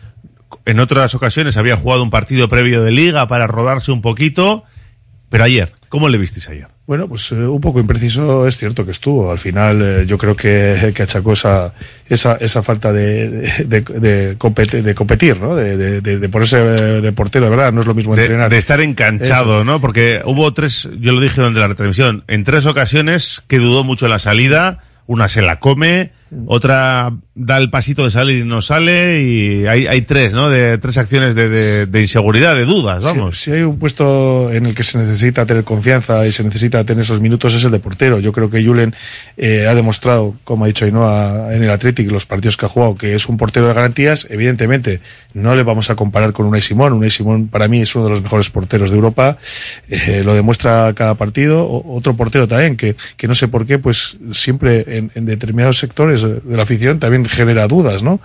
en 0.65 0.79
otras 0.79 1.13
ocasiones 1.13 1.55
había 1.55 1.77
jugado 1.77 2.01
un 2.01 2.09
partido 2.09 2.49
previo 2.49 2.81
de 2.81 2.91
liga 2.91 3.27
para 3.27 3.45
rodarse 3.45 3.91
un 3.91 4.01
poquito, 4.01 4.63
pero 5.29 5.43
ayer, 5.43 5.73
¿cómo 5.89 6.09
le 6.09 6.17
visteis 6.17 6.49
ayer? 6.49 6.76
Bueno, 6.87 7.09
pues 7.09 7.29
eh, 7.33 7.35
un 7.35 7.59
poco 7.59 7.81
impreciso 7.81 8.47
es 8.47 8.57
cierto 8.57 8.85
que 8.85 8.91
estuvo. 8.91 9.29
Al 9.29 9.37
final 9.39 9.81
eh, 9.83 10.05
yo 10.07 10.17
creo 10.17 10.37
que, 10.37 10.93
que 10.95 11.03
achacó 11.03 11.33
esa, 11.33 11.73
esa, 12.07 12.37
esa 12.37 12.63
falta 12.63 12.93
de, 12.93 13.41
de, 13.65 13.81
de, 13.81 14.37
competi- 14.37 14.81
de 14.81 14.95
competir, 14.95 15.37
¿no? 15.41 15.53
De, 15.53 15.99
de, 15.99 16.29
ponerse 16.29 16.57
eh, 16.59 17.01
de 17.01 17.11
portero, 17.11 17.43
de 17.45 17.51
verdad, 17.51 17.73
no 17.73 17.81
es 17.81 17.87
lo 17.87 17.93
mismo 17.93 18.15
entrenar. 18.15 18.49
de 18.49 18.57
estar 18.57 18.79
enganchado, 18.79 19.55
Eso. 19.57 19.63
¿no? 19.65 19.81
Porque 19.81 20.21
hubo 20.23 20.53
tres, 20.53 20.87
yo 21.01 21.11
lo 21.11 21.19
dije 21.19 21.35
durante 21.41 21.59
la 21.59 21.67
retransmisión, 21.67 22.23
en 22.29 22.45
tres 22.45 22.65
ocasiones 22.65 23.43
que 23.47 23.59
dudó 23.59 23.83
mucho 23.83 24.05
en 24.05 24.11
la 24.11 24.19
salida, 24.19 24.79
una 25.07 25.27
se 25.27 25.41
la 25.41 25.59
come, 25.59 26.11
otra 26.47 27.13
da 27.35 27.57
el 27.57 27.69
pasito 27.69 28.03
de 28.03 28.11
salir 28.11 28.39
y 28.39 28.43
no 28.47 28.61
sale, 28.61 29.21
y 29.21 29.67
hay, 29.67 29.85
hay 29.87 30.01
tres, 30.01 30.33
¿no? 30.33 30.49
De 30.49 30.77
tres 30.79 30.97
acciones 30.97 31.35
de, 31.35 31.49
de, 31.49 31.85
de 31.85 32.01
inseguridad, 32.01 32.55
de 32.55 32.65
dudas, 32.65 33.03
vamos. 33.03 33.37
Si, 33.37 33.45
si 33.45 33.51
hay 33.51 33.61
un 33.61 33.77
puesto 33.77 34.51
en 34.51 34.65
el 34.65 34.73
que 34.73 34.83
se 34.83 34.97
necesita 34.97 35.45
tener 35.45 35.63
confianza 35.63 36.25
y 36.25 36.31
se 36.31 36.43
necesita 36.43 36.83
tener 36.83 37.03
esos 37.03 37.21
minutos 37.21 37.53
es 37.53 37.63
el 37.63 37.71
de 37.71 37.79
portero. 37.79 38.19
Yo 38.19 38.31
creo 38.31 38.49
que 38.49 38.65
Julen 38.65 38.95
eh, 39.37 39.67
ha 39.67 39.75
demostrado, 39.75 40.35
como 40.43 40.65
ha 40.65 40.67
dicho 40.67 40.85
Ainhoa 40.85 41.53
en 41.53 41.63
el 41.63 41.69
Athletic, 41.69 42.09
los 42.11 42.25
partidos 42.25 42.57
que 42.57 42.65
ha 42.65 42.69
jugado, 42.69 42.95
que 42.95 43.13
es 43.13 43.29
un 43.29 43.37
portero 43.37 43.67
de 43.67 43.73
garantías. 43.75 44.27
Evidentemente, 44.31 44.99
no 45.33 45.55
le 45.55 45.61
vamos 45.63 45.89
a 45.91 45.95
comparar 45.95 46.33
con 46.33 46.47
Unai 46.47 46.61
Simón. 46.61 46.93
Unai 46.93 47.11
Simón 47.11 47.47
para 47.49 47.67
mí 47.67 47.81
es 47.81 47.95
uno 47.95 48.05
de 48.05 48.11
los 48.11 48.23
mejores 48.23 48.49
porteros 48.49 48.89
de 48.89 48.95
Europa. 48.95 49.37
Eh, 49.89 50.23
lo 50.25 50.33
demuestra 50.33 50.91
cada 50.95 51.13
partido. 51.15 51.63
O- 51.65 51.95
otro 51.97 52.15
portero 52.15 52.47
también, 52.47 52.75
que, 52.77 52.95
que 53.15 53.27
no 53.27 53.35
sé 53.35 53.47
por 53.47 53.65
qué, 53.67 53.77
pues 53.77 54.17
siempre 54.31 54.83
en, 54.97 55.11
en 55.13 55.25
determinados 55.25 55.77
sectores 55.77 56.16
de 56.23 56.55
la 56.55 56.63
afición 56.63 56.99
también 56.99 57.25
genera 57.25 57.67
dudas, 57.67 58.03
¿no? 58.03 58.19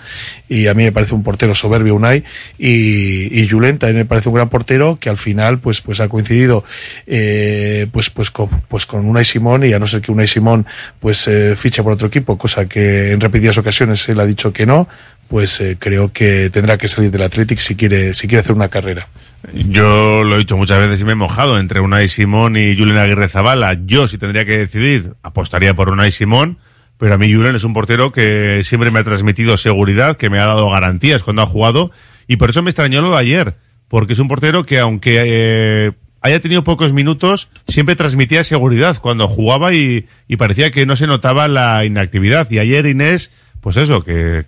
Y 0.48 0.66
a 0.66 0.74
mí 0.74 0.84
me 0.84 0.92
parece 0.92 1.14
un 1.14 1.22
portero 1.22 1.54
soberbio 1.54 1.94
Unai 1.94 2.24
y, 2.58 3.40
y 3.40 3.48
Julen 3.48 3.78
también 3.78 3.98
me 3.98 4.04
parece 4.04 4.28
un 4.28 4.34
gran 4.34 4.48
portero 4.48 4.98
que 5.00 5.08
al 5.08 5.16
final 5.16 5.58
pues 5.58 5.80
pues 5.80 6.00
ha 6.00 6.08
coincidido 6.08 6.64
eh, 7.06 7.86
pues 7.92 8.10
pues 8.10 8.30
con, 8.30 8.48
pues 8.68 8.86
con 8.86 9.04
Unai 9.04 9.24
Simón 9.24 9.64
y 9.64 9.72
a 9.72 9.78
no 9.78 9.86
ser 9.86 10.00
que 10.00 10.12
Unai 10.12 10.26
Simón 10.26 10.66
pues 11.00 11.26
eh, 11.28 11.54
por 11.82 11.92
otro 11.92 12.08
equipo, 12.08 12.36
cosa 12.36 12.68
que 12.68 13.12
en 13.12 13.20
repetidas 13.20 13.56
ocasiones 13.58 14.08
él 14.08 14.20
ha 14.20 14.26
dicho 14.26 14.52
que 14.52 14.66
no, 14.66 14.88
pues 15.28 15.60
eh, 15.60 15.76
creo 15.78 16.12
que 16.12 16.50
tendrá 16.50 16.76
que 16.76 16.88
salir 16.88 17.10
del 17.10 17.22
Athletic 17.22 17.58
si 17.58 17.74
quiere 17.74 18.12
si 18.14 18.28
quiere 18.28 18.40
hacer 18.40 18.54
una 18.54 18.68
carrera. 18.68 19.08
Yo 19.52 20.22
lo 20.22 20.36
he 20.36 20.38
dicho 20.38 20.56
muchas 20.56 20.78
veces 20.78 21.00
y 21.00 21.04
me 21.04 21.12
he 21.12 21.16
mojado 21.16 21.58
entre 21.58 21.80
Unai 21.80 22.08
Simón 22.08 22.56
y 22.56 22.76
Julen 22.76 22.96
Aguirre 22.96 23.28
Zabala. 23.28 23.78
Yo, 23.86 24.06
si 24.08 24.18
tendría 24.18 24.44
que 24.44 24.58
decidir, 24.58 25.14
apostaría 25.22 25.74
por 25.74 25.88
Unai 25.88 26.12
Simón, 26.12 26.58
pero 27.02 27.14
a 27.14 27.18
mí 27.18 27.34
Julen 27.34 27.56
es 27.56 27.64
un 27.64 27.72
portero 27.72 28.12
que 28.12 28.62
siempre 28.62 28.92
me 28.92 29.00
ha 29.00 29.02
transmitido 29.02 29.56
seguridad, 29.56 30.16
que 30.16 30.30
me 30.30 30.38
ha 30.38 30.46
dado 30.46 30.70
garantías 30.70 31.24
cuando 31.24 31.42
ha 31.42 31.46
jugado, 31.46 31.90
y 32.28 32.36
por 32.36 32.50
eso 32.50 32.62
me 32.62 32.70
extrañó 32.70 33.02
lo 33.02 33.10
de 33.10 33.16
ayer, 33.16 33.56
porque 33.88 34.12
es 34.12 34.20
un 34.20 34.28
portero 34.28 34.64
que 34.64 34.78
aunque 34.78 35.20
eh, 35.26 35.92
haya 36.20 36.38
tenido 36.38 36.62
pocos 36.62 36.92
minutos, 36.92 37.48
siempre 37.66 37.96
transmitía 37.96 38.44
seguridad 38.44 38.98
cuando 38.98 39.26
jugaba 39.26 39.74
y, 39.74 40.06
y 40.28 40.36
parecía 40.36 40.70
que 40.70 40.86
no 40.86 40.94
se 40.94 41.08
notaba 41.08 41.48
la 41.48 41.84
inactividad. 41.84 42.48
Y 42.52 42.60
ayer 42.60 42.86
Inés, 42.86 43.32
pues 43.62 43.76
eso, 43.76 44.02
que, 44.02 44.44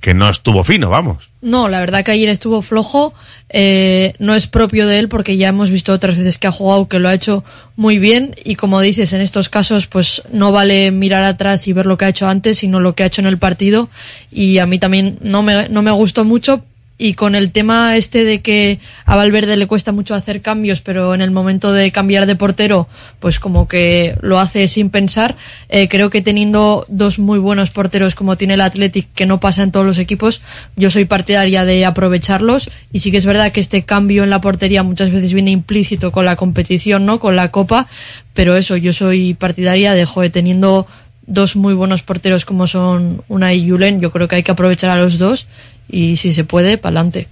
que 0.00 0.12
no 0.12 0.28
estuvo 0.28 0.62
fino, 0.62 0.90
vamos. 0.90 1.30
No, 1.40 1.68
la 1.68 1.80
verdad 1.80 2.04
que 2.04 2.12
ayer 2.12 2.28
estuvo 2.28 2.60
flojo. 2.60 3.14
eh, 3.48 4.12
no 4.18 4.34
es 4.34 4.46
propio 4.46 4.86
de 4.86 4.98
él 4.98 5.08
porque 5.08 5.38
ya 5.38 5.48
hemos 5.48 5.70
visto 5.70 5.92
otras 5.92 6.16
veces 6.16 6.36
que 6.36 6.46
ha 6.46 6.52
jugado 6.52 6.86
que 6.86 6.98
lo 6.98 7.08
ha 7.08 7.14
hecho 7.14 7.44
muy 7.76 7.98
bien 7.98 8.34
y 8.44 8.56
como 8.56 8.80
dices, 8.82 9.14
en 9.14 9.22
estos 9.22 9.48
casos 9.48 9.86
pues 9.86 10.22
no 10.30 10.52
vale 10.52 10.90
mirar 10.90 11.24
atrás 11.24 11.66
y 11.66 11.72
ver 11.72 11.86
lo 11.86 11.96
que 11.96 12.04
ha 12.04 12.08
hecho 12.10 12.28
antes, 12.28 12.58
sino 12.58 12.78
lo 12.78 12.94
que 12.94 13.04
ha 13.04 13.06
hecho 13.06 13.22
en 13.22 13.26
el 13.26 13.38
partido 13.38 13.88
y 14.30 14.58
a 14.58 14.66
mí 14.66 14.78
también 14.78 15.18
no 15.22 15.42
me, 15.42 15.68
no 15.70 15.80
me 15.80 15.90
gustó 15.92 16.24
mucho 16.24 16.62
y 16.98 17.14
con 17.14 17.34
el 17.34 17.52
tema 17.52 17.96
este 17.96 18.24
de 18.24 18.40
que 18.40 18.78
a 19.04 19.16
Valverde 19.16 19.56
le 19.56 19.66
cuesta 19.66 19.92
mucho 19.92 20.14
hacer 20.14 20.40
cambios, 20.40 20.80
pero 20.80 21.14
en 21.14 21.20
el 21.20 21.30
momento 21.30 21.72
de 21.72 21.92
cambiar 21.92 22.26
de 22.26 22.36
portero, 22.36 22.88
pues 23.20 23.38
como 23.38 23.68
que 23.68 24.16
lo 24.22 24.38
hace 24.38 24.66
sin 24.66 24.88
pensar. 24.88 25.36
Eh, 25.68 25.88
creo 25.88 26.08
que 26.08 26.22
teniendo 26.22 26.86
dos 26.88 27.18
muy 27.18 27.38
buenos 27.38 27.70
porteros 27.70 28.14
como 28.14 28.36
tiene 28.36 28.54
el 28.54 28.62
Athletic, 28.62 29.08
que 29.14 29.26
no 29.26 29.40
pasa 29.40 29.62
en 29.62 29.72
todos 29.72 29.84
los 29.84 29.98
equipos, 29.98 30.40
yo 30.76 30.90
soy 30.90 31.04
partidaria 31.04 31.64
de 31.64 31.84
aprovecharlos. 31.84 32.70
Y 32.92 33.00
sí 33.00 33.10
que 33.10 33.18
es 33.18 33.26
verdad 33.26 33.52
que 33.52 33.60
este 33.60 33.84
cambio 33.84 34.24
en 34.24 34.30
la 34.30 34.40
portería 34.40 34.82
muchas 34.82 35.12
veces 35.12 35.34
viene 35.34 35.50
implícito 35.50 36.12
con 36.12 36.24
la 36.24 36.36
competición, 36.36 37.04
¿no? 37.04 37.20
Con 37.20 37.36
la 37.36 37.50
Copa, 37.50 37.88
pero 38.32 38.56
eso, 38.56 38.76
yo 38.76 38.92
soy 38.92 39.34
partidaria 39.34 39.92
de, 39.92 40.06
joder, 40.06 40.30
teniendo 40.30 40.86
dos 41.26 41.56
muy 41.56 41.74
buenos 41.74 42.02
porteros 42.02 42.44
como 42.44 42.66
son 42.66 43.22
Una 43.28 43.52
y 43.52 43.68
Julen, 43.68 44.00
yo 44.00 44.12
creo 44.12 44.28
que 44.28 44.36
hay 44.36 44.42
que 44.42 44.52
aprovechar 44.52 44.90
a 44.90 45.00
los 45.00 45.18
dos 45.18 45.46
y 45.88 46.16
si 46.16 46.32
se 46.32 46.44
puede, 46.44 46.78
para 46.78 47.00
adelante. 47.00 47.28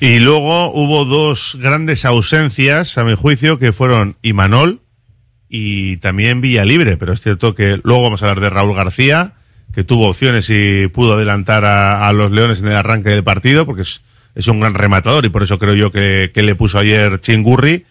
Y 0.00 0.18
luego 0.18 0.72
hubo 0.72 1.04
dos 1.04 1.56
grandes 1.60 2.04
ausencias, 2.04 2.98
a 2.98 3.04
mi 3.04 3.14
juicio, 3.14 3.58
que 3.58 3.72
fueron 3.72 4.16
Imanol 4.22 4.80
y 5.48 5.98
también 5.98 6.40
Villalibre. 6.40 6.96
Pero 6.96 7.12
es 7.12 7.20
cierto 7.20 7.54
que 7.54 7.80
luego 7.82 8.02
vamos 8.02 8.22
a 8.22 8.28
hablar 8.28 8.42
de 8.42 8.50
Raúl 8.50 8.74
García, 8.74 9.32
que 9.72 9.84
tuvo 9.84 10.08
opciones 10.08 10.50
y 10.50 10.88
pudo 10.88 11.14
adelantar 11.14 11.64
a, 11.64 12.12
los 12.12 12.32
Leones 12.32 12.60
en 12.60 12.68
el 12.68 12.76
arranque 12.76 13.10
del 13.10 13.24
partido, 13.24 13.66
porque 13.66 13.82
es, 13.82 14.02
es 14.34 14.48
un 14.48 14.60
gran 14.60 14.74
rematador 14.74 15.24
y 15.24 15.30
por 15.30 15.42
eso 15.42 15.58
creo 15.58 15.74
yo 15.74 15.90
que, 15.90 16.30
que 16.34 16.42
le 16.42 16.54
puso 16.54 16.78
ayer 16.78 17.20
Chingurri. 17.20 17.86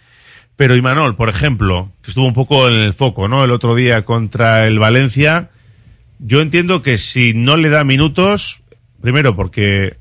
Pero 0.55 0.75
Imanol, 0.75 1.15
por 1.15 1.29
ejemplo, 1.29 1.91
que 2.03 2.11
estuvo 2.11 2.27
un 2.27 2.33
poco 2.33 2.67
en 2.69 2.75
el 2.75 2.93
foco, 2.93 3.27
¿no? 3.27 3.43
El 3.43 3.51
otro 3.51 3.73
día 3.73 4.05
contra 4.05 4.67
el 4.67 4.77
Valencia. 4.77 5.49
Yo 6.19 6.41
entiendo 6.41 6.83
que 6.83 6.99
si 6.99 7.33
no 7.33 7.57
le 7.57 7.69
da 7.69 7.83
minutos, 7.83 8.61
primero 9.01 9.35
porque 9.35 9.97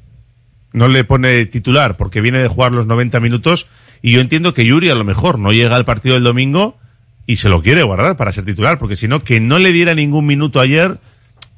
no 0.72 0.88
le 0.88 1.04
pone 1.04 1.46
titular 1.46 1.96
porque 1.96 2.20
viene 2.20 2.38
de 2.38 2.48
jugar 2.48 2.72
los 2.72 2.86
90 2.86 3.20
minutos 3.20 3.66
y 4.02 4.12
yo 4.12 4.20
entiendo 4.20 4.52
que 4.54 4.64
Yuri 4.64 4.90
a 4.90 4.94
lo 4.94 5.04
mejor 5.04 5.38
no 5.38 5.52
llega 5.52 5.76
al 5.76 5.84
partido 5.84 6.14
del 6.14 6.24
domingo 6.24 6.78
y 7.26 7.36
se 7.36 7.48
lo 7.48 7.62
quiere 7.62 7.82
guardar 7.82 8.16
para 8.16 8.32
ser 8.32 8.44
titular, 8.44 8.78
porque 8.78 8.96
si 8.96 9.06
no, 9.06 9.22
que 9.22 9.40
no 9.40 9.58
le 9.58 9.72
diera 9.72 9.94
ningún 9.94 10.26
minuto 10.26 10.60
ayer 10.60 10.98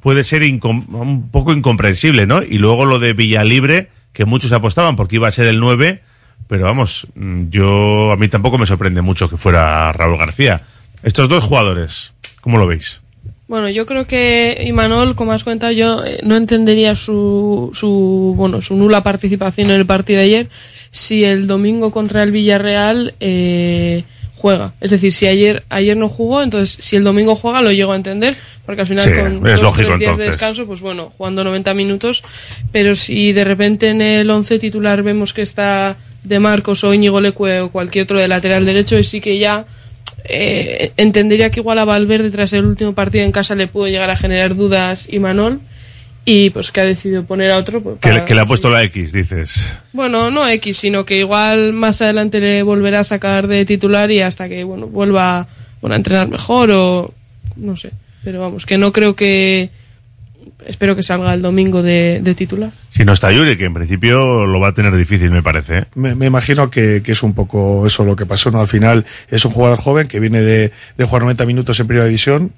puede 0.00 0.24
ser 0.24 0.42
un 0.42 1.30
poco 1.30 1.52
incomprensible, 1.52 2.26
¿no? 2.26 2.42
Y 2.42 2.58
luego 2.58 2.84
lo 2.84 2.98
de 2.98 3.14
Villalibre, 3.14 3.88
que 4.12 4.26
muchos 4.26 4.52
apostaban 4.52 4.96
porque 4.96 5.16
iba 5.16 5.28
a 5.28 5.32
ser 5.32 5.46
el 5.46 5.58
9, 5.58 6.02
pero 6.46 6.64
vamos, 6.64 7.06
mm, 7.14 7.48
yo 7.48 8.12
a 8.12 8.16
mí 8.16 8.28
tampoco 8.28 8.58
me 8.58 8.66
sorprende 8.66 9.00
mucho 9.00 9.30
que 9.30 9.38
fuera 9.38 9.90
Raúl 9.92 10.18
García. 10.18 10.62
Estos 11.02 11.30
dos 11.30 11.44
jugadores, 11.44 12.12
¿cómo 12.42 12.58
lo 12.58 12.66
veis? 12.66 13.00
Bueno, 13.46 13.68
yo 13.68 13.84
creo 13.84 14.06
que 14.06 14.64
Imanol, 14.66 15.14
como 15.14 15.32
has 15.32 15.44
comentado, 15.44 15.70
yo 15.72 16.02
eh, 16.04 16.20
no 16.22 16.34
entendería 16.36 16.96
su, 16.96 17.70
su, 17.74 18.32
bueno, 18.36 18.60
su 18.62 18.74
nula 18.74 19.02
participación 19.02 19.70
en 19.70 19.76
el 19.76 19.86
partido 19.86 20.18
de 20.20 20.24
ayer 20.24 20.48
si 20.90 21.24
el 21.24 21.46
domingo 21.46 21.90
contra 21.90 22.22
el 22.22 22.30
Villarreal 22.32 23.14
eh, 23.20 24.04
juega. 24.36 24.72
Es 24.80 24.92
decir, 24.92 25.12
si 25.12 25.26
ayer 25.26 25.64
ayer 25.68 25.96
no 25.96 26.08
jugó, 26.08 26.40
entonces 26.42 26.82
si 26.82 26.96
el 26.96 27.04
domingo 27.04 27.34
juega 27.34 27.60
lo 27.60 27.70
llego 27.72 27.92
a 27.92 27.96
entender, 27.96 28.34
porque 28.64 28.82
al 28.82 28.86
final 28.86 29.04
Sí, 29.04 29.10
con 29.10 29.46
es 29.46 29.60
dos 29.60 29.62
lógico, 29.62 29.88
tres 29.88 29.98
días 29.98 30.10
entonces. 30.12 30.18
de 30.18 30.30
descanso, 30.30 30.66
pues 30.66 30.80
bueno, 30.80 31.12
jugando 31.16 31.44
90 31.44 31.74
minutos, 31.74 32.22
pero 32.72 32.94
si 32.96 33.32
de 33.32 33.44
repente 33.44 33.88
en 33.88 34.00
el 34.00 34.30
11 34.30 34.58
titular 34.58 35.02
vemos 35.02 35.34
que 35.34 35.42
está 35.42 35.96
de 36.22 36.38
Marcos 36.38 36.82
o 36.84 36.94
Íñigo 36.94 37.20
Lecue 37.20 37.60
o 37.60 37.70
cualquier 37.70 38.04
otro 38.04 38.18
de 38.18 38.28
lateral 38.28 38.64
derecho, 38.64 38.98
y 38.98 39.04
sí 39.04 39.20
que 39.20 39.38
ya 39.38 39.66
eh, 40.24 40.92
entendería 40.96 41.50
que 41.50 41.60
igual 41.60 41.78
a 41.78 41.84
Valverde 41.84 42.30
tras 42.30 42.52
el 42.52 42.64
último 42.64 42.94
partido 42.94 43.24
en 43.24 43.32
casa 43.32 43.54
le 43.54 43.66
pudo 43.66 43.88
llegar 43.88 44.10
a 44.10 44.16
generar 44.16 44.54
dudas 44.56 45.06
y 45.10 45.18
Manol 45.18 45.60
y 46.24 46.48
pues 46.50 46.72
que 46.72 46.80
ha 46.80 46.84
decidido 46.86 47.24
poner 47.26 47.50
a 47.50 47.58
otro 47.58 47.82
pues, 47.82 47.98
Que, 48.00 48.08
le- 48.08 48.14
para- 48.14 48.24
que 48.24 48.34
le 48.34 48.40
ha 48.40 48.46
puesto 48.46 48.70
la 48.70 48.82
X, 48.84 49.12
dices. 49.12 49.76
bueno 49.92 50.30
no 50.30 50.48
X 50.48 50.78
sino 50.78 51.04
que 51.04 51.18
igual 51.18 51.72
más 51.74 52.00
adelante 52.00 52.40
le 52.40 52.62
volverá 52.62 53.00
a 53.00 53.04
sacar 53.04 53.46
de 53.46 53.64
titular 53.66 54.10
y 54.10 54.20
hasta 54.20 54.48
que 54.48 54.64
bueno 54.64 54.86
vuelva 54.86 55.46
bueno, 55.82 55.94
a 55.94 55.96
entrenar 55.96 56.28
mejor 56.28 56.70
o 56.70 57.12
no 57.56 57.76
sé 57.76 57.90
pero 58.24 58.40
vamos 58.40 58.64
que 58.64 58.78
no 58.78 58.90
creo 58.92 59.14
que 59.14 59.68
espero 60.66 60.96
que 60.96 61.02
salga 61.02 61.32
el 61.34 61.42
domingo 61.42 61.82
de, 61.82 62.20
de 62.22 62.34
titular 62.34 62.70
Si 62.90 63.04
no 63.04 63.12
está 63.12 63.32
Yuri, 63.32 63.56
que 63.56 63.64
en 63.66 63.74
principio 63.74 64.46
lo 64.46 64.60
va 64.60 64.68
a 64.68 64.74
tener 64.74 64.94
difícil, 64.96 65.30
me 65.30 65.42
parece. 65.42 65.78
¿eh? 65.78 65.84
Me, 65.94 66.14
me 66.14 66.26
imagino 66.26 66.70
que, 66.70 67.02
que 67.02 67.12
es 67.12 67.22
un 67.22 67.34
poco 67.34 67.86
eso 67.86 68.04
lo 68.04 68.16
que 68.16 68.26
pasó, 68.26 68.50
¿no? 68.50 68.60
Al 68.60 68.68
final 68.68 69.04
es 69.30 69.44
un 69.44 69.52
jugador 69.52 69.78
joven 69.78 70.08
que 70.08 70.20
viene 70.20 70.40
de, 70.40 70.72
de 70.96 71.04
jugar 71.04 71.22
90 71.22 71.46
minutos 71.46 71.78
en 71.80 71.86
primera 71.86 72.06
división, 72.06 72.52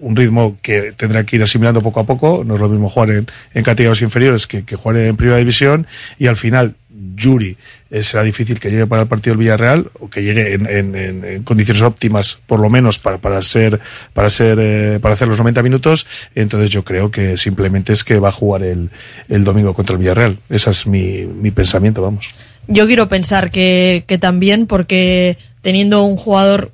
un 0.00 0.14
ritmo 0.16 0.56
que 0.62 0.92
tendrá 0.96 1.24
que 1.24 1.36
ir 1.36 1.42
asimilando 1.42 1.82
poco 1.82 2.00
a 2.00 2.04
poco, 2.04 2.42
no 2.44 2.54
es 2.54 2.60
lo 2.60 2.68
mismo 2.68 2.88
jugar 2.88 3.10
en, 3.10 3.26
en 3.54 3.62
categorías 3.64 4.02
inferiores 4.02 4.46
que, 4.46 4.64
que 4.64 4.76
jugar 4.76 4.98
en 4.98 5.16
primera 5.16 5.38
división, 5.38 5.86
y 6.18 6.26
al 6.26 6.36
final 6.36 6.74
Yuri 7.14 7.56
eh, 7.90 8.02
será 8.02 8.22
difícil 8.22 8.58
que 8.60 8.70
llegue 8.70 8.86
para 8.86 9.02
el 9.02 9.08
partido 9.08 9.32
del 9.34 9.40
Villarreal 9.40 9.90
o 10.00 10.08
que 10.10 10.22
llegue 10.22 10.54
en, 10.54 10.66
en- 10.94 11.42
condiciones 11.44 11.82
óptimas, 11.82 12.40
por 12.46 12.60
lo 12.60 12.68
menos 12.70 12.98
para, 12.98 13.18
para 13.18 13.40
ser, 13.42 13.80
para 14.12 14.30
ser, 14.30 14.58
eh, 14.60 14.98
para 15.00 15.14
hacer 15.14 15.28
los 15.28 15.38
90 15.38 15.62
minutos. 15.62 16.06
Entonces 16.34 16.70
yo 16.70 16.84
creo 16.84 17.10
que 17.10 17.36
simplemente 17.36 17.92
es 17.92 18.04
que 18.04 18.18
va 18.18 18.28
a 18.30 18.32
jugar 18.32 18.62
el, 18.64 18.90
el 19.28 19.44
domingo 19.44 19.74
contra 19.74 19.94
el 19.94 20.00
Villarreal. 20.00 20.38
Ese 20.48 20.70
es 20.70 20.86
mi, 20.86 21.24
mi 21.26 21.50
pensamiento, 21.50 22.02
vamos. 22.02 22.28
Yo 22.66 22.86
quiero 22.86 23.08
pensar 23.08 23.50
que, 23.50 24.04
que 24.06 24.18
también, 24.18 24.66
porque 24.66 25.38
teniendo 25.62 26.02
un 26.04 26.16
jugador 26.16 26.72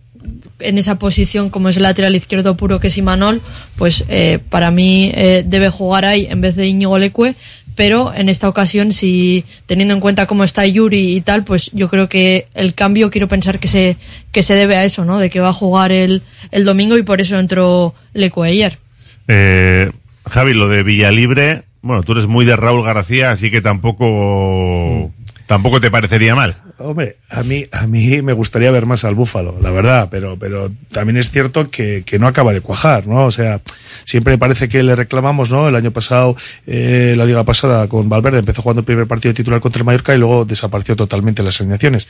en 0.61 0.79
esa 0.79 0.99
posición 0.99 1.51
como 1.51 1.69
es 1.69 1.77
el 1.77 1.83
lateral 1.83 2.17
izquierdo 2.17 2.57
puro 2.57 2.81
que 2.81 2.89
es 2.89 2.99
Imanol, 2.99 3.41
pues 3.77 4.05
eh, 4.09 4.39
para 4.51 4.71
mí 4.71 5.11
eh, 5.15 5.45
debe 5.47 5.69
jugar 5.69 6.05
ahí 6.05 6.27
en 6.31 6.41
vez 6.41 6.57
de 6.57 6.67
Íñigo 6.67 6.99
Leque, 6.99 7.37
pero 7.75 8.15
en 8.15 8.29
esta 8.29 8.49
ocasión, 8.49 8.93
si 8.93 9.45
teniendo 9.67 9.95
en 9.95 10.01
cuenta 10.01 10.27
cómo 10.27 10.45
está 10.45 10.65
Yuri 10.65 11.17
y 11.17 11.21
tal, 11.21 11.45
pues 11.45 11.71
yo 11.73 11.89
creo 11.89 12.09
que 12.09 12.47
el 12.55 12.75
cambio 12.75 13.11
quiero 13.11 13.29
pensar 13.29 13.59
que 13.59 13.69
se, 13.69 13.97
que 14.31 14.43
se 14.43 14.55
debe 14.55 14.77
a 14.77 14.85
eso, 14.85 15.05
¿no? 15.05 15.19
De 15.19 15.29
que 15.29 15.41
va 15.41 15.49
a 15.49 15.55
jugar 15.55 15.91
el, 15.91 16.23
el 16.53 16.65
domingo 16.65 16.97
y 16.97 17.03
por 17.03 17.21
eso 17.21 17.39
entró 17.39 17.95
Leque 18.13 18.43
ayer. 18.43 18.79
Eh, 19.27 19.91
Javi, 20.27 20.55
lo 20.55 20.69
de 20.69 20.83
Villalibre, 20.83 21.65
bueno, 21.83 22.03
tú 22.03 22.13
eres 22.13 22.27
muy 22.27 22.45
de 22.45 22.57
Raúl 22.57 22.85
García, 22.85 23.31
así 23.31 23.51
que 23.51 23.61
tampoco, 23.61 25.13
tampoco 25.47 25.81
te 25.81 25.91
parecería 25.91 26.35
mal. 26.35 26.57
Hombre, 26.79 27.16
a 27.31 27.43
mí, 27.43 27.65
a 27.71 27.87
mí 27.87 28.21
me 28.23 28.33
gustaría 28.33 28.71
ver 28.71 28.85
más 28.85 29.05
al 29.05 29.15
Búfalo, 29.15 29.57
la 29.61 29.71
verdad, 29.71 30.09
pero, 30.11 30.37
pero 30.39 30.71
también 30.91 31.16
es 31.16 31.31
cierto 31.31 31.69
que, 31.69 32.03
que 32.05 32.19
no 32.19 32.27
acaba 32.27 32.53
de 32.53 32.61
cuajar, 32.61 33.07
¿no? 33.07 33.27
O 33.27 33.31
sea, 33.31 33.61
siempre 34.05 34.39
parece 34.39 34.69
que 34.69 34.83
le 34.83 34.97
reclamamos, 34.97 35.51
¿no? 35.51 35.69
El 35.69 35.77
año 35.77 35.93
pasado, 35.93 36.37
eh, 36.66 37.15
la 37.16 37.27
liga 37.27 37.45
pasada 37.45 37.87
con 37.87 38.09
Valverde 38.09 38.41
empezó 38.41 38.62
jugando 38.62 38.81
el 38.81 38.87
primer 38.87 39.07
partido 39.07 39.35
titular 39.35 39.61
contra 39.61 39.81
el 39.81 39.85
Mallorca 39.87 40.15
y 40.15 40.19
luego 40.19 40.45
desapareció 40.45 40.97
totalmente 40.97 41.43
las 41.43 41.61
alineaciones. 41.61 42.09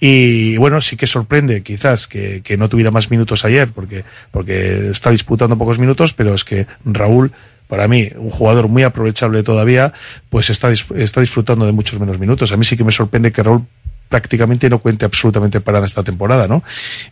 Y 0.00 0.56
bueno, 0.56 0.80
sí 0.80 0.96
que 0.96 1.06
sorprende 1.06 1.62
quizás 1.62 2.08
que, 2.08 2.42
que 2.42 2.56
no 2.56 2.68
tuviera 2.68 2.90
más 2.90 3.10
minutos 3.10 3.44
ayer, 3.44 3.68
porque, 3.72 4.04
porque 4.30 4.90
está 4.90 5.10
disputando 5.10 5.56
pocos 5.56 5.78
minutos, 5.78 6.12
pero 6.12 6.34
es 6.34 6.44
que 6.44 6.66
Raúl 6.84 7.32
para 7.68 7.88
mí, 7.88 8.10
un 8.16 8.30
jugador 8.30 8.68
muy 8.68 8.82
aprovechable 8.82 9.42
todavía, 9.42 9.92
pues 10.28 10.50
está, 10.50 10.70
está 10.70 11.20
disfrutando 11.20 11.66
de 11.66 11.72
muchos 11.72 11.98
menos 11.98 12.18
minutos. 12.18 12.52
A 12.52 12.56
mí 12.56 12.64
sí 12.64 12.76
que 12.76 12.84
me 12.84 12.92
sorprende 12.92 13.32
que 13.32 13.42
Raúl 13.42 13.66
prácticamente 14.08 14.70
no 14.70 14.78
cuente 14.78 15.04
absolutamente 15.04 15.60
para 15.60 15.78
nada 15.78 15.86
esta 15.86 16.02
temporada, 16.02 16.46
¿no? 16.46 16.62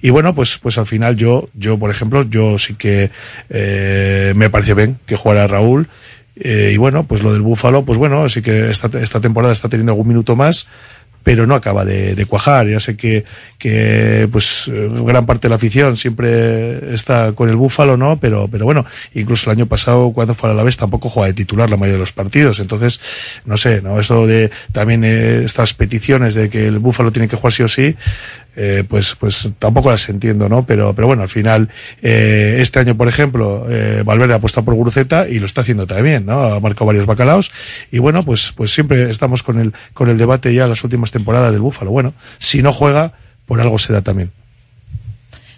Y 0.03 0.11
bueno, 0.11 0.35
pues, 0.35 0.59
pues 0.59 0.79
al 0.79 0.87
final 0.87 1.17
yo, 1.17 1.49
yo 1.55 1.79
por 1.79 1.91
ejemplo, 1.91 2.23
yo 2.23 2.59
sí 2.59 2.75
que 2.75 3.11
eh, 3.51 4.33
me 4.37 4.51
pareció 4.51 4.75
bien 4.75 4.99
que 5.07 5.17
jugara 5.17 5.47
Raúl. 5.47 5.89
Eh, 6.37 6.71
y 6.73 6.77
bueno, 6.77 7.05
pues 7.05 7.23
lo 7.23 7.33
del 7.33 7.43
Búfalo, 7.43 7.85
pues 7.85 7.99
bueno, 7.99 8.29
sí 8.29 8.41
que 8.41 8.71
esta, 8.71 8.91
esta 8.99 9.21
temporada 9.21 9.53
está 9.53 9.69
teniendo 9.69 9.93
algún 9.93 10.09
minuto 10.09 10.35
más, 10.35 10.67
pero 11.23 11.47
no 11.47 11.55
acaba 11.55 11.85
de, 11.85 12.15
de 12.15 12.27
cuajar. 12.27 12.69
Ya 12.69 12.81
sé 12.81 12.97
que, 12.97 13.25
que 13.59 14.29
pues 14.31 14.71
eh, 14.73 14.89
gran 15.05 15.27
parte 15.27 15.43
de 15.43 15.51
la 15.51 15.57
afición 15.57 15.97
siempre 15.97 16.95
está 16.95 17.33
con 17.33 17.49
el 17.49 17.57
Búfalo, 17.57 17.97
¿no? 17.97 18.19
Pero, 18.19 18.49
pero 18.49 18.65
bueno, 18.65 18.85
incluso 19.15 19.51
el 19.51 19.57
año 19.59 19.67
pasado 19.67 20.13
cuando 20.13 20.35
fue 20.35 20.51
a 20.51 20.55
la 20.55 20.63
vez 20.63 20.77
tampoco 20.77 21.09
juega 21.09 21.29
de 21.29 21.35
titular 21.35 21.71
la 21.71 21.77
mayoría 21.77 21.95
de 21.95 22.01
los 22.01 22.13
partidos. 22.13 22.59
Entonces, 22.61 23.01
no 23.45 23.57
sé, 23.57 23.81
¿no? 23.83 23.99
Eso 24.01 24.27
de 24.27 24.51
también 24.73 25.05
eh, 25.05 25.43
estas 25.45 25.75
peticiones 25.75 26.35
de 26.35 26.49
que 26.49 26.67
el 26.67 26.79
Búfalo 26.79 27.13
tiene 27.13 27.29
que 27.29 27.37
jugar 27.37 27.53
sí 27.53 27.63
o 27.63 27.69
sí, 27.69 27.97
eh, 28.55 28.85
pues, 28.87 29.15
pues 29.15 29.49
tampoco 29.59 29.91
las 29.91 30.09
entiendo, 30.09 30.49
¿no? 30.49 30.67
Pero, 30.67 30.95
pero 30.95 31.07
bueno, 31.07 31.23
al 31.23 31.29
final, 31.29 31.71
eh, 32.03 32.59
este 32.61 32.81
año, 32.81 32.97
por 32.97 33.09
ejemplo, 33.09 33.67
eh, 33.71 34.03
Valverde 34.05 34.35
ha 34.35 34.37
apostado 34.37 34.65
por 34.65 34.75
Guruceta 34.75 35.27
y 35.29 35.39
lo 35.39 35.47
está 35.47 35.63
haciendo 35.63 35.87
también, 35.87 36.27
¿no? 36.27 36.43
Ha 36.55 36.61
marcado 36.61 36.87
varios 36.87 37.07
bacalaos 37.07 37.51
y 37.91 37.99
bueno, 37.99 38.25
pues, 38.25 38.53
pues 38.55 38.71
siempre 38.73 39.11
estamos 39.11 39.43
con 39.43 39.59
el, 39.59 39.73
con 39.95 40.11
el 40.11 40.19
debate 40.19 40.53
ya 40.53 40.67
las 40.67 40.85
últimas 40.85 41.11
temporadas 41.11 41.53
del 41.53 41.63
Búfalo. 41.63 41.91
Bueno, 41.91 42.13
si 42.39 42.63
no 42.63 42.73
juega, 42.73 43.13
por 43.47 43.61
algo 43.61 43.79
será 43.79 44.03
también. 44.03 44.31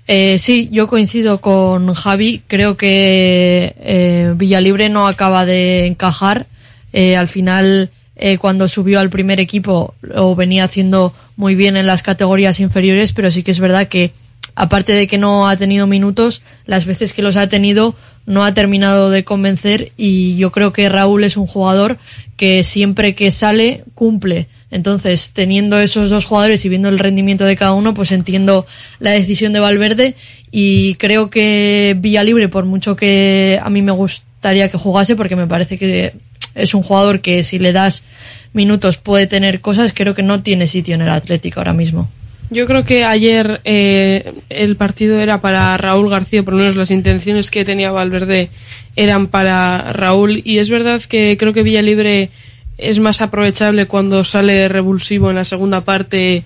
Eh, 0.06 0.38
sí, 0.38 0.68
yo 0.70 0.86
coincido 0.86 1.40
con 1.40 1.92
Javi. 1.94 2.42
Creo 2.46 2.76
que 2.76 4.32
Villalibre 4.36 4.88
no 4.88 5.08
acaba 5.08 5.44
de 5.46 5.86
encajar. 5.86 6.46
Al 6.92 7.26
final, 7.26 7.90
cuando 8.38 8.68
subió 8.68 9.00
al 9.00 9.10
primer 9.10 9.40
equipo, 9.40 9.94
lo 10.02 10.36
venía 10.36 10.62
haciendo 10.62 11.12
muy 11.36 11.54
bien 11.54 11.76
en 11.76 11.86
las 11.86 12.02
categorías 12.02 12.60
inferiores, 12.60 13.12
pero 13.12 13.30
sí 13.30 13.42
que 13.42 13.50
es 13.50 13.60
verdad 13.60 13.88
que, 13.88 14.12
aparte 14.54 14.92
de 14.92 15.06
que 15.06 15.18
no 15.18 15.48
ha 15.48 15.56
tenido 15.56 15.86
minutos, 15.86 16.42
las 16.66 16.86
veces 16.86 17.12
que 17.12 17.22
los 17.22 17.36
ha 17.36 17.48
tenido 17.48 17.96
no 18.26 18.44
ha 18.44 18.54
terminado 18.54 19.10
de 19.10 19.24
convencer 19.24 19.92
y 19.96 20.36
yo 20.36 20.50
creo 20.50 20.72
que 20.72 20.88
Raúl 20.88 21.24
es 21.24 21.36
un 21.36 21.46
jugador 21.46 21.98
que 22.36 22.64
siempre 22.64 23.14
que 23.14 23.30
sale 23.30 23.84
cumple. 23.94 24.48
Entonces, 24.70 25.30
teniendo 25.32 25.78
esos 25.78 26.10
dos 26.10 26.24
jugadores 26.24 26.64
y 26.64 26.68
viendo 26.68 26.88
el 26.88 26.98
rendimiento 26.98 27.44
de 27.44 27.56
cada 27.56 27.74
uno, 27.74 27.94
pues 27.94 28.12
entiendo 28.12 28.66
la 28.98 29.10
decisión 29.10 29.52
de 29.52 29.60
Valverde 29.60 30.14
y 30.50 30.94
creo 30.94 31.30
que 31.30 31.96
Villalibre, 31.98 32.48
por 32.48 32.64
mucho 32.64 32.96
que 32.96 33.60
a 33.62 33.70
mí 33.70 33.82
me 33.82 33.92
gustaría 33.92 34.68
que 34.68 34.78
jugase, 34.78 35.16
porque 35.16 35.36
me 35.36 35.46
parece 35.46 35.78
que 35.78 36.14
es 36.54 36.74
un 36.74 36.82
jugador 36.82 37.20
que 37.20 37.42
si 37.42 37.58
le 37.58 37.72
das 37.72 38.04
minutos 38.52 38.98
puede 38.98 39.26
tener 39.26 39.60
cosas, 39.60 39.92
creo 39.94 40.14
que 40.14 40.22
no 40.22 40.42
tiene 40.42 40.66
sitio 40.68 40.94
en 40.94 41.02
el 41.02 41.10
Atlético 41.10 41.60
ahora 41.60 41.72
mismo. 41.72 42.08
Yo 42.50 42.66
creo 42.66 42.84
que 42.84 43.04
ayer 43.04 43.60
eh, 43.64 44.32
el 44.50 44.76
partido 44.76 45.18
era 45.18 45.40
para 45.40 45.76
Raúl 45.76 46.10
García, 46.10 46.42
por 46.42 46.54
lo 46.54 46.60
menos 46.60 46.76
las 46.76 46.90
intenciones 46.90 47.50
que 47.50 47.64
tenía 47.64 47.90
Valverde 47.90 48.50
eran 48.96 49.26
para 49.26 49.92
Raúl 49.92 50.42
y 50.44 50.58
es 50.58 50.70
verdad 50.70 51.00
que 51.02 51.36
creo 51.38 51.52
que 51.52 51.62
Villalibre 51.62 52.30
es 52.76 52.98
más 52.98 53.22
aprovechable 53.22 53.86
cuando 53.86 54.24
sale 54.24 54.68
revulsivo 54.68 55.30
en 55.30 55.36
la 55.36 55.44
segunda 55.44 55.84
parte 55.84 56.44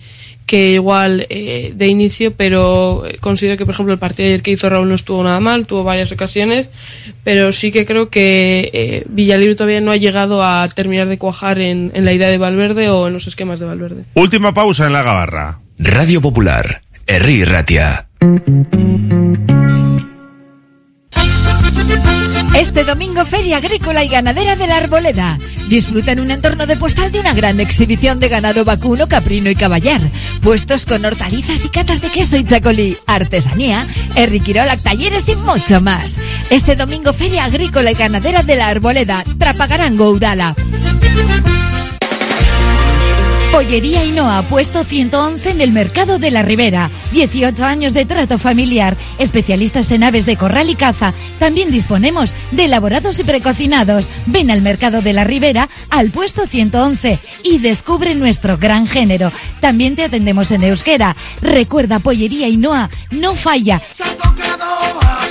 que 0.49 0.71
igual 0.73 1.27
eh, 1.29 1.73
de 1.77 1.87
inicio, 1.89 2.33
pero 2.35 3.05
considero 3.21 3.59
que 3.59 3.67
por 3.67 3.75
ejemplo 3.75 3.93
el 3.93 4.01
partido 4.01 4.29
ayer 4.29 4.43
que 4.43 4.51
hizo 4.51 4.69
Raúl 4.69 4.89
no 4.89 4.95
estuvo 4.95 5.23
nada 5.23 5.39
mal, 5.41 5.67
tuvo 5.67 5.85
varias 5.85 6.11
ocasiones, 6.11 6.71
pero 7.23 7.53
sí 7.53 7.71
que 7.71 7.85
creo 7.85 8.09
que 8.09 8.71
eh, 8.73 9.05
Villalibre 9.09 9.55
todavía 9.55 9.83
no 9.83 9.91
ha 9.91 9.97
llegado 9.97 10.43
a 10.43 10.67
terminar 10.75 11.07
de 11.07 11.19
cuajar 11.19 11.59
en, 11.61 11.93
en 11.95 12.07
la 12.07 12.15
idea 12.15 12.29
de 12.29 12.39
Valverde 12.39 12.89
o 12.89 13.07
en 13.07 13.13
los 13.13 13.27
esquemas 13.27 13.61
de 13.61 13.67
Valverde. 13.67 14.05
Última 14.15 14.55
pausa 14.55 14.87
en 14.87 14.95
la 14.95 15.03
gabarra. 15.03 15.61
Radio 15.79 16.23
Popular, 16.23 16.81
Herri 17.07 17.45
Ratia. 17.45 18.07
Este 22.59 22.83
domingo 22.83 23.25
Feria 23.25 23.59
Agrícola 23.59 24.03
y 24.03 24.09
Ganadera 24.09 24.57
de 24.57 24.67
la 24.67 24.79
Arboleda. 24.79 25.39
Disfruta 25.69 26.11
en 26.11 26.19
un 26.19 26.33
entorno 26.33 26.67
de 26.67 26.77
postal 26.77 27.13
de 27.13 27.21
una 27.21 27.33
gran 27.33 27.61
exhibición 27.61 28.19
de 28.19 28.29
ganado 28.29 28.65
vacuno, 28.65 29.07
caprino 29.07 29.49
y 29.49 29.55
caballar. 29.55 30.01
Puestos 30.43 30.85
con 30.85 31.05
hortalizas 31.05 31.65
y 31.65 31.69
catas 31.69 32.01
de 32.01 32.11
queso 32.11 32.37
y 32.37 32.45
chacolí, 32.45 32.97
artesanía, 33.07 33.87
Erriquirolac, 34.17 34.83
talleres 34.83 35.29
y 35.29 35.37
mucho 35.37 35.81
más. 35.81 36.17
Este 36.51 36.75
domingo 36.75 37.13
Feria 37.13 37.45
Agrícola 37.45 37.93
y 37.93 37.95
Ganadera 37.95 38.43
de 38.43 38.57
la 38.57 38.67
Arboleda. 38.67 39.23
Trapagarango, 39.39 40.11
Udala. 40.11 40.57
Pollería 43.53 44.01
Ainhoa, 44.01 44.43
puesto 44.43 44.85
111 44.85 45.51
en 45.51 45.61
el 45.63 45.73
Mercado 45.73 46.19
de 46.19 46.31
la 46.31 46.43
Ribera. 46.43 46.91
18 47.13 47.65
años 47.65 47.95
de 47.95 48.05
trato 48.05 48.39
familiar. 48.39 48.97
Especialistas 49.19 49.91
en 49.91 50.05
aves 50.05 50.27
de 50.27 50.37
corral 50.37 50.69
y 50.69 50.75
caza. 50.75 51.15
También 51.39 51.71
disponemos 51.71 52.35
de 52.51 52.67
elaborados 52.67 53.19
y 53.19 53.25
precocinados. 53.25 54.11
Ven 54.27 54.51
al 54.51 54.61
Mercado 54.61 55.01
de 55.01 55.15
la 55.15 55.25
Ribera, 55.25 55.69
al 55.89 56.11
puesto 56.11 56.47
111 56.47 57.19
y 57.43 57.59
descubre 57.59 58.15
nuestro 58.15 58.59
gran 58.59 58.87
género. 58.87 59.33
También 59.61 59.97
te 59.97 60.05
atendemos 60.05 60.51
en 60.51 60.65
euskera. 60.65 61.17
Recuerda, 61.41 62.01
Pollería 62.01 62.47
Ainhoa, 62.47 62.91
no 63.11 63.35
falla. 63.35 63.81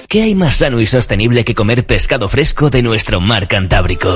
¿Qué 0.08 0.24
hay 0.24 0.36
más 0.36 0.56
sano 0.56 0.82
y 0.82 0.88
sostenible 0.88 1.46
que 1.46 1.54
comer 1.54 1.86
pescado 1.86 2.30
fresco 2.30 2.70
de 2.70 2.82
nuestro 2.82 3.20
mar 3.22 3.48
Cantábrico? 3.48 4.16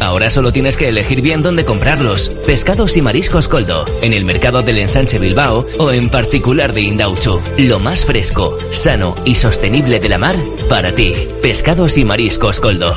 Ahora 0.00 0.30
solo 0.30 0.50
tienes 0.50 0.78
que 0.78 0.88
elegir 0.88 1.20
bien 1.20 1.42
dónde 1.42 1.66
comprarlos. 1.66 2.30
Pescados 2.46 2.96
y 2.96 3.02
mariscos 3.02 3.19
Coldo, 3.28 3.84
en 4.00 4.14
el 4.14 4.24
mercado 4.24 4.62
del 4.62 4.78
Ensanche 4.78 5.18
Bilbao 5.18 5.66
o 5.78 5.92
en 5.92 6.08
particular 6.08 6.72
de 6.72 6.80
Indauchu. 6.80 7.40
Lo 7.58 7.78
más 7.78 8.06
fresco, 8.06 8.56
sano 8.70 9.14
y 9.24 9.34
sostenible 9.34 10.00
de 10.00 10.08
la 10.08 10.18
mar 10.18 10.36
para 10.68 10.94
ti. 10.94 11.12
Pescados 11.42 11.98
y 11.98 12.04
mariscos 12.04 12.60
Coldo. 12.60 12.96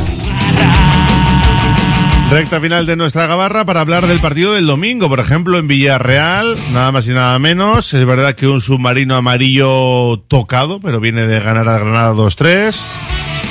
Recta 2.31 2.61
final 2.61 2.85
de 2.85 2.95
nuestra 2.95 3.27
gabarra 3.27 3.65
para 3.65 3.81
hablar 3.81 4.07
del 4.07 4.19
partido 4.19 4.53
del 4.53 4.65
domingo, 4.65 5.09
por 5.09 5.19
ejemplo, 5.19 5.57
en 5.57 5.67
Villarreal, 5.67 6.55
nada 6.71 6.89
más 6.93 7.05
y 7.09 7.11
nada 7.11 7.37
menos. 7.39 7.93
Es 7.93 8.05
verdad 8.05 8.35
que 8.35 8.47
un 8.47 8.61
submarino 8.61 9.17
amarillo 9.17 10.17
tocado, 10.29 10.79
pero 10.79 11.01
viene 11.01 11.27
de 11.27 11.41
ganar 11.41 11.67
a 11.67 11.77
Granada 11.77 12.13
2-3. 12.13 12.79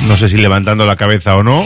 No 0.09 0.17
sé 0.17 0.31
si 0.31 0.39
levantando 0.39 0.87
la 0.87 0.97
cabeza 0.97 1.37
o 1.37 1.43
no. 1.43 1.63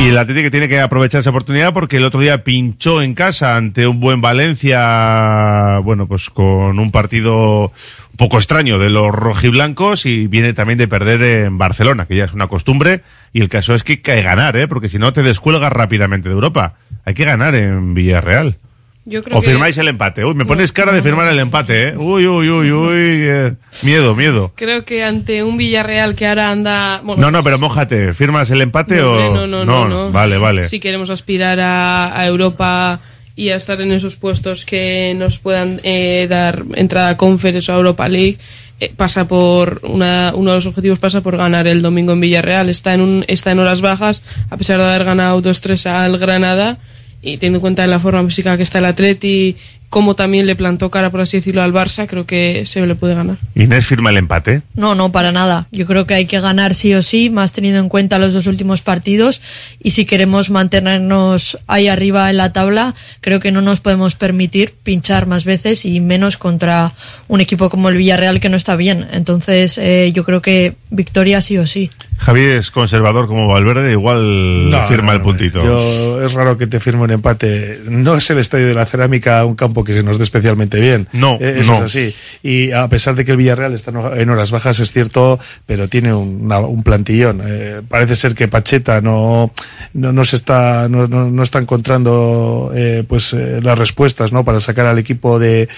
Y 0.00 0.08
el 0.08 0.18
Atlético 0.18 0.50
tiene 0.50 0.68
que 0.68 0.80
aprovechar 0.80 1.20
esa 1.20 1.30
oportunidad 1.30 1.72
porque 1.72 1.98
el 1.98 2.04
otro 2.04 2.20
día 2.20 2.42
pinchó 2.42 3.00
en 3.00 3.14
casa 3.14 3.56
ante 3.56 3.86
un 3.86 4.00
buen 4.00 4.20
Valencia, 4.20 5.78
bueno, 5.84 6.06
pues 6.08 6.30
con 6.30 6.78
un 6.78 6.90
partido 6.90 7.72
un 8.10 8.16
poco 8.16 8.38
extraño 8.38 8.78
de 8.78 8.90
los 8.90 9.12
rojiblancos 9.12 10.04
y 10.04 10.26
viene 10.26 10.52
también 10.52 10.78
de 10.78 10.88
perder 10.88 11.22
en 11.22 11.58
Barcelona, 11.58 12.06
que 12.06 12.16
ya 12.16 12.24
es 12.24 12.34
una 12.34 12.48
costumbre. 12.48 13.02
Y 13.32 13.40
el 13.40 13.48
caso 13.48 13.74
es 13.74 13.84
que 13.84 13.92
hay 13.92 13.98
que 13.98 14.22
ganar, 14.22 14.56
¿eh? 14.56 14.66
porque 14.66 14.88
si 14.88 14.98
no 14.98 15.12
te 15.12 15.22
descuelgas 15.22 15.72
rápidamente 15.72 16.28
de 16.28 16.34
Europa. 16.34 16.74
Hay 17.04 17.14
que 17.14 17.24
ganar 17.24 17.54
en 17.54 17.94
Villarreal. 17.94 18.58
Yo 19.06 19.22
creo 19.22 19.36
O 19.38 19.42
que- 19.42 19.48
firmáis 19.50 19.76
el 19.76 19.88
empate. 19.88 20.24
Uy, 20.24 20.34
me 20.34 20.46
pones 20.46 20.72
cara 20.72 20.90
de 20.92 21.02
firmar 21.02 21.28
el 21.28 21.38
empate, 21.38 21.88
¿eh? 21.88 21.96
Uy, 21.96 22.26
uy, 22.26 22.48
uy, 22.48 22.72
uy. 22.72 22.96
eh, 23.22 23.52
Miedo, 23.82 24.14
miedo. 24.14 24.52
Creo 24.56 24.84
que 24.84 25.04
ante 25.04 25.42
un 25.42 25.58
Villarreal 25.58 26.14
que 26.14 26.26
ahora 26.26 26.50
anda... 26.50 27.00
bueno, 27.04 27.20
No, 27.20 27.30
no, 27.30 27.42
pero 27.42 27.58
mójate. 27.58 28.14
¿Firmas 28.14 28.50
el 28.50 28.62
empate 28.62 28.96
No, 28.96 29.12
o...? 29.12 29.34
no, 29.34 29.46
no, 29.46 29.64
no, 29.64 29.88
no. 29.88 30.10
Vale, 30.10 30.38
vale. 30.38 30.68
Si 30.68 30.80
queremos 30.80 31.10
aspirar 31.10 31.60
a, 31.60 32.18
a 32.18 32.26
Europa 32.26 33.00
y 33.36 33.50
a 33.50 33.56
estar 33.56 33.78
en 33.82 33.92
esos 33.92 34.16
puestos 34.16 34.64
que 34.64 35.12
nos 35.18 35.38
puedan 35.38 35.80
eh, 35.82 36.26
dar 36.30 36.62
entrada 36.74 37.10
a 37.10 37.16
Conference 37.18 37.70
o 37.70 37.74
a 37.74 37.78
Europa 37.78 38.08
League, 38.08 38.38
eh, 38.80 38.90
pasa 38.96 39.28
por 39.28 39.80
una, 39.84 40.32
uno 40.34 40.52
de 40.52 40.56
los 40.56 40.66
objetivos 40.66 40.98
pasa 40.98 41.20
por 41.20 41.36
ganar 41.36 41.66
el 41.66 41.82
domingo 41.82 42.12
en 42.12 42.20
Villarreal. 42.20 42.70
Está 42.70 42.94
en 42.94 43.02
un, 43.02 43.24
está 43.28 43.50
en 43.50 43.58
horas 43.58 43.82
bajas, 43.82 44.22
a 44.48 44.56
pesar 44.56 44.78
de 44.80 44.86
haber 44.86 45.04
ganado 45.04 45.42
2-3 45.42 45.86
al 45.90 46.16
Granada 46.18 46.78
y 47.24 47.38
teniendo 47.38 47.58
en 47.58 47.62
cuenta 47.62 47.86
la 47.86 47.98
forma 47.98 48.24
física 48.24 48.56
que 48.56 48.62
está 48.62 48.78
el 48.78 48.84
Atleti, 48.84 49.56
como 49.94 50.16
también 50.16 50.46
le 50.46 50.56
plantó 50.56 50.90
cara, 50.90 51.10
por 51.10 51.20
así 51.20 51.36
decirlo, 51.36 51.62
al 51.62 51.72
Barça, 51.72 52.08
creo 52.08 52.26
que 52.26 52.66
se 52.66 52.84
le 52.84 52.96
puede 52.96 53.14
ganar. 53.14 53.38
Inés 53.54 53.86
firma 53.86 54.10
el 54.10 54.16
empate. 54.16 54.62
No, 54.74 54.96
no, 54.96 55.12
para 55.12 55.30
nada. 55.30 55.68
Yo 55.70 55.86
creo 55.86 56.04
que 56.04 56.14
hay 56.14 56.26
que 56.26 56.40
ganar 56.40 56.74
sí 56.74 56.92
o 56.94 57.00
sí, 57.00 57.30
más 57.30 57.52
teniendo 57.52 57.78
en 57.78 57.88
cuenta 57.88 58.18
los 58.18 58.34
dos 58.34 58.48
últimos 58.48 58.82
partidos. 58.82 59.40
Y 59.80 59.92
si 59.92 60.04
queremos 60.04 60.50
mantenernos 60.50 61.60
ahí 61.68 61.86
arriba 61.86 62.28
en 62.28 62.38
la 62.38 62.52
tabla, 62.52 62.96
creo 63.20 63.38
que 63.38 63.52
no 63.52 63.60
nos 63.60 63.80
podemos 63.80 64.16
permitir 64.16 64.74
pinchar 64.82 65.26
más 65.26 65.44
veces 65.44 65.84
y 65.84 66.00
menos 66.00 66.38
contra 66.38 66.92
un 67.28 67.40
equipo 67.40 67.70
como 67.70 67.88
el 67.88 67.96
Villarreal 67.96 68.40
que 68.40 68.48
no 68.48 68.56
está 68.56 68.74
bien. 68.74 69.06
Entonces, 69.12 69.78
eh, 69.78 70.10
yo 70.12 70.24
creo 70.24 70.42
que 70.42 70.74
victoria 70.90 71.40
sí 71.40 71.56
o 71.56 71.68
sí. 71.68 71.92
Javi 72.18 72.40
es 72.42 72.70
conservador 72.70 73.26
como 73.26 73.46
Valverde, 73.48 73.90
igual 73.92 74.70
No, 74.70 74.80
firma 74.86 75.08
no, 75.08 75.12
el 75.14 75.20
puntito. 75.20 75.62
Yo, 75.64 76.22
es 76.24 76.32
raro 76.32 76.56
que 76.56 76.66
te 76.66 76.80
firme 76.80 77.02
un 77.02 77.10
empate. 77.10 77.80
No 77.86 78.14
es 78.16 78.30
el 78.30 78.38
estadio 78.38 78.66
de 78.68 78.74
la 78.74 78.86
cerámica 78.86 79.44
un 79.44 79.54
campo 79.56 79.84
que 79.84 79.92
se 79.92 80.02
nos 80.02 80.16
dé 80.18 80.24
especialmente 80.24 80.80
bien. 80.80 81.08
No, 81.12 81.36
Eh, 81.40 81.56
eso 81.58 81.72
no. 81.72 81.78
es 81.78 81.82
así. 81.84 82.14
Y 82.42 82.72
a 82.72 82.88
pesar 82.88 83.14
de 83.14 83.24
que 83.24 83.32
el 83.32 83.36
Villarreal 83.36 83.74
está 83.74 83.90
en 84.16 84.30
horas 84.30 84.50
bajas, 84.50 84.78
es 84.80 84.92
cierto, 84.92 85.38
pero 85.66 85.88
tiene 85.88 86.14
un, 86.14 86.42
una- 86.44 86.60
un 86.60 86.82
plantillón. 86.82 87.42
Eh, 87.44 87.82
parece 87.88 88.16
ser 88.16 88.34
que 88.34 88.48
Pacheta 88.48 89.00
no, 89.00 89.52
no, 89.92 90.12
no 90.12 90.24
se 90.24 90.36
está, 90.36 90.88
no, 90.88 91.06
no, 91.08 91.30
no 91.30 91.42
está 91.42 91.58
encontrando 91.58 92.72
eh, 92.74 93.04
pues 93.06 93.32
eh, 93.34 93.60
las 93.62 93.78
respuestas 93.78 94.32
¿no? 94.32 94.44
para 94.44 94.60
sacar 94.60 94.86
al 94.86 94.98
equipo 94.98 95.38
de, 95.38 95.68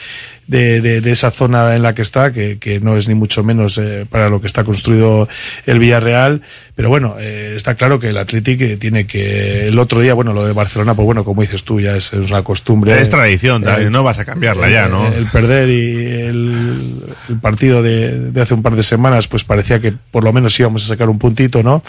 de, 0.47 0.81
de- 0.81 1.01
de 1.01 1.11
esa 1.13 1.31
zona 1.31 1.75
en 1.75 1.83
la 1.83 1.95
que 1.95 2.03
está, 2.03 2.33
que, 2.33 2.59
que 2.59 2.79
no 2.81 2.97
es 2.97 3.09
ni 3.09 3.15
mucho 3.15 3.43
menos 3.43 3.81
para 4.11 4.29
lo 4.29 4.41
que 4.41 4.47
está 4.47 4.63
construido 4.65 5.29
el 5.67 5.79
Villarreal. 5.79 6.26
Pero 6.75 6.89
bueno, 6.89 7.17
eh, 7.19 7.55
está 7.57 7.75
claro 7.75 7.99
que 7.99 8.09
el 8.09 8.19
Athletic 8.19 8.61
eh, 8.61 8.77
tiene 8.77 9.07
que. 9.07 9.69
El 9.69 9.79
otro 9.79 10.01
día, 10.01 10.15
bueno, 10.15 10.33
lo 10.33 10.45
de 10.45 10.53
Barcelona, 10.53 10.95
pues 10.95 11.07
bueno, 11.07 11.25
como 11.25 11.43
dices 11.43 11.65
tú, 11.65 11.81
ya 11.81 11.97
es, 11.97 12.13
es 12.13 12.31
una 12.31 12.43
costumbre. 12.43 13.01
Es 13.01 13.09
tradición, 13.11 13.65
Eh, 13.67 13.89
no 13.91 14.03
vas 14.03 14.19
a 14.19 14.25
cambiarla 14.25 14.69
ya, 14.69 14.89
¿no? 14.89 15.07
El 15.07 15.27
perder 15.27 15.69
y 15.69 16.21
el, 16.23 17.03
el 17.29 17.39
partido 17.41 17.83
de, 17.83 18.31
de 18.31 18.41
hace 18.41 18.55
un 18.55 18.63
par 18.63 18.77
de 18.77 18.83
semanas, 18.83 19.29
pues 19.29 19.45
parecía 19.45 19.81
que 19.81 19.93
por 19.93 20.25
lo 20.25 20.33
menos 20.33 20.59
íbamos 20.61 20.85
a 20.85 20.89
sacar 20.89 21.09
un 21.09 21.19
puntito, 21.19 21.63
¿no? 21.63 21.83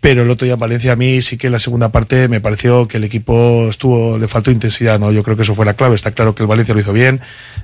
Pero 0.00 0.22
el 0.22 0.30
otro 0.30 0.44
día 0.44 0.54
en 0.54 0.60
Valencia 0.60 0.92
a 0.92 0.96
mí 0.96 1.22
sí 1.22 1.36
que 1.36 1.48
en 1.48 1.52
la 1.52 1.58
segunda 1.58 1.90
parte 1.90 2.28
me 2.28 2.40
pareció 2.40 2.86
que 2.86 2.98
el 2.98 3.04
equipo 3.04 3.68
estuvo, 3.68 4.16
le 4.16 4.28
faltó 4.28 4.52
intensidad, 4.52 5.00
¿no? 5.00 5.10
Yo 5.10 5.24
creo 5.24 5.36
que 5.36 5.42
eso 5.42 5.56
fue 5.56 5.66
la 5.66 5.74
clave. 5.74 5.96
Está 5.96 6.12
claro 6.12 6.36
que 6.36 6.44
el 6.44 6.46
Valencia 6.46 6.72
lo 6.72 6.80
hizo 6.80 6.92
bien, 6.92 7.20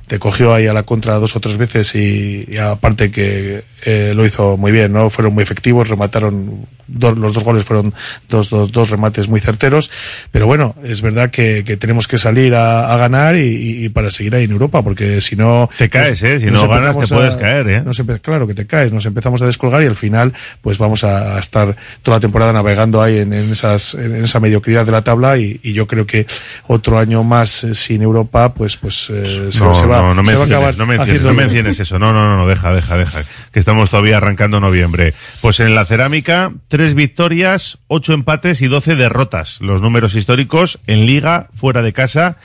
te 0.09 0.19
cogió 0.19 0.53
ahí 0.53 0.67
a 0.67 0.73
la 0.73 0.83
contra 0.83 1.15
dos 1.15 1.37
o 1.37 1.41
tres 1.41 1.57
veces 1.59 1.95
y, 1.95 2.45
y 2.51 2.57
aparte 2.57 3.13
que 3.13 3.63
eh, 3.85 4.13
lo 4.17 4.27
hizo 4.27 4.57
muy 4.57 4.73
bien, 4.73 4.93
¿no? 4.93 5.11
Fueron 5.11 5.33
muy 5.33 5.45
efectivos, 5.45 5.89
remataron, 5.89 6.67
dos- 6.87 7.17
los 7.19 7.33
dos 7.33 7.45
goles 7.45 7.65
fueron 7.65 7.95
dos, 8.29 8.51
dos, 8.51 8.73
dos 8.73 8.91
remates 8.91 9.29
muy 9.29 9.41
certeros. 9.41 9.91
Pero 10.31 10.47
bueno, 10.47 10.75
es 10.85 11.03
verdad 11.03 11.31
que, 11.31 11.63
que 11.65 11.77
tenemos 11.77 12.09
que 12.09 12.19
salir 12.19 12.55
a, 12.55 12.93
a 12.93 12.97
ganar 12.97 13.37
y, 13.37 13.89
para 13.91 14.11
seguir 14.11 14.35
ahí 14.35 14.45
en 14.45 14.51
Europa, 14.53 14.83
porque 14.83 15.21
si 15.21 15.37
no... 15.37 15.69
Te 15.77 15.89
caes, 15.89 16.23
¿eh? 16.23 16.41
Si 16.41 16.47
no 16.47 16.67
ganas, 16.69 16.99
te 16.99 17.07
puedes 17.07 17.37
caer, 17.37 17.69
¿eh? 17.69 17.83
nos 17.85 18.01
claro 18.23 18.47
que 18.47 18.55
te 18.55 18.67
caes, 18.67 18.93
nos 18.93 19.07
empezamos 19.07 19.41
a 19.43 19.47
descolgar 19.47 19.83
y 19.83 19.87
al 19.87 19.97
final 19.97 20.33
pues 20.61 20.79
vamos 20.79 21.05
a, 21.05 21.37
a 21.37 21.39
estar 21.39 21.77
toda 22.03 22.17
la 22.19 22.21
temporada 22.21 22.53
navegando 22.53 23.01
ahí 23.03 23.19
en, 23.19 23.33
en 23.33 23.51
esas, 23.51 23.95
en 23.95 24.17
esa 24.25 24.41
mediocridad 24.41 24.85
de 24.87 24.93
la 24.93 25.03
tabla 25.03 25.39
y, 25.39 25.61
y 25.63 25.73
yo 25.73 25.87
creo 25.87 26.07
que 26.07 26.27
otro 26.67 26.99
año 26.99 27.23
más 27.25 27.65
eh, 27.65 27.75
sin 27.75 28.03
Europa 28.03 28.53
pues 28.55 28.77
pues 28.77 29.09
eh, 29.11 29.49
se, 29.51 29.61
no, 29.65 29.75
se 29.75 29.87
va, 29.87 29.99
no, 30.01 30.15
no 30.15 30.25
se 30.25 30.35
va 30.37 30.43
a 30.43 30.47
acabar 30.47 30.77
no 30.77 30.87
menciones, 30.87 31.09
haciendo- 31.15 31.29
no 31.31 31.35
menciones 31.35 31.81
eso. 31.81 31.99
No, 31.99 32.13
no, 32.13 32.25
no, 32.25 32.37
no, 32.37 32.47
deja, 32.47 32.73
deja, 32.75 32.97
deja. 32.97 33.21
Que 33.53 33.59
estamos 33.59 33.91
todavía 33.91 34.17
arrancando 34.19 34.61
noviembre. 34.61 35.15
Pues 35.41 35.61
en 35.61 35.75
la 35.75 35.85
cerámica, 35.85 36.53
tres 36.75 36.95
victorias, 36.95 37.79
ocho 37.87 38.15
empates 38.15 38.61
y 38.61 38.67
doce 38.67 38.97
derrotas. 38.97 39.61
Los 39.61 39.81
números 39.81 40.17
históricos 40.17 40.81
en 40.89 41.07
liga, 41.07 41.47
fuera 41.55 41.83
de 41.83 41.93
casa. 41.93 42.37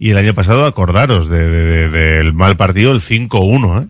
Y 0.00 0.10
el 0.10 0.18
año 0.18 0.34
pasado, 0.34 0.66
acordaros 0.66 1.28
de- 1.28 1.48
de- 1.48 1.88
de- 1.88 1.88
del 2.16 2.32
mal 2.32 2.56
partido, 2.56 2.90
el 2.90 3.00
5-1, 3.00 3.82
¿eh? 3.82 3.86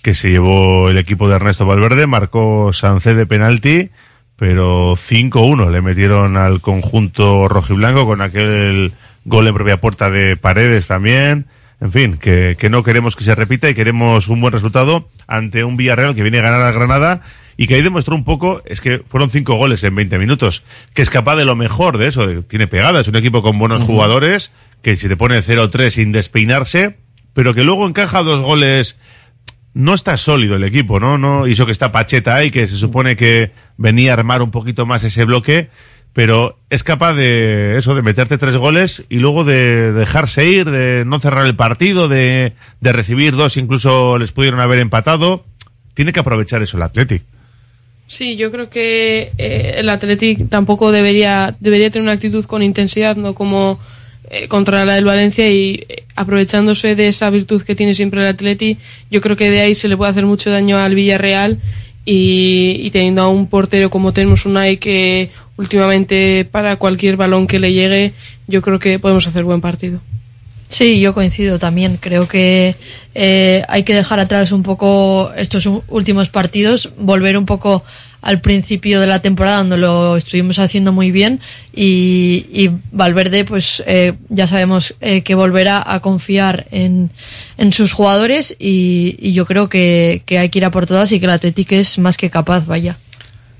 que 0.00 0.14
se 0.14 0.30
llevó 0.30 0.90
el 0.90 0.96
equipo 0.96 1.28
de 1.28 1.34
Ernesto 1.34 1.66
Valverde, 1.66 2.06
marcó 2.06 2.72
Sancé 2.72 3.14
de 3.16 3.26
penalti, 3.26 3.90
pero 4.36 4.94
5-1 4.96 5.70
le 5.70 5.82
metieron 5.82 6.36
al 6.36 6.60
conjunto 6.60 7.48
rojiblanco 7.48 8.06
con 8.06 8.20
aquel 8.22 8.92
gol 9.24 9.48
en 9.48 9.54
propia 9.54 9.80
puerta 9.80 10.08
de 10.08 10.36
Paredes 10.36 10.86
también. 10.86 11.46
En 11.80 11.90
fin, 11.90 12.16
que, 12.16 12.56
que 12.56 12.70
no 12.70 12.84
queremos 12.84 13.16
que 13.16 13.24
se 13.24 13.34
repita 13.34 13.68
y 13.68 13.74
queremos 13.74 14.28
un 14.28 14.40
buen 14.40 14.52
resultado 14.52 15.08
ante 15.26 15.64
un 15.64 15.76
Villarreal 15.76 16.14
que 16.14 16.22
viene 16.22 16.38
a 16.38 16.42
ganar 16.42 16.62
a 16.62 16.70
Granada 16.70 17.22
y 17.56 17.66
que 17.66 17.74
ahí 17.76 17.82
demostró 17.82 18.14
un 18.14 18.24
poco, 18.24 18.62
es 18.66 18.80
que 18.80 19.00
fueron 19.06 19.30
cinco 19.30 19.54
goles 19.54 19.82
en 19.84 19.94
20 19.94 20.18
minutos, 20.18 20.62
que 20.94 21.02
es 21.02 21.10
capaz 21.10 21.36
de 21.36 21.44
lo 21.44 21.54
mejor 21.56 21.98
de 21.98 22.08
eso, 22.08 22.26
de- 22.26 22.42
tiene 22.42 22.66
pegada, 22.66 23.00
es 23.00 23.08
un 23.08 23.16
equipo 23.16 23.42
con 23.42 23.58
buenos 23.58 23.82
jugadores, 23.82 24.52
que 24.82 24.96
si 24.96 25.08
te 25.08 25.16
pone 25.16 25.42
0-3 25.42 25.90
sin 25.90 26.12
despeinarse, 26.12 26.96
pero 27.34 27.54
que 27.54 27.64
luego 27.64 27.86
encaja 27.86 28.22
dos 28.22 28.40
goles 28.42 28.96
no 29.74 29.94
está 29.94 30.16
sólido 30.18 30.56
el 30.56 30.64
equipo, 30.64 31.00
¿no? 31.00 31.16
no 31.18 31.46
y 31.46 31.52
eso 31.52 31.64
que 31.66 31.72
está 31.72 31.92
Pacheta 31.92 32.34
ahí, 32.34 32.50
que 32.50 32.66
se 32.66 32.76
supone 32.76 33.16
que 33.16 33.52
venía 33.78 34.10
a 34.10 34.14
armar 34.14 34.42
un 34.42 34.50
poquito 34.50 34.84
más 34.84 35.02
ese 35.04 35.24
bloque, 35.24 35.70
pero 36.12 36.58
es 36.68 36.84
capaz 36.84 37.14
de 37.14 37.78
eso, 37.78 37.94
de 37.94 38.02
meterte 38.02 38.36
tres 38.36 38.56
goles 38.56 39.04
y 39.08 39.18
luego 39.18 39.44
de 39.44 39.92
dejarse 39.94 40.46
ir, 40.46 40.70
de 40.70 41.04
no 41.06 41.18
cerrar 41.20 41.46
el 41.46 41.56
partido, 41.56 42.06
de, 42.08 42.52
de 42.82 42.92
recibir 42.92 43.34
dos, 43.34 43.56
incluso 43.56 44.18
les 44.18 44.30
pudieron 44.32 44.60
haber 44.60 44.78
empatado. 44.80 45.46
Tiene 45.94 46.12
que 46.12 46.20
aprovechar 46.20 46.60
eso 46.62 46.76
el 46.76 46.82
Athletic. 46.82 47.22
Sí, 48.12 48.36
yo 48.36 48.52
creo 48.52 48.68
que 48.68 49.32
eh, 49.38 49.76
el 49.78 49.88
Athletic 49.88 50.50
tampoco 50.50 50.92
debería, 50.92 51.56
debería 51.60 51.88
tener 51.88 52.02
una 52.02 52.12
actitud 52.12 52.44
con 52.44 52.62
intensidad, 52.62 53.16
no 53.16 53.34
como 53.34 53.78
eh, 54.28 54.48
contra 54.48 54.84
la 54.84 54.96
del 54.96 55.06
Valencia 55.06 55.48
y 55.48 55.86
eh, 55.88 56.04
aprovechándose 56.14 56.94
de 56.94 57.08
esa 57.08 57.30
virtud 57.30 57.62
que 57.62 57.74
tiene 57.74 57.94
siempre 57.94 58.20
el 58.20 58.26
Athletic, 58.26 58.78
yo 59.10 59.22
creo 59.22 59.34
que 59.34 59.50
de 59.50 59.62
ahí 59.62 59.74
se 59.74 59.88
le 59.88 59.96
puede 59.96 60.10
hacer 60.10 60.26
mucho 60.26 60.50
daño 60.50 60.76
al 60.76 60.94
Villarreal 60.94 61.58
y, 62.04 62.82
y 62.82 62.90
teniendo 62.90 63.22
a 63.22 63.28
un 63.28 63.46
portero 63.46 63.88
como 63.88 64.12
tenemos 64.12 64.44
Unai 64.44 64.76
que 64.76 65.30
últimamente 65.56 66.44
para 66.44 66.76
cualquier 66.76 67.16
balón 67.16 67.46
que 67.46 67.60
le 67.60 67.72
llegue, 67.72 68.12
yo 68.46 68.60
creo 68.60 68.78
que 68.78 68.98
podemos 68.98 69.26
hacer 69.26 69.44
buen 69.44 69.62
partido. 69.62 70.02
Sí, 70.72 71.00
yo 71.00 71.12
coincido 71.12 71.58
también. 71.58 71.98
Creo 72.00 72.26
que 72.26 72.76
eh, 73.14 73.62
hay 73.68 73.82
que 73.82 73.94
dejar 73.94 74.20
atrás 74.20 74.52
un 74.52 74.62
poco 74.62 75.30
estos 75.36 75.68
últimos 75.88 76.30
partidos, 76.30 76.94
volver 76.96 77.36
un 77.36 77.44
poco 77.44 77.84
al 78.22 78.40
principio 78.40 78.98
de 78.98 79.06
la 79.06 79.20
temporada 79.20 79.58
donde 79.58 79.76
lo 79.76 80.16
estuvimos 80.16 80.58
haciendo 80.58 80.90
muy 80.92 81.10
bien 81.10 81.40
y, 81.74 82.46
y 82.52 82.70
Valverde 82.92 83.44
pues 83.44 83.82
eh, 83.84 84.14
ya 84.28 84.46
sabemos 84.46 84.94
eh, 85.00 85.22
que 85.22 85.34
volverá 85.34 85.82
a 85.84 86.00
confiar 86.00 86.66
en, 86.70 87.10
en 87.58 87.72
sus 87.72 87.92
jugadores 87.92 88.54
y, 88.58 89.16
y 89.18 89.32
yo 89.32 89.44
creo 89.44 89.68
que, 89.68 90.22
que 90.24 90.38
hay 90.38 90.48
que 90.48 90.60
ir 90.60 90.64
a 90.64 90.70
por 90.70 90.86
todas 90.86 91.10
y 91.12 91.18
que 91.18 91.26
el 91.26 91.32
Atlético 91.32 91.74
es 91.74 91.98
más 91.98 92.16
que 92.16 92.30
capaz, 92.30 92.64
vaya. 92.64 92.96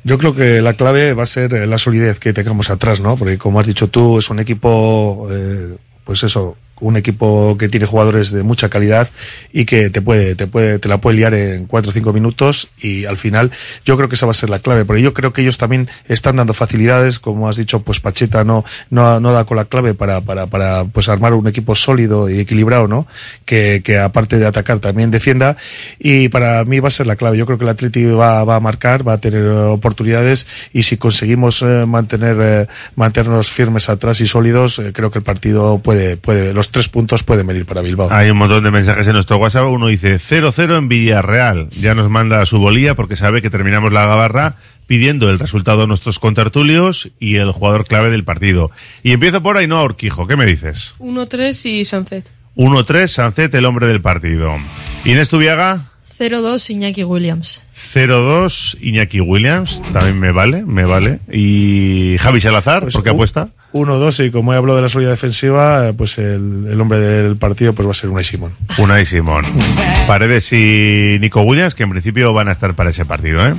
Yo 0.05 0.17
creo 0.17 0.35
que 0.35 0.63
la 0.63 0.75
clave 0.75 1.13
va 1.13 1.25
a 1.25 1.27
ser 1.27 1.53
eh, 1.55 1.67
la 1.67 1.77
solidez 1.77 2.19
que 2.19 2.33
tengamos 2.33 2.71
atrás, 2.71 3.01
¿no? 3.01 3.17
Porque 3.17 3.37
como 3.37 3.61
has 3.61 3.67
dicho 3.67 3.89
tú, 3.89 4.19
es 4.19 4.31
un 4.31 4.41
equipo, 4.41 5.29
eh, 5.31 5.77
pues 6.05 6.23
eso, 6.25 6.57
un 6.83 6.97
equipo 6.97 7.57
que 7.57 7.69
tiene 7.69 7.87
jugadores 7.87 8.33
de 8.33 8.43
mucha 8.43 8.69
calidad 8.69 9.09
y 9.53 9.65
que 9.65 9.89
te 9.89 10.03
puede, 10.03 10.35
te 10.35 10.47
puede, 10.47 10.79
te 10.79 10.89
la 10.89 10.99
puede 10.99 11.17
liar 11.17 11.35
en 11.35 11.67
cuatro 11.67 11.91
o 11.91 11.93
cinco 11.93 12.13
minutos 12.13 12.69
y 12.79 13.05
al 13.05 13.17
final 13.17 13.51
yo 13.85 13.97
creo 13.97 14.09
que 14.09 14.17
esa 14.17 14.27
va 14.27 14.33
a 14.33 14.35
ser 14.35 14.51
la 14.51 14.59
clave, 14.59 14.85
porque 14.85 15.01
yo 15.01 15.15
creo 15.15 15.33
que 15.33 15.43
ellos 15.43 15.59
también 15.59 15.89
están 16.09 16.37
dando 16.37 16.55
facilidades, 16.55 17.19
como 17.19 17.49
has 17.49 17.57
dicho, 17.57 17.81
pues 17.81 18.01
Pacheta 18.01 18.45
no, 18.45 18.65
no, 18.91 19.21
no 19.21 19.33
da 19.33 19.45
con 19.45 19.57
la 19.57 19.67
clave 19.67 19.95
para, 19.95 20.21
para, 20.21 20.47
para 20.47 20.85
pues 20.85 21.09
armar 21.09 21.35
un 21.35 21.47
equipo 21.47 21.75
sólido 21.75 22.29
y 22.29 22.41
equilibrado, 22.41 22.89
¿no? 22.89 23.07
Que, 23.45 23.81
que 23.85 23.99
aparte 23.99 24.39
de 24.39 24.47
atacar 24.47 24.81
también 24.81 25.11
defienda 25.11 25.57
y 25.99 26.29
para 26.29 26.65
mí 26.65 26.81
va 26.81 26.89
a 26.89 26.91
ser 26.91 27.07
la 27.07 27.17
clave. 27.17 27.39
Yo 27.39 27.47
creo 27.47 27.59
que 27.59 27.65
el 27.65 27.71
Atleti 27.71 28.05
va, 28.07 28.43
va 28.45 28.57
a 28.57 28.61
marcar, 28.61 29.07
va 29.07 29.15
a 29.15 29.19
tener 29.19 29.47
oportunidades 29.47 30.47
y 30.73 30.83
si 30.83 30.97
conseguimos 30.97 31.63
eh, 31.63 31.85
mantener, 31.87 32.37
eh, 32.41 32.67
mantenernos 32.97 33.51
firmes 33.51 33.89
atrás 33.89 34.21
y 34.21 34.27
sólidos, 34.27 34.79
eh, 34.79 34.93
creo 34.93 35.11
que 35.11 35.19
el 35.19 35.25
partido 35.25 35.79
puede, 35.79 36.17
puede, 36.17 36.53
los 36.53 36.72
tres 36.73 36.89
puntos 36.89 37.23
pueden 37.23 37.47
venir 37.47 37.65
para 37.67 37.83
Bilbao. 37.83 38.09
Hay 38.11 38.31
un 38.31 38.39
montón 38.39 38.65
de 38.65 38.73
mensajes 38.73 39.07
en 39.07 39.13
nuestro 39.13 39.37
WhatsApp. 39.37 39.67
Uno 39.67 39.87
dice 39.87 40.17
0-0 40.17 40.77
en 40.77 40.89
Villarreal. 40.89 41.69
Ya 41.71 41.95
nos 41.95 42.11
manda 42.11 42.45
su 42.47 42.59
bolía 42.59 42.97
porque 42.97 43.15
sabe 43.15 43.41
que 43.41 43.51
terminamos 43.51 43.93
la 43.93 44.07
gabarra 44.07 44.57
pidiendo 44.87 45.31
el 45.31 45.39
resultado 45.39 45.83
de 45.83 45.87
nuestros 45.87 46.19
contertulios 46.19 47.13
y 47.21 47.37
el 47.37 47.53
jugador 47.53 47.87
clave 47.87 48.11
del 48.11 48.25
partido. 48.25 48.73
Y 49.03 49.13
empiezo 49.13 49.43
por 49.43 49.57
Ainhoa 49.57 49.83
Orquijo. 49.83 50.27
¿Qué 50.27 50.37
me 50.37 50.47
dices? 50.47 50.95
1-3 50.99 51.65
y 51.71 51.85
Sancet. 51.85 52.29
1-3, 52.57 53.07
Sancet, 53.07 53.55
el 53.55 53.65
hombre 53.65 53.87
del 53.87 54.01
partido. 54.01 54.55
Inés 55.05 55.29
Tubiaga. 55.29 55.92
0-2 56.31 56.71
Iñaki 56.71 57.03
Williams. 57.03 57.63
0-2 57.95 58.77
Iñaki 58.81 59.21
Williams, 59.21 59.83
también 59.93 60.21
me 60.21 60.31
vale, 60.31 60.65
me 60.65 60.85
vale. 60.85 61.19
Y 61.33 62.17
Javi 62.21 62.41
Salazar, 62.41 62.83
Pues 62.83 62.95
¿por 62.95 63.03
qué 63.03 63.11
un- 63.11 63.17
apuesta? 63.17 63.49
1-2 63.73 64.27
y 64.27 64.31
como 64.31 64.53
he 64.53 64.57
hablado 64.57 64.77
de 64.77 64.83
la 64.83 64.89
solidez 64.89 65.13
defensiva, 65.13 65.93
pues 65.97 66.19
el, 66.19 66.67
el 66.71 66.81
hombre 66.81 67.01
del 67.01 67.37
partido 67.37 67.73
pues 67.75 67.89
va 67.89 67.93
a 67.93 67.95
ser 67.95 68.11
Unai 68.11 68.23
Simón. 68.23 68.53
Unai 68.79 69.05
Simón. 69.07 69.45
Paredes 70.07 70.53
y 70.53 71.17
Nico 71.21 71.41
Williams, 71.41 71.75
que 71.75 71.83
en 71.83 71.91
principio 71.91 72.33
van 72.35 72.49
a 72.49 72.53
estar 72.53 72.75
para 72.75 72.91
ese 72.91 73.05
partido, 73.07 73.45
¿eh? 73.47 73.55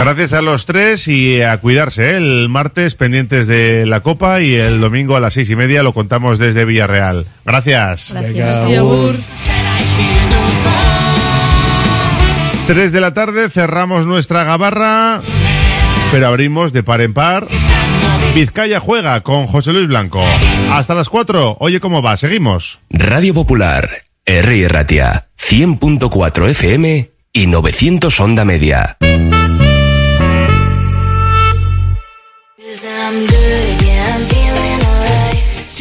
Gracias 0.00 0.32
a 0.32 0.42
los 0.42 0.66
tres 0.66 1.06
y 1.08 1.42
a 1.42 1.56
cuidarse, 1.58 2.10
¿eh? 2.10 2.16
El 2.16 2.48
martes 2.48 2.94
pendientes 2.96 3.46
de 3.46 3.86
la 3.86 4.00
Copa 4.00 4.40
y 4.42 4.54
el 4.54 4.80
domingo 4.80 5.14
a 5.16 5.20
las 5.20 5.34
seis 5.34 5.48
y 5.48 5.54
media 5.56 5.82
lo 5.84 5.92
contamos 5.92 6.38
desde 6.40 6.64
Villarreal. 6.64 7.26
Gracias. 7.46 8.10
Gracias. 8.12 8.66
Venga, 8.66 9.61
3 12.72 12.90
de 12.90 13.00
la 13.02 13.12
tarde 13.12 13.50
cerramos 13.50 14.06
nuestra 14.06 14.44
gabarra, 14.44 15.20
pero 16.10 16.26
abrimos 16.26 16.72
de 16.72 16.82
par 16.82 17.02
en 17.02 17.12
par. 17.12 17.46
Vizcaya 18.34 18.80
juega 18.80 19.20
con 19.20 19.46
José 19.46 19.74
Luis 19.74 19.88
Blanco. 19.88 20.24
Hasta 20.70 20.94
las 20.94 21.10
4. 21.10 21.58
Oye, 21.60 21.80
¿cómo 21.80 22.00
va? 22.00 22.16
Seguimos. 22.16 22.80
Radio 22.88 23.34
Popular, 23.34 23.90
R. 24.24 24.68
Ratia, 24.68 25.26
100.4 25.38 26.48
FM 26.48 27.10
y 27.34 27.46
900 27.46 28.20
Onda 28.20 28.46
Media. 28.46 28.96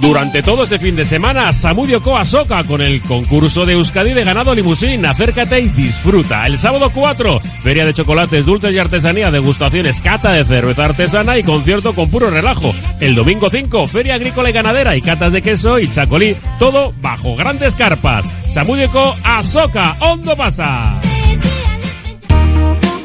Durante 0.00 0.42
todo 0.42 0.62
este 0.62 0.78
fin 0.78 0.96
de 0.96 1.04
semana, 1.04 1.52
Samudio 1.52 2.02
Coa 2.02 2.24
Soca 2.24 2.64
con 2.64 2.80
el 2.80 3.02
concurso 3.02 3.66
de 3.66 3.74
Euskadi 3.74 4.14
de 4.14 4.24
ganado 4.24 4.54
limusín. 4.54 5.04
Acércate 5.04 5.60
y 5.60 5.68
disfruta. 5.68 6.46
El 6.46 6.56
sábado 6.56 6.90
4, 6.94 7.40
feria 7.62 7.84
de 7.84 7.92
chocolates, 7.92 8.46
dulces 8.46 8.72
y 8.72 8.78
artesanía, 8.78 9.30
degustaciones, 9.30 10.00
cata 10.00 10.32
de 10.32 10.44
cerveza 10.44 10.86
artesana 10.86 11.36
y 11.36 11.42
concierto 11.42 11.94
con 11.94 12.10
puro 12.10 12.30
relajo. 12.30 12.74
El 12.98 13.14
domingo 13.14 13.50
5, 13.50 13.86
feria 13.88 14.14
agrícola 14.14 14.48
y 14.48 14.54
ganadera 14.54 14.96
y 14.96 15.02
catas 15.02 15.32
de 15.32 15.42
queso 15.42 15.78
y 15.78 15.90
chacolí. 15.90 16.34
Todo 16.58 16.94
bajo 17.02 17.36
grandes 17.36 17.76
carpas. 17.76 18.30
Samudio 18.46 18.90
Coa 18.90 19.42
Soca, 19.42 19.96
Hondo 20.00 20.34
pasa. 20.34 20.98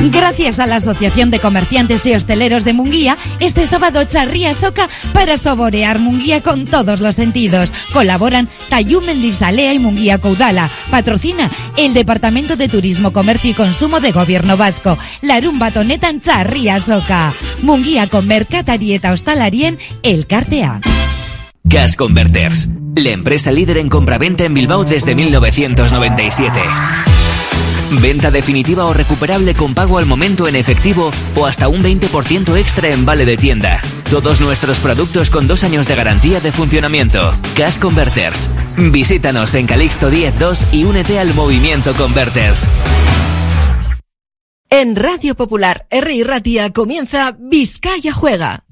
Gracias 0.00 0.60
a 0.60 0.66
la 0.66 0.76
Asociación 0.76 1.30
de 1.30 1.40
Comerciantes 1.40 2.06
y 2.06 2.14
Hosteleros 2.14 2.64
de 2.64 2.72
Munguía, 2.72 3.16
este 3.40 3.66
sábado 3.66 4.04
charría 4.04 4.54
soca 4.54 4.88
para 5.12 5.36
saborear 5.36 5.98
Munguía 5.98 6.40
con 6.40 6.66
todos 6.66 7.00
los 7.00 7.16
sentidos. 7.16 7.74
Colaboran 7.92 8.48
Tayú 8.68 9.00
Mendisalea 9.00 9.74
y 9.74 9.78
Munguía 9.78 10.18
Caudala. 10.18 10.70
Patrocina 10.90 11.50
el 11.76 11.94
Departamento 11.94 12.56
de 12.56 12.68
Turismo, 12.68 13.12
Comercio 13.12 13.50
y 13.50 13.54
Consumo 13.54 14.00
de 14.00 14.12
Gobierno 14.12 14.56
Vasco. 14.56 14.96
Larun 15.22 15.58
Batonetan 15.58 16.20
charría 16.20 16.80
soca. 16.80 17.32
Munguía 17.62 18.06
con 18.06 18.26
Mercatarieta 18.26 19.12
Hostalarien, 19.12 19.78
el 20.02 20.26
Cartea. 20.26 20.80
Gas 21.64 21.96
Converters, 21.96 22.68
la 22.94 23.10
empresa 23.10 23.50
líder 23.50 23.78
en 23.78 23.88
compraventa 23.88 24.44
en 24.44 24.54
Bilbao 24.54 24.84
desde 24.84 25.14
1997. 25.14 26.60
Venta 27.90 28.30
definitiva 28.30 28.84
o 28.84 28.92
recuperable 28.92 29.54
con 29.54 29.74
pago 29.74 29.98
al 29.98 30.06
momento 30.06 30.46
en 30.46 30.56
efectivo 30.56 31.10
o 31.36 31.46
hasta 31.46 31.68
un 31.68 31.82
20% 31.82 32.56
extra 32.56 32.88
en 32.88 33.04
vale 33.04 33.24
de 33.24 33.36
tienda. 33.36 33.80
Todos 34.10 34.40
nuestros 34.40 34.80
productos 34.80 35.30
con 35.30 35.46
dos 35.46 35.64
años 35.64 35.88
de 35.88 35.94
garantía 35.94 36.40
de 36.40 36.52
funcionamiento. 36.52 37.32
Gas 37.56 37.78
Converters. 37.78 38.48
Visítanos 38.76 39.54
en 39.54 39.66
Calixto 39.66 40.10
10.2 40.10 40.66
y 40.72 40.84
únete 40.84 41.18
al 41.18 41.34
movimiento 41.34 41.94
Converters. 41.94 42.68
En 44.70 44.96
Radio 44.96 45.34
Popular, 45.34 45.86
R. 45.90 46.24
Ratia 46.24 46.70
comienza 46.72 47.34
Vizcaya 47.38 48.12
Juega. 48.12 48.64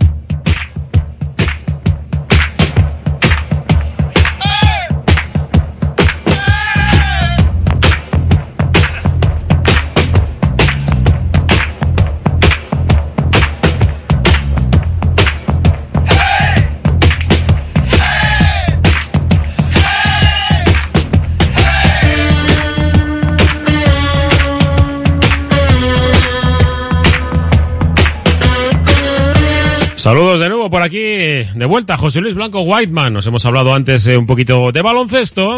Saludos 30.06 30.38
de 30.38 30.48
nuevo 30.48 30.70
por 30.70 30.82
aquí, 30.82 31.00
de 31.00 31.64
vuelta, 31.66 31.98
José 31.98 32.20
Luis 32.20 32.36
Blanco 32.36 32.60
Whiteman. 32.60 33.12
Nos 33.12 33.26
hemos 33.26 33.44
hablado 33.44 33.74
antes 33.74 34.06
eh, 34.06 34.16
un 34.16 34.24
poquito 34.24 34.70
de 34.70 34.80
baloncesto. 34.80 35.56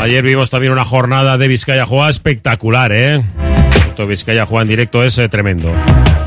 Ayer 0.00 0.24
vimos 0.24 0.48
también 0.48 0.72
una 0.72 0.86
jornada 0.86 1.36
de 1.36 1.46
Vizcaya 1.48 1.84
Juega 1.84 2.08
espectacular, 2.08 2.92
¿eh? 2.92 3.22
Esto 3.88 4.06
Vizcaya 4.06 4.46
Juega 4.46 4.62
en 4.62 4.68
directo 4.68 5.04
es 5.04 5.18
eh, 5.18 5.28
tremendo. 5.28 5.70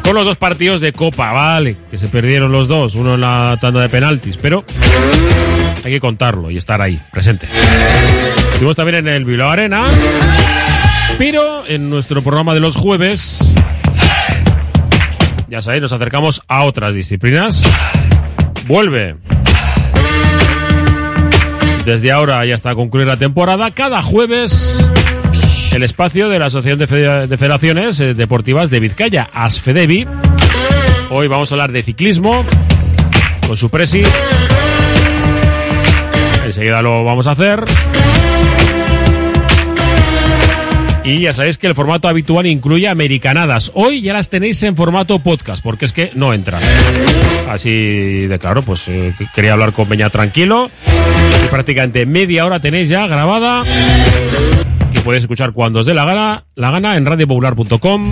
Con 0.03 0.13
los 0.13 0.23
dos 0.23 0.37
partidos 0.37 0.81
de 0.81 0.93
Copa, 0.93 1.31
vale, 1.31 1.75
que 1.89 1.97
se 1.97 2.09
perdieron 2.09 2.51
los 2.51 2.67
dos, 2.67 2.93
uno 2.93 3.15
en 3.15 3.21
la 3.21 3.57
tanda 3.59 3.81
de 3.81 3.89
penaltis, 3.89 4.37
pero 4.37 4.63
hay 5.83 5.91
que 5.91 5.99
contarlo 5.99 6.51
y 6.51 6.57
estar 6.57 6.79
ahí, 6.79 7.01
presente. 7.11 7.47
Estuvimos 8.51 8.75
también 8.75 8.97
en 8.97 9.07
el 9.07 9.25
Bilbao 9.25 9.49
Arena, 9.49 9.87
pero 11.17 11.65
en 11.65 11.89
nuestro 11.89 12.21
programa 12.21 12.53
de 12.53 12.59
los 12.59 12.75
jueves, 12.75 13.55
ya 15.51 15.61
sabéis, 15.61 15.81
nos 15.81 15.91
acercamos 15.91 16.41
a 16.47 16.63
otras 16.63 16.95
disciplinas. 16.95 17.63
Vuelve 18.67 19.17
desde 21.85 22.11
ahora 22.11 22.45
y 22.45 22.53
hasta 22.53 22.73
concluir 22.73 23.05
la 23.07 23.17
temporada, 23.17 23.69
cada 23.71 24.01
jueves 24.01 24.89
el 25.73 25.83
espacio 25.83 26.29
de 26.29 26.39
la 26.39 26.45
Asociación 26.45 26.79
de, 26.79 26.87
Fede- 26.87 27.27
de 27.27 27.37
Federaciones 27.37 27.99
eh, 27.99 28.13
Deportivas 28.13 28.69
de 28.69 28.79
Vizcaya, 28.79 29.29
ASFEDEVI. 29.33 30.07
Hoy 31.09 31.27
vamos 31.27 31.51
a 31.51 31.55
hablar 31.55 31.71
de 31.73 31.83
ciclismo 31.83 32.45
con 33.45 33.57
su 33.57 33.69
presi. 33.69 34.03
Enseguida 36.45 36.81
lo 36.81 37.03
vamos 37.03 37.27
a 37.27 37.31
hacer. 37.31 37.65
Y 41.03 41.21
ya 41.21 41.33
sabéis 41.33 41.57
que 41.57 41.65
el 41.65 41.73
formato 41.73 42.07
habitual 42.07 42.45
incluye 42.45 42.87
americanadas. 42.87 43.71
Hoy 43.73 44.01
ya 44.01 44.13
las 44.13 44.29
tenéis 44.29 44.61
en 44.61 44.75
formato 44.77 45.17
podcast, 45.19 45.63
porque 45.63 45.85
es 45.85 45.93
que 45.93 46.11
no 46.13 46.31
entran. 46.31 46.61
Así 47.49 48.27
de 48.27 48.39
claro, 48.39 48.61
pues 48.61 48.87
eh, 48.87 49.13
quería 49.33 49.53
hablar 49.53 49.73
con 49.73 49.87
Peña 49.87 50.11
tranquilo. 50.11 50.69
Y 51.43 51.47
prácticamente 51.47 52.05
media 52.05 52.45
hora 52.45 52.59
tenéis 52.59 52.87
ya 52.87 53.07
grabada. 53.07 53.63
Que 54.93 55.01
podéis 55.01 55.23
escuchar 55.23 55.53
cuando 55.53 55.79
os 55.79 55.87
dé 55.87 55.95
la 55.95 56.05
gana, 56.05 56.43
la 56.55 56.69
gana 56.69 56.95
en 56.95 57.05
radiopopular.com. 57.05 58.11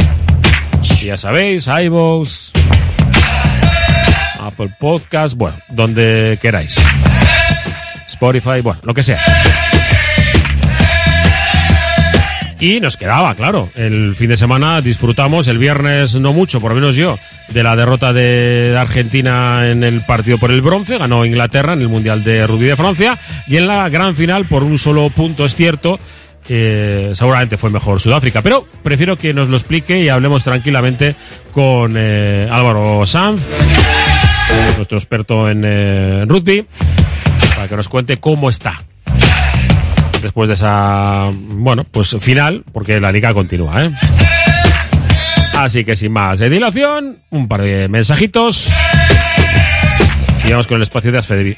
Ya 1.04 1.18
sabéis, 1.18 1.68
iVoox, 1.68 2.52
Apple 4.40 4.74
Podcast, 4.80 5.38
bueno, 5.38 5.58
donde 5.70 6.40
queráis. 6.42 6.76
Spotify, 8.08 8.62
bueno, 8.62 8.82
lo 8.84 8.94
que 8.96 9.04
sea. 9.04 9.20
Y 12.60 12.82
nos 12.82 12.98
quedaba, 12.98 13.36
claro, 13.36 13.70
el 13.76 14.16
fin 14.18 14.30
de 14.30 14.36
semana 14.36 14.82
disfrutamos, 14.82 15.48
el 15.48 15.58
viernes 15.58 16.20
no 16.20 16.34
mucho, 16.34 16.60
por 16.60 16.72
lo 16.72 16.76
menos 16.76 16.98
yo, 16.98 17.18
de 17.48 17.64
la 17.64 17.78
derrota 17.78 18.12
de 18.12 18.76
Argentina 18.78 19.70
en 19.70 19.86
el 19.86 20.06
partido 20.06 20.38
por 20.38 20.52
el 20.52 20.62
bronce, 20.62 20.98
ganó 20.98 21.26
Inglaterra 21.26 21.72
en 21.72 21.82
el 21.82 21.88
Mundial 21.88 22.22
de 22.22 22.46
Rugby 22.46 22.66
de 22.66 22.76
Francia, 22.76 23.18
y 23.48 23.56
en 23.56 23.66
la 23.66 23.88
gran 23.88 24.14
final, 24.14 24.44
por 24.44 24.64
un 24.64 24.78
solo 24.78 25.10
punto, 25.10 25.46
es 25.46 25.56
cierto, 25.56 26.02
eh, 26.50 27.12
seguramente 27.14 27.58
fue 27.58 27.70
mejor 27.70 28.02
Sudáfrica, 28.02 28.42
pero 28.42 28.68
prefiero 28.84 29.16
que 29.16 29.34
nos 29.34 29.48
lo 29.48 29.56
explique 29.56 29.98
y 29.98 30.10
hablemos 30.10 30.44
tranquilamente 30.44 31.16
con 31.54 31.94
eh, 31.96 32.50
Álvaro 32.52 33.06
Sanz, 33.06 33.48
nuestro 34.76 34.98
experto 34.98 35.50
en 35.50 35.64
eh, 35.64 36.26
rugby, 36.28 36.66
para 37.56 37.70
que 37.70 37.76
nos 37.78 37.88
cuente 37.88 38.20
cómo 38.20 38.50
está 38.50 38.84
después 40.22 40.48
de 40.48 40.56
esa, 40.56 41.30
bueno, 41.34 41.84
pues 41.84 42.16
final, 42.20 42.64
porque 42.72 43.00
la 43.00 43.12
liga 43.12 43.34
continúa, 43.34 43.86
¿eh? 43.86 43.92
Así 45.54 45.84
que 45.84 45.96
sin 45.96 46.14
más 46.14 46.40
dilación, 46.40 47.20
un 47.32 47.48
par 47.48 47.62
de 47.62 47.88
mensajitos. 47.90 48.70
Y 50.46 50.52
vamos 50.52 50.68
con 50.68 50.78
el 50.78 50.84
espacio 50.84 51.12
de 51.12 51.18
Asfedevi. 51.18 51.58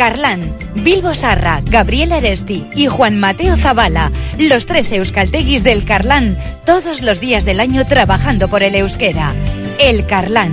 Carlán, 0.00 0.56
Bilbo 0.76 1.14
Sarra, 1.14 1.60
Gabriel 1.62 2.12
Aresti 2.12 2.64
y 2.74 2.86
Juan 2.86 3.20
Mateo 3.20 3.58
Zavala, 3.58 4.10
los 4.38 4.64
tres 4.64 4.90
euskalteguis 4.92 5.62
del 5.62 5.84
Carlán, 5.84 6.38
todos 6.64 7.02
los 7.02 7.20
días 7.20 7.44
del 7.44 7.60
año 7.60 7.84
trabajando 7.84 8.48
por 8.48 8.62
el 8.62 8.76
euskera. 8.76 9.34
El 9.78 10.06
Carlán. 10.06 10.52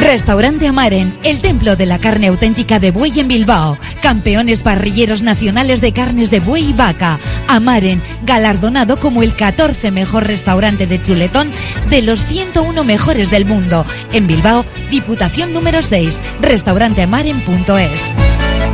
Restaurante 0.00 0.66
Amaren, 0.66 1.16
el 1.22 1.40
templo 1.40 1.76
de 1.76 1.86
la 1.86 1.98
carne 1.98 2.26
auténtica 2.26 2.78
de 2.78 2.90
buey 2.90 3.20
en 3.20 3.28
Bilbao. 3.28 3.78
Campeones 4.02 4.62
parrilleros 4.62 5.22
nacionales 5.22 5.80
de 5.80 5.92
carnes 5.92 6.30
de 6.30 6.40
buey 6.40 6.70
y 6.70 6.72
vaca. 6.72 7.18
Amaren, 7.48 8.02
galardonado 8.24 8.98
como 8.98 9.22
el 9.22 9.34
14 9.34 9.90
mejor 9.92 10.26
restaurante 10.26 10.86
de 10.86 11.02
chuletón 11.02 11.52
de 11.90 12.02
los 12.02 12.26
101 12.26 12.84
mejores 12.84 13.30
del 13.30 13.46
mundo. 13.46 13.86
En 14.12 14.26
Bilbao, 14.26 14.64
Diputación 14.90 15.52
número 15.52 15.80
6, 15.80 16.20
restauranteamaren.es. 16.40 18.73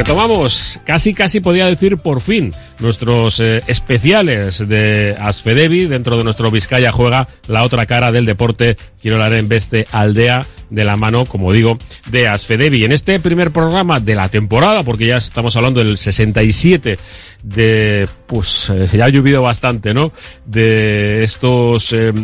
Retomamos, 0.00 0.80
casi 0.86 1.12
casi 1.12 1.40
podía 1.40 1.66
decir 1.66 1.98
por 1.98 2.22
fin, 2.22 2.54
nuestros 2.78 3.38
eh, 3.38 3.60
especiales 3.66 4.66
de 4.66 5.14
Asfedevi 5.20 5.84
dentro 5.88 6.16
de 6.16 6.24
nuestro 6.24 6.50
Vizcaya 6.50 6.90
juega 6.90 7.28
la 7.48 7.64
otra 7.64 7.84
cara 7.84 8.10
del 8.10 8.24
deporte. 8.24 8.78
Quiero 9.02 9.16
hablar 9.16 9.34
en 9.34 9.50
Beste 9.50 9.86
Aldea 9.92 10.46
de 10.70 10.84
la 10.86 10.96
mano, 10.96 11.26
como 11.26 11.52
digo, 11.52 11.76
de 12.06 12.28
Asfedevi. 12.28 12.82
En 12.82 12.92
este 12.92 13.20
primer 13.20 13.50
programa 13.50 14.00
de 14.00 14.14
la 14.14 14.30
temporada, 14.30 14.84
porque 14.84 15.04
ya 15.04 15.18
estamos 15.18 15.54
hablando 15.56 15.84
del 15.84 15.98
67 15.98 16.98
de, 17.42 18.08
pues 18.26 18.70
eh, 18.70 18.88
ya 18.90 19.04
ha 19.04 19.10
llovido 19.10 19.42
bastante, 19.42 19.92
¿no? 19.92 20.12
De 20.46 21.24
estos... 21.24 21.92
eh, 21.92 22.14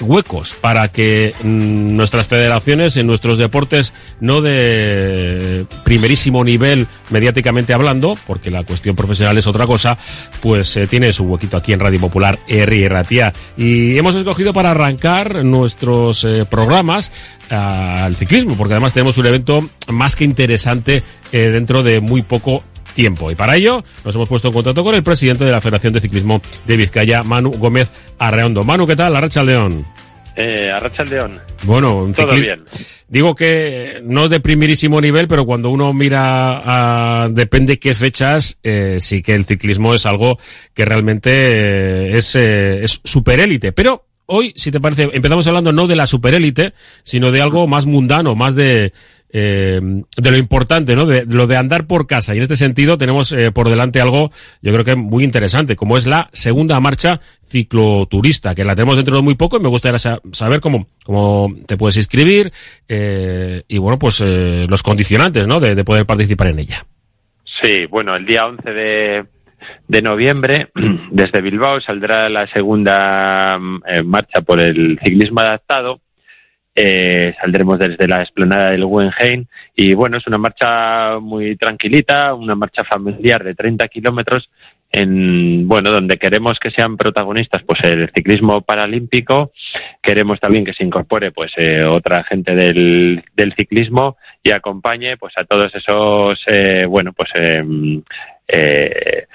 huecos 0.00 0.54
para 0.60 0.88
que 0.88 1.34
mm, 1.42 1.96
nuestras 1.96 2.28
federaciones 2.28 2.96
en 2.96 3.06
nuestros 3.06 3.38
deportes 3.38 3.92
no 4.20 4.40
de 4.40 5.66
primerísimo 5.84 6.44
nivel 6.44 6.86
mediáticamente 7.10 7.72
hablando, 7.72 8.16
porque 8.26 8.50
la 8.50 8.64
cuestión 8.64 8.96
profesional 8.96 9.38
es 9.38 9.46
otra 9.46 9.66
cosa, 9.66 9.98
pues 10.40 10.76
eh, 10.76 10.86
tiene 10.86 11.12
su 11.12 11.24
huequito 11.24 11.56
aquí 11.56 11.72
en 11.72 11.80
Radio 11.80 12.00
Popular 12.00 12.38
R 12.48 12.88
Ratia. 12.88 13.32
Y 13.56 13.96
hemos 13.98 14.14
escogido 14.14 14.52
para 14.52 14.70
arrancar 14.70 15.44
nuestros 15.44 16.24
eh, 16.24 16.44
programas 16.48 17.12
al 17.50 18.14
ciclismo, 18.16 18.56
porque 18.56 18.74
además 18.74 18.92
tenemos 18.92 19.18
un 19.18 19.26
evento 19.26 19.68
más 19.88 20.14
que 20.14 20.24
interesante 20.24 21.02
eh, 21.32 21.50
dentro 21.50 21.82
de 21.82 22.00
muy 22.00 22.22
poco 22.22 22.62
tiempo. 22.90 23.30
Y 23.30 23.34
para 23.34 23.56
ello 23.56 23.84
nos 24.04 24.14
hemos 24.14 24.28
puesto 24.28 24.48
en 24.48 24.54
contacto 24.54 24.84
con 24.84 24.94
el 24.94 25.02
presidente 25.02 25.44
de 25.44 25.52
la 25.52 25.60
Federación 25.60 25.92
de 25.92 26.00
Ciclismo 26.00 26.40
de 26.66 26.76
Vizcaya, 26.76 27.22
Manu 27.22 27.50
Gómez 27.52 27.90
Arreondo. 28.18 28.64
Manu, 28.64 28.86
¿qué 28.86 28.96
tal? 28.96 29.16
Arracha 29.16 29.42
León. 29.42 29.86
Eh, 30.36 30.70
Arracha 30.70 31.04
León. 31.04 31.38
Bueno, 31.64 32.04
un 32.04 32.14
Todo 32.14 32.34
bien. 32.34 32.64
Digo 33.08 33.34
que 33.34 34.00
no 34.04 34.28
de 34.28 34.38
primerísimo 34.38 35.00
nivel, 35.00 35.26
pero 35.26 35.44
cuando 35.44 35.68
uno 35.70 35.92
mira 35.92 37.24
a, 37.24 37.28
depende 37.28 37.80
qué 37.80 37.94
fechas, 37.94 38.58
eh, 38.62 38.98
sí 39.00 39.20
que 39.20 39.34
el 39.34 39.44
ciclismo 39.44 39.94
es 39.94 40.06
algo 40.06 40.38
que 40.74 40.84
realmente 40.84 41.30
eh, 41.32 42.18
es, 42.18 42.36
eh, 42.36 42.84
es 42.84 43.00
superélite. 43.02 43.72
Pero 43.72 44.04
hoy, 44.26 44.52
si 44.54 44.70
te 44.70 44.80
parece, 44.80 45.10
empezamos 45.12 45.44
hablando 45.48 45.72
no 45.72 45.88
de 45.88 45.96
la 45.96 46.06
superélite, 46.06 46.72
sino 47.02 47.32
de 47.32 47.42
algo 47.42 47.66
más 47.66 47.84
mundano, 47.86 48.36
más 48.36 48.54
de, 48.54 48.92
eh, 49.32 49.80
de 50.16 50.30
lo 50.30 50.36
importante, 50.36 50.96
¿no? 50.96 51.06
De, 51.06 51.24
lo 51.26 51.46
de 51.46 51.56
andar 51.56 51.86
por 51.86 52.06
casa. 52.06 52.34
Y 52.34 52.38
en 52.38 52.42
este 52.44 52.56
sentido 52.56 52.98
tenemos 52.98 53.32
eh, 53.32 53.52
por 53.52 53.68
delante 53.68 54.00
algo, 54.00 54.30
yo 54.62 54.72
creo 54.72 54.84
que 54.84 54.96
muy 54.96 55.24
interesante, 55.24 55.76
como 55.76 55.96
es 55.96 56.06
la 56.06 56.28
segunda 56.32 56.78
marcha 56.80 57.20
cicloturista, 57.44 58.54
que 58.54 58.64
la 58.64 58.74
tenemos 58.74 58.96
dentro 58.96 59.16
de 59.16 59.22
muy 59.22 59.34
poco 59.34 59.56
y 59.56 59.60
me 59.60 59.68
gustaría 59.68 59.98
sa- 59.98 60.20
saber 60.32 60.60
cómo, 60.60 60.86
cómo 61.04 61.54
te 61.66 61.76
puedes 61.76 61.96
inscribir 61.96 62.52
eh, 62.88 63.62
y, 63.68 63.78
bueno, 63.78 63.98
pues 63.98 64.20
eh, 64.24 64.66
los 64.68 64.82
condicionantes, 64.82 65.46
¿no? 65.46 65.60
De, 65.60 65.74
de 65.74 65.84
poder 65.84 66.06
participar 66.06 66.48
en 66.48 66.58
ella. 66.58 66.84
Sí, 67.62 67.86
bueno, 67.86 68.16
el 68.16 68.24
día 68.26 68.46
11 68.46 68.70
de, 68.70 69.24
de 69.88 70.02
noviembre, 70.02 70.68
desde 71.10 71.40
Bilbao, 71.42 71.80
saldrá 71.80 72.28
la 72.28 72.46
segunda 72.46 73.58
mm, 73.58 73.82
eh, 73.86 74.02
marcha 74.02 74.40
por 74.40 74.60
el 74.60 74.98
ciclismo 75.04 75.40
adaptado. 75.40 76.00
Eh, 76.82 77.34
saldremos 77.38 77.78
desde 77.78 78.08
la 78.08 78.22
explanada 78.22 78.70
del 78.70 78.86
Guggenheim. 78.86 79.44
Y 79.76 79.92
bueno, 79.92 80.16
es 80.16 80.26
una 80.26 80.38
marcha 80.38 81.18
muy 81.18 81.54
tranquilita, 81.56 82.32
una 82.32 82.54
marcha 82.54 82.84
familiar 82.84 83.44
de 83.44 83.54
30 83.54 83.86
kilómetros 83.88 84.48
en, 84.90 85.68
bueno, 85.68 85.90
donde 85.90 86.16
queremos 86.16 86.58
que 86.58 86.70
sean 86.70 86.96
protagonistas 86.96 87.62
pues 87.64 87.80
el 87.84 88.10
ciclismo 88.14 88.62
paralímpico, 88.62 89.52
queremos 90.02 90.40
también 90.40 90.64
que 90.64 90.72
se 90.72 90.82
incorpore 90.82 91.32
pues 91.32 91.52
eh, 91.58 91.84
otra 91.88 92.24
gente 92.24 92.54
del, 92.54 93.22
del 93.36 93.54
ciclismo 93.54 94.16
y 94.42 94.50
acompañe 94.50 95.18
pues 95.18 95.34
a 95.36 95.44
todos 95.44 95.74
esos, 95.74 96.40
eh, 96.46 96.86
bueno, 96.86 97.12
pues 97.12 97.28
em, 97.34 98.02
eh, 98.48 99.26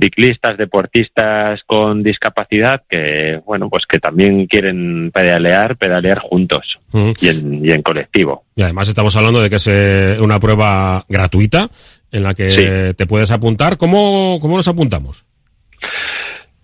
ciclistas, 0.00 0.56
deportistas 0.58 1.60
con 1.66 2.02
discapacidad 2.02 2.82
que, 2.88 3.40
bueno, 3.46 3.68
pues 3.68 3.84
que 3.86 3.98
también 3.98 4.46
quieren 4.46 5.10
pedalear, 5.12 5.76
pedalear 5.76 6.18
juntos 6.18 6.78
y, 6.92 7.28
en, 7.28 7.64
y 7.64 7.70
en 7.70 7.82
colectivo. 7.82 8.44
Y 8.56 8.62
además 8.62 8.88
estamos 8.88 9.14
hablando 9.16 9.40
de 9.40 9.50
que 9.50 9.56
es 9.56 9.66
eh, 9.68 10.16
una 10.20 10.40
prueba 10.40 11.04
gratuita 11.08 11.68
en 12.10 12.22
la 12.22 12.34
que 12.34 12.94
te 12.96 13.06
puedes 13.06 13.30
apuntar. 13.30 13.76
¿Cómo, 13.76 14.38
cómo 14.40 14.56
nos 14.56 14.68
apuntamos? 14.68 15.24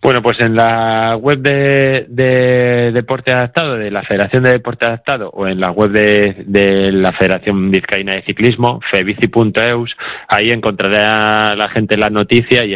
Bueno, 0.00 0.22
pues 0.22 0.38
en 0.40 0.54
la 0.54 1.16
web 1.16 1.40
de, 1.40 2.06
de 2.08 2.92
Deporte 2.92 3.32
Adaptado, 3.32 3.74
de 3.74 3.90
la 3.90 4.02
Federación 4.04 4.44
de 4.44 4.52
Deporte 4.52 4.86
Adaptado, 4.86 5.28
o 5.30 5.48
en 5.48 5.58
la 5.58 5.72
web 5.72 5.90
de, 5.90 6.44
de 6.46 6.92
la 6.92 7.12
Federación 7.12 7.68
Vizcaína 7.72 8.14
de 8.14 8.22
Ciclismo, 8.22 8.80
febici.eus, 8.92 9.96
ahí 10.28 10.50
encontrará 10.50 11.56
la 11.56 11.68
gente 11.68 11.96
la 11.96 12.10
noticia 12.10 12.64
y 12.64 12.66